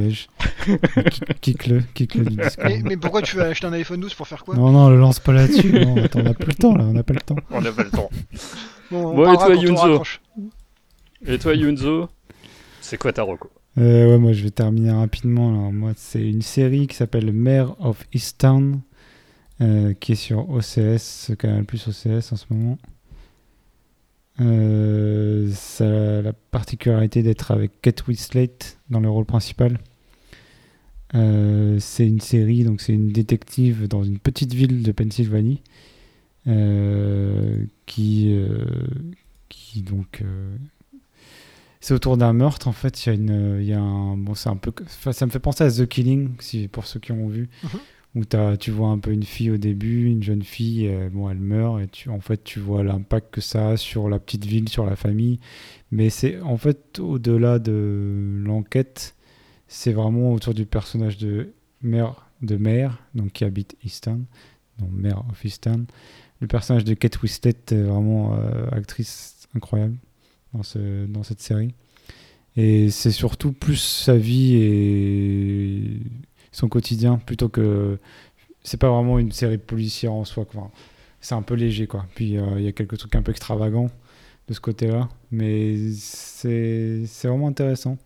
Kick-le, 1.40 1.82
kick-le 1.94 2.24
mais, 2.64 2.82
mais, 2.84 2.96
pourquoi 2.96 3.22
tu 3.22 3.36
veux 3.36 3.42
acheter 3.42 3.66
un 3.66 3.72
iPhone 3.72 4.00
12 4.00 4.14
pour 4.14 4.28
faire 4.28 4.44
quoi? 4.44 4.54
Non, 4.54 4.70
non, 4.70 4.88
le 4.88 4.98
lance 4.98 5.18
pas 5.18 5.32
là-dessus. 5.32 5.74
on 6.14 6.22
n'a 6.22 6.34
plus 6.34 6.48
le 6.48 6.54
temps 6.54 6.76
là, 6.76 6.84
on 6.84 6.92
n'a 6.92 7.02
pas 7.02 7.14
le 7.14 7.20
temps. 7.20 7.36
On 7.50 7.60
n'a 7.60 7.72
pas 7.72 7.82
le 7.82 7.90
temps. 7.90 8.10
Bon, 8.90 9.32
et 9.32 9.36
toi 9.36 9.54
Yunzo 9.54 10.02
Et 11.26 11.38
toi 11.38 11.54
Yunzo 11.54 12.08
C'est 12.80 12.98
quoi 12.98 13.12
ta 13.12 13.22
reco? 13.22 13.50
Euh, 13.78 14.10
ouais, 14.10 14.18
moi 14.18 14.32
je 14.32 14.44
vais 14.44 14.50
terminer 14.50 14.92
rapidement. 14.92 15.48
Alors, 15.48 15.72
moi, 15.72 15.92
c'est 15.96 16.22
une 16.22 16.42
série 16.42 16.86
qui 16.86 16.94
s'appelle 16.94 17.32
Mayor 17.32 17.76
of 17.80 18.04
Easttown, 18.12 18.80
euh, 19.60 19.94
qui 19.94 20.12
est 20.12 20.16
sur 20.16 20.48
OCS, 20.48 21.32
Canal 21.36 21.64
Plus 21.64 21.88
OCS 21.88 22.32
en 22.32 22.36
ce 22.36 22.44
moment. 22.50 22.78
Euh, 24.40 25.50
ça 25.52 25.84
a 25.84 26.22
la 26.22 26.32
particularité 26.32 27.22
d'être 27.22 27.50
avec 27.50 27.80
Kate 27.80 28.06
Winslet 28.06 28.50
dans 28.90 29.00
le 29.00 29.08
rôle 29.08 29.24
principal. 29.24 29.78
Euh, 31.14 31.78
c'est 31.78 32.06
une 32.06 32.20
série, 32.20 32.64
donc 32.64 32.80
c'est 32.80 32.92
une 32.92 33.12
détective 33.12 33.86
dans 33.86 34.02
une 34.02 34.18
petite 34.18 34.52
ville 34.52 34.82
de 34.82 34.90
Pennsylvanie 34.90 35.62
euh, 36.48 37.64
qui, 37.86 38.36
qui 39.48 39.82
donc 39.82 40.24
c'est 41.80 41.94
autour 41.94 42.16
d'un 42.16 42.32
meurtre 42.32 42.66
en 42.66 42.72
fait. 42.72 43.06
Il 43.06 43.08
y 43.08 43.12
a 43.12 43.14
une, 43.14 43.58
il 43.60 43.66
y 43.66 43.72
a 43.72 43.80
un, 43.80 44.16
bon 44.16 44.34
c'est 44.34 44.48
un 44.48 44.56
peu, 44.56 44.72
ça 45.12 45.26
me 45.26 45.30
fait 45.30 45.38
penser 45.38 45.62
à 45.62 45.70
The 45.70 45.86
Killing 45.86 46.30
si 46.40 46.66
pour 46.66 46.86
ceux 46.86 46.98
qui 46.98 47.12
ont 47.12 47.28
vu. 47.28 47.48
Mhm 47.62 47.80
où 48.14 48.22
as, 48.32 48.56
tu 48.56 48.70
vois 48.70 48.88
un 48.88 48.98
peu 48.98 49.12
une 49.12 49.24
fille 49.24 49.50
au 49.50 49.56
début, 49.56 50.06
une 50.06 50.22
jeune 50.22 50.42
fille, 50.42 50.88
euh, 50.88 51.08
bon, 51.10 51.28
elle 51.28 51.40
meurt, 51.40 51.80
et 51.82 51.88
tu, 51.88 52.10
en 52.10 52.20
fait, 52.20 52.44
tu 52.44 52.60
vois 52.60 52.84
l'impact 52.84 53.32
que 53.32 53.40
ça 53.40 53.70
a 53.70 53.76
sur 53.76 54.08
la 54.08 54.18
petite 54.20 54.44
ville, 54.44 54.68
sur 54.68 54.86
la 54.86 54.96
famille. 54.96 55.40
Mais 55.90 56.10
c'est 56.10 56.40
en 56.40 56.56
fait, 56.56 56.98
au-delà 57.00 57.58
de 57.58 58.40
l'enquête, 58.44 59.14
c'est 59.66 59.92
vraiment 59.92 60.32
autour 60.32 60.54
du 60.54 60.66
personnage 60.66 61.18
de 61.18 61.52
mère, 61.82 62.30
de 62.42 62.56
mère 62.56 63.02
donc 63.14 63.32
qui 63.32 63.44
habite 63.44 63.76
Easton, 63.84 64.24
donc 64.78 64.90
mère 64.92 65.24
of 65.30 65.44
Easton. 65.44 65.86
Le 66.40 66.46
personnage 66.46 66.84
de 66.84 66.94
Kate 66.94 67.20
Winslet 67.22 67.54
vraiment 67.70 68.34
euh, 68.34 68.66
actrice 68.70 69.48
incroyable 69.54 69.96
dans, 70.52 70.62
ce, 70.62 71.06
dans 71.06 71.22
cette 71.22 71.40
série. 71.40 71.74
Et 72.56 72.90
c'est 72.90 73.10
surtout 73.10 73.52
plus 73.52 73.76
sa 73.76 74.16
vie 74.16 74.54
et 74.56 76.00
son 76.54 76.68
quotidien 76.68 77.18
plutôt 77.18 77.48
que 77.48 77.98
c'est 78.62 78.78
pas 78.78 78.90
vraiment 78.90 79.18
une 79.18 79.32
série 79.32 79.58
policière 79.58 80.12
en 80.12 80.24
soi. 80.24 80.46
c'est 81.20 81.34
un 81.34 81.42
peu 81.42 81.54
léger, 81.54 81.86
quoi. 81.86 82.06
Puis 82.14 82.36
il 82.56 82.62
y 82.62 82.68
a 82.68 82.72
quelques 82.72 82.96
trucs 82.98 83.14
un 83.14 83.22
peu 83.22 83.30
extravagants 83.30 83.90
de 84.48 84.54
ce 84.54 84.60
côté-là, 84.60 85.08
mais 85.30 85.92
c'est 85.92 87.04
vraiment 87.24 87.48
intéressant. 87.48 87.98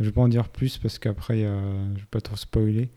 Je 0.00 0.04
vais 0.04 0.12
pas 0.12 0.20
en 0.22 0.28
dire 0.28 0.48
plus 0.48 0.78
parce 0.78 0.98
qu'après, 0.98 1.40
je 1.40 2.00
vais 2.00 2.06
pas 2.10 2.20
trop 2.20 2.36
spoiler. 2.36 2.88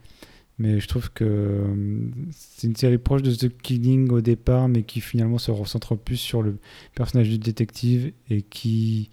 Mais 0.58 0.80
je 0.80 0.86
trouve 0.86 1.10
que 1.10 1.24
euh, 1.24 2.10
c'est 2.30 2.66
une 2.66 2.76
série 2.76 2.98
proche 2.98 3.22
de 3.22 3.34
The 3.34 3.48
Killing 3.48 4.10
au 4.10 4.20
départ, 4.20 4.68
mais 4.68 4.82
qui 4.82 5.00
finalement 5.00 5.38
se 5.38 5.50
recentre 5.50 5.96
plus 5.96 6.18
sur 6.18 6.42
le 6.42 6.58
personnage 6.94 7.28
du 7.28 7.38
détective 7.38 8.12
et 8.30 8.42
qui, 8.42 9.10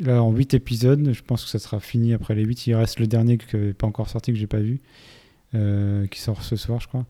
là, 0.00 0.22
en 0.22 0.32
8 0.32 0.54
épisodes, 0.54 1.12
je 1.12 1.22
pense 1.22 1.44
que 1.44 1.50
ça 1.50 1.58
sera 1.58 1.80
fini 1.80 2.12
après 2.12 2.34
les 2.34 2.44
8. 2.44 2.66
Il 2.66 2.74
reste 2.74 2.98
le 2.98 3.06
dernier 3.06 3.38
qui 3.38 3.56
n'est 3.56 3.72
pas 3.72 3.86
encore 3.86 4.08
sorti, 4.08 4.32
que 4.32 4.38
j'ai 4.38 4.46
pas 4.46 4.60
vu, 4.60 4.80
euh, 5.54 6.06
qui 6.06 6.20
sort 6.20 6.42
ce 6.42 6.56
soir, 6.56 6.80
je 6.80 6.88
crois. 6.88 7.06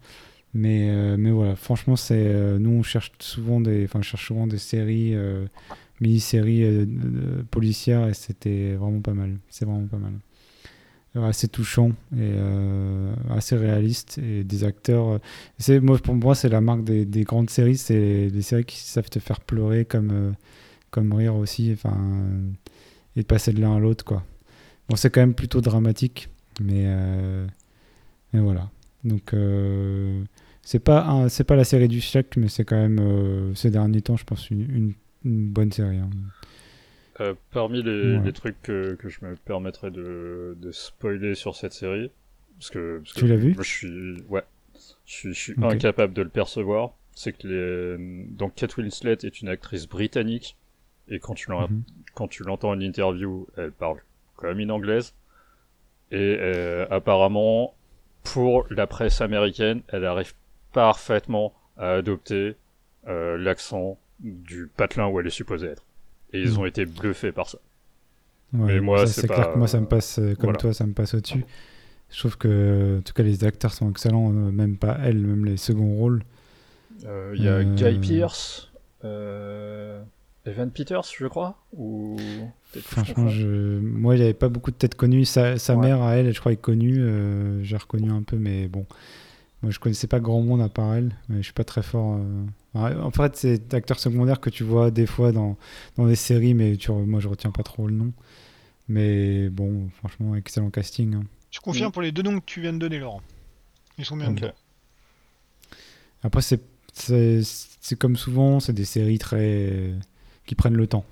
Mais, 0.54 0.88
euh, 0.90 1.16
mais 1.18 1.30
voilà, 1.30 1.56
franchement, 1.56 1.96
c'est 1.96 2.58
nous, 2.58 2.70
on 2.70 2.82
cherche 2.82 3.12
souvent 3.20 3.60
des, 3.60 3.84
enfin, 3.84 4.02
cherche 4.02 4.26
souvent 4.26 4.46
des 4.46 4.58
séries, 4.58 5.14
mini-séries 6.00 6.86
policières, 7.50 8.08
et 8.08 8.14
c'était 8.14 8.74
vraiment 8.74 9.00
pas 9.00 9.14
mal. 9.14 9.38
C'est 9.48 9.64
vraiment 9.64 9.86
pas 9.86 9.98
mal 9.98 10.12
assez 11.16 11.48
touchant 11.48 11.90
et 12.12 12.18
euh, 12.20 13.12
assez 13.30 13.56
réaliste 13.56 14.18
et 14.18 14.44
des 14.44 14.64
acteurs 14.64 15.08
euh, 15.08 15.18
c'est 15.58 15.80
pour 15.80 16.14
moi 16.14 16.34
c'est 16.34 16.48
la 16.48 16.60
marque 16.60 16.84
des, 16.84 17.04
des 17.04 17.24
grandes 17.24 17.50
séries 17.50 17.76
c'est 17.76 18.30
des 18.30 18.42
séries 18.42 18.64
qui 18.64 18.78
savent 18.78 19.10
te 19.10 19.18
faire 19.18 19.40
pleurer 19.40 19.84
comme 19.84 20.10
euh, 20.12 20.30
comme 20.90 21.12
rire 21.12 21.34
aussi 21.34 21.72
enfin 21.72 21.96
et 23.20 23.24
passer 23.24 23.52
de 23.52 23.60
l'un 23.60 23.76
à 23.76 23.78
l'autre 23.78 24.04
quoi 24.04 24.24
bon 24.88 24.96
c'est 24.96 25.10
quand 25.10 25.20
même 25.20 25.34
plutôt 25.34 25.60
dramatique 25.60 26.28
mais 26.60 26.86
mais 28.32 28.40
voilà 28.40 28.70
donc 29.04 29.34
c'est 30.62 30.78
pas 30.78 31.28
c'est 31.28 31.44
pas 31.44 31.56
la 31.56 31.64
série 31.64 31.88
du 31.88 32.00
siècle 32.00 32.40
mais 32.40 32.48
c'est 32.48 32.64
quand 32.64 32.76
même 32.76 33.54
ces 33.54 33.70
derniers 33.70 34.02
temps 34.02 34.16
je 34.16 34.24
pense 34.24 34.50
une, 34.50 34.94
une, 35.24 35.50
bonne 35.50 35.70
série 35.72 35.98
hein. 35.98 36.10
Euh, 37.20 37.34
parmi 37.50 37.82
les, 37.82 38.32
trucs 38.32 38.60
que, 38.62 38.96
je 39.04 39.24
me 39.24 39.36
permettrais 39.36 39.90
de, 39.90 40.56
spoiler 40.70 41.34
sur 41.34 41.54
cette 41.54 41.74
série, 41.74 42.10
parce 42.58 42.70
que, 42.70 43.02
tu 43.14 43.26
l'as 43.26 43.36
vu 43.36 43.54
Je 43.58 43.62
suis, 43.62 44.22
ouais, 44.28 44.44
je 45.04 45.30
suis, 45.30 45.54
incapable 45.62 46.14
de 46.14 46.22
le 46.22 46.30
percevoir. 46.30 46.94
C'est 47.12 47.32
que 47.32 47.46
les... 47.46 48.26
donc 48.28 48.54
Kate 48.54 48.76
Winslet 48.76 49.18
est 49.24 49.42
une 49.42 49.48
actrice 49.48 49.86
britannique 49.86 50.56
et 51.10 51.18
quand 51.18 51.34
tu 51.34 51.50
mhm. 51.50 51.82
quand 52.14 52.28
tu 52.28 52.42
l'entends 52.44 52.70
en 52.70 52.80
interview, 52.80 53.46
elle 53.56 53.72
parle 53.72 53.98
comme 54.36 54.58
une 54.58 54.70
anglaise 54.70 55.14
et 56.10 56.36
euh, 56.40 56.86
apparemment 56.90 57.74
pour 58.24 58.66
la 58.70 58.86
presse 58.86 59.20
américaine, 59.20 59.82
elle 59.88 60.04
arrive 60.04 60.34
parfaitement 60.72 61.52
à 61.76 61.92
adopter 61.92 62.56
euh, 63.08 63.38
l'accent 63.38 63.98
du 64.20 64.70
patelin 64.76 65.08
où 65.08 65.20
elle 65.20 65.26
est 65.26 65.30
supposée 65.30 65.68
être. 65.68 65.84
Et 66.32 66.40
ils 66.40 66.54
hmm. 66.54 66.58
ont 66.58 66.66
été 66.66 66.84
bluffés 66.84 67.32
par 67.32 67.48
ça. 67.48 67.58
mais 68.52 68.80
moi, 68.80 69.06
c'est 69.06 69.26
clair 69.26 69.52
que 69.52 69.58
moi, 69.58 69.68
ça 69.68 69.80
me 69.80 69.86
passe, 69.86 70.18
euh, 70.18 70.34
comme 70.34 70.56
toi, 70.56 70.72
ça 70.72 70.86
me 70.86 70.92
passe 70.92 71.14
au-dessus. 71.14 71.44
Je 72.10 72.18
trouve 72.18 72.36
que, 72.36 72.98
en 72.98 73.02
tout 73.02 73.12
cas, 73.12 73.22
les 73.22 73.44
acteurs 73.44 73.72
sont 73.72 73.88
excellents, 73.90 74.28
même 74.30 74.76
pas 74.76 74.98
elle, 75.02 75.18
même 75.18 75.44
les 75.44 75.56
seconds 75.56 75.94
rôles. 75.94 76.22
Euh, 77.04 77.32
il 77.36 77.44
y 77.44 77.48
a 77.48 77.62
Guy 77.62 77.98
Pierce, 77.98 78.72
Evan 80.46 80.70
Peters, 80.70 81.04
je 81.18 81.26
crois, 81.26 81.58
ou 81.72 82.16
Franchement, 82.64 83.28
je... 83.28 83.78
moi, 83.78 84.16
il 84.16 84.22
avait 84.22 84.32
pas 84.32 84.48
beaucoup 84.48 84.70
de 84.70 84.76
têtes 84.76 84.94
connues. 84.94 85.24
Sa, 85.24 85.58
sa 85.58 85.76
mère, 85.76 86.02
à 86.02 86.16
elle, 86.16 86.32
je 86.32 86.40
crois, 86.40 86.52
est 86.52 86.56
connue. 86.56 87.02
J'ai 87.62 87.76
reconnu 87.76 88.10
un 88.10 88.22
peu, 88.22 88.36
mais 88.36 88.68
bon. 88.68 88.86
Moi, 89.62 89.70
je 89.70 89.78
connaissais 89.78 90.06
pas 90.06 90.20
grand 90.20 90.40
monde 90.40 90.62
à 90.62 90.70
part 90.70 90.94
elle, 90.94 91.14
mais 91.28 91.38
je 91.38 91.42
suis 91.42 91.52
pas 91.52 91.64
très 91.64 91.82
fort. 91.82 92.18
Euh. 92.18 93.02
En 93.02 93.10
fait, 93.10 93.36
c'est 93.36 93.74
acteur 93.74 93.98
secondaire 93.98 94.40
que 94.40 94.48
tu 94.48 94.64
vois 94.64 94.90
des 94.90 95.04
fois 95.04 95.32
dans, 95.32 95.58
dans 95.98 96.06
des 96.06 96.16
séries, 96.16 96.54
mais 96.54 96.76
tu, 96.76 96.90
moi, 96.92 97.20
je 97.20 97.28
retiens 97.28 97.50
pas 97.50 97.62
trop 97.62 97.86
le 97.86 97.92
nom. 97.92 98.12
Mais 98.88 99.50
bon, 99.50 99.90
franchement, 99.98 100.34
excellent 100.34 100.70
casting. 100.70 101.14
Hein. 101.14 101.24
Je 101.50 101.60
confirme 101.60 101.92
pour 101.92 102.00
les 102.00 102.12
deux 102.12 102.22
noms 102.22 102.40
que 102.40 102.44
tu 102.46 102.62
viens 102.62 102.72
de 102.72 102.78
donner, 102.78 102.98
Laurent. 102.98 103.20
Ils 103.98 104.04
sont 104.06 104.16
bien. 104.16 104.34
Après, 106.22 106.40
c'est 106.42 107.96
comme 107.98 108.16
souvent, 108.16 108.60
c'est 108.60 108.72
des 108.72 108.86
séries 108.86 109.18
très 109.18 109.92
qui 110.46 110.54
prennent 110.54 110.76
le 110.76 110.86
temps. 110.86 111.04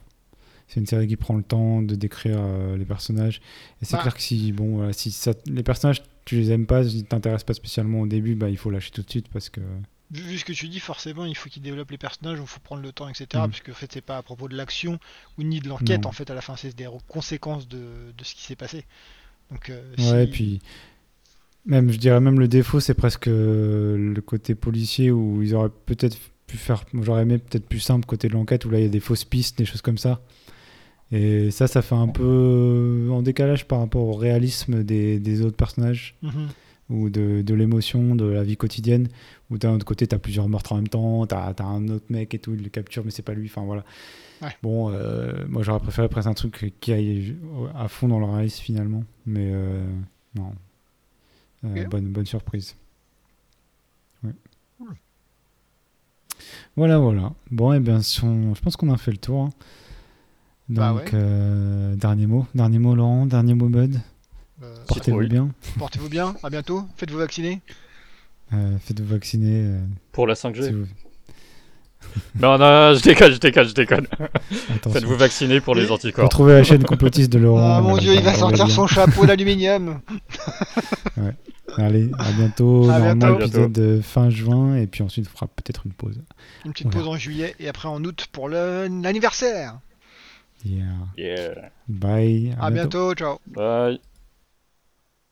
C'est 0.67 0.81
une 0.81 0.87
série 0.87 1.07
qui 1.07 1.17
prend 1.17 1.35
le 1.35 1.43
temps 1.43 1.81
de 1.81 1.95
décrire 1.95 2.37
euh, 2.39 2.77
les 2.77 2.85
personnages. 2.85 3.41
Et 3.81 3.87
c'est 3.87 3.97
bah. 3.97 4.03
clair 4.03 4.15
que 4.15 4.21
si, 4.21 4.53
bon, 4.53 4.93
si 4.93 5.11
ça, 5.11 5.33
les 5.47 5.63
personnages 5.63 6.03
tu 6.29 6.37
les 6.37 6.53
aimes 6.53 6.67
pas, 6.67 6.85
si 6.87 7.05
t'intéresses 7.05 7.43
pas 7.43 7.55
spécialement 7.55 8.03
au 8.03 8.07
début, 8.07 8.35
bah, 8.35 8.51
il 8.51 8.59
faut 8.59 8.71
lâcher 8.71 8.91
tout 8.91 9.03
de 9.03 9.09
suite 9.09 9.29
parce 9.29 9.49
que. 9.49 9.63
Vu, 10.11 10.39
ce 10.39 10.45
que 10.45 10.53
tu 10.53 10.69
dis, 10.69 10.79
forcément, 10.79 11.25
il 11.25 11.35
faut 11.35 11.49
qu'ils 11.49 11.63
développent 11.63 11.91
les 11.91 11.99
personnages, 11.99 12.39
il 12.39 12.47
faut 12.47 12.61
prendre 12.61 12.83
le 12.83 12.93
temps, 12.93 13.09
etc. 13.09 13.27
Mm. 13.35 13.49
Puisque 13.49 13.71
en 13.71 13.75
fait, 13.75 13.91
c'est 13.91 14.03
pas 14.03 14.19
à 14.19 14.23
propos 14.23 14.47
de 14.47 14.55
l'action 14.55 14.99
ou 15.39 15.43
ni 15.43 15.61
de 15.61 15.69
l'enquête, 15.69 16.05
en 16.05 16.13
fait, 16.13 16.31
à 16.31 16.35
la 16.35 16.43
fin, 16.43 16.55
c'est 16.57 16.77
des 16.77 16.89
conséquences 17.09 17.67
de, 17.67 17.79
de 18.17 18.25
ce 18.25 18.35
qui 18.35 18.43
s'est 18.43 18.57
passé. 18.57 18.85
Donc, 19.51 19.71
euh, 19.71 19.95
ouais, 19.99 20.25
et 20.25 20.27
puis. 20.27 20.61
Même, 21.65 21.91
je 21.91 21.99
dirais 21.99 22.21
même 22.21 22.39
le 22.41 22.49
défaut, 22.49 22.81
c'est 22.81 22.95
presque 22.95 23.27
le 23.27 24.21
côté 24.21 24.55
policier 24.55 25.11
où 25.11 25.43
ils 25.43 25.55
auraient 25.55 25.73
peut-être 25.87 26.17
pu 26.49 26.57
faire. 26.57 26.85
J'aurais 26.95 27.23
aimé 27.23 27.39
peut-être 27.39 27.69
plus 27.69 27.79
simple 27.79 28.07
côté 28.07 28.27
de 28.27 28.33
l'enquête 28.33 28.65
où 28.65 28.71
là 28.71 28.79
il 28.79 28.83
y 28.83 28.87
a 28.87 28.91
des 28.91 29.01
fausses 29.01 29.25
pistes, 29.25 29.59
des 29.59 29.65
choses 29.65 29.83
comme 29.83 29.99
ça. 29.99 30.21
Et 31.13 31.51
ça, 31.51 31.69
ça 31.69 31.81
fait 31.81 31.95
un 31.95 32.09
peu 32.09 33.09
en 33.11 33.23
décalage 33.23 33.67
par 33.67 33.79
rapport 33.79 34.03
au 34.03 34.15
réalisme 34.15 34.83
des, 34.83 35.21
des 35.21 35.43
autres 35.43 35.57
personnages. 35.57 36.17
Mhm. 36.23 36.49
Ou 36.91 37.11
de, 37.11 37.43
de 37.43 37.55
l'émotion, 37.55 38.15
de 38.15 38.25
la 38.25 38.43
vie 38.43 38.57
quotidienne. 38.57 39.09
Où 39.51 39.59
d'un 39.59 39.75
autre 39.75 39.85
côté, 39.85 40.07
tu 40.07 40.15
as 40.15 40.19
plusieurs 40.19 40.49
meurtres 40.49 40.73
en 40.73 40.77
même 40.77 40.89
temps, 40.89 41.27
tu 41.27 41.35
as, 41.35 41.55
un 41.61 41.87
autre 41.89 42.07
mec 42.09 42.33
et 42.33 42.39
tout, 42.39 42.55
il 42.55 42.63
le 42.63 42.71
capture, 42.71 43.05
mais 43.05 43.11
c'est 43.11 43.23
pas 43.23 43.35
lui. 43.35 43.47
Enfin 43.47 43.63
voilà. 43.63 43.85
Bon, 44.63 44.91
euh, 44.91 45.45
moi 45.49 45.63
j'aurais 45.63 45.81
préféré 45.81 46.09
presque 46.09 46.29
un 46.29 46.35
truc 46.35 46.73
qui 46.81 46.93
aille 46.93 47.37
à 47.75 47.89
fond 47.89 48.09
dans 48.09 48.19
le 48.19 48.25
réalisme 48.25 48.63
finalement. 48.63 49.05
Mais 49.27 49.51
euh, 49.53 49.85
non. 50.35 50.53
Euh, 51.65 51.85
bonne, 51.85 52.07
bonne 52.07 52.27
surprise. 52.27 52.75
Voilà, 56.77 56.99
voilà. 56.99 57.33
Bon, 57.51 57.73
et 57.73 57.77
eh 57.77 57.81
bien, 57.81 58.01
je 58.01 58.61
pense 58.61 58.77
qu'on 58.77 58.93
a 58.93 58.97
fait 58.97 59.11
le 59.11 59.19
tour. 59.19 59.43
Hein. 59.43 59.51
Bah 60.69 60.93
Donc, 60.93 61.15
euh, 61.15 61.95
dernier 61.97 62.27
mot, 62.27 62.47
dernier 62.55 62.79
mot 62.79 62.95
Laurent, 62.95 63.27
dernier 63.27 63.55
mot 63.55 63.69
Bud. 63.69 64.01
Euh, 64.63 64.75
Portez-vous 64.87 65.27
bien. 65.27 65.51
Portez-vous 65.79 66.09
bien, 66.09 66.35
à 66.43 66.51
bientôt. 66.51 66.85
Faites-vous 66.97 67.19
vacciner. 67.19 67.61
Euh, 68.53 68.77
faites-vous 68.79 69.07
vacciner. 69.07 69.79
Pour 70.13 70.27
la 70.27 70.35
5G. 70.35 70.87
non, 72.41 72.59
non, 72.59 72.95
je 72.95 73.03
déconne, 73.03 73.33
je 73.33 73.39
déconne, 73.39 73.69
je 73.69 73.75
déconne. 73.75 74.07
Faites-vous 74.93 75.17
vacciner 75.17 75.61
pour 75.61 75.75
les 75.75 75.91
anticorps. 75.91 76.25
Retrouvez 76.25 76.55
la 76.55 76.65
chaîne 76.65 76.85
complotiste 76.85 77.33
de 77.33 77.39
Laurent. 77.39 77.77
Ah 77.77 77.81
mon 77.81 77.97
dieu, 77.97 78.15
il 78.15 78.23
va 78.23 78.35
sortir 78.35 78.71
son 78.71 78.87
chapeau 78.87 79.27
d'aluminium. 79.27 80.01
ouais. 81.17 81.35
Allez, 81.77 82.11
à 82.19 82.33
bientôt. 82.33 82.89
À 82.91 82.99
Normalement, 82.99 83.41
épisode 83.41 83.73
de 83.73 84.01
fin 84.01 84.31
juin, 84.31 84.77
et 84.77 84.87
puis 84.87 85.03
ensuite 85.03 85.27
on 85.29 85.37
fera 85.37 85.47
peut-être 85.47 85.83
une 85.87 85.93
pause. 85.93 86.21
Une 86.65 86.73
petite 86.73 86.91
pause 86.91 87.07
en 87.07 87.17
juillet, 87.17 87.55
et 87.61 87.69
après 87.69 87.89
en 87.89 88.03
août 88.05 88.27
pour 88.33 88.49
l'anniversaire. 88.49 89.79
Yeah. 90.65 90.85
Yeah. 91.17 91.71
Bye. 91.87 92.57
À, 92.61 92.71
bientôt. 92.71 93.15
bientôt. 93.15 93.15
Ciao. 93.15 93.39
Bye. 93.47 94.01